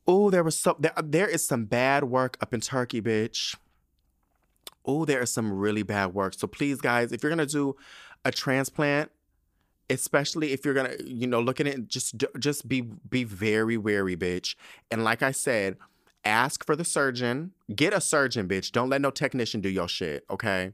oh, 0.07 0.29
there 0.29 0.43
was 0.43 0.57
some, 0.57 0.75
there, 0.79 0.93
there 1.03 1.27
is 1.27 1.45
some 1.45 1.65
bad 1.65 2.05
work 2.05 2.37
up 2.41 2.53
in 2.53 2.61
Turkey, 2.61 3.01
bitch. 3.01 3.55
Oh, 4.85 5.05
there 5.05 5.21
is 5.21 5.31
some 5.31 5.51
really 5.51 5.83
bad 5.83 6.13
work. 6.13 6.35
So 6.35 6.47
please, 6.47 6.79
guys, 6.79 7.11
if 7.11 7.23
you're 7.23 7.35
to 7.35 7.45
do 7.45 7.75
a 8.23 8.31
transplant, 8.31 9.11
especially 9.89 10.51
if 10.51 10.65
you're 10.65 10.73
gonna 10.73 10.95
you 11.03 11.27
know 11.27 11.39
look 11.39 11.59
at 11.59 11.67
it 11.67 11.87
just 11.87 12.15
just 12.39 12.67
be 12.67 12.81
be 12.81 13.23
very 13.23 13.77
wary 13.77 14.17
bitch 14.17 14.55
and 14.89 15.03
like 15.03 15.21
i 15.21 15.31
said 15.31 15.77
ask 16.23 16.65
for 16.65 16.75
the 16.75 16.83
surgeon 16.83 17.51
get 17.75 17.93
a 17.93 18.01
surgeon 18.01 18.47
bitch 18.47 18.71
don't 18.71 18.89
let 18.89 18.99
no 18.99 19.11
technician 19.11 19.61
do 19.61 19.69
your 19.69 19.87
shit 19.87 20.25
okay 20.29 20.71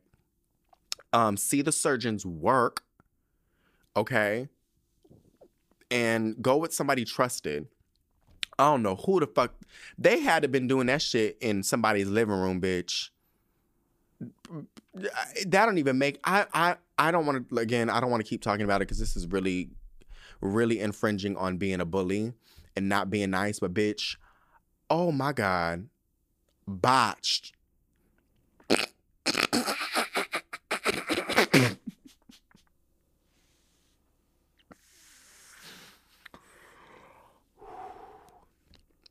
um 1.12 1.36
see 1.36 1.62
the 1.62 1.72
surgeon's 1.72 2.26
work 2.26 2.84
okay 3.98 4.48
and 5.92 6.42
go 6.42 6.58
with 6.58 6.74
somebody 6.74 7.06
trusted 7.06 7.68
i 8.58 8.64
don't 8.64 8.82
know 8.82 8.96
who 8.96 9.20
the 9.20 9.28
fuck 9.28 9.54
they 9.98 10.20
had 10.20 10.42
to 10.42 10.48
been 10.48 10.68
doing 10.68 10.88
that 10.88 11.02
shit 11.02 11.38
in 11.42 11.62
somebody's 11.62 12.08
living 12.08 12.36
room 12.36 12.60
bitch 12.60 13.10
that 15.46 15.66
don't 15.66 15.78
even 15.78 15.98
make 15.98 16.20
I 16.24 16.46
I 16.54 16.76
I 16.98 17.12
don't 17.12 17.26
want 17.26 17.50
to 17.50 17.58
again 17.58 17.90
I 17.90 18.00
don't 18.00 18.12
want 18.12 18.24
to 18.24 18.30
keep 18.30 18.42
talking 18.42 18.66
about 18.66 18.78
it 18.78 18.88
because 18.88 19.00
this 19.00 19.16
is 19.16 19.28
really 19.28 19.70
really 20.42 20.80
infringing 20.80 21.38
on 21.38 21.58
being 21.58 21.80
a 21.80 21.86
bully 21.86 22.34
and 22.76 22.90
not 22.90 23.10
being 23.10 23.32
nice. 23.32 23.60
But 23.60 23.74
bitch, 23.74 24.18
oh 24.90 25.12
my 25.12 25.34
god, 25.34 25.88
botched. 26.68 27.54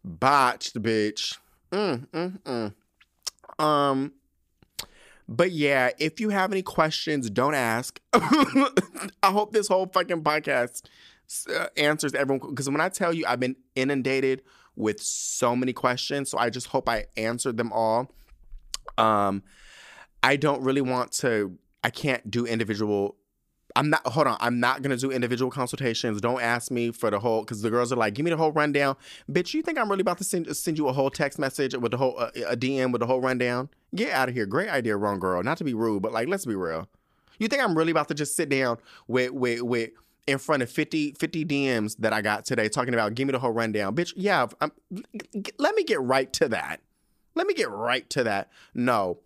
Botched, 0.04 0.80
bitch. 0.82 1.38
Mm, 1.72 2.06
mm, 2.08 2.38
mm. 3.58 3.62
Um, 3.62 4.12
but 5.28 5.52
yeah, 5.52 5.90
if 5.98 6.18
you 6.18 6.30
have 6.30 6.50
any 6.50 6.62
questions, 6.62 7.30
don't 7.30 7.54
ask. 7.54 8.00
I 8.12 9.30
hope 9.30 9.52
this 9.52 9.68
whole 9.68 9.86
fucking 9.86 10.22
podcast 10.22 10.82
uh, 11.54 11.66
answers 11.76 12.14
everyone 12.14 12.50
because 12.50 12.68
when 12.68 12.80
I 12.80 12.88
tell 12.88 13.12
you 13.12 13.24
I've 13.26 13.38
been 13.38 13.56
inundated 13.76 14.42
with 14.74 15.00
so 15.00 15.54
many 15.54 15.72
questions, 15.72 16.30
so 16.30 16.38
I 16.38 16.50
just 16.50 16.66
hope 16.66 16.88
I 16.88 17.06
answered 17.16 17.56
them 17.56 17.72
all. 17.72 18.10
Um 18.98 19.44
I 20.22 20.36
don't 20.36 20.62
really 20.62 20.80
want 20.80 21.12
to 21.18 21.56
I 21.84 21.90
can't 21.90 22.28
do 22.30 22.46
individual 22.46 23.16
I'm 23.76 23.90
not 23.90 24.06
hold 24.06 24.26
on. 24.26 24.36
I'm 24.40 24.60
not 24.60 24.82
gonna 24.82 24.96
do 24.96 25.10
individual 25.10 25.50
consultations. 25.50 26.20
Don't 26.20 26.40
ask 26.40 26.70
me 26.70 26.90
for 26.90 27.10
the 27.10 27.18
whole 27.18 27.42
because 27.42 27.62
the 27.62 27.70
girls 27.70 27.92
are 27.92 27.96
like, 27.96 28.14
give 28.14 28.24
me 28.24 28.30
the 28.30 28.36
whole 28.36 28.52
rundown. 28.52 28.96
Bitch, 29.30 29.54
you 29.54 29.62
think 29.62 29.78
I'm 29.78 29.88
really 29.90 30.00
about 30.02 30.18
to 30.18 30.24
send 30.24 30.54
send 30.56 30.78
you 30.78 30.88
a 30.88 30.92
whole 30.92 31.10
text 31.10 31.38
message 31.38 31.74
with 31.76 31.92
the 31.92 31.98
whole 31.98 32.18
uh, 32.18 32.30
a 32.48 32.56
DM 32.56 32.92
with 32.92 33.00
the 33.00 33.06
whole 33.06 33.20
rundown? 33.20 33.68
Get 33.94 34.12
out 34.12 34.28
of 34.28 34.34
here. 34.34 34.46
Great 34.46 34.68
idea, 34.68 34.96
wrong 34.96 35.18
girl. 35.18 35.42
Not 35.42 35.58
to 35.58 35.64
be 35.64 35.74
rude, 35.74 36.02
but 36.02 36.12
like 36.12 36.28
let's 36.28 36.46
be 36.46 36.54
real. 36.54 36.88
You 37.38 37.48
think 37.48 37.62
I'm 37.62 37.76
really 37.76 37.90
about 37.90 38.08
to 38.08 38.14
just 38.14 38.36
sit 38.36 38.48
down 38.48 38.78
with 39.08 39.30
with 39.32 39.62
with 39.62 39.90
in 40.26 40.38
front 40.38 40.62
of 40.62 40.70
50, 40.70 41.12
50 41.12 41.44
DMs 41.44 41.96
that 41.98 42.12
I 42.12 42.22
got 42.22 42.44
today 42.44 42.68
talking 42.68 42.94
about 42.94 43.14
give 43.14 43.26
me 43.26 43.32
the 43.32 43.38
whole 43.38 43.50
rundown. 43.50 43.96
Bitch, 43.96 44.12
yeah, 44.16 44.46
I'm, 44.60 44.70
let 45.58 45.74
me 45.74 45.82
get 45.82 46.00
right 46.00 46.32
to 46.34 46.48
that. 46.48 46.80
Let 47.34 47.46
me 47.46 47.54
get 47.54 47.70
right 47.70 48.08
to 48.10 48.24
that. 48.24 48.50
No, 48.74 49.18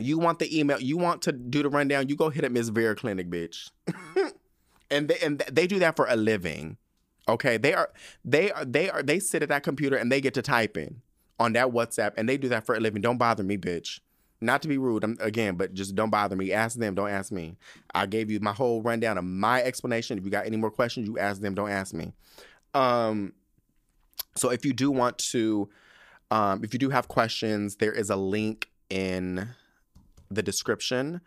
you 0.00 0.18
want 0.18 0.38
the 0.38 0.58
email, 0.58 0.80
you 0.80 0.96
want 0.96 1.22
to 1.22 1.32
do 1.32 1.62
the 1.62 1.68
rundown, 1.68 2.08
you 2.08 2.16
go 2.16 2.30
hit 2.30 2.44
up 2.44 2.52
Miss 2.52 2.68
Vera 2.68 2.94
Clinic, 2.94 3.28
bitch. 3.30 3.70
and 4.90 5.08
they 5.08 5.18
and 5.18 5.38
they 5.50 5.66
do 5.66 5.78
that 5.78 5.96
for 5.96 6.06
a 6.08 6.16
living. 6.16 6.76
Okay, 7.28 7.56
they 7.56 7.74
are 7.74 7.90
they 8.24 8.50
are 8.50 8.64
they 8.64 8.90
are 8.90 9.02
they 9.02 9.20
sit 9.20 9.42
at 9.42 9.48
that 9.48 9.62
computer 9.62 9.96
and 9.96 10.10
they 10.10 10.20
get 10.20 10.34
to 10.34 10.42
typing 10.42 11.02
on 11.38 11.52
that 11.54 11.68
WhatsApp 11.68 12.12
and 12.16 12.28
they 12.28 12.36
do 12.36 12.48
that 12.48 12.66
for 12.66 12.74
a 12.74 12.80
living. 12.80 13.00
Don't 13.00 13.18
bother 13.18 13.42
me, 13.42 13.56
bitch. 13.56 14.00
Not 14.42 14.62
to 14.62 14.68
be 14.68 14.78
rude, 14.78 15.04
I'm, 15.04 15.18
again, 15.20 15.56
but 15.56 15.74
just 15.74 15.94
don't 15.94 16.08
bother 16.08 16.34
me. 16.34 16.50
Ask 16.52 16.78
them, 16.78 16.94
don't 16.94 17.10
ask 17.10 17.30
me. 17.30 17.56
I 17.94 18.06
gave 18.06 18.30
you 18.30 18.40
my 18.40 18.52
whole 18.52 18.80
rundown 18.80 19.18
of 19.18 19.24
my 19.24 19.62
explanation. 19.62 20.16
If 20.16 20.24
you 20.24 20.30
got 20.30 20.46
any 20.46 20.56
more 20.56 20.70
questions, 20.70 21.06
you 21.06 21.18
ask 21.18 21.42
them, 21.42 21.54
don't 21.54 21.68
ask 21.68 21.92
me. 21.92 22.12
Um, 22.72 23.34
so 24.36 24.50
if 24.50 24.64
you 24.64 24.72
do 24.72 24.90
want 24.90 25.18
to, 25.18 25.68
um, 26.30 26.64
if 26.64 26.72
you 26.72 26.78
do 26.78 26.88
have 26.88 27.06
questions, 27.08 27.76
there 27.76 27.92
is 27.92 28.08
a 28.08 28.16
link 28.16 28.70
in 28.88 29.46
the 30.30 30.42
description 30.42 31.20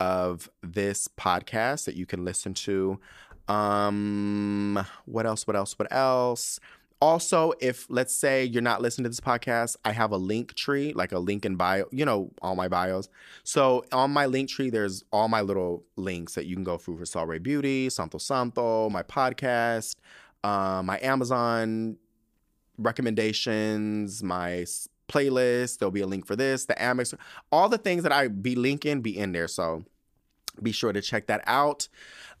of 0.00 0.48
this 0.62 1.08
podcast 1.08 1.84
that 1.84 1.94
you 1.94 2.06
can 2.06 2.24
listen 2.24 2.54
to. 2.54 2.98
Um, 3.48 4.84
what 5.04 5.26
else? 5.26 5.46
What 5.46 5.56
else? 5.56 5.78
What 5.78 5.92
else? 5.92 6.58
Also, 7.00 7.52
if 7.60 7.86
let's 7.90 8.16
say 8.16 8.44
you're 8.44 8.62
not 8.62 8.80
listening 8.80 9.04
to 9.04 9.10
this 9.10 9.20
podcast, 9.20 9.76
I 9.84 9.92
have 9.92 10.12
a 10.12 10.16
link 10.16 10.54
tree, 10.54 10.94
like 10.94 11.12
a 11.12 11.18
link 11.18 11.44
in 11.44 11.56
bio, 11.56 11.84
you 11.90 12.06
know, 12.06 12.32
all 12.40 12.56
my 12.56 12.68
bios. 12.68 13.10
So 13.44 13.84
on 13.92 14.12
my 14.12 14.24
link 14.26 14.48
tree, 14.48 14.70
there's 14.70 15.04
all 15.12 15.28
my 15.28 15.42
little 15.42 15.84
links 15.96 16.34
that 16.34 16.46
you 16.46 16.54
can 16.54 16.64
go 16.64 16.78
through 16.78 16.96
for 16.98 17.04
Sol 17.04 17.26
Ray 17.26 17.38
Beauty, 17.38 17.90
Santo 17.90 18.16
Santo, 18.16 18.88
my 18.88 19.02
podcast, 19.02 19.96
uh, 20.42 20.82
my 20.82 20.98
Amazon 21.02 21.98
recommendations, 22.78 24.22
my 24.22 24.64
playlist. 25.08 25.78
There'll 25.78 25.92
be 25.92 26.00
a 26.00 26.06
link 26.06 26.26
for 26.26 26.36
this, 26.36 26.66
the 26.66 26.74
Amex, 26.74 27.14
all 27.52 27.68
the 27.68 27.78
things 27.78 28.02
that 28.02 28.12
I 28.12 28.28
be 28.28 28.54
linking 28.54 29.02
be 29.02 29.16
in 29.16 29.32
there. 29.32 29.48
So 29.48 29.84
be 30.62 30.72
sure 30.72 30.92
to 30.92 31.02
check 31.02 31.26
that 31.26 31.42
out. 31.46 31.88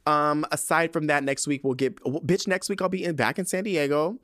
Um, 0.06 0.46
aside 0.52 0.92
from 0.92 1.08
that, 1.08 1.24
next 1.24 1.46
week 1.46 1.64
we'll 1.64 1.74
get 1.74 1.96
bitch. 1.96 2.46
Next 2.46 2.68
week 2.68 2.80
I'll 2.80 2.88
be 2.88 3.04
in 3.04 3.16
back 3.16 3.38
in 3.38 3.44
San 3.44 3.64
Diego. 3.64 4.18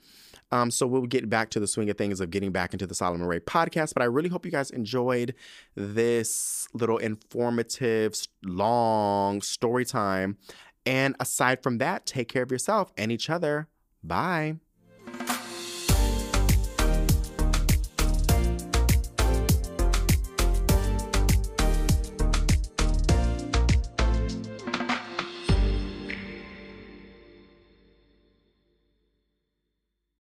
Um, 0.53 0.71
so 0.71 0.87
we'll 0.87 1.07
get 1.07 1.29
back 1.31 1.49
to 1.51 1.61
the 1.61 1.67
swing 1.67 1.89
of 1.89 1.97
things 1.97 2.21
of 2.21 2.31
getting 2.31 2.53
back 2.53 2.75
into 2.75 2.87
the 2.87 2.95
Solomon 2.95 3.27
Ray 3.27 3.41
podcast. 3.41 3.95
But 3.95 4.03
I 4.03 4.07
really 4.07 4.29
hope 4.29 4.45
you 4.45 4.53
guys 4.53 4.71
enjoyed 4.71 5.35
this 5.75 6.69
little 6.75 6.99
informative, 6.99 8.15
long 8.45 9.41
story 9.41 9.87
time. 9.87 10.37
And 10.85 11.17
aside 11.21 11.63
from 11.63 11.79
that, 11.79 12.05
take 12.07 12.29
care 12.29 12.43
of 12.43 12.51
yourself 12.51 12.93
and 12.99 13.11
each 13.11 13.31
other. 13.31 13.69
Bye. 14.05 14.57